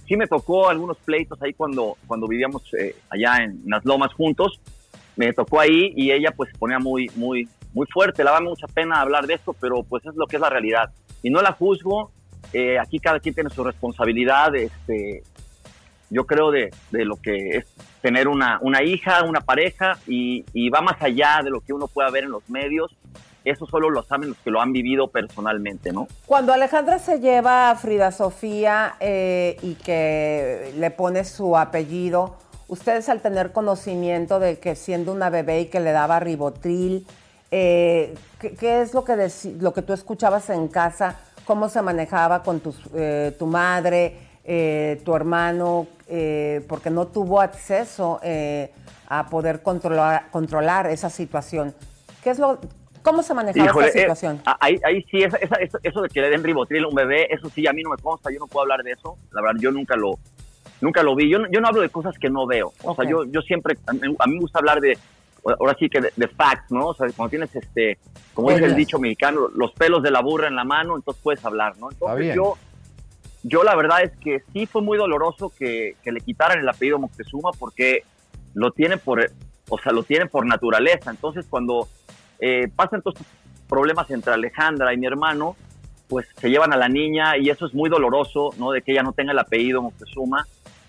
Sí 0.07 0.16
me 0.16 0.26
tocó 0.26 0.70
algunos 0.70 0.96
pleitos 0.96 1.38
ahí 1.42 1.53
cuando, 1.53 1.99
cuando 2.07 2.26
vivíamos 2.26 2.62
eh, 2.72 2.96
allá 3.11 3.44
en 3.44 3.61
las 3.66 3.84
lomas 3.84 4.14
juntos, 4.14 4.59
me 5.16 5.30
tocó 5.34 5.61
ahí 5.61 5.92
y 5.94 6.12
ella 6.12 6.30
pues 6.34 6.51
se 6.51 6.57
ponía 6.59 6.78
muy, 6.78 7.11
muy, 7.14 7.46
muy 7.74 7.86
fuerte, 7.92 8.24
le 8.24 8.30
daba 8.30 8.40
mucha 8.40 8.66
pena 8.68 9.03
hablar 9.03 9.26
de 9.26 9.34
esto, 9.34 9.53
pero 9.61 9.82
pues 9.82 10.03
es 10.07 10.14
lo 10.16 10.26
que 10.26 10.36
es 10.36 10.40
la 10.42 10.49
realidad. 10.49 10.90
Y 11.22 11.28
no 11.28 11.42
la 11.42 11.53
juzgo, 11.53 12.11
eh, 12.55 12.78
aquí 12.78 12.99
cada 12.99 13.20
quien 13.20 13.34
tiene 13.34 13.51
su 13.51 13.62
responsabilidad, 13.62 14.57
este, 14.57 15.22
yo 16.11 16.26
creo 16.26 16.50
de, 16.50 16.70
de 16.90 17.04
lo 17.04 17.16
que 17.16 17.59
es 17.59 17.66
tener 18.00 18.28
una, 18.28 18.59
una 18.62 18.82
hija, 18.82 19.24
una 19.24 19.40
pareja 19.40 19.98
y, 20.06 20.44
va 20.70 20.80
más 20.80 21.00
allá 21.00 21.40
de 21.42 21.50
lo 21.50 21.61
que 21.61 21.72
uno 21.72 21.88
pueda 21.88 22.11
ver 22.11 22.24
en 22.24 22.30
los 22.30 22.48
medios. 22.48 22.94
Eso 23.44 23.66
solo 23.66 23.88
lo 23.88 24.02
saben 24.02 24.30
los 24.30 24.38
que 24.38 24.50
lo 24.50 24.61
han 24.61 24.72
vivido 24.72 25.09
personalmente, 25.09 25.92
¿no? 25.92 26.06
Cuando 26.26 26.52
Alejandra 26.52 26.98
se 26.98 27.20
lleva 27.20 27.70
a 27.70 27.76
Frida 27.76 28.11
Sofía 28.11 28.96
eh, 29.00 29.56
y 29.62 29.74
que 29.74 30.74
le 30.76 30.90
pone 30.90 31.24
su 31.24 31.56
apellido, 31.56 32.36
ustedes 32.66 33.09
al 33.09 33.22
tener 33.22 33.52
conocimiento 33.52 34.38
de 34.38 34.59
que 34.59 34.74
siendo 34.74 35.12
una 35.12 35.30
bebé 35.30 35.62
y 35.62 35.66
que 35.66 35.80
le 35.80 35.92
daba 35.92 36.20
ribotril, 36.20 37.06
eh, 37.50 38.14
¿qué, 38.38 38.54
qué 38.54 38.82
es 38.82 38.92
lo 38.92 39.04
que, 39.04 39.30
lo 39.61 39.72
que 39.72 39.82
tú 39.82 39.94
escuchabas 39.94 40.50
en 40.50 40.68
casa? 40.68 41.16
¿Cómo 41.46 41.70
se 41.70 41.80
manejaba 41.80 42.42
con 42.42 42.61
tus, 42.61 42.76
eh, 42.94 43.34
tu 43.38 43.46
madre, 43.46 44.28
eh, 44.51 45.01
tu 45.05 45.14
hermano? 45.14 45.86
eh, 46.11 46.64
porque 46.70 46.88
no 46.88 47.07
tuvo 47.07 47.38
acceso 47.42 48.18
eh, 48.22 48.72
a 49.11 49.26
poder 49.28 49.61
controlar, 49.62 50.30
controlar 50.30 50.86
esa 50.86 51.11
situación. 51.11 51.74
¿Qué 52.24 52.30
es 52.30 52.38
lo, 52.38 52.59
¿Cómo 53.03 53.22
se 53.22 53.34
manejaba 53.34 53.66
Híjole, 53.66 53.88
esa 53.88 53.99
eh, 53.99 54.01
situación? 54.01 54.40
ahí, 54.59 54.80
ahí 54.84 55.03
sí, 55.11 55.22
esa- 55.22 55.36
esa- 55.36 55.57
eso, 55.57 55.78
eso 55.82 56.01
de 56.01 56.09
que 56.09 56.22
le 56.22 56.30
den 56.30 56.42
ribotril 56.42 56.84
a 56.84 56.88
un 56.88 56.94
bebé, 56.94 57.26
eso 57.32 57.51
sí, 57.51 57.66
a 57.66 57.74
mí 57.74 57.82
no 57.82 57.90
me 57.90 57.99
consta, 57.99 58.30
yo 58.32 58.38
no 58.38 58.46
puedo 58.46 58.62
hablar 58.62 58.82
de 58.82 58.92
eso. 58.92 59.18
La 59.32 59.42
verdad, 59.42 59.61
yo 59.61 59.70
nunca 59.70 59.96
lo, 59.96 60.18
nunca 60.80 61.03
lo 61.03 61.14
vi. 61.14 61.28
Yo, 61.28 61.38
no- 61.40 61.49
yo 61.51 61.61
no 61.61 61.68
hablo 61.68 61.82
de 61.82 61.90
cosas 61.90 62.16
que 62.18 62.30
no 62.30 62.46
veo. 62.46 62.72
O 62.82 62.94
sea, 62.94 63.05
yo, 63.05 63.24
yo 63.26 63.42
siempre, 63.42 63.76
a 63.86 63.92
mí, 63.92 64.01
a 64.18 64.26
mí 64.26 64.34
me 64.34 64.40
gusta 64.40 64.61
hablar 64.61 64.80
de, 64.80 64.96
ahora 65.44 65.76
sí 65.78 65.90
que 65.90 66.01
de, 66.01 66.11
de 66.16 66.28
facts, 66.28 66.70
¿no? 66.70 66.86
O 66.88 66.94
sea, 66.94 67.07
cuando 67.14 67.28
tienes, 67.30 67.55
este, 67.55 67.99
como 68.32 68.51
dice 68.51 68.64
el 68.64 68.74
dicho 68.76 68.99
mexicano, 68.99 69.49
los 69.55 69.72
pelos 69.72 70.03
de 70.03 70.11
la 70.11 70.22
burra 70.22 70.49
en 70.49 70.57
la 70.57 70.64
mano, 70.64 70.96
entonces 70.96 71.22
puedes 71.22 71.44
hablar, 71.44 71.76
¿no? 71.78 71.90
Entonces 71.90 72.34
yo, 72.34 72.57
yo 73.43 73.62
la 73.62 73.74
verdad 73.76 74.03
es 74.03 74.12
que 74.18 74.43
sí 74.53 74.66
fue 74.66 74.82
muy 74.82 74.99
doloroso 74.99 75.53
que, 75.57 75.97
le 76.05 76.20
quitaran 76.20 76.61
el 76.61 76.68
apellido 76.68 76.99
Moctezuma 76.99 77.51
porque 77.59 78.03
lo 78.55 78.72
tiene 78.72 78.97
por, 78.97 79.30
o 79.68 79.78
sea, 79.78 79.93
lo 79.93 80.03
tiene 80.03 80.26
por 80.26 80.47
naturaleza. 80.47 81.11
Entonces 81.11 81.47
cuando 81.49 81.89
eh, 82.41 82.68
pasan 82.74 83.03
todos 83.03 83.20
estos 83.20 83.32
problemas 83.68 84.11
entre 84.11 84.32
Alejandra 84.32 84.93
y 84.93 84.97
mi 84.97 85.07
hermano, 85.07 85.57
pues 86.09 86.26
se 86.36 86.51
llevan 86.51 86.72
a 86.72 86.76
la 86.76 86.89
niña 86.89 87.36
y 87.36 87.51
eso 87.51 87.66
es 87.66 87.74
muy 87.74 87.91
doloroso, 87.91 88.51
¿no? 88.59 88.72
De 88.72 88.82
que 88.82 88.93
ella 88.93 89.03
no 89.03 89.12
tenga 89.12 89.32
el 89.32 89.39
apellido 89.39 89.82
Moctezuma, 89.82 90.47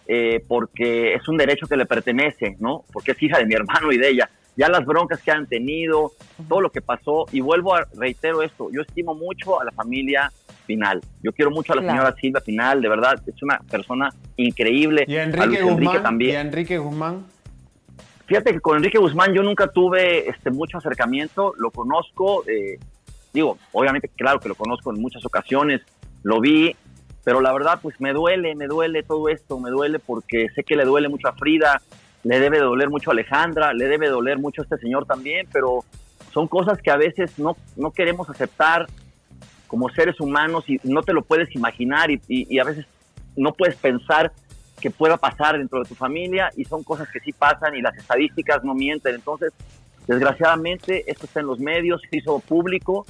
eh, 0.08 0.44
porque 0.48 1.14
es 1.14 1.28
un 1.28 1.38
derecho 1.38 1.68
que 1.68 1.78
le 1.78 1.86
pertenece, 1.86 2.56
¿no? 2.60 2.86
Porque 2.92 3.12
es 3.12 3.22
hija 3.22 3.38
de 3.38 3.46
mi 3.46 3.54
hermano 3.54 3.92
y 3.92 3.98
de 3.98 4.10
ella. 4.10 4.30
Ya 4.60 4.68
las 4.68 4.86
broncas 4.86 5.22
que 5.22 5.32
han 5.32 5.48
tenido, 5.48 6.12
todo 6.50 6.60
lo 6.60 6.70
que 6.70 6.82
pasó, 6.82 7.26
y 7.32 7.40
vuelvo 7.40 7.76
a 7.76 7.88
reitero 7.96 8.42
esto, 8.44 8.70
yo 8.74 8.82
estimo 8.82 9.16
mucho 9.16 9.62
a 9.62 9.64
la 9.64 9.72
familia 9.72 10.30
Pinal. 10.66 11.00
Yo 11.24 11.32
quiero 11.32 11.50
mucho 11.50 11.72
a 11.72 11.78
la 11.78 11.82
Claro. 11.82 11.98
señora 12.02 12.16
Silvia 12.20 12.42
Pinal, 12.42 12.82
de 12.82 12.90
verdad, 12.90 13.22
es 13.26 13.42
una 13.42 13.58
persona 13.72 14.14
increíble. 14.36 15.06
¿Y 15.08 15.16
A 15.16 15.24
Enrique 15.24 15.62
Luis 15.62 15.62
Guzmán? 15.64 16.04
también. 16.04 16.32
¿Y 16.34 16.36
Enrique 16.36 16.78
Guzmán? 16.78 17.26
Fíjate 18.26 18.52
que 18.52 18.60
con 18.60 18.76
Enrique 18.76 18.98
Guzmán 19.00 19.34
yo 19.34 19.44
nunca 19.44 19.68
tuve 19.68 20.30
este, 20.30 20.52
mucho 20.52 20.78
acercamiento, 20.80 21.54
lo 21.58 21.72
conozco, 21.72 22.44
eh, 22.48 22.78
digo, 23.34 23.58
obviamente 23.72 24.10
claro 24.10 24.42
que 24.42 24.50
lo 24.50 24.56
conozco 24.56 24.94
en 24.94 25.02
muchas 25.02 25.26
ocasiones, 25.26 25.82
lo 26.24 26.42
vi, 26.42 26.76
pero 27.24 27.40
la 27.40 27.54
verdad 27.54 27.80
pues 27.82 27.96
me 28.02 28.12
duele, 28.12 28.56
me 28.56 28.68
duele 28.68 29.04
todo 29.04 29.30
esto, 29.30 29.58
me 29.58 29.70
duele 29.70 30.00
porque 30.00 30.48
sé 30.54 30.64
que 30.66 30.76
le 30.76 30.84
duele 30.84 31.08
mucho 31.08 31.30
a 31.30 31.34
Frida, 31.34 31.82
le 32.24 32.40
debe 32.40 32.58
de 32.58 32.64
doler 32.64 32.90
mucho 32.90 33.10
a 33.12 33.14
Alejandra, 33.14 33.74
le 33.74 33.88
debe 33.88 34.08
de 34.08 34.12
doler 34.12 34.38
mucho 34.40 34.62
a 34.62 34.64
este 34.66 34.78
señor 34.78 35.06
también, 35.06 35.48
pero 35.52 35.84
son 36.34 36.48
cosas 36.48 36.80
que 36.82 36.92
a 36.92 36.98
veces 36.98 37.38
no, 37.40 37.56
no 37.76 37.92
queremos 37.92 38.30
aceptar 38.30 38.88
como 39.68 39.90
seres 39.90 40.20
humanos 40.20 40.66
y 40.68 40.80
no 40.84 41.02
te 41.02 41.14
lo 41.14 41.22
puedes 41.22 41.54
imaginar 41.56 42.12
y, 42.12 42.22
y- 42.28 42.48
y 42.54 42.60
a 42.60 42.64
veces 42.64 42.86
no 43.38 43.54
puedes 43.54 43.76
pensar 43.76 44.32
que 44.82 44.90
pueda 44.92 45.18
pasar 45.18 45.58
dentro 45.58 45.80
de 45.84 45.90
tu 45.90 45.96
familia 45.96 46.52
y 46.56 46.66
son 46.66 46.84
cosas 46.84 47.08
que 47.10 47.20
sí 47.20 47.32
pasan 47.34 47.76
y 47.76 47.82
las 47.82 47.96
estadísticas 47.98 48.64
no 48.64 48.74
mienten. 48.74 49.16
Entonces, 49.16 49.52
desgraciadamente, 50.08 51.04
esto 51.08 51.26
está 51.26 51.40
en 51.40 51.48
los 51.48 51.60
medios, 51.60 52.02
se 52.10 52.18
hizo 52.18 52.40
público. 52.40 53.06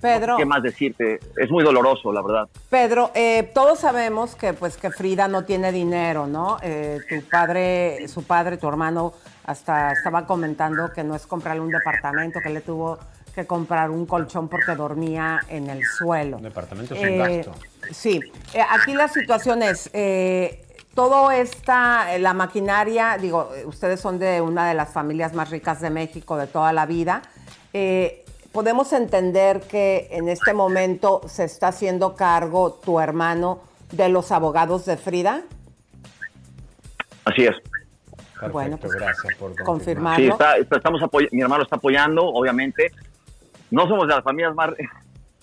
Pedro. 0.00 0.36
¿Qué 0.36 0.44
más 0.44 0.62
decirte? 0.62 1.18
Es 1.36 1.50
muy 1.50 1.64
doloroso, 1.64 2.12
la 2.12 2.22
verdad. 2.22 2.48
Pedro, 2.70 3.10
eh, 3.14 3.50
todos 3.54 3.80
sabemos 3.80 4.34
que 4.34 4.52
pues 4.52 4.76
que 4.76 4.90
Frida 4.90 5.28
no 5.28 5.44
tiene 5.44 5.72
dinero, 5.72 6.26
¿no? 6.26 6.56
Eh, 6.62 6.98
tu 7.08 7.22
padre, 7.28 8.06
su 8.08 8.22
padre, 8.24 8.56
tu 8.56 8.68
hermano, 8.68 9.12
hasta 9.44 9.92
estaba 9.92 10.26
comentando 10.26 10.92
que 10.92 11.02
no 11.04 11.14
es 11.14 11.26
comprarle 11.26 11.62
un 11.62 11.70
departamento, 11.70 12.40
que 12.40 12.50
le 12.50 12.60
tuvo 12.60 12.98
que 13.34 13.46
comprar 13.46 13.90
un 13.90 14.04
colchón 14.06 14.48
porque 14.48 14.74
dormía 14.74 15.40
en 15.48 15.70
el 15.70 15.84
suelo. 15.84 16.38
Departamento 16.38 16.94
es 16.94 17.02
Eh, 17.02 17.10
un 17.10 17.18
gasto. 17.18 17.52
Sí, 17.92 18.20
Eh, 18.54 18.60
aquí 18.70 18.94
la 18.94 19.08
situación 19.08 19.62
es, 19.62 19.88
eh, 19.92 20.64
todo 20.94 21.30
esta, 21.30 22.14
eh, 22.14 22.18
la 22.18 22.34
maquinaria, 22.34 23.16
digo, 23.20 23.50
eh, 23.54 23.64
ustedes 23.64 24.00
son 24.00 24.18
de 24.18 24.40
una 24.40 24.68
de 24.68 24.74
las 24.74 24.90
familias 24.92 25.32
más 25.34 25.50
ricas 25.50 25.80
de 25.80 25.90
México 25.90 26.36
de 26.36 26.48
toda 26.48 26.72
la 26.72 26.86
vida. 26.86 27.22
Eh, 27.72 28.24
podemos 28.52 28.92
entender 28.92 29.60
que 29.60 30.08
en 30.10 30.28
este 30.28 30.52
momento 30.52 31.22
se 31.28 31.44
está 31.44 31.68
haciendo 31.68 32.14
cargo 32.16 32.72
tu 32.72 33.00
hermano 33.00 33.60
de 33.92 34.08
los 34.08 34.32
abogados 34.32 34.84
de 34.86 34.96
Frida. 34.96 35.42
Así 37.24 37.44
es. 37.44 37.56
bueno, 38.52 38.76
pues 38.78 38.92
gracias 38.94 39.34
por 39.38 39.54
confirmarlo. 39.62 40.24
Sí, 40.24 40.30
está, 40.30 40.56
está- 40.56 40.76
estamos 40.76 41.02
apoy- 41.02 41.28
mi 41.32 41.42
hermano 41.42 41.62
está 41.64 41.76
apoyando, 41.76 42.24
obviamente. 42.24 42.90
No 43.70 43.86
somos 43.86 44.06
de 44.08 44.14
las 44.14 44.24
familias 44.24 44.54
más, 44.54 44.70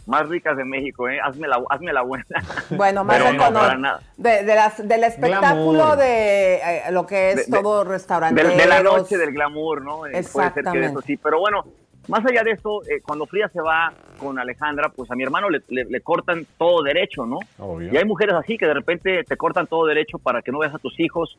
más 0.07 0.27
ricas 0.27 0.57
de 0.57 0.65
México, 0.65 1.07
¿eh? 1.07 1.19
Hazme 1.23 1.47
la, 1.47 1.61
hazme 1.69 1.93
la 1.93 2.01
buena. 2.01 2.25
Bueno, 2.71 3.03
más 3.03 3.19
no, 3.19 3.25
económico. 3.29 3.53
para 3.59 3.77
nada. 3.77 4.01
De, 4.17 4.43
de 4.43 4.55
las, 4.55 4.87
del 4.87 5.03
espectáculo 5.03 5.73
Glamour. 5.73 5.97
de 5.97 6.55
eh, 6.55 6.81
lo 6.91 7.05
que 7.05 7.31
es 7.31 7.49
De- 7.51 7.61
todo 7.61 7.83
de, 7.83 7.89
restaurante. 7.91 8.43
de 8.43 8.65
la 8.65 8.81
noche 8.81 9.17
del 9.17 9.31
glamour, 9.31 9.83
¿no? 9.83 10.07
Eh, 10.07 10.11
Puede 10.11 10.23
ser 10.23 10.31
que 10.31 10.39
de 10.39 10.47
Exactamente. 10.47 10.87
eso 10.87 11.01
sí. 11.01 11.17
Pero 11.17 11.39
bueno, 11.39 11.65
más 12.07 12.25
allá 12.25 12.43
de 12.43 12.51
eso, 12.51 12.81
eh, 12.83 13.01
cuando 13.05 13.25
Frida 13.25 13.49
se 13.49 13.61
va 13.61 13.93
con 14.17 14.37
Alejandra, 14.39 14.89
pues 14.89 15.09
a 15.11 15.15
mi 15.15 15.23
hermano 15.23 15.49
le, 15.49 15.61
le- 15.69 15.85
le 15.85 16.01
cortan 16.01 16.45
todo 16.57 16.83
derecho, 16.83 17.25
¿no? 17.25 17.39
Obvio. 17.59 17.91
Y 17.93 17.97
hay 17.97 18.05
mujeres 18.05 18.35
así 18.35 18.57
que 18.57 18.65
de 18.67 18.73
repente 18.73 19.23
te 19.23 19.37
cortan 19.37 19.67
todo 19.67 19.85
derecho 19.85 20.17
para 20.19 20.41
que 20.41 20.51
no 20.51 20.59
veas 20.59 20.73
a 20.75 20.79
tus 20.79 20.99
hijos. 20.99 21.37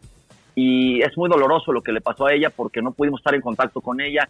Y 0.55 1.03
es 1.03 1.17
muy 1.19 1.29
doloroso 1.29 1.71
lo 1.73 1.83
que 1.83 1.93
le 1.93 2.01
pasó 2.01 2.27
a 2.27 2.33
ella 2.33 2.51
porque 2.51 2.81
no 2.83 2.93
pudimos 2.93 3.21
estar 3.21 3.35
en 3.35 3.43
contacto 3.43 3.81
con 3.81 4.01
ella. 4.01 4.29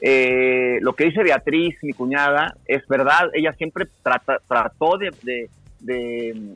Eh, 0.00 0.78
lo 0.82 0.92
que 0.94 1.04
dice 1.04 1.22
Beatriz, 1.22 1.76
mi 1.82 1.92
cuñada, 1.92 2.54
es 2.66 2.86
verdad. 2.86 3.30
Ella 3.32 3.52
siempre 3.54 3.86
trata, 4.02 4.38
trató 4.46 4.98
de, 4.98 5.10
de- 5.22 5.50
de, 5.80 6.54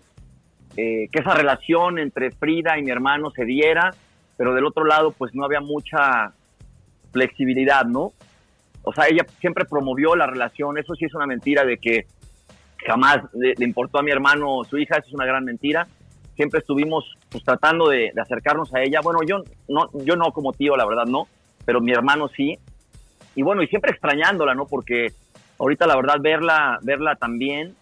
eh, 0.77 1.09
que 1.11 1.19
esa 1.21 1.35
relación 1.35 1.99
entre 1.99 2.31
Frida 2.31 2.79
y 2.79 2.83
mi 2.83 2.91
hermano 2.91 3.31
se 3.31 3.45
diera, 3.45 3.91
pero 4.37 4.55
del 4.55 4.65
otro 4.67 4.85
lado 4.85 5.11
pues 5.11 5.35
no 5.35 5.45
había 5.45 5.61
mucha 5.61 6.33
flexibilidad, 7.13 7.85
¿no? 7.85 8.13
O 8.89 8.93
sea, 8.93 9.06
ella 9.06 9.27
siempre 9.39 9.66
promovió 9.66 10.16
la 10.16 10.27
relación, 10.27 10.78
eso 10.78 10.94
sí 10.94 11.05
es 11.05 11.15
una 11.15 11.27
mentira 11.27 11.65
de 11.65 11.77
que 11.77 12.06
jamás 12.86 13.19
le, 13.35 13.55
importó 13.59 13.98
a 13.98 14.02
mi 14.02 14.10
hermano 14.10 14.62
su 14.65 14.78
hija, 14.78 14.97
eso 14.97 15.09
es 15.09 15.15
una 15.15 15.27
gran 15.27 15.44
mentira. 15.44 15.86
Siempre 16.36 16.60
estuvimos 16.60 17.05
pues 17.28 17.44
tratando 17.44 17.89
de, 17.89 18.12
de 18.15 18.20
acercarnos 18.20 18.73
a 18.74 18.82
ella. 18.82 19.01
Bueno, 19.02 19.20
yo 19.27 19.43
no, 19.69 19.90
yo 20.05 20.16
no 20.16 20.32
como 20.32 20.55
tío, 20.55 20.74
la 20.74 20.86
verdad 20.86 21.05
no, 21.05 21.28
pero 21.66 21.82
mi 21.82 21.93
hermano 21.93 22.28
sí. 22.28 22.59
Y 23.35 23.43
bueno, 23.43 23.62
y 23.62 23.66
siempre 23.66 23.90
extrañándola, 23.90 24.55
¿no? 24.55 24.66
Porque 24.66 25.12
ahorita 25.59 25.86
la 25.86 25.97
verdad 25.97 26.16
verla, 26.20 26.78
verla 26.82 27.16
también, 27.16 27.74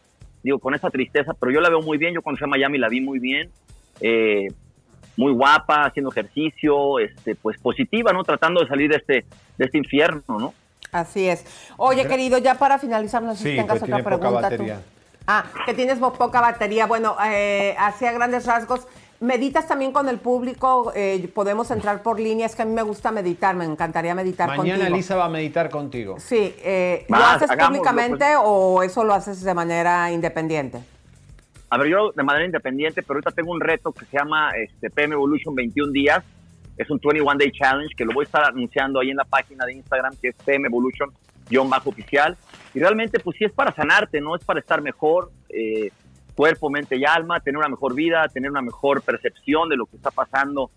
digo, 0.43 0.59
con 0.59 0.75
esa 0.75 0.91
tristeza, 0.91 1.35
pero 1.39 1.53
yo 1.53 1.61
la 1.61 1.69
veo 1.69 1.83
muy 1.83 1.99
bien, 1.99 2.15
yo 2.15 2.23
cuando 2.23 2.39
fui 2.39 2.47
a 2.47 2.49
Miami 2.49 2.79
la 2.79 2.89
vi 2.89 3.01
muy 3.01 3.21
bien, 3.21 3.51
eh, 4.01 4.49
muy 5.17 5.33
guapa, 5.33 5.87
haciendo 5.87 6.11
ejercicio, 6.11 6.99
este, 6.99 7.37
pues 7.37 7.59
positiva, 7.59 8.13
¿no? 8.13 8.25
Tratando 8.25 8.61
de 8.61 8.67
salir 8.67 8.91
de 8.91 8.97
este, 8.97 9.25
de 9.57 9.65
este 9.65 9.79
infierno, 9.79 10.23
¿no? 10.29 10.55
Así 11.01 11.29
es. 11.29 11.45
Oye, 11.77 12.07
querido, 12.07 12.39
ya 12.39 12.55
para 12.55 12.79
finalizar, 12.79 13.23
no 13.23 13.35
sé 13.35 13.39
si 13.39 13.57
tengas 13.57 13.79
pues 13.79 13.83
otra 13.83 13.97
tiene 13.97 14.03
poca 14.03 14.17
pregunta 14.17 14.49
tú. 14.49 14.53
batería. 14.55 14.81
Ah, 15.27 15.45
que 15.65 15.75
tienes 15.75 15.99
poca 15.99 16.41
batería. 16.41 16.87
Bueno, 16.87 17.17
eh, 17.27 17.75
hacia 17.79 18.13
grandes 18.13 18.47
rasgos, 18.47 18.87
¿meditas 19.21 19.67
también 19.67 19.93
con 19.93 20.09
el 20.09 20.19
público? 20.19 20.93
Eh, 20.95 21.29
¿Podemos 21.35 21.71
entrar 21.71 22.03
por 22.03 22.21
línea? 22.21 22.47
Es 22.47 22.55
que 22.55 22.63
a 22.63 22.65
mí 22.65 22.73
me 22.73 22.83
gusta 22.83 23.11
meditar, 23.11 23.57
me 23.57 23.65
encantaría 23.65 24.15
meditar 24.15 24.49
Mañana 24.49 24.79
contigo. 24.79 24.97
Lisa 24.97 25.17
va 25.17 25.25
a 25.25 25.29
meditar 25.29 25.69
contigo. 25.69 26.17
Sí, 26.19 26.55
eh, 26.63 27.07
¿lo 27.09 27.17
haces 27.17 27.51
públicamente 27.51 28.25
pues. 28.25 28.39
o 28.43 28.83
eso 28.83 29.05
lo 29.05 29.15
haces 29.15 29.43
de 29.43 29.55
manera 29.55 30.11
independiente? 30.13 30.79
A 31.69 31.79
ver, 31.79 31.89
yo 31.89 32.13
de 32.13 32.23
manera 32.23 32.47
independiente, 32.47 33.03
pero 33.03 33.19
ahorita 33.19 33.33
tengo 33.33 33.51
un 33.51 33.61
reto 33.61 33.91
que 33.91 34.05
se 34.05 34.17
llama 34.17 34.53
este, 34.53 34.89
PM 34.91 35.15
Evolution 35.15 35.55
21 35.55 35.91
días. 35.91 36.23
Es 36.77 36.91
un 36.91 37.01
21 37.03 37.39
Day 37.39 37.51
Challenge 37.53 37.95
que 37.95 38.05
lo 38.05 38.13
voy 38.13 38.25
a 38.25 38.27
estar 38.27 38.45
anunciando 38.45 39.01
ahí 39.01 39.11
en 39.11 39.17
la 39.17 39.25
página 39.25 39.65
de 39.65 39.75
Instagram 39.75 40.15
que 40.21 40.29
es 40.29 40.37
PM 40.45 40.67
Evolution-oficial. 40.69 42.37
Y 42.75 42.81
realmente, 42.81 43.19
pues 43.21 43.37
sí 43.39 43.45
es 43.45 43.53
para 43.53 43.73
sanarte, 43.73 44.21
¿no? 44.21 44.37
Es 44.37 44.45
para 44.45 44.61
estar 44.61 44.83
mejor, 44.83 45.31
eh, 45.49 45.91
cuerpo, 46.35 46.69
mente 46.69 46.97
y 46.97 47.05
alma, 47.05 47.41
tener 47.41 47.59
una 47.59 47.69
mejor 47.69 47.95
vida, 47.95 48.29
tener 48.29 48.51
una 48.51 48.61
mejor 48.61 49.01
percepción 49.03 49.69
de 49.69 49.77
lo 49.77 49.87
que 49.87 49.97
está 49.97 50.11
pasando 50.11 50.71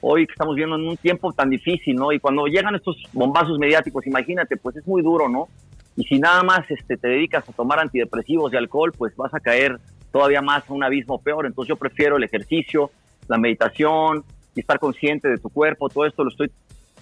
hoy 0.00 0.26
que 0.26 0.32
estamos 0.32 0.54
viendo 0.54 0.76
en 0.76 0.86
un 0.86 0.96
tiempo 0.96 1.32
tan 1.32 1.50
difícil, 1.50 1.96
¿no? 1.96 2.12
Y 2.12 2.20
cuando 2.20 2.46
llegan 2.46 2.74
estos 2.74 2.96
bombazos 3.12 3.58
mediáticos, 3.58 4.06
imagínate, 4.06 4.56
pues 4.56 4.76
es 4.76 4.86
muy 4.86 5.02
duro, 5.02 5.28
¿no? 5.28 5.48
Y 5.96 6.04
si 6.04 6.18
nada 6.18 6.42
más 6.42 6.70
este, 6.70 6.96
te 6.96 7.08
dedicas 7.08 7.48
a 7.48 7.52
tomar 7.52 7.80
antidepresivos 7.80 8.52
y 8.52 8.56
alcohol, 8.56 8.92
pues 8.96 9.16
vas 9.16 9.34
a 9.34 9.40
caer 9.40 9.80
todavía 10.12 10.40
más 10.40 10.68
a 10.68 10.72
un 10.72 10.84
abismo 10.84 11.20
peor. 11.20 11.46
Entonces 11.46 11.70
yo 11.70 11.76
prefiero 11.76 12.16
el 12.16 12.24
ejercicio, 12.24 12.90
la 13.26 13.38
meditación 13.38 14.24
y 14.58 14.60
estar 14.60 14.80
consciente 14.80 15.28
de 15.28 15.38
tu 15.38 15.50
cuerpo. 15.50 15.88
Todo 15.88 16.04
esto 16.04 16.24
lo 16.24 16.30
estoy, 16.30 16.50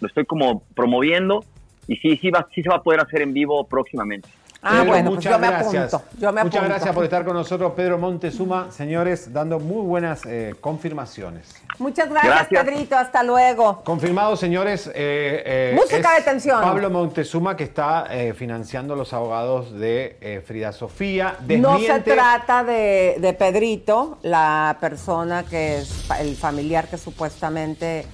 lo 0.00 0.08
estoy 0.08 0.26
como 0.26 0.62
promoviendo 0.74 1.42
y 1.88 1.96
sí, 1.96 2.18
sí, 2.18 2.28
va, 2.30 2.46
sí 2.54 2.62
se 2.62 2.68
va 2.68 2.76
a 2.76 2.82
poder 2.82 3.00
hacer 3.00 3.22
en 3.22 3.32
vivo 3.32 3.64
próximamente. 3.66 4.28
Ah, 4.60 4.80
Pedro, 4.80 4.84
bueno, 4.88 5.04
pues 5.10 5.16
muchas 5.16 5.32
yo 5.32 5.38
me 5.38 5.46
gracias. 5.46 5.94
apunto. 5.94 6.18
Yo 6.20 6.32
me 6.32 6.44
Muchas 6.44 6.56
apunto. 6.58 6.74
gracias 6.74 6.94
por 6.94 7.04
estar 7.04 7.24
con 7.24 7.34
nosotros, 7.34 7.72
Pedro 7.74 7.96
Montezuma. 7.96 8.70
Señores, 8.70 9.32
dando 9.32 9.58
muy 9.58 9.86
buenas 9.86 10.26
eh, 10.26 10.54
confirmaciones. 10.60 11.62
Muchas 11.78 12.08
gracias, 12.08 12.34
Gracias. 12.48 12.64
Pedrito. 12.64 12.96
Hasta 12.96 13.22
luego. 13.22 13.82
Confirmado, 13.84 14.36
señores. 14.36 14.86
eh, 14.88 14.92
eh, 14.94 15.72
Música 15.76 16.14
de 16.14 16.22
tensión. 16.22 16.60
Pablo 16.62 16.90
Montezuma 16.90 17.56
que 17.56 17.64
está 17.64 18.06
eh, 18.10 18.32
financiando 18.34 18.96
los 18.96 19.12
abogados 19.12 19.72
de 19.78 20.16
eh, 20.20 20.42
Frida 20.46 20.72
Sofía. 20.72 21.36
No 21.46 21.78
se 21.78 22.00
trata 22.00 22.64
de, 22.64 23.16
de 23.18 23.32
Pedrito, 23.34 24.18
la 24.22 24.76
persona 24.80 25.44
que 25.44 25.78
es 25.78 26.10
el 26.18 26.34
familiar 26.36 26.88
que 26.88 26.96
supuestamente 26.98 28.06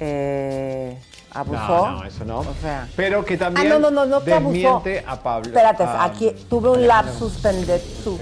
eh, 0.00 0.98
abusó. 1.32 1.58
No, 1.86 1.90
no, 1.92 2.04
eso 2.04 2.24
no. 2.24 2.38
O 2.40 2.54
sea, 2.60 2.88
Pero 2.96 3.24
que 3.24 3.36
también 3.36 3.66
Ah, 3.66 3.70
no, 3.70 3.78
no, 3.78 3.90
no, 3.90 4.06
no 4.06 4.24
que 4.24 4.32
abusó. 4.34 4.52
desmiente 4.82 5.04
a 5.06 5.22
Pablo. 5.22 5.48
Espérate, 5.48 5.82
a- 5.84 6.04
aquí 6.04 6.30
tuve 6.48 6.70
un 6.70 6.86
lapsus 6.86 7.34
pendejo. 7.38 8.18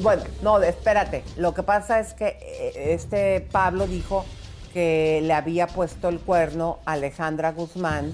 Bueno, 0.00 0.22
no, 0.42 0.60
espérate. 0.62 1.24
Lo 1.36 1.54
que 1.54 1.62
pasa 1.62 2.00
es 2.00 2.14
que 2.14 2.38
eh, 2.40 2.94
este 2.94 3.40
Pablo 3.52 3.86
dijo 3.86 4.24
que 4.72 5.20
le 5.22 5.32
había 5.32 5.66
puesto 5.66 6.08
el 6.08 6.20
cuerno 6.20 6.78
a 6.84 6.92
Alejandra 6.92 7.52
Guzmán 7.52 8.12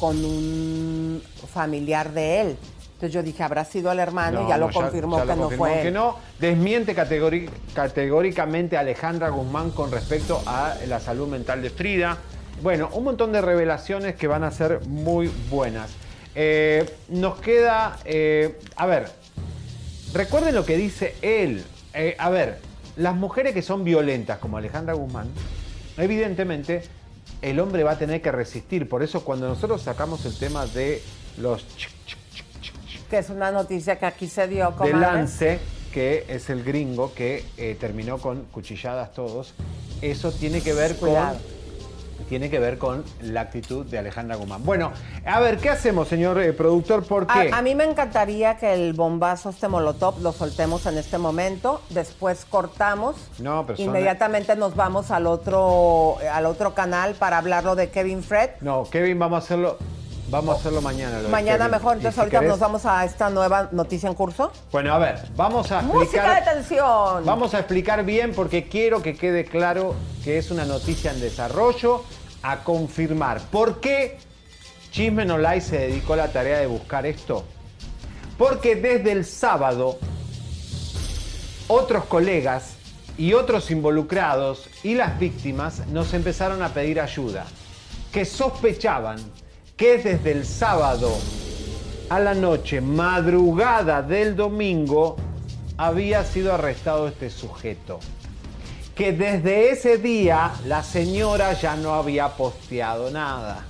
con 0.00 0.16
un 0.24 1.22
familiar 1.52 2.12
de 2.12 2.40
él. 2.40 2.56
Entonces 2.94 3.12
yo 3.12 3.22
dije, 3.22 3.42
habrá 3.42 3.64
sido 3.64 3.90
el 3.92 3.98
hermano, 3.98 4.40
No, 4.40 4.46
y 4.46 4.48
ya 4.48 4.56
no, 4.56 4.66
lo 4.68 4.72
confirmó 4.72 5.16
ya 5.18 5.22
que 5.22 5.28
lo 5.30 5.34
no 5.36 5.40
confirmó 5.42 5.64
fue 5.66 5.74
que 5.82 5.88
él. 5.88 5.94
no. 5.94 6.16
Desmiente 6.38 6.94
categóricamente 7.74 8.76
a 8.76 8.80
Alejandra 8.80 9.28
Guzmán 9.30 9.70
con 9.70 9.90
respecto 9.90 10.42
a 10.46 10.74
la 10.86 11.00
salud 11.00 11.28
mental 11.28 11.62
de 11.62 11.70
Frida. 11.70 12.18
Bueno, 12.62 12.88
un 12.92 13.04
montón 13.04 13.32
de 13.32 13.40
revelaciones 13.40 14.14
que 14.16 14.26
van 14.26 14.44
a 14.44 14.50
ser 14.50 14.80
muy 14.86 15.30
buenas. 15.50 15.90
Eh, 16.34 16.88
nos 17.08 17.38
queda, 17.40 17.98
eh, 18.04 18.58
a 18.76 18.86
ver, 18.86 19.10
recuerden 20.12 20.54
lo 20.54 20.64
que 20.64 20.76
dice 20.76 21.14
él. 21.22 21.64
Eh, 21.92 22.16
a 22.18 22.30
ver, 22.30 22.58
las 22.96 23.14
mujeres 23.14 23.54
que 23.54 23.62
son 23.62 23.84
violentas 23.84 24.38
como 24.38 24.56
Alejandra 24.56 24.94
Guzmán, 24.94 25.28
evidentemente 25.96 26.82
el 27.42 27.60
hombre 27.60 27.84
va 27.84 27.92
a 27.92 27.98
tener 27.98 28.22
que 28.22 28.32
resistir. 28.32 28.88
Por 28.88 29.02
eso 29.02 29.24
cuando 29.24 29.46
nosotros 29.46 29.82
sacamos 29.82 30.24
el 30.24 30.36
tema 30.36 30.66
de 30.66 31.02
los 31.38 31.64
Que 33.10 33.18
es 33.18 33.30
una 33.30 33.50
noticia 33.50 33.98
que 33.98 34.06
aquí 34.06 34.26
se 34.26 34.48
dio, 34.48 34.70
de 34.70 34.76
comadre. 34.76 34.98
Lance, 34.98 35.58
que 35.92 36.24
es 36.28 36.50
el 36.50 36.64
gringo 36.64 37.12
que 37.14 37.76
terminó 37.78 38.18
con 38.18 38.44
cuchilladas 38.46 39.12
todos, 39.12 39.54
eso 40.00 40.32
tiene 40.32 40.62
que 40.62 40.72
ver 40.72 40.96
Cuidado. 40.96 41.34
con 41.34 41.63
tiene 42.28 42.50
que 42.50 42.58
ver 42.58 42.78
con 42.78 43.04
la 43.20 43.42
actitud 43.42 43.86
de 43.86 43.98
Alejandra 43.98 44.36
Guzmán. 44.36 44.64
Bueno, 44.64 44.92
a 45.24 45.40
ver, 45.40 45.58
¿qué 45.58 45.70
hacemos, 45.70 46.08
señor 46.08 46.40
eh, 46.40 46.52
productor? 46.52 47.04
¿Por 47.04 47.26
qué? 47.26 47.50
A, 47.52 47.58
a 47.58 47.62
mí 47.62 47.74
me 47.74 47.84
encantaría 47.84 48.56
que 48.56 48.72
el 48.72 48.92
bombazo, 48.92 49.50
este 49.50 49.68
molotov, 49.68 50.20
lo 50.20 50.32
soltemos 50.32 50.86
en 50.86 50.98
este 50.98 51.18
momento. 51.18 51.82
Después 51.90 52.44
cortamos. 52.44 53.16
no, 53.38 53.64
pero 53.66 53.80
Inmediatamente 53.80 54.56
nos 54.56 54.74
vamos 54.74 55.10
al 55.10 55.26
otro, 55.26 56.16
al 56.32 56.46
otro 56.46 56.74
canal 56.74 57.14
para 57.14 57.38
hablarlo 57.38 57.74
de 57.74 57.90
Kevin 57.90 58.22
Fred. 58.22 58.50
No, 58.60 58.84
Kevin, 58.90 59.18
vamos 59.18 59.36
a 59.36 59.44
hacerlo, 59.44 59.78
vamos 60.30 60.56
a 60.56 60.60
hacerlo 60.60 60.80
mañana. 60.80 61.20
lo 61.20 61.28
Mañana 61.28 61.68
mejor, 61.68 61.96
entonces 61.96 62.14
si 62.14 62.20
ahorita 62.20 62.40
querés- 62.40 62.48
nos 62.48 62.58
vamos 62.58 62.86
a 62.86 63.04
esta 63.04 63.30
nueva 63.30 63.68
noticia 63.72 64.08
en 64.08 64.14
curso. 64.14 64.52
Bueno, 64.72 64.94
a 64.94 64.98
ver, 64.98 65.22
vamos 65.36 65.70
a 65.72 65.82
Música 65.82 66.02
explicar. 66.02 66.44
de 66.44 66.50
tensión. 66.52 67.24
Vamos 67.24 67.54
a 67.54 67.58
explicar 67.58 68.04
bien 68.04 68.32
porque 68.34 68.68
quiero 68.68 69.02
que 69.02 69.16
quede 69.16 69.44
claro 69.44 69.94
que 70.24 70.38
es 70.38 70.50
una 70.50 70.64
noticia 70.64 71.10
en 71.12 71.20
desarrollo 71.20 72.02
a 72.42 72.58
confirmar. 72.64 73.40
¿Por 73.50 73.80
qué 73.80 74.18
Chisme 74.90 75.24
No 75.24 75.38
Like 75.38 75.60
se 75.60 75.78
dedicó 75.78 76.12
a 76.14 76.16
la 76.18 76.28
tarea 76.32 76.58
de 76.58 76.66
buscar 76.66 77.04
esto? 77.06 77.44
Porque 78.38 78.76
desde 78.76 79.12
el 79.12 79.24
sábado 79.24 79.98
otros 81.68 82.04
colegas 82.04 82.74
y 83.16 83.32
otros 83.34 83.70
involucrados 83.70 84.68
y 84.82 84.94
las 84.94 85.18
víctimas 85.18 85.86
nos 85.88 86.12
empezaron 86.14 86.62
a 86.62 86.68
pedir 86.70 87.00
ayuda, 87.00 87.44
que 88.12 88.24
sospechaban 88.24 89.18
que 89.76 89.98
desde 89.98 90.32
el 90.32 90.46
sábado 90.46 91.10
a 92.08 92.20
la 92.20 92.34
noche, 92.34 92.80
madrugada 92.80 94.02
del 94.02 94.36
domingo, 94.36 95.16
había 95.76 96.24
sido 96.24 96.54
arrestado 96.54 97.08
este 97.08 97.30
sujeto. 97.30 97.98
Que 98.94 99.12
desde 99.12 99.70
ese 99.72 99.98
día 99.98 100.52
la 100.66 100.82
señora 100.84 101.52
ya 101.54 101.74
no 101.76 101.94
había 101.94 102.28
posteado 102.28 103.10
nada. 103.10 103.64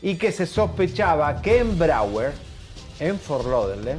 Y 0.00 0.16
que 0.16 0.30
se 0.30 0.46
sospechaba 0.46 1.42
que 1.42 1.58
en 1.58 1.78
Broward, 1.78 2.34
en 3.00 3.18
Fort 3.18 3.46
Lauderdale, 3.46 3.96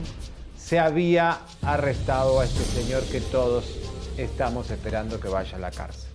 se 0.57 0.79
había 0.79 1.39
arrestado 1.61 2.39
a 2.39 2.45
este 2.45 2.63
señor 2.63 3.03
que 3.03 3.19
todos 3.19 3.65
estamos 4.17 4.69
esperando 4.71 5.19
que 5.19 5.27
vaya 5.27 5.57
a 5.57 5.59
la 5.59 5.71
cárcel. 5.71 6.09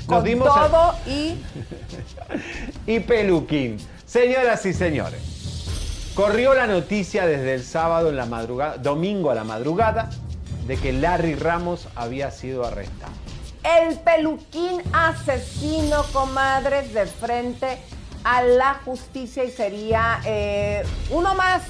Nos 0.00 0.06
Con 0.18 0.24
dimos 0.24 0.48
a- 0.54 0.66
todo 0.68 0.94
y 1.06 1.36
y 2.86 3.00
Peluquín. 3.00 3.78
Señoras 4.14 4.64
y 4.64 4.72
señores, 4.72 5.20
corrió 6.14 6.54
la 6.54 6.68
noticia 6.68 7.26
desde 7.26 7.54
el 7.54 7.64
sábado 7.64 8.10
en 8.10 8.16
la 8.16 8.26
madrugada, 8.26 8.76
domingo 8.76 9.32
a 9.32 9.34
la 9.34 9.42
madrugada, 9.42 10.08
de 10.68 10.76
que 10.76 10.92
Larry 10.92 11.34
Ramos 11.34 11.88
había 11.96 12.30
sido 12.30 12.64
arrestado. 12.64 13.10
el 13.64 13.98
peluquín 13.98 14.80
asesino, 14.92 16.04
comadres, 16.12 16.94
de 16.94 17.06
frente 17.06 17.78
a 18.22 18.44
la 18.44 18.74
justicia 18.84 19.42
y 19.42 19.50
sería 19.50 20.20
eh, 20.24 20.84
uno 21.10 21.34
más, 21.34 21.62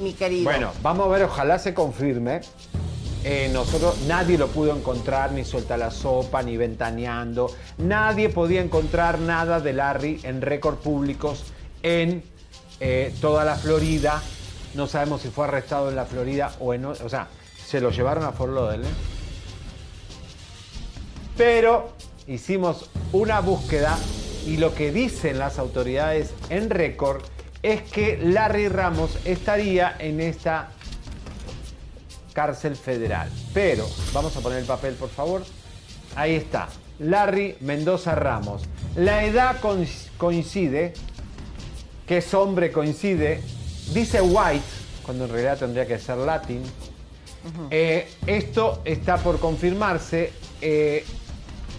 mi 0.00 0.14
querido. 0.14 0.44
Bueno, 0.44 0.72
vamos 0.80 1.06
a 1.08 1.10
ver, 1.10 1.24
ojalá 1.24 1.58
se 1.58 1.74
confirme. 1.74 2.40
Eh, 3.22 3.50
nosotros, 3.52 3.98
nadie 4.08 4.38
lo 4.38 4.48
pudo 4.48 4.74
encontrar, 4.74 5.32
ni 5.32 5.44
suelta 5.44 5.76
la 5.76 5.90
sopa, 5.90 6.42
ni 6.42 6.56
ventaneando. 6.56 7.54
Nadie 7.76 8.30
podía 8.30 8.62
encontrar 8.62 9.18
nada 9.18 9.60
de 9.60 9.74
Larry 9.74 10.20
en 10.22 10.40
récord 10.40 10.76
públicos 10.76 11.52
en 11.82 12.22
eh, 12.80 13.14
toda 13.20 13.44
la 13.44 13.56
Florida. 13.56 14.22
No 14.74 14.86
sabemos 14.86 15.22
si 15.22 15.28
fue 15.28 15.44
arrestado 15.46 15.88
en 15.90 15.96
la 15.96 16.06
Florida 16.06 16.52
o 16.60 16.74
en... 16.74 16.84
o- 16.86 16.94
sea, 16.94 17.28
se 17.66 17.80
lo 17.80 17.90
llevaron 17.90 18.24
a 18.24 18.32
Fort 18.32 18.52
Lauderdale. 18.52 18.88
pero 21.36 21.92
hicimos 22.26 22.88
una 23.12 23.40
búsqueda 23.40 23.98
y 24.46 24.56
lo 24.58 24.74
que 24.74 24.92
dicen 24.92 25.38
las 25.38 25.58
autoridades 25.58 26.32
en 26.50 26.70
récord 26.70 27.22
es 27.62 27.82
que 27.82 28.18
Larry 28.22 28.68
Ramos 28.68 29.16
estaría 29.24 29.94
en 29.98 30.20
esta 30.20 30.70
cárcel 32.32 32.76
federal. 32.76 33.30
Pero, 33.54 33.86
vamos 34.12 34.36
a 34.36 34.40
poner 34.40 34.58
el 34.58 34.64
papel 34.64 34.94
por 34.94 35.08
favor. 35.10 35.44
Ahí 36.16 36.34
está, 36.34 36.68
Larry 36.98 37.56
Mendoza 37.60 38.14
Ramos. 38.14 38.62
La 38.96 39.24
edad 39.24 39.56
coincide, 40.18 40.92
que 42.12 42.18
es 42.18 42.34
hombre 42.34 42.70
coincide, 42.70 43.40
dice 43.94 44.20
white, 44.20 44.62
cuando 45.02 45.24
en 45.24 45.30
realidad 45.30 45.58
tendría 45.58 45.86
que 45.86 45.98
ser 45.98 46.18
latin. 46.18 46.62
Eh, 47.70 48.06
esto 48.26 48.82
está 48.84 49.16
por 49.16 49.40
confirmarse. 49.40 50.30
Eh, 50.60 51.06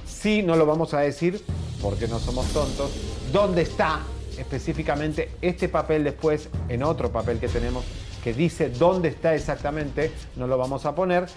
sí, 0.08 0.42
no 0.42 0.56
lo 0.56 0.66
vamos 0.66 0.96
a 0.96 1.02
decir 1.02 1.40
porque 1.84 2.08
no 2.08 2.18
somos 2.18 2.48
tontos. 2.48 2.90
¿Dónde 3.32 3.62
está 3.62 4.00
específicamente 4.36 5.30
este 5.40 5.70
papel 5.70 6.04
después 6.04 6.50
en 6.68 6.82
otro 6.82 7.12
papel 7.12 7.38
que 7.38 7.48
tenemos 7.48 7.86
que 8.24 8.34
dice 8.34 8.70
dónde 8.72 9.10
está 9.10 9.36
exactamente? 9.36 10.12
No 10.36 10.48
lo 10.48 10.58
vamos 10.58 10.88
a 10.88 10.96
poner. 10.96 11.28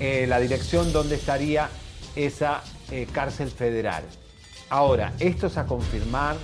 Eh, 0.00 0.24
la 0.26 0.40
dirección 0.40 0.94
donde 0.94 1.16
estaría 1.16 1.68
esa 2.14 2.62
cárcel 3.12 3.50
federal. 3.50 4.04
Ahora, 4.70 5.12
esto 5.20 5.48
es 5.48 5.58
a 5.58 5.66
confirmar. 5.66 6.36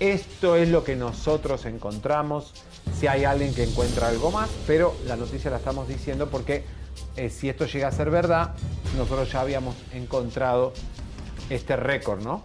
Esto 0.00 0.56
es 0.56 0.70
lo 0.70 0.82
que 0.82 0.96
nosotros 0.96 1.66
encontramos 1.66 2.54
si 2.98 3.06
hay 3.06 3.24
alguien 3.24 3.54
que 3.54 3.64
encuentra 3.64 4.08
algo 4.08 4.30
más, 4.30 4.48
pero 4.66 4.96
la 5.06 5.14
noticia 5.14 5.50
la 5.50 5.58
estamos 5.58 5.88
diciendo 5.88 6.30
porque 6.30 6.64
eh, 7.16 7.28
si 7.28 7.50
esto 7.50 7.66
llega 7.66 7.88
a 7.88 7.92
ser 7.92 8.10
verdad, 8.10 8.54
nosotros 8.96 9.30
ya 9.30 9.42
habíamos 9.42 9.76
encontrado 9.92 10.72
este 11.50 11.76
récord, 11.76 12.22
¿no? 12.22 12.44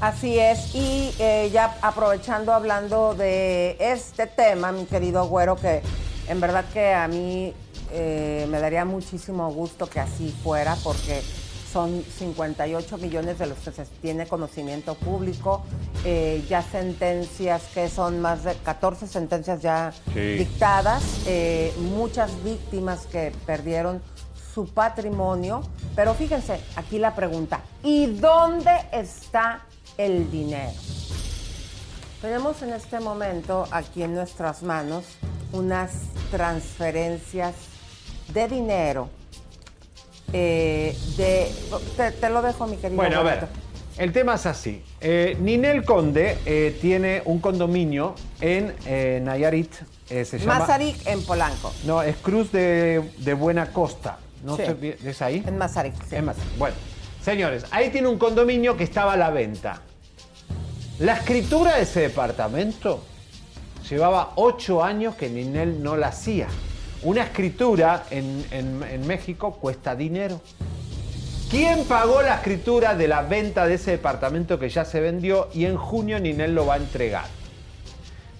Así 0.00 0.38
es, 0.38 0.74
y 0.74 1.12
eh, 1.18 1.50
ya 1.52 1.76
aprovechando 1.82 2.54
hablando 2.54 3.14
de 3.14 3.76
este 3.78 4.26
tema, 4.26 4.72
mi 4.72 4.86
querido 4.86 5.26
Güero, 5.26 5.56
que 5.56 5.82
en 6.26 6.40
verdad 6.40 6.64
que 6.72 6.94
a 6.94 7.06
mí 7.06 7.52
eh, 7.92 8.46
me 8.48 8.60
daría 8.60 8.86
muchísimo 8.86 9.50
gusto 9.52 9.90
que 9.90 10.00
así 10.00 10.34
fuera, 10.42 10.74
porque 10.82 11.22
son 11.72 12.02
58 12.02 12.98
millones 12.98 13.38
de 13.38 13.46
los 13.46 13.58
que 13.58 13.72
se 13.72 13.84
tiene 14.00 14.26
conocimiento 14.26 14.94
público, 14.94 15.64
eh, 16.04 16.44
ya 16.48 16.62
sentencias 16.62 17.62
que 17.74 17.88
son 17.88 18.20
más 18.20 18.44
de 18.44 18.54
14 18.54 19.06
sentencias 19.06 19.60
ya 19.60 19.92
dictadas, 20.14 21.02
eh, 21.26 21.74
muchas 21.78 22.42
víctimas 22.42 23.06
que 23.06 23.32
perdieron 23.46 24.00
su 24.54 24.66
patrimonio, 24.66 25.62
pero 25.94 26.14
fíjense, 26.14 26.60
aquí 26.76 26.98
la 26.98 27.14
pregunta, 27.14 27.60
¿y 27.82 28.06
dónde 28.06 28.72
está 28.92 29.64
el 29.96 30.30
dinero? 30.30 30.72
Tenemos 32.22 32.62
en 32.62 32.72
este 32.72 32.98
momento 32.98 33.66
aquí 33.70 34.02
en 34.02 34.14
nuestras 34.14 34.62
manos 34.62 35.04
unas 35.52 35.92
transferencias 36.30 37.54
de 38.32 38.48
dinero 38.48 39.17
eh, 40.32 40.96
de, 41.16 41.50
te, 42.20 42.30
lo 42.30 42.42
dejo, 42.42 42.66
mi 42.66 42.76
querido. 42.76 42.96
Bueno, 42.96 43.20
a 43.20 43.22
ver, 43.22 43.48
el 43.96 44.12
tema 44.12 44.34
es 44.34 44.46
así. 44.46 44.82
Eh, 45.00 45.36
Ninel 45.40 45.84
Conde 45.84 46.38
eh, 46.44 46.76
tiene 46.80 47.22
un 47.24 47.40
condominio 47.40 48.14
en 48.40 48.74
Nayarit. 49.24 49.72
se 50.06 50.38
llama, 50.38 50.60
Mazarik 50.60 51.06
en 51.06 51.22
Polanco. 51.24 51.72
No, 51.84 52.02
es 52.02 52.16
Cruz 52.16 52.52
de, 52.52 53.36
Buena 53.38 53.72
Costa. 53.72 54.18
No 54.44 54.56
sé, 54.56 54.98
¿Es 55.04 55.20
ahí? 55.20 55.42
En 55.46 55.58
Mazarik, 55.58 55.94
En 56.12 56.26
Mazarik. 56.26 56.58
Bueno, 56.58 56.76
señores, 57.24 57.64
ahí 57.70 57.90
tiene 57.90 58.08
un 58.08 58.18
condominio 58.18 58.76
que 58.76 58.84
estaba 58.84 59.14
a 59.14 59.16
la 59.16 59.30
venta. 59.30 59.82
La 61.00 61.14
escritura 61.14 61.76
de 61.76 61.82
ese 61.82 62.00
departamento 62.00 63.02
llevaba 63.88 64.32
ocho 64.36 64.84
años 64.84 65.14
que 65.14 65.28
Ninel 65.28 65.82
no 65.82 65.96
la 65.96 66.08
hacía. 66.08 66.48
Una 67.02 67.22
escritura 67.22 68.04
en, 68.10 69.06
México 69.06 69.52
cuesta 69.60 69.94
dinero. 69.94 70.40
¿Quién 71.50 71.84
pagó 71.84 72.20
la 72.22 72.36
escritura 72.36 72.94
de 72.94 73.08
la 73.08 73.22
venta 73.22 73.66
de 73.66 73.74
ese 73.74 73.92
departamento 73.92 74.58
que 74.58 74.68
ya 74.68 74.84
se 74.84 75.00
vendió 75.00 75.48
y 75.54 75.64
en 75.64 75.76
junio 75.76 76.18
Ninel 76.18 76.54
lo 76.54 76.66
va 76.66 76.74
a 76.74 76.76
entregar? 76.78 77.24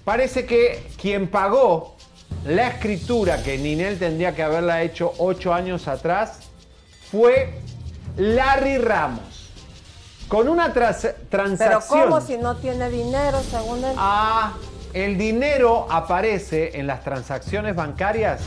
Parece 0.04 0.44
que 0.44 0.90
quien 1.00 1.28
pagó 1.28 1.96
la 2.44 2.68
escritura 2.68 3.42
que 3.42 3.56
Ninel 3.56 3.98
tendría 3.98 4.34
que 4.34 4.42
haberla 4.42 4.82
hecho 4.82 5.12
ocho 5.18 5.54
años 5.54 5.88
atrás 5.88 6.40
fue 7.10 7.54
Larry 8.16 8.78
Ramos. 8.78 9.50
Con 10.28 10.46
una 10.48 10.74
transacción. 10.74 11.56
Pero 11.56 11.80
¿cómo 11.88 12.20
si 12.20 12.36
no 12.36 12.56
tiene 12.56 12.90
dinero, 12.90 13.40
según 13.50 13.82
él? 13.82 13.94
Ah, 13.96 14.52
el 14.94 15.18
dinero 15.18 15.86
aparece 15.90 16.78
en 16.78 16.86
las 16.86 17.02
transacciones 17.02 17.74
bancarias 17.74 18.40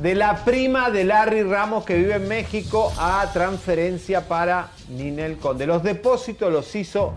de 0.00 0.14
la 0.14 0.44
prima 0.44 0.90
de 0.90 1.04
Larry 1.04 1.42
Ramos 1.42 1.84
que 1.84 1.96
vive 1.96 2.14
en 2.14 2.28
México 2.28 2.92
a 2.98 3.28
transferencia 3.32 4.26
para 4.28 4.70
Ninel 4.88 5.36
Conde. 5.36 5.66
Los 5.66 5.82
depósitos 5.82 6.52
los 6.52 6.74
hizo 6.74 7.12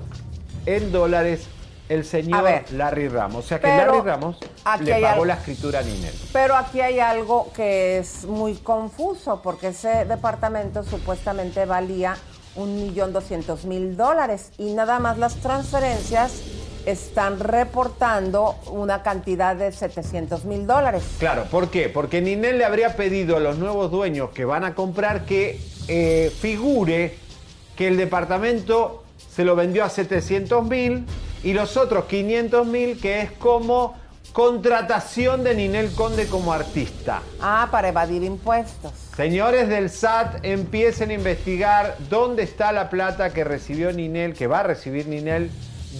en 0.65 0.91
dólares 0.91 1.48
el 1.90 2.06
señor 2.06 2.45
Larry 2.72 3.07
Ramos. 3.10 3.45
O 3.45 3.48
sea 3.48 3.60
que 3.60 3.68
Larry 3.68 4.02
Ramos 4.02 4.38
le 4.81 5.02
pagó 5.02 5.26
la 5.26 5.35
escritura 5.35 5.80
a 5.80 5.84
Ninel. 5.84 6.14
Pero 6.31 6.56
aquí 6.56 6.81
hay 6.81 6.99
algo 6.99 7.52
que 7.53 7.99
es 7.99 8.26
muy 8.26 8.56
confuso 8.56 9.41
porque 9.41 9.68
ese 9.68 10.06
departamento 10.06 10.84
supuestamente 10.84 11.65
valía 11.65 12.15
un 12.56 12.76
millón 12.76 13.14
doscientos 13.14 13.65
mil 13.65 13.98
dólares 13.98 14.52
y 14.57 14.73
nada 14.73 14.99
más 14.99 15.18
las 15.18 15.35
transferencias 15.35 16.41
están 16.85 17.39
reportando 17.39 18.55
una 18.68 19.03
cantidad 19.03 19.55
de 19.55 19.72
700 19.72 20.45
mil 20.45 20.68
dólares. 20.68 21.03
Claro, 21.19 21.45
¿por 21.45 21.69
qué? 21.69 21.89
Porque 21.89 22.22
Ninel 22.22 22.57
le 22.57 22.65
habría 22.65 22.95
pedido 22.95 23.38
a 23.38 23.39
los 23.39 23.57
nuevos 23.57 23.91
dueños 23.91 24.30
que 24.31 24.45
van 24.45 24.64
a 24.64 24.76
comprar 24.76 25.26
que 25.26 25.60
eh, 25.88 26.31
figure 26.39 27.15
que 27.76 27.88
el 27.88 27.97
departamento 27.97 29.03
se 29.34 29.43
lo 29.43 29.55
vendió 29.55 29.84
a 29.84 29.89
700 29.89 30.64
mil 30.65 31.05
y 31.43 31.53
los 31.53 31.77
otros 31.77 32.05
500 32.05 32.68
mil 32.68 32.99
que 32.99 33.22
es 33.22 33.31
como 33.31 33.95
contratación 34.31 35.43
de 35.43 35.53
Ninel 35.53 35.91
Conde 35.93 36.27
como 36.27 36.53
artista. 36.53 37.22
Ah, 37.39 37.68
para 37.72 37.89
evadir 37.89 38.23
impuestos. 38.23 38.91
Señores 39.15 39.69
del 39.69 39.89
SAT, 39.89 40.43
empiecen 40.43 41.11
a 41.11 41.14
investigar 41.14 41.97
dónde 42.10 42.43
está 42.43 42.72
la 42.72 42.89
plata 42.89 43.31
que 43.31 43.43
recibió 43.43 43.91
Ninel, 43.91 44.34
que 44.34 44.47
va 44.47 44.61
a 44.61 44.64
recibir 44.64 45.07
Ninel 45.07 45.51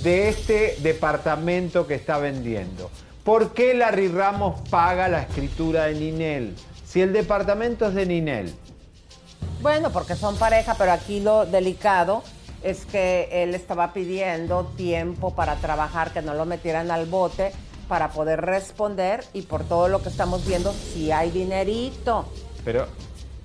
de 0.02 0.30
este 0.30 0.78
departamento 0.80 1.86
que 1.86 1.96
está 1.96 2.18
vendiendo. 2.18 2.90
¿Por 3.24 3.54
qué 3.54 3.74
Larry 3.74 4.08
Ramos 4.10 4.68
paga 4.70 5.08
la 5.08 5.22
escritura 5.22 5.86
de 5.86 5.96
Ninel? 5.96 6.56
Si 6.86 7.02
el 7.02 7.14
departamento 7.14 7.88
es 7.88 7.94
de 7.94 8.06
Ninel. 8.06 8.54
Bueno, 9.62 9.92
porque 9.92 10.16
son 10.16 10.36
pareja, 10.36 10.76
pero 10.78 10.92
aquí 10.92 11.22
lo 11.22 11.46
delicado 11.46 12.24
es 12.64 12.86
que 12.86 13.30
él 13.32 13.56
estaba 13.56 13.94
pidiendo 13.94 14.66
tiempo 14.76 15.36
para 15.36 15.56
trabajar, 15.56 16.12
que 16.12 16.22
no 16.22 16.34
lo 16.34 16.46
metieran 16.46 16.92
al 16.92 17.06
bote 17.06 17.52
para 17.88 18.10
poder 18.10 18.42
responder 18.42 19.24
y 19.34 19.44
por 19.44 19.64
todo 19.64 19.88
lo 19.88 20.02
que 20.02 20.10
estamos 20.10 20.46
viendo, 20.46 20.74
si 20.74 21.12
hay 21.12 21.32
dinerito. 21.32 22.26
Pero 22.66 22.88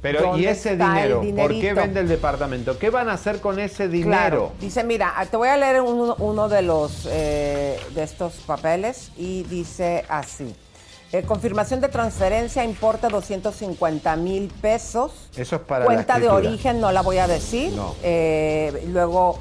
pero, 0.01 0.39
¿y 0.39 0.47
ese 0.47 0.77
dinero? 0.77 1.23
¿Por 1.37 1.51
qué 1.51 1.75
vende 1.75 2.01
el 2.01 2.09
departamento? 2.09 2.79
¿Qué 2.79 2.91
van 2.91 3.09
a 3.09 3.15
hacer 3.15 3.41
con 3.41 3.59
ese 3.59 3.89
dinero? 3.89 4.53
Dice, 4.61 4.85
mira, 4.85 5.15
te 5.29 5.37
voy 5.37 5.49
a 5.49 5.57
leer 5.57 5.81
uno, 5.81 6.49
de 6.49 6.63
los 6.63 7.09
eh, 7.11 7.79
de 7.95 8.03
estos 8.03 8.35
papeles 8.47 9.11
y 9.17 9.43
dice 9.45 10.05
así. 10.09 10.55
Eh, 11.11 11.23
confirmación 11.23 11.81
de 11.81 11.89
transferencia 11.89 12.63
importa 12.65 13.09
250 13.09 14.15
mil 14.17 14.49
pesos. 14.61 15.13
Eso 15.37 15.57
es 15.57 15.63
para 15.63 15.85
Cuenta 15.85 16.19
de 16.19 16.29
origen 16.29 16.81
no 16.81 16.93
la 16.93 17.01
voy 17.01 17.19
a 17.19 17.27
decir. 17.27 17.73
No. 17.73 17.95
Eh, 18.03 18.87
luego, 18.93 19.39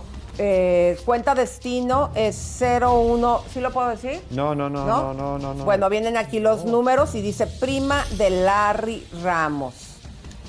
cuenta 1.05 1.35
destino 1.35 2.09
es 2.15 2.59
01. 2.61 3.43
¿Sí 3.53 3.59
lo 3.59 3.71
puedo 3.71 3.89
decir? 3.89 4.21
No, 4.31 4.55
no, 4.55 4.69
no, 4.69 4.85
no, 4.85 5.13
no, 5.13 5.37
no. 5.37 5.53
no 5.53 5.65
bueno, 5.65 5.89
vienen 5.89 6.17
aquí 6.17 6.39
los 6.39 6.65
números 6.65 7.13
y 7.15 7.21
dice 7.21 7.45
prima 7.45 8.03
de 8.17 8.29
Larry 8.31 9.05
Ramos 9.21 9.86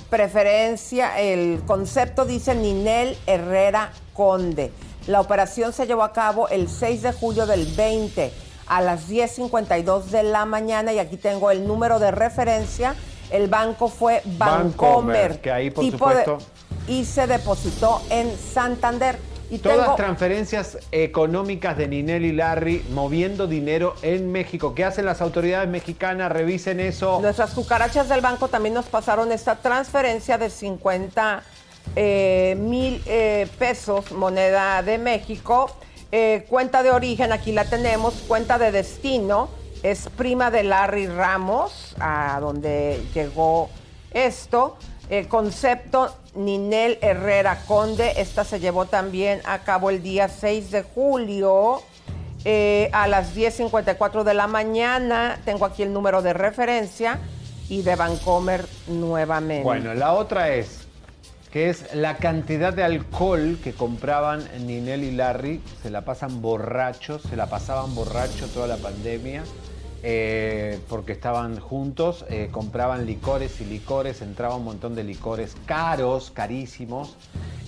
preferencia, 0.09 1.19
el 1.19 1.63
concepto 1.67 2.25
dice 2.25 2.55
Ninel 2.55 3.17
Herrera 3.27 3.93
Conde. 4.15 4.73
La 5.07 5.21
operación 5.21 5.73
se 5.73 5.87
llevó 5.87 6.03
a 6.03 6.13
cabo 6.13 6.49
el 6.49 6.69
6 6.69 7.03
de 7.03 7.13
julio 7.13 7.47
del 7.47 7.67
20 7.67 8.33
a 8.67 8.81
las 8.81 9.09
10.52 9.09 10.05
de 10.05 10.23
la 10.23 10.45
mañana 10.45 10.93
y 10.93 10.99
aquí 10.99 11.17
tengo 11.17 11.51
el 11.51 11.67
número 11.67 11.99
de 11.99 12.11
referencia. 12.11 12.95
El 13.31 13.49
banco 13.49 13.89
fue 13.89 14.23
Bancomer. 14.25 15.41
que 15.41 15.51
ahí 15.51 15.71
por 15.71 15.85
supuesto. 15.85 16.39
y 16.87 17.05
se 17.05 17.27
depositó 17.27 18.03
en 18.11 18.31
Santander. 18.37 19.19
Y 19.51 19.59
Todas 19.59 19.79
las 19.79 19.97
transferencias 19.97 20.79
económicas 20.93 21.77
de 21.79 21.89
Ninel 21.89 22.27
y 22.27 22.33
Larry 22.33 22.85
moviendo 22.91 23.47
dinero 23.47 23.95
en 24.03 24.31
México. 24.31 24.75
¿Qué 24.75 24.85
hacen 24.85 25.07
las 25.07 25.23
autoridades 25.23 25.69
mexicanas? 25.71 26.31
Revisen 26.31 26.81
eso. 26.81 27.19
Nuestras 27.23 27.55
cucarachas 27.55 28.11
del 28.11 28.21
banco 28.21 28.49
también 28.49 28.75
nos 28.75 28.87
pasaron 28.87 29.33
esta 29.33 29.57
transferencia 29.57 30.37
de 30.37 30.51
50 30.51 31.43
eh, 31.97 32.57
mil 32.59 33.03
eh, 33.07 33.49
pesos, 33.59 34.13
moneda 34.13 34.83
de 34.83 34.99
México. 34.99 35.71
Eh, 36.13 36.45
cuenta 36.49 36.83
de 36.83 36.91
origen, 36.91 37.33
aquí 37.33 37.53
la 37.53 37.65
tenemos. 37.65 38.15
Cuenta 38.29 38.59
de 38.59 38.71
destino, 38.71 39.49
es 39.83 40.09
prima 40.17 40.51
de 40.51 40.63
Larry 40.63 41.07
Ramos, 41.07 41.97
a 42.01 42.39
donde 42.41 43.03
llegó 43.15 43.71
esto. 44.13 44.77
Concepto 45.29 46.15
Ninel 46.39 46.99
Herrera 47.03 47.63
Conde, 47.67 48.13
esta 48.17 48.45
se 48.45 48.61
llevó 48.61 48.87
también 48.87 49.41
a 49.45 49.59
cabo 49.65 49.91
el 49.91 50.03
día 50.03 50.29
6 50.29 50.71
de 50.71 50.83
julio 50.83 51.83
eh, 52.45 52.89
a 52.93 53.09
las 53.09 53.37
10.54 53.37 54.23
de 54.23 54.35
la 54.35 54.47
mañana. 54.47 55.41
Tengo 55.45 55.67
aquí 55.67 55.83
el 55.83 55.93
número 55.93 56.23
de 56.23 56.33
referencia 56.33 57.19
y 57.69 57.83
de 57.83 57.97
Vancomer 57.97 58.65
nuevamente. 58.87 59.65
Bueno, 59.65 59.93
la 59.95 60.13
otra 60.13 60.51
es 60.55 60.87
que 61.51 61.71
es 61.71 61.93
la 61.95 62.19
cantidad 62.19 62.73
de 62.73 62.85
alcohol 62.85 63.59
que 63.63 63.73
compraban 63.73 64.49
Ninel 64.65 65.03
y 65.03 65.11
Larry. 65.11 65.61
Se 65.83 65.91
la 65.91 66.03
pasan 66.03 66.41
borrachos, 66.41 67.23
se 67.23 67.35
la 67.35 67.47
pasaban 67.47 67.97
borrachos 67.97 68.51
toda 68.53 68.69
la 68.69 68.77
pandemia. 68.77 69.43
Eh, 70.03 70.79
porque 70.89 71.13
estaban 71.13 71.59
juntos, 71.59 72.25
eh, 72.31 72.49
compraban 72.53 73.05
licores 73.05 73.61
y 73.61 73.65
licores, 73.65 74.23
entraba 74.23 74.55
un 74.55 74.65
montón 74.65 74.95
de 74.95 75.03
licores 75.03 75.57
caros, 75.67 76.31
carísimos. 76.31 77.17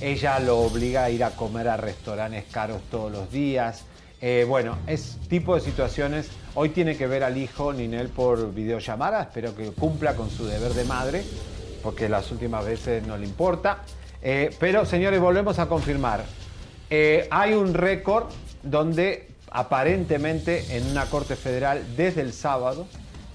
Ella 0.01 0.39
lo 0.39 0.61
obliga 0.61 1.05
a 1.05 1.11
ir 1.11 1.25
a 1.25 1.31
comer 1.31 1.69
a 1.69 1.77
restaurantes 1.77 2.45
caros 2.51 2.83
todos 2.91 3.11
los 3.11 3.33
días. 3.33 3.85
Eh, 4.21 4.45
bueno, 4.49 4.79
es 4.87 5.19
tipo 5.29 5.57
de 5.57 5.61
situaciones. 5.61 6.31
Hoy 6.55 6.69
tiene 6.69 6.97
que 6.97 7.09
ver 7.09 7.25
al 7.25 7.37
hijo 7.37 7.73
Ninel 7.73 8.09
por 8.09 8.55
videollamada. 8.55 9.23
Espero 9.23 9.57
que 9.57 9.71
cumpla 9.73 10.15
con 10.15 10.31
su 10.31 10.47
deber 10.47 10.73
de 10.75 10.85
madre, 10.85 11.25
porque 11.83 12.09
las 12.09 12.31
últimas 12.31 12.65
veces 12.65 13.05
no 13.07 13.17
le 13.17 13.27
importa. 13.27 13.83
Pero, 14.21 14.85
señores, 14.85 15.19
volvemos 15.19 15.59
a 15.59 15.67
confirmar. 15.67 16.25
Hay 17.31 17.55
un 17.55 17.73
récord 17.73 18.27
donde 18.63 19.30
aparentemente 19.51 20.77
en 20.77 20.87
una 20.87 21.07
corte 21.07 21.37
federal 21.37 21.85
desde 21.97 22.23
el 22.23 22.33
sábado, 22.33 22.87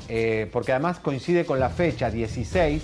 eh, 0.07 0.49
porque 0.51 0.71
además 0.71 0.99
coincide 0.99 1.45
con 1.45 1.59
la 1.59 1.69
fecha 1.69 2.09
16, 2.09 2.81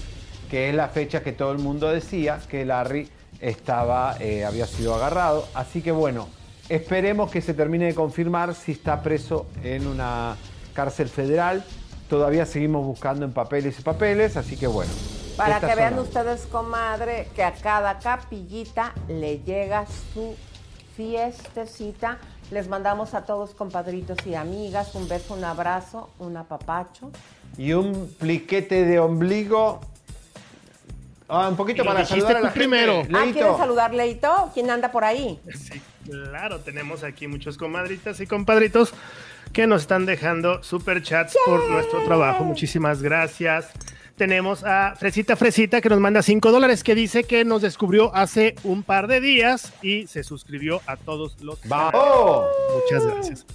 que 0.49 0.69
es 0.69 0.75
la 0.75 0.89
fecha 0.89 1.21
que 1.23 1.31
todo 1.31 1.51
el 1.51 1.59
mundo 1.59 1.89
decía 1.89 2.39
que 2.49 2.65
Larry 2.65 3.09
estaba, 3.39 4.17
eh, 4.19 4.43
había 4.43 4.67
sido 4.67 4.95
agarrado. 4.95 5.47
Así 5.53 5.81
que 5.81 5.91
bueno, 5.91 6.27
esperemos 6.69 7.31
que 7.31 7.41
se 7.41 7.53
termine 7.53 7.85
de 7.85 7.95
confirmar 7.95 8.53
si 8.53 8.73
está 8.73 9.01
preso 9.01 9.47
en 9.63 9.87
una 9.87 10.35
cárcel 10.73 11.07
federal. 11.07 11.63
Todavía 12.09 12.45
seguimos 12.45 12.85
buscando 12.85 13.23
en 13.23 13.31
papeles 13.31 13.79
y 13.79 13.81
papeles, 13.81 14.35
así 14.35 14.57
que 14.57 14.67
bueno. 14.67 14.91
Para 15.37 15.61
que 15.61 15.73
vean 15.73 15.97
ustedes, 15.97 16.45
comadre, 16.45 17.29
que 17.33 17.43
a 17.43 17.53
cada 17.53 17.99
capillita 17.99 18.93
le 19.07 19.39
llega 19.39 19.85
su 20.13 20.35
fiestecita. 21.01 22.19
Les 22.51 22.67
mandamos 22.67 23.13
a 23.13 23.25
todos, 23.25 23.55
compadritos 23.55 24.17
y 24.25 24.35
amigas, 24.35 24.93
un 24.93 25.07
beso, 25.07 25.33
un 25.33 25.43
abrazo, 25.43 26.09
un 26.19 26.37
apapacho. 26.37 27.11
Y 27.57 27.73
un 27.73 28.13
pliquete 28.19 28.85
de 28.85 28.99
ombligo. 28.99 29.81
Ah, 31.27 31.47
un 31.47 31.55
poquito 31.55 31.83
para 31.85 32.05
saludar 32.05 32.37
a 32.37 32.41
la 32.41 32.53
primero. 32.53 33.01
gente. 33.03 33.15
Ah, 33.15 33.19
Leito. 33.21 33.39
¿quieren 33.39 33.57
saludar, 33.57 33.93
Leito? 33.93 34.51
¿Quién 34.53 34.69
anda 34.69 34.91
por 34.91 35.05
ahí? 35.05 35.39
Sí, 35.55 35.81
claro, 36.05 36.59
tenemos 36.59 37.03
aquí 37.03 37.27
muchos 37.27 37.57
comadritas 37.57 38.19
y 38.19 38.27
compadritos 38.27 38.93
que 39.53 39.65
nos 39.65 39.81
están 39.81 40.05
dejando 40.05 40.61
super 40.61 41.01
chats 41.01 41.35
por 41.45 41.67
nuestro 41.69 42.03
trabajo. 42.03 42.43
Muchísimas 42.43 43.01
gracias. 43.01 43.71
Tenemos 44.21 44.63
a 44.63 44.95
Fresita 44.95 45.35
Fresita 45.35 45.81
que 45.81 45.89
nos 45.89 45.99
manda 45.99 46.21
5 46.21 46.51
dólares, 46.51 46.83
que 46.83 46.93
dice 46.93 47.23
que 47.23 47.43
nos 47.43 47.63
descubrió 47.63 48.13
hace 48.13 48.53
un 48.63 48.83
par 48.83 49.07
de 49.07 49.19
días 49.19 49.73
y 49.81 50.05
se 50.05 50.23
suscribió 50.23 50.79
a 50.85 50.95
todos 50.95 51.41
los. 51.41 51.59
¡Vamos! 51.67 52.45
Muchas 52.75 53.03
gracias. 53.03 53.47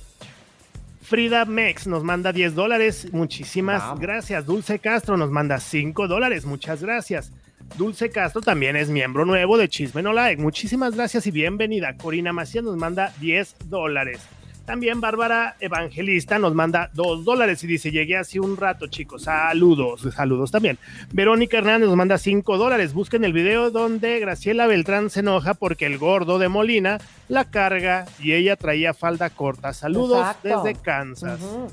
Frida 1.02 1.44
Mex 1.44 1.86
nos 1.86 2.02
manda 2.02 2.32
10 2.32 2.56
dólares. 2.56 3.06
Muchísimas 3.12 3.80
Vamos. 3.80 4.00
gracias. 4.00 4.44
Dulce 4.44 4.80
Castro 4.80 5.16
nos 5.16 5.30
manda 5.30 5.60
5 5.60 6.08
dólares. 6.08 6.44
Muchas 6.44 6.82
gracias. 6.82 7.30
Dulce 7.78 8.10
Castro 8.10 8.40
también 8.40 8.74
es 8.74 8.88
miembro 8.88 9.24
nuevo 9.24 9.56
de 9.58 9.68
Chisme 9.68 10.02
No 10.02 10.12
Like. 10.12 10.42
Muchísimas 10.42 10.96
gracias 10.96 11.28
y 11.28 11.30
bienvenida. 11.30 11.96
Corina 11.96 12.32
Macías 12.32 12.64
nos 12.64 12.76
manda 12.76 13.14
10 13.20 13.54
dólares. 13.66 14.18
También 14.66 15.00
Bárbara 15.00 15.54
Evangelista 15.60 16.38
nos 16.40 16.52
manda 16.54 16.90
2 16.94 17.24
dólares 17.24 17.62
y 17.62 17.68
dice, 17.68 17.92
llegué 17.92 18.16
hace 18.16 18.40
un 18.40 18.56
rato, 18.56 18.88
chicos. 18.88 19.22
Saludos, 19.22 20.02
saludos 20.14 20.50
también. 20.50 20.76
Verónica 21.12 21.58
Hernández 21.58 21.88
nos 21.88 21.96
manda 21.96 22.18
5 22.18 22.58
dólares. 22.58 22.92
Busquen 22.92 23.24
el 23.24 23.32
video 23.32 23.70
donde 23.70 24.18
Graciela 24.18 24.66
Beltrán 24.66 25.08
se 25.08 25.20
enoja 25.20 25.54
porque 25.54 25.86
el 25.86 25.98
gordo 25.98 26.38
de 26.40 26.48
Molina 26.48 26.98
la 27.28 27.44
carga 27.44 28.06
y 28.18 28.32
ella 28.32 28.56
traía 28.56 28.92
falda 28.92 29.30
corta. 29.30 29.72
Saludos 29.72 30.18
Exacto. 30.18 30.62
desde 30.64 30.80
Kansas. 30.80 31.40
Ujú. 31.40 31.68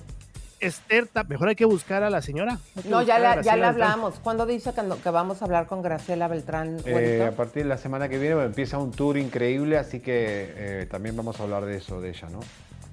Esther, 0.59 1.09
mejor 1.27 1.49
hay 1.49 1.55
que 1.55 1.65
buscar 1.65 2.03
a 2.03 2.09
la 2.09 2.21
señora. 2.21 2.57
No, 2.87 3.01
ya, 3.01 3.19
la- 3.19 3.41
ya 3.41 3.53
Beltrán. 3.55 3.63
hablamos. 3.63 4.13
¿Cuándo 4.23 4.45
dice 4.45 4.71
que, 4.73 4.81
no- 4.83 5.01
que 5.01 5.09
vamos 5.09 5.41
a 5.41 5.45
hablar 5.45 5.65
con 5.65 5.81
Graciela 5.81 6.27
Beltrán? 6.29 6.77
Eh, 6.85 7.27
a 7.27 7.35
partir 7.35 7.63
de 7.63 7.69
la 7.69 7.77
semana 7.77 8.07
que 8.07 8.17
viene 8.17 8.41
empieza 8.43 8.77
un 8.77 8.91
tour 8.91 9.17
increíble, 9.17 9.77
así 9.77 9.99
que 9.99 10.53
eh, 10.55 10.87
también 10.89 11.17
vamos 11.17 11.39
a 11.39 11.43
hablar 11.43 11.65
de 11.65 11.75
eso, 11.77 11.99
de 11.99 12.11
ella, 12.11 12.29
¿no? 12.29 12.39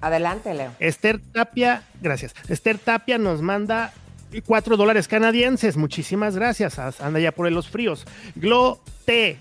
Adelante, 0.01 0.53
Leo. 0.53 0.71
Esther 0.79 1.19
Tapia, 1.31 1.83
gracias. 2.01 2.33
Esther 2.49 2.77
Tapia 2.77 3.17
nos 3.17 3.41
manda 3.41 3.93
4 4.45 4.77
dólares 4.77 5.07
canadienses. 5.07 5.77
Muchísimas 5.77 6.35
gracias. 6.35 6.79
As- 6.79 7.01
Anda 7.01 7.19
ya 7.19 7.31
por 7.31 7.51
los 7.51 7.69
fríos. 7.69 8.05
Glo 8.35 8.81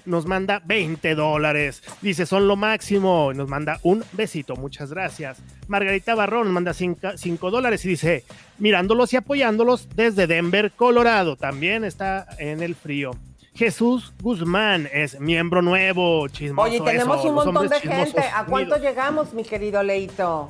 nos 0.05 0.27
manda 0.27 0.61
20 0.65 1.15
dólares. 1.15 1.81
Dice, 2.03 2.27
son 2.27 2.49
lo 2.49 2.57
máximo. 2.57 3.33
Nos 3.33 3.49
manda 3.49 3.79
un 3.85 4.03
besito. 4.13 4.57
Muchas 4.57 4.91
gracias. 4.91 5.39
Margarita 5.69 6.17
Barrón 6.17 6.47
nos 6.47 6.53
manda 6.55 6.75
5 6.75 7.51
dólares 7.53 7.85
y 7.85 7.89
dice, 7.91 8.25
mirándolos 8.59 9.13
y 9.13 9.17
apoyándolos 9.17 9.89
desde 9.95 10.27
Denver, 10.27 10.73
Colorado. 10.73 11.37
También 11.37 11.85
está 11.85 12.27
en 12.39 12.63
el 12.65 12.75
frío. 12.75 13.13
Jesús 13.55 14.13
Guzmán 14.23 14.89
es 14.93 15.19
miembro 15.21 15.61
nuevo, 15.61 16.27
chismoso. 16.29 16.69
Oye, 16.69 16.81
tenemos 16.81 17.19
eso, 17.21 17.29
un 17.29 17.35
montón 17.35 17.69
de 17.69 17.81
gente. 17.81 18.21
¿A 18.21 18.45
cuánto 18.45 18.77
unidos. 18.77 18.81
llegamos, 18.81 19.33
mi 19.35 19.43
querido 19.45 19.83
Leito? 19.83 20.49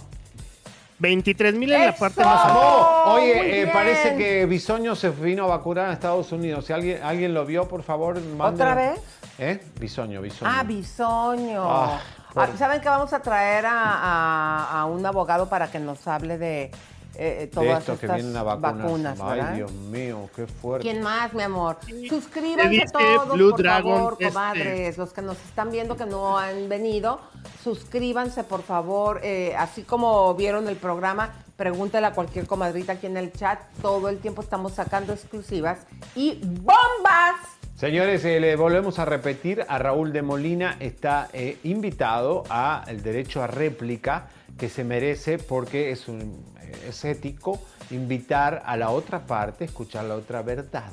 23 0.99 1.55
mil 1.55 1.73
en 1.73 1.87
la 1.87 1.97
parte 1.97 2.23
más 2.23 2.45
alta. 2.45 2.59
Oh, 2.59 3.15
Oye, 3.15 3.63
eh, 3.63 3.67
parece 3.73 4.17
que 4.17 4.45
Bisoño 4.45 4.95
se 4.95 5.09
vino 5.09 5.45
a 5.45 5.47
vacunar 5.47 5.87
a 5.89 5.93
Estados 5.95 6.31
Unidos. 6.31 6.67
Si 6.67 6.75
alguien, 6.75 7.03
alguien 7.03 7.33
lo 7.33 7.47
vio, 7.47 7.67
por 7.67 7.83
favor, 7.83 8.21
mande. 8.37 8.63
¿Otra 8.63 8.75
vez? 8.75 9.01
¿Eh? 9.39 9.61
Bisoño, 9.81 10.21
Bisoño. 10.21 10.51
Ah, 10.55 10.63
bisoño. 10.63 11.63
Ah, 11.67 12.01
por- 12.35 12.43
Ah, 12.45 12.49
¿Saben 12.59 12.83
que 12.83 12.89
vamos 12.91 13.15
a 13.15 13.21
traer 13.23 13.65
a, 13.65 13.73
a- 13.73 14.81
a 14.83 14.85
un 14.85 15.05
abogado 15.07 15.49
para 15.49 15.71
que 15.71 15.79
nos 15.81 16.07
hable 16.07 16.37
de 16.37 16.71
eh, 17.15 17.37
eh, 17.37 17.41
de 17.41 17.47
todas 17.49 17.81
esto 17.81 17.99
que 17.99 18.07
estas 18.07 18.17
vienen 18.17 18.37
a 18.37 18.43
vacunas. 18.43 18.79
vacunas, 18.79 19.21
Ay, 19.21 19.39
¿verdad? 19.39 19.55
Dios 19.55 19.73
mío, 19.73 20.31
qué 20.35 20.47
fuerte. 20.47 20.89
¿Quién 20.89 21.03
más, 21.03 21.33
mi 21.35 21.43
amor? 21.43 21.79
Suscríbanse 22.09 22.69
dice 22.71 22.87
todos, 22.93 23.33
Blue 23.35 23.51
por 23.51 23.63
Dragon, 23.63 23.97
favor, 23.97 24.13
este. 24.13 24.29
comadres. 24.29 24.99
Los 24.99 25.13
que 25.13 25.23
nos 25.23 25.37
están 25.45 25.71
viendo 25.71 25.97
que 25.97 26.07
no 26.07 26.39
han 26.39 26.69
venido, 26.69 27.21
suscríbanse, 27.63 28.45
por 28.45 28.63
favor. 28.63 29.21
Eh, 29.23 29.55
así 29.57 29.83
como 29.83 30.35
vieron 30.35 30.69
el 30.69 30.77
programa, 30.77 31.35
pregúntale 31.57 32.07
a 32.07 32.13
cualquier 32.13 32.47
comadrita 32.47 32.93
aquí 32.93 33.07
en 33.07 33.17
el 33.17 33.33
chat. 33.33 33.61
Todo 33.83 34.09
el 34.09 34.19
tiempo 34.19 34.43
estamos 34.43 34.73
sacando 34.73 35.13
exclusivas 35.13 35.81
y 36.15 36.41
bombas. 36.43 37.37
Señores, 37.77 38.23
eh, 38.27 38.41
le 38.41 38.57
volvemos 38.57 38.99
a 38.99 39.07
repetir, 39.07 39.65
a 39.67 39.79
Raúl 39.79 40.13
de 40.13 40.21
Molina 40.21 40.77
está 40.81 41.29
eh, 41.33 41.57
invitado 41.63 42.45
a 42.51 42.85
el 42.89 43.03
derecho 43.03 43.43
a 43.43 43.47
réplica 43.47 44.29
que 44.61 44.69
se 44.69 44.85
merece 44.85 45.39
porque 45.39 45.91
es, 45.91 46.07
un, 46.07 46.45
es 46.87 47.03
ético 47.07 47.59
invitar 47.91 48.63
a 48.67 48.77
la 48.77 48.91
otra 48.91 49.21
parte, 49.21 49.65
escuchar 49.65 50.05
la 50.05 50.17
otra 50.17 50.43
verdad 50.43 50.93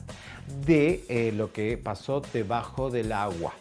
de 0.65 1.03
eh, 1.09 1.33
lo 1.35 1.51
que 1.51 1.77
pasó 1.77 2.21
debajo 2.31 2.89
del 2.89 3.11
agua. 3.11 3.51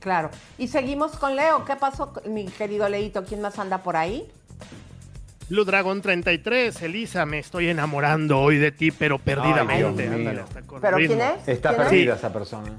Claro. 0.00 0.30
Y 0.58 0.66
seguimos 0.66 1.12
con 1.12 1.36
Leo. 1.36 1.64
¿Qué 1.64 1.76
pasó, 1.76 2.12
mi 2.26 2.46
querido 2.46 2.88
Leito? 2.88 3.24
¿Quién 3.24 3.40
más 3.40 3.56
anda 3.60 3.78
por 3.78 3.96
ahí? 3.96 4.28
Blue 5.48 5.64
Dragon 5.64 6.02
33, 6.02 6.82
Elisa, 6.82 7.24
me 7.24 7.38
estoy 7.38 7.68
enamorando 7.68 8.40
hoy 8.40 8.56
de 8.56 8.72
ti, 8.72 8.90
pero 8.90 9.18
perdidamente. 9.20 10.08
Ay. 10.08 10.14
Ándale, 10.14 10.42
¿Pero 10.80 10.96
quién 10.96 11.20
es? 11.20 11.46
Está 11.46 11.76
perdida 11.76 12.14
esa 12.14 12.32
persona. 12.32 12.72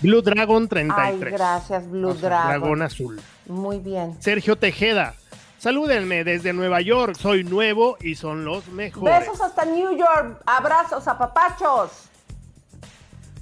Blue 0.00 0.22
Dragon 0.22 0.62
Ay, 0.62 0.68
33. 0.68 1.32
gracias, 1.32 1.90
Blue 1.90 2.08
O 2.08 2.14
sea, 2.14 2.28
Dragon. 2.30 2.48
Dragón 2.48 2.82
azul. 2.82 3.20
Muy 3.46 3.78
bien. 3.78 4.16
Sergio 4.20 4.56
Tejeda, 4.56 5.14
salúdenme 5.60 6.24
desde 6.24 6.52
Nueva 6.52 6.80
York, 6.80 7.14
soy 7.16 7.44
nuevo 7.44 7.98
y 8.00 8.14
son 8.14 8.44
los 8.44 8.66
mejores. 8.68 9.20
Besos 9.20 9.40
hasta 9.40 9.64
New 9.66 9.96
York. 9.96 10.42
Abrazos 10.46 11.06
a 11.06 11.18
papachos. 11.18 11.90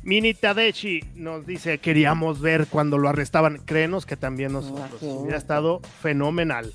Mini 0.02 0.34
Tadechi 0.34 1.00
nos 1.14 1.46
dice, 1.46 1.78
queríamos 1.78 2.40
ver 2.40 2.66
cuando 2.66 2.98
lo 2.98 3.08
arrestaban. 3.08 3.58
Créenos 3.58 4.04
que 4.04 4.16
también 4.16 4.52
nosotros. 4.52 5.00
Hubiera 5.00 5.38
estado 5.38 5.80
fenomenal. 6.02 6.72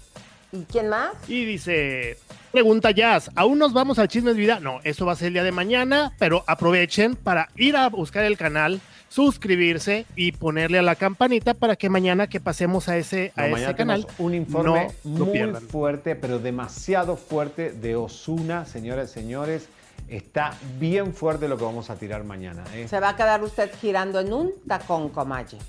¿Y 0.52 0.64
quién 0.65 0.88
más? 0.88 1.14
Y 1.28 1.44
dice, 1.44 2.18
pregunta 2.52 2.91
Jazz, 2.91 3.32
¿aún 3.36 3.57
nos 3.57 3.74
vamos 3.74 3.98
al 3.99 4.07
Chismes 4.07 4.36
Vida? 4.36 4.60
No, 4.60 4.80
eso 4.84 5.06
va 5.06 5.14
a 5.14 5.15
ser 5.15 5.30
el 5.30 5.34
día 5.34 5.44
de 5.44 5.52
mañana, 5.52 6.14
pero 6.20 6.44
aprovechen 6.48 7.15
para 7.15 7.49
ir 7.56 7.76
a 7.76 7.90
buscar 7.90 8.24
el 8.24 8.38
canal, 8.38 8.80
suscribirse 9.14 10.07
y 10.15 10.31
ponerle 10.31 10.80
a 10.80 10.81
la 10.81 10.95
campanita 10.95 11.53
para 11.53 11.76
que 11.76 11.88
mañana 11.88 12.26
que 12.26 12.40
pasemos 12.40 12.90
a 12.90 12.98
ese, 12.98 13.31
a 13.35 13.45
ese 13.48 13.76
canal 13.76 14.07
un 14.18 14.34
informe 14.34 14.88
no 15.03 15.26
muy 15.26 15.34
pierdan. 15.34 15.61
fuerte, 15.61 16.15
pero 16.15 16.40
demasiado 16.40 17.15
fuerte 17.15 17.72
de 17.73 17.95
Osuna, 17.95 18.65
señoras 18.65 19.11
y 19.11 19.14
señores. 19.14 19.68
Está 20.07 20.56
bien 20.80 21.14
fuerte 21.14 21.48
lo 21.48 21.57
que 21.57 21.64
vamos 21.64 21.91
a 21.91 21.95
tirar 21.95 22.23
mañana. 22.23 22.64
¿eh? 22.73 22.88
Se 22.88 22.99
va 22.99 23.10
a 23.10 23.15
quedar 23.15 23.44
usted 23.44 23.69
girando 23.80 24.19
en 24.19 24.34
un 24.34 24.52
tacón, 24.68 25.10
comalle. 25.10 25.60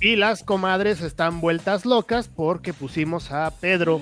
Y 0.00 0.14
las 0.14 0.44
comadres 0.44 1.00
están 1.00 1.40
vueltas 1.40 1.84
locas 1.84 2.28
porque 2.28 2.72
pusimos 2.72 3.32
a 3.32 3.50
Pedro. 3.60 4.00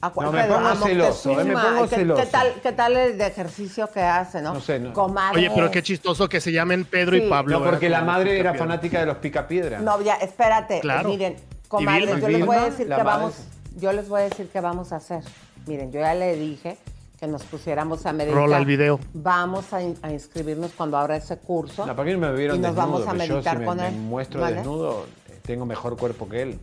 ¿A 0.00 0.10
cuál 0.10 0.26
No, 0.26 0.32
me 0.32 0.44
pongo 0.44 0.74
celoso, 0.86 1.40
eh, 1.40 1.44
me 1.44 1.54
pongo 1.54 1.88
¿Qué, 1.88 1.96
celoso. 1.96 2.22
¿qué 2.22 2.28
tal, 2.28 2.52
¿Qué 2.62 2.72
tal 2.72 2.96
el 2.96 3.16
de 3.18 3.26
ejercicio 3.26 3.88
que 3.90 4.00
hace, 4.02 4.42
no? 4.42 4.52
No 4.54 4.60
sé, 4.60 4.78
no. 4.78 4.92
Comadre. 4.92 5.38
Oye, 5.38 5.50
pero 5.54 5.70
qué 5.70 5.82
chistoso 5.82 6.28
que 6.28 6.40
se 6.40 6.52
llamen 6.52 6.84
Pedro 6.84 7.16
Sí. 7.16 7.24
y 7.24 7.30
Pablo. 7.30 7.58
No, 7.58 7.64
porque 7.64 7.88
la 7.88 8.02
madre 8.02 8.38
era 8.38 8.52
fanática 8.54 9.00
de 9.00 9.06
los 9.06 9.16
picapiedra. 9.16 9.80
No, 9.80 10.00
ya, 10.02 10.16
espérate. 10.16 10.80
Claro. 10.80 11.08
Miren, 11.08 11.36
Vilma, 11.78 11.98
yo 12.20 12.28
les 12.28 12.46
voy 12.46 12.56
a 12.56 12.64
decir 12.66 12.86
que 12.88 13.02
vamos, 13.02 13.34
yo 13.78 13.92
les 13.92 14.08
voy 14.08 14.20
a 14.20 14.24
decir 14.24 14.48
que 14.48 14.60
vamos 14.60 14.92
a 14.92 14.96
hacer. 14.96 15.22
Miren, 15.66 15.90
yo 15.90 16.00
ya 16.00 16.14
le 16.14 16.36
dije 16.36 16.76
que 17.18 17.26
nos 17.26 17.42
pusiéramos 17.44 18.04
a 18.04 18.12
meditar. 18.12 18.36
Rola 18.38 18.58
el 18.58 18.66
video. 18.66 19.00
Vamos 19.14 19.72
a, 19.72 19.82
in- 19.82 19.96
a 20.02 20.12
inscribirnos 20.12 20.72
cuando 20.76 20.98
abra 20.98 21.16
ese 21.16 21.38
curso. 21.38 21.86
No, 21.86 21.96
¿para 21.96 22.06
qué 22.06 22.16
no 22.16 22.28
me 22.28 22.32
vieron 22.36 22.56
Y 22.58 22.60
nos 22.60 22.74
desnudo? 22.76 22.86
vamos 22.92 23.08
a 23.08 23.12
yo 23.12 23.34
meditar 23.34 23.54
si 23.54 23.60
me, 23.60 23.64
con 23.64 23.76
me 23.78 23.88
él. 23.88 23.94
muestro 23.94 24.40
¿Vale? 24.42 24.56
desnudo, 24.56 25.06
tengo 25.42 25.64
mejor 25.64 25.96
cuerpo 25.96 26.28
que 26.28 26.42
él. 26.42 26.60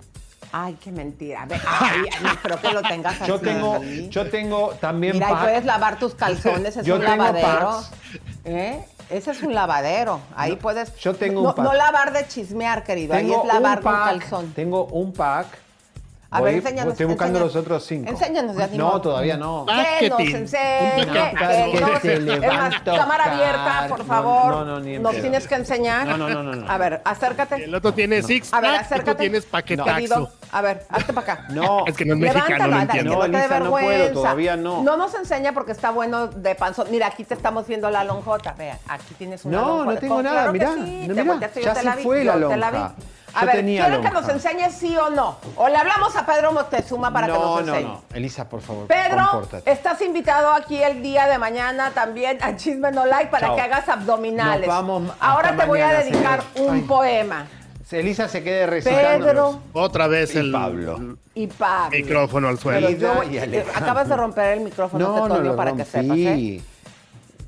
Ay, 0.55 0.77
qué 0.81 0.91
mentira. 0.91 1.47
Ay, 1.67 2.01
no, 2.21 2.29
pero 2.43 2.61
que 2.61 2.71
lo 2.71 2.81
tengas 2.83 3.19
así. 3.19 3.27
Yo 3.27 3.39
tengo, 3.39 3.81
yo 3.83 4.29
tengo 4.29 4.69
también 4.79 5.13
Mira, 5.13 5.29
y 5.29 5.33
pack. 5.33 5.41
puedes 5.41 5.65
lavar 5.65 5.97
tus 5.97 6.13
calzones, 6.23 6.77
es 6.77 6.85
Yo 6.85 6.95
un 6.95 7.01
tengo 7.01 7.15
lavadero. 7.23 7.71
packs. 7.71 7.91
¿Eh? 8.45 8.85
Ese 9.09 9.31
es 9.31 9.41
un 9.41 9.55
lavadero. 9.55 10.21
Ahí 10.35 10.55
puedes. 10.55 10.95
yo 10.97 11.15
tengo 11.15 11.41
no, 11.41 11.49
un 11.49 11.55
pack. 11.55 11.65
no 11.65 11.73
lavar 11.73 12.13
de 12.13 12.27
chismear, 12.27 12.83
querido. 12.83 13.15
Ahí 13.15 13.31
es 13.33 13.45
lavar 13.45 13.79
un 13.79 13.83
pack, 13.83 14.05
calzón. 14.05 14.53
Tengo 14.53 14.85
un 14.85 15.11
pack. 15.11 15.47
A 16.33 16.39
Voy- 16.39 16.49
ver, 16.53 16.55
enséñanos, 16.63 16.93
Estoy 16.93 17.05
buscando 17.05 17.37
enséñanos. 17.37 17.53
los 17.55 17.63
otros 17.63 17.85
cinco. 17.85 18.09
Enséñanos, 18.09 18.55
ni 18.71 18.77
No, 18.79 18.99
todavía 18.99 19.37
no. 19.37 19.67
Que 19.99 20.09
nos. 20.09 20.19
Un 20.19 20.25
que 20.25 20.39
nos- 21.05 22.81
cámara 22.97 23.23
abierta, 23.25 23.85
por 23.87 23.99
No, 23.99 24.05
favor. 24.05 24.49
no, 24.51 24.65
no, 24.65 24.79
ni 24.79 24.95
en 24.95 25.03
Nos 25.03 25.13
tienes 25.13 25.47
que 25.47 25.55
enseñar. 25.55 26.07
No, 26.07 26.17
no, 26.17 26.29
no, 26.29 26.41
no, 26.41 26.55
no. 26.55 26.71
A 26.71 26.77
ver, 26.79 27.01
acércate. 27.05 27.63
El 27.63 27.75
otro 27.75 27.93
tiene 27.93 28.23
six 28.23 28.51
A 28.51 28.61
ver, 28.61 28.71
y 28.71 28.73
tú 28.77 28.81
acércate. 28.81 29.15
tienes 29.21 29.45
paquetaxo. 29.45 29.93
Querido, 29.93 30.31
a 30.51 30.61
ver, 30.61 30.85
hazte 30.89 31.13
para 31.13 31.33
acá. 31.33 31.45
No. 31.49 31.85
Es 31.85 31.95
que 31.95 32.05
no 32.05 32.15
es 32.15 32.19
mexicano, 32.19 32.47
Levántalo, 32.49 32.71
no 32.75 32.81
entiendo. 32.81 33.11
que 33.11 33.17
no 33.29 33.37
Elisa, 33.37 33.59
no 33.59 33.69
puedo, 33.69 34.11
todavía 34.13 34.57
no. 34.57 34.81
No 34.83 34.97
nos 34.97 35.13
enseña 35.13 35.53
porque 35.53 35.71
está 35.71 35.91
bueno 35.91 36.27
de 36.27 36.55
panzón. 36.55 36.87
Mira, 36.89 37.07
aquí 37.07 37.23
te 37.25 37.35
estamos 37.35 37.67
viendo 37.67 37.89
la 37.91 38.03
lonjota. 38.03 38.53
Vea, 38.53 38.79
aquí 38.87 39.13
tienes 39.19 39.45
una 39.45 39.57
No, 39.61 39.67
lonjota. 39.67 39.93
no 39.93 39.99
tengo 39.99 40.23
nada, 40.23 40.51
mirá, 40.51 40.71
no, 40.75 41.39
ya 41.39 41.49
te 41.49 41.61
se 41.75 41.83
la 41.83 41.95
vi, 41.95 42.03
fue 42.03 42.23
la 42.23 42.39
yo 42.39 42.49
te 42.49 42.57
la 42.57 42.71
vi. 42.71 42.77
lonja. 42.77 42.93
A 43.35 43.39
Yo 43.41 43.45
ver, 43.47 43.55
tenía 43.55 43.85
¿quieren 43.85 44.01
que 44.03 44.11
nos 44.11 44.29
enseñe 44.29 44.69
sí 44.71 44.95
o 44.95 45.09
no? 45.09 45.37
O 45.55 45.67
le 45.67 45.75
hablamos 45.75 46.15
a 46.15 46.25
Pedro 46.25 46.51
Moctezuma 46.51 47.11
para 47.11 47.27
que 47.27 47.33
no, 47.33 47.39
nos 47.39 47.65
no, 47.65 47.73
enseñe. 47.75 47.87
no. 47.89 48.01
Elisa, 48.13 48.47
por 48.47 48.61
favor, 48.61 48.85
Pedro, 48.87 49.27
compórtate. 49.31 49.71
estás 49.71 50.01
invitado 50.01 50.51
aquí 50.51 50.81
el 50.83 51.01
día 51.01 51.27
de 51.27 51.37
mañana 51.39 51.91
también 51.91 52.37
a 52.41 52.55
Chisme 52.55 52.91
No 52.91 53.05
Like 53.05 53.31
para 53.31 53.47
Chao. 53.47 53.55
que 53.55 53.61
hagas 53.61 53.89
abdominales. 53.89 54.67
Nos 54.67 54.75
vamos 54.75 55.13
Ahora 55.19 55.55
te 55.55 55.65
voy 55.65 55.79
a 55.81 55.89
dedicar 56.03 56.43
un 56.55 56.75
Ay. 56.75 56.81
poema. 56.81 57.47
Elisa 57.91 58.27
se 58.27 58.43
quede 58.43 58.65
recitando. 58.65 59.25
Pedro 59.27 59.59
Otra 59.73 60.07
vez 60.07 60.33
Y 60.33 60.39
el 60.39 60.51
Pablo. 60.51 61.15
y 61.35 61.45
Pablo. 61.45 61.91
micrófono 61.95 62.47
al 62.47 62.57
suelo. 62.57 62.89
Yo- 62.89 63.23
y 63.23 63.37
acabas 63.37 64.09
de 64.09 64.15
romper 64.15 64.57
el 64.57 64.61
micrófono 64.61 65.07
No, 65.07 65.13
de 65.13 65.21
no 65.21 65.27
Toño 65.35 65.43
lo 65.51 65.55
para 65.55 65.71
que 65.73 65.83
rompí. 65.83 65.91
sepas, 65.91 66.17
¿eh? 66.17 66.61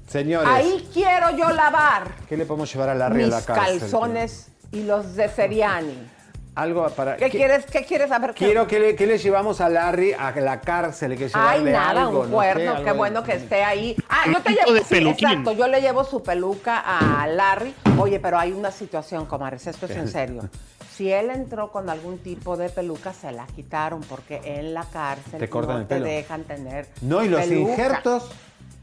Señores, 0.08 0.48
Ahí 0.52 0.88
quiero 0.94 1.32
yo 1.36 1.50
lavar 1.50 2.10
¿qué 2.30 2.38
le 2.38 2.46
podemos 2.46 2.72
llevar 2.72 2.90
a 2.90 2.96
Larry 2.96 3.24
a 3.24 3.26
mis 3.26 3.36
la 3.36 3.42
cárcel? 3.44 3.80
calzones 3.80 4.48
y 4.76 4.84
los 4.84 5.16
de 5.16 5.30
Seriani. 5.30 5.98
Algo 6.56 6.88
para... 6.90 7.18
¿Qué, 7.18 7.30
quieres? 7.30 7.66
¿Qué 7.66 7.84
quieres 7.84 8.08
saber? 8.10 8.34
¿Qué- 8.34 8.46
Quiero 8.46 8.66
que 8.66 8.80
le, 8.80 8.96
que 8.96 9.06
le 9.08 9.18
llevamos 9.18 9.60
a 9.60 9.68
Larry 9.68 10.14
a 10.14 10.32
la 10.32 10.62
cárcel, 10.62 11.12
hay 11.14 11.18
que 11.18 11.30
Ay, 11.34 11.64
nada, 11.64 12.04
algo, 12.04 12.22
un 12.22 12.30
no 12.32 12.36
cuerno, 12.38 12.78
sé, 12.78 12.84
qué 12.84 12.92
de- 12.92 12.98
bueno 12.98 13.24
que 13.24 13.34
esté 13.34 13.62
ahí. 13.64 13.96
Ah, 14.08 14.24
yo 14.32 14.42
te 14.42 14.54
llevo, 14.54 14.72
de 14.74 14.80
sí, 14.82 14.86
peluquín. 14.96 15.28
exacto, 15.30 15.52
yo 15.52 15.68
le 15.68 15.82
llevo 15.82 16.06
su 16.06 16.24
peluca 16.24 16.80
a 16.86 17.28
Larry. 17.28 17.74
Oye, 17.98 18.22
pero 18.22 18.38
hay 18.40 18.54
una 18.54 18.72
situación, 18.72 19.26
comadres, 19.26 19.68
esto 19.68 19.86
es 19.86 19.92
en 19.98 20.08
serio. 20.08 20.48
Si 20.94 21.12
él 21.12 21.30
entró 21.30 21.72
con 21.74 21.90
algún 21.90 22.20
tipo 22.20 22.56
de 22.56 22.70
peluca, 22.70 23.12
se 23.12 23.34
la 23.34 23.46
quitaron 23.48 24.00
porque 24.02 24.40
en 24.46 24.74
la 24.74 24.86
cárcel 24.86 25.40
Te 25.40 25.50
cortan 25.50 25.76
no 25.76 25.82
el 25.82 25.88
te 25.88 25.96
pelo. 25.96 26.06
dejan 26.06 26.44
tener 26.46 26.88
No, 27.02 27.22
y 27.22 27.28
los 27.28 27.42
peluca. 27.42 27.72
injertos, 27.72 28.32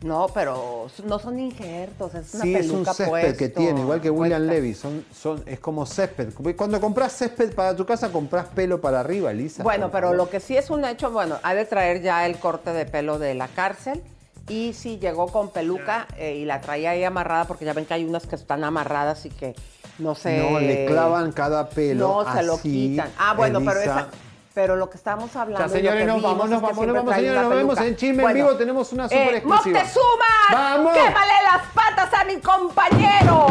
No, 0.03 0.27
pero 0.35 0.89
no 1.05 1.19
son 1.19 1.39
injertos, 1.39 2.15
es 2.15 2.35
una 2.35 2.43
sí, 2.43 2.55
es 2.55 2.67
un 2.67 2.73
peluca 2.73 2.95
césped 2.95 3.11
puesto, 3.11 3.37
que 3.39 3.49
tiene, 3.49 3.81
igual 3.81 4.01
que 4.01 4.11
William 4.11 4.41
puesta. 4.41 4.55
Levy, 4.55 4.75
son, 4.75 5.05
son, 5.15 5.43
es 5.47 5.61
como 5.61 5.87
césped. 5.87 6.33
Cuando 6.57 6.81
compras 6.81 7.13
césped 7.17 7.55
para 7.55 7.77
tu 7.77 7.87
casa, 7.87 8.11
compras 8.11 8.49
pelo 8.49 8.81
para 8.81 9.01
arriba, 9.01 9.31
Elisa. 9.31 9.63
Bueno, 9.63 9.91
pero 9.91 10.09
favor. 10.09 10.17
lo 10.17 10.31
que 10.31 10.41
sí 10.41 10.57
es 10.57 10.71
un 10.71 10.85
hecho, 10.85 11.11
bueno, 11.11 11.39
ha 11.43 11.55
de 11.55 11.65
traer 11.65 12.03
ya 12.03 12.27
el 12.27 12.39
corte 12.39 12.73
de 12.73 12.85
pelo 12.87 13.19
de 13.19 13.35
la 13.35 13.49
cárcel. 13.49 14.03
Y 14.49 14.73
sí, 14.73 14.99
llegó 14.99 15.29
con 15.29 15.51
peluca 15.51 16.09
eh, 16.19 16.35
y 16.35 16.45
la 16.45 16.61
traía 16.61 16.91
ahí 16.91 17.05
amarrada, 17.05 17.45
porque 17.45 17.65
ya 17.65 17.73
ven 17.73 17.87
que 17.87 17.95
hay 17.95 18.05
unas 18.05 18.27
que 18.27 18.35
están 18.35 18.65
amarradas 18.65 19.25
y 19.25 19.31
que 19.31 19.55
no 19.99 20.17
sé. 20.17 20.39
No, 20.39 20.59
le 20.59 20.87
clavan 20.87 21.31
cada 21.31 21.69
pelo 21.69 22.25
No, 22.25 22.35
se 22.35 22.43
lo 22.43 22.55
así, 22.55 22.91
quitan. 22.91 23.11
Ah, 23.19 23.35
bueno, 23.35 23.61
pero 23.61 23.81
esa. 23.81 24.09
Pero 24.55 24.77
lo 24.77 24.91
que 24.91 24.99
estamos 24.99 25.35
hablando. 25.35 25.67
Ya, 25.67 25.79
y 25.79 25.83
lo 25.83 25.91
señores, 25.91 26.07
nos 26.07 26.23
vamos, 26.23 26.51
nos 26.51 26.61
vamos, 26.61 26.87
nos 26.87 26.97
vamos, 26.97 27.15
señores, 27.15 27.43
nos 27.43 27.51
vemos 27.55 27.81
en 27.81 27.97
Chisme 27.97 28.23
en 28.23 28.35
Vivo, 28.35 28.55
tenemos 28.57 28.93
una 28.93 29.09
super 29.09 29.35
exclusiva. 29.35 29.79
¡Moctezuma! 29.79 30.25
¡Vamos! 30.53 30.93
¡Quémale 30.93 31.33
las 31.43 31.67
patas 31.73 32.21
a 32.21 32.25
mi 32.25 32.37
compañero! 32.39 33.47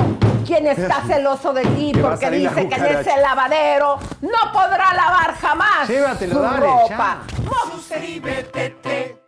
Quien 0.45 0.67
está 0.67 1.01
celoso 1.07 1.53
de 1.53 1.63
ti 1.63 1.93
porque 1.99 2.29
dice 2.29 2.67
que 2.67 2.75
en 2.75 2.85
ese 2.85 3.17
lavadero 3.21 3.97
no 4.21 4.51
podrá 4.51 4.93
lavar 4.93 5.35
jamás 5.35 5.87
Llévatelo, 5.87 6.33
su 6.35 6.41
dale, 6.41 6.65
ropa. 6.67 7.17
Suscríbete, 7.71 9.21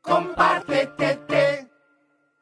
compártete, 0.00 1.68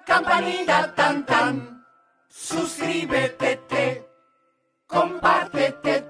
campanita 0.05 0.95
tan 0.95 1.25
tan. 1.25 1.85
Suscríbete, 2.29 4.09
compártete, 4.87 6.10